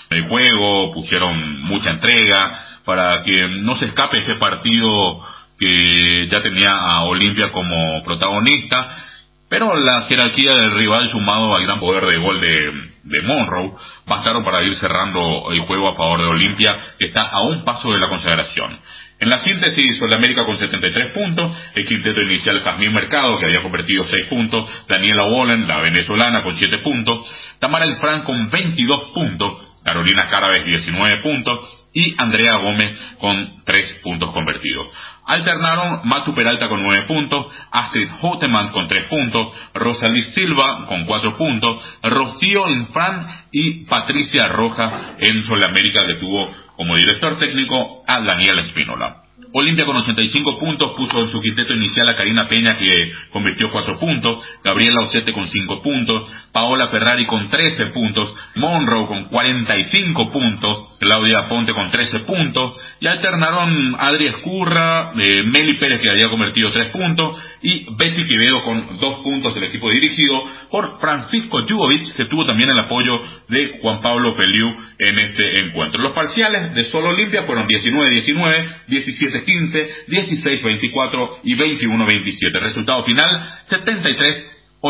el 0.10 0.28
juego, 0.28 0.94
pusieron 0.94 1.62
mucha 1.62 1.92
entrega 1.92 2.66
para 2.86 3.24
que 3.24 3.48
no 3.48 3.78
se 3.80 3.86
escape 3.86 4.20
ese 4.20 4.36
partido 4.36 5.26
que 5.58 6.28
ya 6.32 6.42
tenía 6.42 6.72
a 6.72 7.04
Olimpia 7.04 7.52
como 7.52 8.04
protagonista 8.04 9.06
pero 9.50 9.76
la 9.76 10.02
jerarquía 10.04 10.52
del 10.52 10.72
rival 10.72 11.12
sumado 11.12 11.56
al 11.56 11.64
gran 11.64 11.80
poder 11.80 12.06
de 12.06 12.18
gol 12.18 12.42
de, 12.42 12.72
de 13.04 13.22
Monroe 13.22 13.72
bastaron 14.08 14.44
para 14.44 14.64
ir 14.64 14.78
cerrando 14.80 15.52
el 15.52 15.60
juego 15.62 15.90
a 15.90 15.96
favor 15.96 16.20
de 16.20 16.28
Olimpia, 16.28 16.76
que 16.98 17.06
está 17.06 17.30
a 17.30 17.42
un 17.42 17.64
paso 17.64 17.92
de 17.94 18.00
la 18.00 18.10
consagración. 18.10 18.80
En 19.20 19.30
la 19.30 19.44
síntesis, 19.44 20.02
América 20.14 20.46
con 20.46 20.60
73 20.60 21.14
puntos, 21.14 21.56
el 21.76 21.86
quinteto 21.88 22.22
inicial 22.22 22.62
Jazmín 22.64 22.94
Mercado, 22.94 23.40
que 23.40 23.46
había 23.46 23.62
convertido 23.62 24.06
6 24.10 24.26
puntos, 24.28 24.70
Daniela 24.90 25.24
Wallen, 25.26 25.68
la 25.68 25.80
venezolana, 25.80 26.44
con 26.44 26.58
7 26.58 26.80
puntos, 26.80 27.26
Tamara 27.60 27.86
El 27.86 27.96
Fran 27.98 28.24
con 28.24 28.50
22 28.50 29.04
puntos, 29.14 29.54
Carolina 29.86 30.28
Cárabes 30.30 30.66
19 30.66 31.18
puntos 31.18 31.60
y 31.94 32.14
Andrea 32.18 32.58
Gómez 32.58 32.92
con 33.20 33.64
3 33.64 34.00
puntos 34.04 34.32
convertidos. 34.32 34.88
Alternaron 35.28 36.02
Matu 36.04 36.36
Peralta 36.36 36.68
con 36.68 36.84
9 36.84 37.04
puntos, 37.08 37.48
Astrid 37.72 38.10
Hoteman 38.22 38.70
con 38.70 38.88
3 38.88 39.06
puntos, 39.06 39.54
Rosalí 39.74 40.24
Silva 40.34 40.86
con 40.88 41.06
4 41.06 41.38
puntos, 41.38 41.84
Rocío 42.04 42.70
Infran 42.70 43.46
y 43.52 43.86
Patricia 43.86 44.48
Rojas 44.50 44.92
en 45.20 45.64
América 45.64 46.06
que 46.06 46.16
tuvo 46.16 46.52
como 46.76 46.96
director 46.96 47.40
técnico 47.40 48.04
a 48.08 48.20
Daniel 48.22 48.60
Espínola. 48.60 49.25
Olimpia 49.58 49.86
con 49.86 49.96
85 49.96 50.60
puntos 50.60 50.92
puso 50.98 51.18
en 51.18 51.32
su 51.32 51.40
quinteto 51.40 51.74
inicial 51.78 52.10
a 52.10 52.18
Karina 52.18 52.50
Peña 52.50 52.78
que 52.78 53.14
convirtió 53.30 53.72
4 53.72 53.98
puntos, 53.98 54.44
Gabriela 54.62 55.04
Ocete 55.04 55.32
con 55.32 55.50
5 55.50 55.82
puntos, 55.82 56.30
Paola 56.52 56.90
Ferrari 56.90 57.26
con 57.26 57.50
13 57.50 57.86
puntos, 57.94 58.34
Monroe 58.56 59.08
con 59.08 59.24
45 59.30 60.30
puntos, 60.34 60.98
Claudia 61.00 61.48
Ponte 61.48 61.74
con 61.74 61.90
13 61.90 62.20
puntos, 62.20 62.74
y 63.00 63.08
alternaron 63.08 63.96
Adri 63.98 64.26
Escurra, 64.26 65.14
eh, 65.18 65.44
Meli 65.44 65.76
Pérez 65.76 66.02
que 66.02 66.10
había 66.10 66.30
convertido 66.30 66.74
3 66.74 66.92
puntos, 66.92 67.38
y 67.66 67.88
Betty 67.98 68.28
Quevedo 68.28 68.64
con 68.64 69.00
2 69.00 69.24
puntos, 69.24 69.58
el 69.58 69.64
equipo 69.64 69.90
dirigido 69.90 70.48
por 70.70 71.00
Francisco 71.00 71.66
Jugovic, 71.68 72.16
que 72.16 72.26
tuvo 72.26 72.46
también 72.46 72.70
el 72.70 72.78
apoyo 72.78 73.20
de 73.50 73.80
Juan 73.82 74.02
Pablo 74.02 74.36
Peliu 74.38 74.72
en 75.00 75.18
este 75.18 75.60
encuentro. 75.62 76.00
Los 76.00 76.12
parciales 76.12 76.76
de 76.76 76.92
Solo 76.92 77.10
Olimpia 77.10 77.42
fueron 77.44 77.68
19-19, 77.68 78.68
17-15, 78.88 79.90
16-24 80.08 81.30
y 81.44 81.56
21-27. 81.56 82.60
Resultado 82.60 83.04
final 83.04 83.60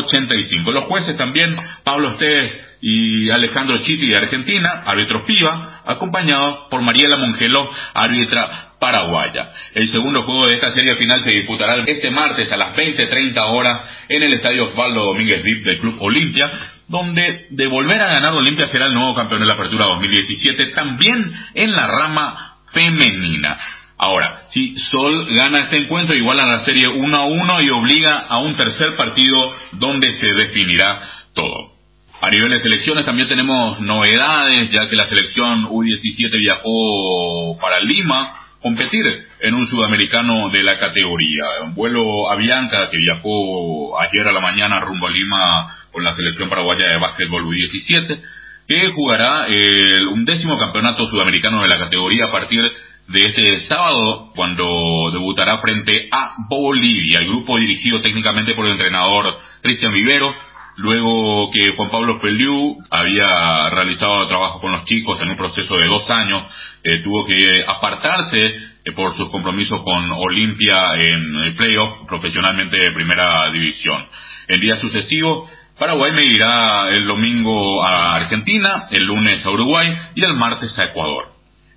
73-85. 0.03 0.71
Los 0.71 0.85
jueces 0.85 1.17
también, 1.17 1.55
Pablo 1.83 2.11
Esteves 2.11 2.51
y 2.81 3.29
Alejandro 3.29 3.77
Chiti 3.79 4.07
de 4.07 4.17
Argentina, 4.17 4.83
árbitro 4.85 5.23
FIBA, 5.25 5.81
acompañado 5.85 6.69
por 6.69 6.81
Mariela 6.81 7.17
Mongelo, 7.17 7.69
árbitra 7.93 8.65
paraguaya. 8.79 9.51
El 9.73 9.91
segundo 9.91 10.23
juego 10.23 10.47
de 10.47 10.55
esta 10.55 10.73
serie 10.73 10.95
final 10.97 11.23
se 11.23 11.31
disputará 11.31 11.77
este 11.85 12.11
martes 12.11 12.51
a 12.51 12.57
las 12.57 12.75
20.30 12.75 13.37
horas 13.51 13.81
en 14.09 14.23
el 14.23 14.33
Estadio 14.33 14.69
Osvaldo 14.69 15.05
Domínguez 15.05 15.43
Vip 15.43 15.65
del 15.65 15.79
Club 15.79 15.97
Olimpia, 15.99 16.51
donde 16.87 17.47
de 17.49 17.67
volver 17.67 18.01
a 18.01 18.07
ganar 18.07 18.33
Olimpia 18.33 18.69
será 18.69 18.85
el 18.85 18.93
nuevo 18.93 19.15
campeón 19.15 19.41
de 19.41 19.47
la 19.47 19.53
Apertura 19.53 19.87
2017, 19.87 20.67
también 20.67 21.33
en 21.55 21.71
la 21.71 21.87
rama 21.87 22.57
femenina. 22.73 23.57
Ahora, 23.97 24.47
si 24.53 24.75
Sol 24.91 25.27
gana 25.35 25.61
este 25.61 25.77
encuentro, 25.77 26.15
igual 26.15 26.39
a 26.39 26.45
la 26.45 26.65
serie 26.65 26.87
1 26.87 27.17
a 27.17 27.25
1 27.25 27.59
y 27.63 27.69
obliga 27.69 28.25
a 28.27 28.39
un 28.39 28.55
tercer 28.57 28.95
partido 28.95 29.55
donde 29.73 30.19
se 30.19 30.33
definirá 30.33 31.01
todo. 31.33 31.75
A 32.21 32.29
nivel 32.29 32.49
de 32.49 32.61
selecciones 32.61 33.05
también 33.05 33.29
tenemos 33.29 33.79
novedades, 33.81 34.69
ya 34.71 34.89
que 34.89 34.95
la 34.95 35.07
selección 35.07 35.65
U17 35.65 36.39
viajó 36.39 37.57
para 37.59 37.79
Lima 37.79 38.45
competir 38.61 39.05
en 39.41 39.53
un 39.53 39.69
sudamericano 39.69 40.49
de 40.49 40.63
la 40.63 40.79
categoría. 40.79 41.43
Un 41.63 41.75
vuelo 41.75 42.31
a 42.31 42.35
Bianca 42.35 42.89
que 42.89 42.97
viajó 42.97 43.99
ayer 44.01 44.27
a 44.27 44.31
la 44.31 44.39
mañana 44.39 44.79
rumbo 44.79 45.07
a 45.07 45.11
Lima 45.11 45.77
con 45.91 46.03
la 46.03 46.15
selección 46.15 46.49
paraguaya 46.49 46.87
de 46.87 46.97
básquetbol 46.97 47.45
U17, 47.45 48.19
que 48.67 48.91
jugará 48.91 49.47
el 49.47 50.07
undécimo 50.07 50.57
campeonato 50.57 51.07
sudamericano 51.09 51.61
de 51.61 51.69
la 51.69 51.77
categoría 51.77 52.25
a 52.25 52.31
partir 52.31 52.61
de 53.07 53.21
este 53.21 53.67
sábado, 53.67 54.31
cuando 54.35 55.11
debutará 55.13 55.59
frente 55.59 56.07
a 56.11 56.35
Bolivia, 56.49 57.19
el 57.19 57.27
grupo 57.27 57.57
dirigido 57.57 58.01
técnicamente 58.01 58.55
por 58.55 58.65
el 58.65 58.71
entrenador 58.71 59.37
Cristian 59.61 59.93
Vivero, 59.93 60.33
luego 60.77 61.51
que 61.51 61.75
Juan 61.75 61.91
Pablo 61.91 62.19
Feliu 62.19 62.77
había 62.89 63.69
realizado 63.69 64.27
trabajo 64.27 64.59
con 64.59 64.71
los 64.71 64.85
chicos 64.85 65.21
en 65.21 65.29
un 65.29 65.37
proceso 65.37 65.77
de 65.77 65.85
dos 65.85 66.09
años, 66.09 66.43
eh, 66.83 67.01
tuvo 67.03 67.25
que 67.25 67.63
apartarse 67.67 68.45
eh, 68.85 68.91
por 68.95 69.15
sus 69.17 69.29
compromisos 69.29 69.81
con 69.83 70.11
Olimpia 70.11 70.95
en 70.95 71.35
el 71.43 71.55
playoff 71.55 72.07
profesionalmente 72.07 72.77
de 72.77 72.91
primera 72.91 73.51
división. 73.51 74.05
El 74.47 74.59
día 74.59 74.79
sucesivo, 74.79 75.49
Paraguay 75.77 76.13
me 76.13 76.25
irá 76.25 76.89
el 76.89 77.05
domingo 77.05 77.83
a 77.83 78.15
Argentina, 78.15 78.87
el 78.91 79.03
lunes 79.03 79.45
a 79.45 79.49
Uruguay 79.49 79.93
y 80.15 80.25
el 80.25 80.33
martes 80.35 80.71
a 80.77 80.85
Ecuador. 80.85 81.33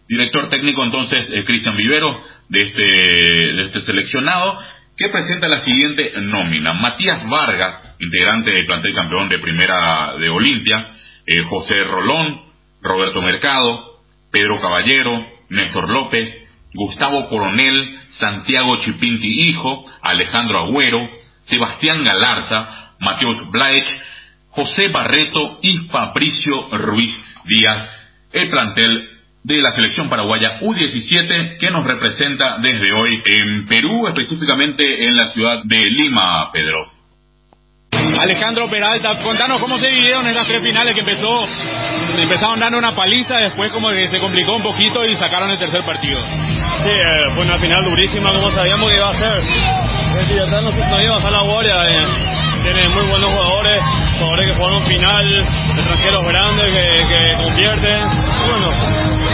Director 0.09 0.49
técnico 0.51 0.85
entonces 0.85 1.27
eh, 1.31 1.44
Cristian 1.44 1.77
Vivero 1.77 2.23
de 2.49 2.62
este, 2.62 2.83
de 2.83 3.62
este 3.67 3.83
seleccionado 3.83 4.59
que 4.97 5.09
presenta 5.09 5.49
la 5.49 5.65
siguiente 5.65 6.12
nómina. 6.20 6.73
Matías 6.75 7.28
Vargas, 7.28 7.97
integrante 8.01 8.51
del 8.52 8.67
plantel 8.67 8.94
campeón 8.94 9.28
de 9.28 9.39
primera 9.39 10.15
de 10.18 10.28
Olimpia, 10.28 10.94
eh, 11.27 11.43
José 11.49 11.85
Rolón, 11.85 12.41
Roberto 12.81 13.20
Mercado, 13.20 14.01
Pedro 14.31 14.60
Caballero, 14.60 15.27
Néstor 15.51 15.89
López, 15.89 16.49
Gustavo 16.73 17.28
Coronel, 17.28 17.99
Santiago 18.20 18.77
Chipinti 18.85 19.49
Hijo, 19.49 19.86
Alejandro 20.02 20.60
Agüero, 20.60 21.09
Sebastián 21.51 22.05
Galarza, 22.05 22.88
Mateus 23.01 23.51
Blaech, 23.51 24.01
José 24.51 24.89
Barreto 24.89 25.59
y 25.62 25.78
Fabricio 25.89 26.68
Ruiz 26.73 27.15
Díaz, 27.44 27.89
el 28.33 28.51
plantel 28.51 29.09
de 29.44 29.62
la 29.62 29.75
selección 29.75 30.09
paraguaya 30.09 30.60
U17 30.60 31.59
que 31.59 31.70
nos 31.70 31.86
representa 31.86 32.59
desde 32.59 32.93
hoy 32.93 33.23
en 33.25 33.67
Perú, 33.67 34.07
específicamente 34.09 35.05
en 35.05 35.17
la 35.17 35.33
ciudad 35.33 35.62
de 35.65 35.85
Lima, 35.91 36.51
Pedro. 36.52 36.98
Alejandro 37.92 38.68
Peralta, 38.68 39.18
contanos 39.23 39.60
cómo 39.60 39.78
se 39.78 39.89
vivieron 39.89 40.26
esas 40.26 40.47
tres 40.47 40.62
finales 40.62 40.94
que 40.94 41.00
empezó, 41.00 41.47
empezaron 42.18 42.60
dando 42.60 42.78
una 42.78 42.94
paliza, 42.94 43.36
después 43.39 43.73
como 43.73 43.91
que 43.91 44.08
se 44.10 44.18
complicó 44.18 44.57
un 44.57 44.62
poquito 44.62 45.05
y 45.07 45.17
sacaron 45.17 45.50
el 45.50 45.58
tercer 45.58 45.83
partido. 45.84 46.20
Sí, 46.20 46.91
eh, 46.91 47.31
fue 47.34 47.44
una 47.44 47.58
final 47.58 47.84
durísima 47.84 48.33
como 48.33 48.50
sabíamos 48.52 48.91
que 48.91 48.97
iba 48.97 49.10
a 49.10 49.18
ser. 49.18 49.42
El 50.18 50.26
Villarreal 50.26 50.65
no, 50.65 50.70
no 50.73 51.02
iba 51.02 51.15
a 51.15 51.17
bajar 51.18 51.33
la 51.33 51.42
guardia, 51.42 51.75
eh, 51.89 52.07
tiene 52.62 52.89
muy 52.94 53.05
buenos 53.05 53.31
jugadores, 53.31 53.83
jugadores 54.18 54.49
que 54.49 54.55
jugaron 54.57 54.83
final, 54.86 55.47
extranjeros 55.76 56.26
grandes 56.26 56.67
que, 56.67 57.07
que 57.08 57.36
convierten, 57.42 58.00
bueno, 58.49 58.73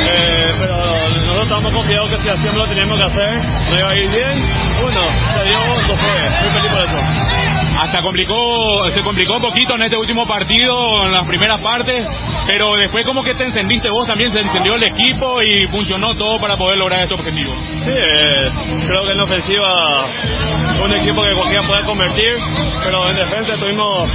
eh, 0.07 0.55
pero 0.59 0.77
nosotros 1.25 1.43
estamos 1.45 1.73
confiados 1.73 2.11
que 2.11 2.23
si 2.23 2.29
hacíamos 2.29 2.57
lo 2.57 2.67
teníamos 2.69 2.99
que 2.99 3.05
hacer, 3.05 3.45
no 3.71 3.79
iba 3.79 3.91
a 3.91 3.97
ir 3.97 4.11
bien, 4.11 4.47
bueno, 4.83 5.01
se 5.35 5.49
dio, 5.49 5.59
lo 5.89 5.97
fue, 5.97 6.31
muy 6.43 6.51
feliz 6.53 6.71
por 6.71 6.81
eso. 6.81 7.55
Hasta 7.81 8.03
complicó, 8.03 8.44
se 8.95 9.03
complicó 9.03 9.37
un 9.37 9.43
poquito 9.43 9.75
en 9.75 9.83
este 9.83 9.97
último 9.97 10.27
partido, 10.27 11.05
en 11.05 11.13
las 11.13 11.27
primeras 11.27 11.61
partes, 11.61 12.07
pero 12.47 12.77
después 12.77 13.05
como 13.05 13.23
que 13.23 13.35
te 13.35 13.45
encendiste 13.45 13.89
vos 13.91 14.07
también, 14.07 14.33
se 14.33 14.41
encendió 14.41 14.75
el 14.75 14.83
equipo 14.83 15.43
y 15.43 15.67
funcionó 15.69 16.15
todo 16.15 16.39
para 16.41 16.57
poder 16.57 16.79
lograr 16.79 17.03
este 17.03 17.15
objetivo. 17.15 17.53
Sí, 17.85 17.91
eh, 17.91 18.51
creo 18.87 19.05
que 19.05 19.13
en 19.13 19.21
ofensiva 19.21 20.07
un 20.83 20.93
equipo 20.93 21.23
que 21.23 21.35
cualquiera 21.35 21.67
puede 21.67 21.85
convertir, 21.85 22.39
pero 22.85 23.09
en 23.11 23.17
defensa 23.17 23.55
estuvimos 23.55 24.09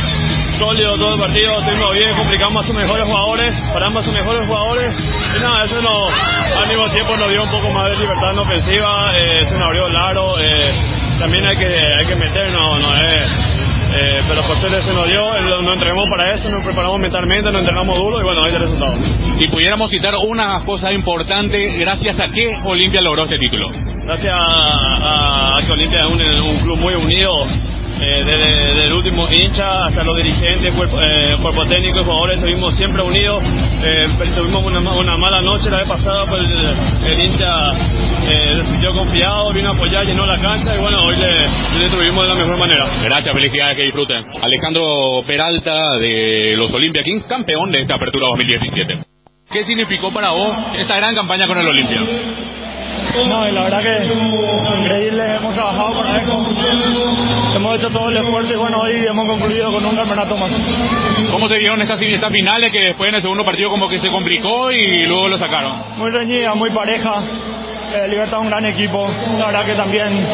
sólidos 0.59 0.99
todo 0.99 1.13
el 1.13 1.19
partido, 1.19 1.59
estuvimos 1.59 1.93
bien, 1.93 2.15
complicamos 2.15 2.63
a 2.63 2.67
sus 2.67 2.75
mejores 2.75 3.05
jugadores, 3.05 3.55
paramos 3.73 4.01
a 4.01 4.05
sus 4.05 4.13
mejores 4.13 4.47
jugadores, 4.47 4.93
y 5.35 5.39
nada, 5.39 5.65
eso 5.65 5.81
nos, 5.81 6.13
al 6.57 6.67
mismo 6.67 6.89
tiempo 6.91 7.17
nos 7.17 7.29
dio 7.29 7.43
un 7.43 7.51
poco 7.51 7.69
más 7.69 7.89
de 7.89 7.97
libertad 7.97 8.31
en 8.31 8.39
ofensiva, 8.39 9.13
eh, 9.15 9.45
se 9.47 9.53
nos 9.53 9.63
abrió 9.63 9.87
el 9.87 9.95
aro, 9.95 10.39
eh, 10.39 10.73
también 11.19 11.45
hay 11.49 11.57
que, 11.57 11.65
hay 11.65 12.05
que 12.07 12.15
meter, 12.15 12.51
no, 12.51 12.77
eh, 13.91 14.21
pero 14.27 14.43
por 14.43 14.59
suerte 14.59 14.83
se 14.83 14.93
nos 14.93 15.07
dio, 15.07 15.21
nos 15.61 15.73
entrenamos 15.73 16.09
para 16.09 16.35
eso, 16.35 16.49
nos 16.49 16.63
preparamos 16.63 16.99
mentalmente, 16.99 17.51
nos 17.51 17.61
entrenamos 17.61 17.97
duro 17.97 18.19
y 18.19 18.23
bueno, 18.23 18.41
ahí 18.45 18.53
está 18.53 18.63
el 18.63 18.71
resultado. 18.71 18.97
Si 19.39 19.47
pudiéramos 19.47 19.89
citar 19.89 20.15
una 20.15 20.61
cosa 20.65 20.91
importante, 20.93 21.77
gracias 21.77 22.19
a 22.19 22.29
qué 22.29 22.47
Olimpia 22.63 23.01
logró 23.01 23.23
este 23.23 23.39
título. 23.39 23.71
Gracias 24.05 24.33
a, 24.33 25.57
a 25.57 25.65
que 25.65 25.71
Olimpia 25.71 26.01
es 26.01 26.07
un, 26.07 26.21
un 26.21 26.59
club 26.59 26.77
muy 26.77 26.93
unido, 26.95 27.47
eh, 28.01 28.23
desde, 28.25 28.53
desde, 28.53 28.85
el 28.85 28.93
último 28.93 29.27
hincha 29.29 29.85
hasta 29.87 30.03
los 30.03 30.15
dirigentes, 30.17 30.73
cuerpo, 30.73 30.99
eh, 31.01 31.37
cuerpo 31.41 31.65
técnico 31.67 31.99
y 31.99 32.03
jugadores, 32.03 32.37
estuvimos 32.37 32.75
siempre 32.75 33.01
unidos. 33.03 33.43
Eh, 33.83 34.07
tuvimos 34.35 34.63
una, 34.63 34.79
una, 34.79 35.17
mala 35.17 35.41
noche 35.41 35.69
la 35.69 35.77
vez 35.77 35.87
pasada, 35.87 36.25
pues 36.25 36.41
el, 36.43 37.11
el 37.11 37.25
hincha 37.25 37.73
eh, 38.29 38.61
se 38.63 38.71
sintió 38.71 38.93
confiado, 38.93 39.51
vino 39.53 39.69
a 39.69 39.73
apoyar, 39.73 40.05
llenó 40.05 40.25
la 40.25 40.39
cancha 40.39 40.75
y 40.75 40.79
bueno, 40.79 41.03
hoy 41.03 41.15
le, 41.17 41.31
le 41.31 41.79
destruimos 41.79 42.23
de 42.23 42.29
la 42.29 42.35
mejor 42.35 42.57
manera. 42.57 42.85
Gracias, 43.03 43.33
felicidades, 43.33 43.75
que 43.75 43.83
disfruten. 43.83 44.25
Alejandro 44.41 45.23
Peralta 45.27 45.97
de 45.97 46.55
los 46.57 46.71
Olimpia 46.71 47.03
Kings, 47.03 47.25
campeón 47.25 47.71
de 47.71 47.81
esta 47.81 47.95
apertura 47.95 48.27
2017. 48.27 48.97
¿Qué 49.51 49.65
significó 49.65 50.13
para 50.13 50.29
vos 50.29 50.55
esta 50.77 50.95
gran 50.97 51.15
campaña 51.15 51.47
con 51.47 51.57
el 51.57 51.67
Olimpia? 51.67 52.01
No, 53.27 53.47
y 53.47 53.51
la 53.51 53.63
verdad 53.63 53.81
que 53.81 54.79
increíble, 54.81 55.35
hemos 55.35 55.53
trabajado 55.53 55.93
con 55.93 56.07
esto, 56.07 56.45
hemos 57.55 57.77
hecho 57.77 57.89
todo 57.89 58.09
el 58.09 58.17
esfuerzo 58.17 58.53
y 58.53 58.55
bueno, 58.57 58.79
hoy 58.79 59.05
hemos 59.05 59.27
concluido 59.27 59.71
con 59.71 59.85
un 59.85 59.95
campeonato 59.95 60.37
más. 60.37 60.51
¿Cómo 61.31 61.47
se 61.47 61.57
vieron 61.57 61.81
estas, 61.81 62.01
estas 62.01 62.31
finales 62.31 62.71
que 62.71 62.79
después 62.79 63.09
en 63.09 63.15
el 63.15 63.21
segundo 63.21 63.43
partido 63.45 63.69
como 63.69 63.87
que 63.89 63.99
se 63.99 64.09
complicó 64.09 64.71
y 64.71 65.05
luego 65.05 65.27
lo 65.29 65.37
sacaron? 65.37 65.83
Muy 65.97 66.11
reñida, 66.11 66.55
muy 66.55 66.69
pareja. 66.71 67.23
Eh, 67.91 68.07
Libertad 68.07 68.39
un 68.39 68.47
gran 68.47 68.63
equipo, 68.65 69.09
la 69.39 69.47
verdad 69.47 69.65
que 69.65 69.73
también 69.73 70.27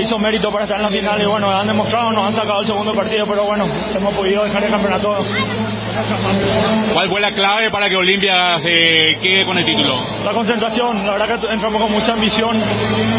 hizo 0.00 0.18
mérito 0.18 0.50
para 0.50 0.64
estar 0.64 0.76
en 0.76 0.82
la 0.82 0.88
final 0.90 1.22
y 1.22 1.24
bueno, 1.24 1.48
han 1.48 1.68
demostrado, 1.68 2.10
nos 2.10 2.26
han 2.26 2.34
sacado 2.34 2.62
el 2.62 2.66
segundo 2.66 2.92
partido, 2.94 3.26
pero 3.28 3.44
bueno, 3.44 3.68
hemos 3.94 4.12
podido 4.14 4.42
dejar 4.42 4.64
el 4.64 4.70
campeonato. 4.70 5.24
¿Cuál 6.92 7.08
fue 7.08 7.20
la 7.20 7.30
clave 7.32 7.70
para 7.70 7.88
que 7.88 7.96
Olimpia 7.96 8.58
se 8.60 9.18
quede 9.22 9.44
con 9.44 9.58
el 9.58 9.64
título? 9.64 10.02
La 10.24 10.32
concentración, 10.32 11.06
la 11.06 11.12
verdad 11.12 11.40
que 11.40 11.52
entramos 11.52 11.80
con 11.80 11.92
mucha 11.92 12.12
ambición, 12.12 12.60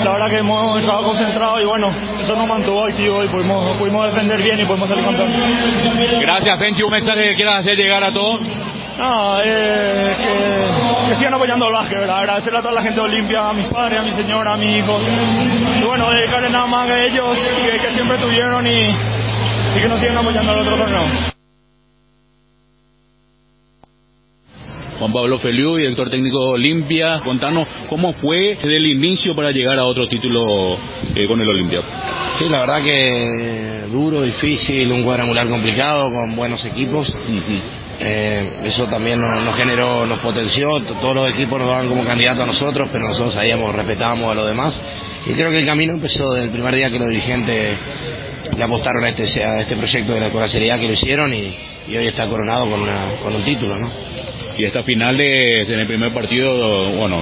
la 0.03 0.11
verdad 0.11 0.29
que 0.29 0.37
hemos 0.39 0.79
estado 0.79 1.03
concentrados 1.03 1.61
y 1.61 1.65
bueno, 1.65 1.93
eso 2.23 2.35
nos 2.35 2.47
mantuvo 2.47 2.85
activos 2.85 3.25
y 3.25 3.27
pudimos, 3.29 3.77
pudimos 3.77 4.13
defender 4.13 4.41
bien 4.41 4.59
y 4.59 4.65
pudimos 4.65 4.89
salir 4.89 5.05
campeón. 5.05 5.31
Gracias, 6.19 6.59
Fenchi, 6.59 6.83
un 6.83 6.91
mensaje 6.91 7.23
que 7.23 7.35
quieras 7.35 7.59
hacer 7.61 7.77
llegar 7.77 8.03
a 8.03 8.11
todos. 8.11 8.41
No, 9.01 9.41
eh, 9.43 10.15
que, 10.15 11.09
que, 11.09 11.17
sigan 11.17 11.33
apoyando 11.33 11.65
el 11.65 11.73
básquet, 11.73 11.97
¿verdad? 11.97 12.19
Agradecerle 12.19 12.59
a 12.59 12.61
toda 12.61 12.75
la 12.75 12.83
gente 12.83 12.99
de 12.99 13.05
Olimpia, 13.07 13.49
a 13.49 13.53
mis 13.53 13.65
padres, 13.65 13.99
a 13.99 14.03
mi 14.03 14.11
señora, 14.11 14.53
a 14.53 14.57
mi 14.57 14.77
hijo. 14.77 14.99
Y 15.79 15.83
bueno, 15.83 16.11
dedicarle 16.11 16.51
nada 16.51 16.67
más 16.67 16.87
a 16.87 17.05
ellos 17.05 17.35
que, 17.35 17.79
que 17.79 17.93
siempre 17.95 18.19
tuvieron 18.19 18.67
y, 18.67 18.69
y, 18.69 19.81
que 19.81 19.87
nos 19.89 19.99
sigan 19.99 20.19
apoyando 20.19 20.51
al 20.51 20.59
otro 20.59 20.77
torneo. 20.77 21.03
Juan 24.99 25.13
Pablo 25.13 25.39
Feliu, 25.39 25.77
director 25.77 26.11
técnico 26.11 26.37
de 26.37 26.51
Olimpia, 26.51 27.21
contanos 27.25 27.67
cómo 27.89 28.13
fue 28.21 28.55
desde 28.61 28.77
el 28.77 28.85
inicio 28.85 29.35
para 29.35 29.49
llegar 29.49 29.79
a 29.79 29.85
otro 29.85 30.07
título 30.07 30.77
eh, 31.15 31.27
con 31.27 31.41
el 31.41 31.49
Olimpia. 31.49 31.81
Sí, 32.37 32.47
la 32.49 32.59
verdad 32.59 32.83
que 32.83 33.87
duro, 33.91 34.21
difícil, 34.21 34.91
un 34.91 35.01
cuadrangular 35.01 35.49
complicado, 35.49 36.03
con 36.03 36.35
buenos 36.35 36.63
equipos. 36.65 37.09
Uh 37.09 37.31
-huh. 37.31 37.80
Eh, 38.03 38.61
eso 38.63 38.87
también 38.87 39.21
nos, 39.21 39.43
nos, 39.43 39.55
generó, 39.55 40.07
nos 40.07 40.19
potenció, 40.19 40.81
todos 40.81 41.13
los 41.13 41.29
equipos 41.29 41.59
nos 41.59 41.69
daban 41.69 41.87
como 41.87 42.03
candidato 42.03 42.41
a 42.41 42.47
nosotros, 42.47 42.89
pero 42.91 43.07
nosotros 43.07 43.35
sabíamos, 43.35 43.75
respetábamos 43.75 44.31
a 44.31 44.33
los 44.33 44.47
demás. 44.47 44.73
Y 45.27 45.33
creo 45.33 45.51
que 45.51 45.59
el 45.59 45.65
camino 45.67 45.93
empezó 45.93 46.33
desde 46.33 46.45
el 46.45 46.51
primer 46.51 46.73
día 46.73 46.89
que 46.89 46.97
los 46.97 47.09
dirigentes 47.09 47.77
le 48.57 48.63
apostaron 48.63 49.03
a 49.03 49.09
este, 49.09 49.43
a 49.43 49.61
este 49.61 49.75
proyecto 49.75 50.13
de 50.13 50.19
la, 50.19 50.47
seriedad 50.47 50.79
que 50.79 50.87
lo 50.87 50.93
hicieron 50.93 51.31
y, 51.31 51.55
y 51.89 51.97
hoy 51.97 52.07
está 52.07 52.27
coronado 52.27 52.69
con, 52.71 52.81
una, 52.81 53.05
con 53.21 53.35
un 53.35 53.45
título, 53.45 53.77
¿no? 53.77 53.91
Y 54.61 54.65
esta 54.65 54.83
final 54.83 55.17
de, 55.17 55.61
en 55.63 55.79
el 55.79 55.87
primer 55.87 56.13
partido, 56.13 56.91
bueno, 56.91 57.17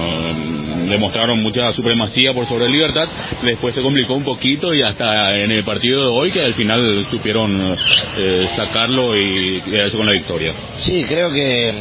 demostraron 0.90 1.42
mucha 1.42 1.72
supremacía 1.72 2.34
por 2.34 2.46
sobre 2.46 2.68
Libertad, 2.68 3.08
después 3.42 3.74
se 3.74 3.80
complicó 3.80 4.12
un 4.12 4.24
poquito 4.24 4.74
y 4.74 4.82
hasta 4.82 5.38
en 5.38 5.50
el 5.50 5.64
partido 5.64 6.02
de 6.02 6.08
hoy 6.08 6.32
que 6.32 6.42
al 6.42 6.52
final 6.52 7.06
supieron 7.10 7.78
eh, 8.18 8.46
sacarlo 8.56 9.16
y 9.16 9.62
quedarse 9.62 9.96
con 9.96 10.04
la 10.04 10.12
victoria. 10.12 10.52
Sí, 10.84 11.02
creo 11.08 11.32
que 11.32 11.72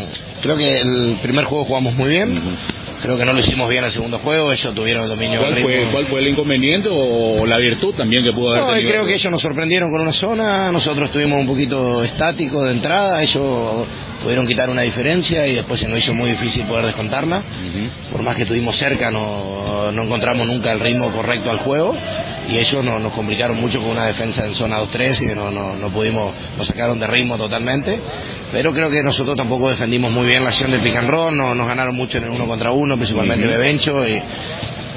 creo 0.42 0.56
que 0.56 0.80
el 0.80 1.18
primer 1.22 1.44
juego 1.44 1.66
jugamos 1.66 1.94
muy 1.94 2.08
bien. 2.08 2.38
Uh 2.38 2.42
-huh. 2.42 2.80
Creo 3.02 3.18
que 3.18 3.26
no 3.26 3.34
lo 3.34 3.40
hicimos 3.40 3.68
bien 3.70 3.84
el 3.84 3.92
segundo 3.94 4.20
juego, 4.20 4.54
ellos 4.54 4.76
tuvieron 4.76 5.04
el 5.04 5.10
dominio 5.10 5.40
¿Cuál, 5.40 5.62
fue, 5.62 5.88
¿Cuál 5.92 6.06
fue 6.08 6.20
el 6.20 6.28
inconveniente 6.30 6.90
o 6.92 7.46
la 7.46 7.58
virtud 7.58 7.96
también 7.96 8.24
que 8.24 8.32
pudo 8.32 8.52
haber 8.52 8.64
no, 8.64 8.72
tenido? 8.72 8.92
creo 8.92 9.06
que 9.06 9.16
ellos 9.16 9.32
nos 9.32 9.42
sorprendieron 9.42 9.90
con 9.92 10.02
una 10.02 10.14
zona, 10.14 10.72
nosotros 10.72 11.08
estuvimos 11.08 11.40
un 11.40 11.48
poquito 11.48 12.04
estáticos 12.04 12.64
de 12.66 12.72
entrada, 12.72 13.24
ellos 13.24 13.88
pudieron 14.22 14.48
quitar 14.48 14.70
una 14.70 14.82
diferencia 14.82 15.48
y 15.48 15.56
después 15.56 15.80
se 15.80 15.88
nos 15.88 16.00
hizo 16.00 16.14
muy 16.14 16.32
difícil 16.32 16.66
poder 16.66 16.86
descontarla. 16.86 17.38
Uh 17.38 17.42
-huh. 17.42 18.12
Por 18.12 18.22
más 18.22 18.36
que 18.36 18.44
estuvimos 18.44 18.78
cerca, 18.78 19.12
no, 19.12 19.92
no 19.92 20.04
encontramos 20.04 20.46
nunca 20.48 20.72
el 20.72 20.80
ritmo 20.80 21.12
correcto 21.12 21.50
al 21.50 21.60
juego 21.60 21.96
y 22.50 22.58
ellos 22.58 22.84
no, 22.84 23.00
nos 23.00 23.14
complicaron 23.14 23.60
mucho 23.60 23.80
con 23.80 23.90
una 23.90 24.08
defensa 24.08 24.46
en 24.46 24.56
zona 24.56 24.80
2-3 24.80 25.22
y 25.22 25.36
no, 25.36 25.52
no, 25.52 25.76
no 25.76 25.90
pudimos, 25.90 26.34
nos 26.58 26.68
sacaron 26.68 27.00
de 27.00 27.08
ritmo 27.08 27.38
totalmente. 27.38 28.00
Pero 28.52 28.74
creo 28.74 28.90
que 28.90 29.04
nosotros 29.04 29.36
tampoco 29.38 29.70
defendimos 29.70 30.12
muy 30.12 30.26
bien 30.26 30.44
la 30.44 30.50
acción 30.50 30.72
del 30.72 30.82
pick 30.82 30.96
and 30.96 31.10
roll, 31.10 31.36
no, 31.36 31.54
nos 31.54 31.68
ganaron 31.68 31.96
mucho 31.96 32.18
en 32.18 32.24
el 32.24 32.30
uno 32.32 32.48
contra 32.48 32.72
uno, 32.72 32.96
principalmente 32.98 33.46
uh 33.46 33.50
-huh. 33.50 33.58
Bebencho, 33.58 34.08
y, 34.08 34.22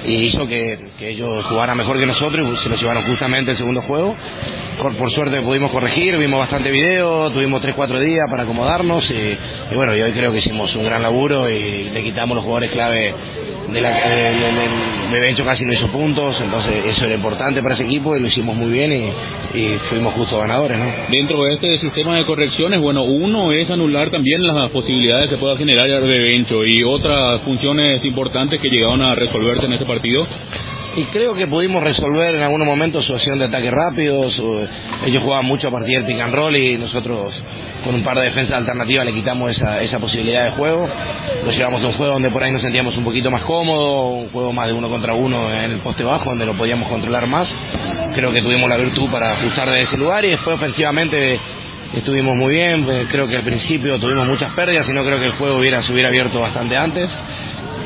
y 0.06 0.14
hizo 0.28 0.48
que, 0.48 0.78
que, 0.98 1.10
ellos 1.10 1.44
jugaran 1.44 1.76
mejor 1.76 1.98
que 1.98 2.06
nosotros 2.06 2.48
y 2.58 2.62
se 2.62 2.70
los 2.70 2.80
llevaron 2.80 3.04
justamente 3.04 3.50
el 3.50 3.58
segundo 3.58 3.82
juego. 3.82 4.16
Por, 4.80 4.96
suerte 5.12 5.40
pudimos 5.42 5.70
corregir, 5.70 6.16
vimos 6.18 6.40
bastante 6.40 6.70
video, 6.70 7.30
tuvimos 7.30 7.62
3-4 7.62 7.98
días 8.00 8.26
para 8.30 8.44
acomodarnos 8.44 9.04
y, 9.10 9.14
y 9.72 9.74
bueno, 9.74 9.96
y 9.96 10.02
hoy 10.02 10.12
creo 10.12 10.32
que 10.32 10.38
hicimos 10.38 10.74
un 10.76 10.84
gran 10.84 11.02
laburo 11.02 11.48
y 11.50 11.90
le 11.90 12.02
quitamos 12.02 12.34
los 12.36 12.44
jugadores 12.44 12.70
clave 12.70 13.14
de 13.72 13.80
la, 13.80 13.90
de, 13.90 14.16
de- 14.16 15.20
de- 15.20 15.20
casi 15.44 15.64
no 15.64 15.72
hizo 15.72 15.88
puntos, 15.88 16.36
entonces 16.40 16.84
eso 16.86 17.04
era 17.04 17.14
importante 17.14 17.62
para 17.62 17.74
ese 17.74 17.84
equipo 17.84 18.16
y 18.16 18.20
lo 18.20 18.28
hicimos 18.28 18.56
muy 18.56 18.70
bien 18.72 18.92
y, 18.92 19.58
fuimos 19.90 20.14
justo 20.14 20.38
ganadores, 20.38 20.78
¿no? 20.78 20.86
Dentro 21.10 21.44
de 21.44 21.54
este 21.54 21.78
sistema 21.80 22.16
de 22.16 22.24
correcciones, 22.24 22.80
bueno, 22.80 23.02
uno 23.04 23.52
es 23.52 23.68
anular 23.70 24.10
también 24.10 24.46
las 24.46 24.70
posibilidades 24.70 25.28
que 25.28 25.36
pueda 25.36 25.56
generar 25.56 25.88
de 25.88 26.20
Bencho 26.22 26.64
y 26.64 26.82
otras 26.84 27.40
funciones 27.42 28.04
importantes 28.04 28.60
que 28.60 28.68
llegaron 28.70 29.02
a 29.02 29.14
resolverse 29.14 29.66
en 29.66 29.72
este 29.74 29.86
partido. 29.86 30.26
Y 30.94 31.04
creo 31.06 31.34
que 31.34 31.46
pudimos 31.46 31.82
resolver 31.82 32.34
en 32.34 32.42
algunos 32.42 32.66
momentos 32.66 33.04
su 33.06 33.14
acción 33.14 33.38
de 33.38 33.46
ataque 33.46 33.70
rápido. 33.70 34.28
su- 34.30 34.66
ellos 35.06 35.22
jugaban 35.22 35.46
mucho 35.46 35.68
a 35.68 35.70
partir 35.70 35.96
del 35.98 36.04
pick 36.06 36.20
and 36.20 36.34
roll 36.34 36.54
y 36.54 36.76
nosotros 36.76 37.32
con 37.82 37.94
un 37.94 38.02
par 38.02 38.16
de 38.18 38.24
defensas 38.26 38.58
alternativas 38.58 39.06
le 39.06 39.12
quitamos 39.14 39.50
esa, 39.52 39.82
esa 39.82 39.98
posibilidad 39.98 40.44
de 40.44 40.50
juego. 40.50 40.86
Lo 41.46 41.50
llevamos 41.50 41.82
a 41.82 41.86
un 41.86 41.92
juego 41.94 42.12
donde 42.12 42.30
por 42.30 42.42
ahí 42.42 42.52
nos 42.52 42.60
sentíamos 42.60 42.94
un 42.96 43.04
poquito 43.04 43.30
más 43.30 43.40
cómodos, 43.42 44.24
un 44.24 44.28
juego 44.30 44.52
más 44.52 44.66
de 44.66 44.74
uno 44.74 44.90
contra 44.90 45.14
uno 45.14 45.50
en 45.50 45.70
el 45.72 45.78
poste 45.78 46.04
bajo, 46.04 46.28
donde 46.28 46.44
lo 46.44 46.52
podíamos 46.54 46.88
controlar 46.90 47.26
más. 47.26 47.48
Creo 48.14 48.30
que 48.30 48.42
tuvimos 48.42 48.68
la 48.68 48.76
virtud 48.76 49.08
para 49.10 49.32
ajustar 49.32 49.70
de 49.70 49.82
ese 49.82 49.96
lugar 49.96 50.24
y 50.26 50.28
después 50.28 50.56
ofensivamente 50.56 51.40
estuvimos 51.96 52.36
muy 52.36 52.52
bien. 52.54 52.86
Creo 53.10 53.26
que 53.26 53.36
al 53.36 53.44
principio 53.44 53.98
tuvimos 53.98 54.26
muchas 54.28 54.52
pérdidas 54.52 54.86
y 54.86 54.92
no 54.92 55.02
creo 55.04 55.18
que 55.18 55.24
el 55.26 55.32
juego 55.32 55.56
hubiera, 55.56 55.82
se 55.84 55.90
hubiera 55.92 56.10
abierto 56.10 56.38
bastante 56.38 56.76
antes 56.76 57.08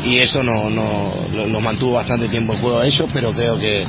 y 0.05 0.21
eso 0.21 0.43
no, 0.43 0.71
no 0.71 1.27
lo, 1.33 1.61
mantuvo 1.61 1.93
bastante 1.93 2.29
tiempo 2.29 2.53
el 2.53 2.61
juego 2.61 2.79
a 2.79 2.87
ellos, 2.87 3.09
pero 3.13 3.33
creo 3.33 3.59
que, 3.59 3.87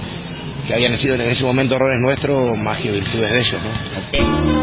que 0.67 0.73
habían 0.73 0.99
sido 0.99 1.15
en 1.15 1.21
ese 1.21 1.43
momento 1.43 1.75
errores 1.75 1.99
nuestros 1.99 2.57
más 2.57 2.79
que 2.79 2.91
virtudes 2.91 3.31
de 3.31 3.39
ellos. 3.39 3.61
¿no? 3.63 4.57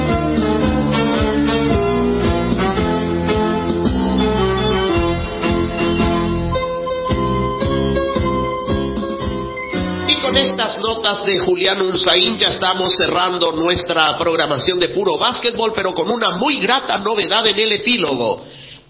Estas 10.54 10.78
notas 10.78 11.24
de 11.26 11.38
Julián 11.40 11.80
Unzaín 11.82 12.38
ya 12.38 12.48
estamos 12.48 12.92
cerrando 12.96 13.52
nuestra 13.52 14.16
programación 14.18 14.78
de 14.78 14.88
puro 14.88 15.18
básquetbol, 15.18 15.72
pero 15.74 15.92
con 15.94 16.10
una 16.10 16.30
muy 16.38 16.58
grata 16.58 16.98
novedad 16.98 17.46
en 17.46 17.58
el 17.58 17.72
epílogo. 17.72 18.44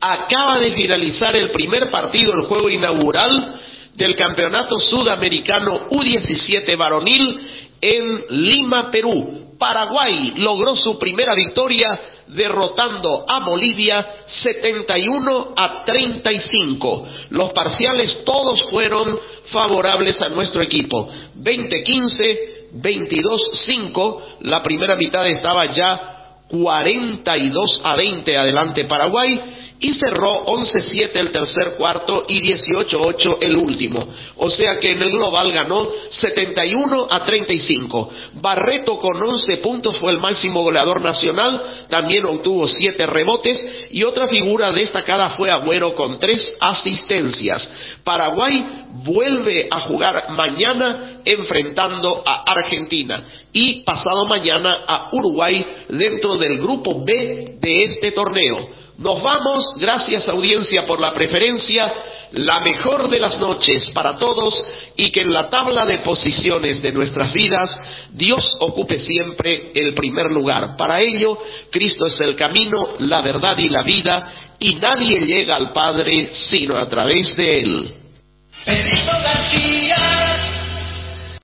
Acaba 0.07 0.59
de 0.59 0.73
finalizar 0.73 1.35
el 1.35 1.51
primer 1.51 1.91
partido, 1.91 2.35
el 2.35 2.43
juego 2.43 2.69
inaugural 2.69 3.59
del 3.95 4.15
Campeonato 4.17 4.79
Sudamericano 4.91 5.89
U17 5.89 6.77
varonil 6.77 7.41
en 7.81 8.25
Lima, 8.29 8.91
Perú. 8.91 9.57
Paraguay 9.59 10.35
logró 10.37 10.77
su 10.77 10.99
primera 10.99 11.35
victoria 11.35 11.99
derrotando 12.27 13.25
a 13.27 13.47
Bolivia 13.47 14.07
71 14.43 15.55
a 15.57 15.85
35. 15.87 17.09
Los 17.31 17.53
parciales 17.55 18.25
todos 18.27 18.63
fueron 18.69 19.19
favorables 19.53 20.21
a 20.21 20.29
nuestro 20.29 20.61
equipo. 20.61 21.09
20-15, 21.35 22.73
22-5. 22.75 24.23
La 24.41 24.63
primera 24.63 24.97
mitad 24.97 25.27
estaba 25.27 25.65
ya 25.75 26.11
42 26.49 27.81
a 27.85 27.97
20 27.97 28.37
adelante 28.37 28.85
Paraguay 28.85 29.64
y 29.85 29.93
cerró 29.99 30.47
11-7 30.47 31.11
el 31.13 31.31
tercer 31.31 31.75
cuarto 31.77 32.25
y 32.27 32.41
18-8 32.41 33.37
el 33.43 33.55
último. 33.55 34.09
O 34.39 34.49
sea 34.49 34.81
que 34.81 34.93
en 34.93 35.03
el 35.03 35.11
global 35.11 35.53
ganó 35.53 35.87
71 36.23 37.09
a 37.11 37.23
35. 37.27 38.11
Barreto 38.41 38.99
con 38.99 39.23
11 39.23 39.59
puntos 39.59 39.99
fue 39.99 40.13
el 40.13 40.21
máximo 40.21 40.63
goleador 40.63 41.03
nacional, 41.03 41.87
también 41.91 42.25
obtuvo 42.25 42.67
7 42.67 43.05
rebotes 43.05 43.59
y 43.91 44.03
otra 44.05 44.27
figura 44.29 44.73
destacada 44.73 45.35
fue 45.37 45.51
Agüero 45.51 45.95
con 45.95 46.19
3 46.19 46.41
asistencias. 46.61 47.63
Paraguay 48.05 48.65
vuelve 49.05 49.69
a 49.71 49.81
jugar 49.81 50.31
mañana 50.31 51.21
enfrentando 51.27 52.23
a 52.25 52.53
Argentina 52.53 53.23
y 53.53 53.83
pasado 53.83 54.25
mañana 54.25 54.79
a 54.89 55.11
Uruguay 55.13 55.63
dentro 55.91 56.39
del 56.39 56.57
grupo 56.57 57.05
B 57.05 57.59
de 57.61 57.85
este 57.85 58.13
torneo. 58.13 58.84
Nos 58.99 59.23
vamos, 59.23 59.75
gracias 59.77 60.29
audiencia 60.29 60.87
por 60.87 61.01
la 61.01 61.13
preferencia, 61.13 61.93
la 62.31 62.61
mejor 62.61 63.11
de 63.11 63.19
las 63.19 63.39
noches 63.39 63.91
para 63.93 64.17
todos 64.19 64.55
y 64.97 65.11
que 65.11 65.23
en 65.23 65.33
la 65.33 65.51
tabla 65.51 65.85
de 65.85 65.99
posiciones 65.99 66.81
de 66.81 66.93
nuestras 66.93 67.33
vidas 67.33 67.71
Dios 68.13 68.45
ocupe 68.61 69.01
siempre 69.05 69.73
el 69.75 69.95
primer 69.95 70.31
lugar. 70.31 70.77
Para 70.77 71.01
ello, 71.01 71.39
Cristo 71.71 72.07
es 72.07 72.21
el 72.21 72.37
camino, 72.37 72.91
la 73.01 73.21
verdad 73.21 73.59
y 73.59 73.69
la 73.69 73.83
vida 73.83 74.33
y 74.61 74.77
nadie 74.77 75.21
llega 75.27 75.57
al 75.57 75.73
Padre 75.73 76.31
sino 76.51 76.77
a 76.77 76.89
través 76.89 77.37
de 77.37 77.61
Él. 77.61 77.95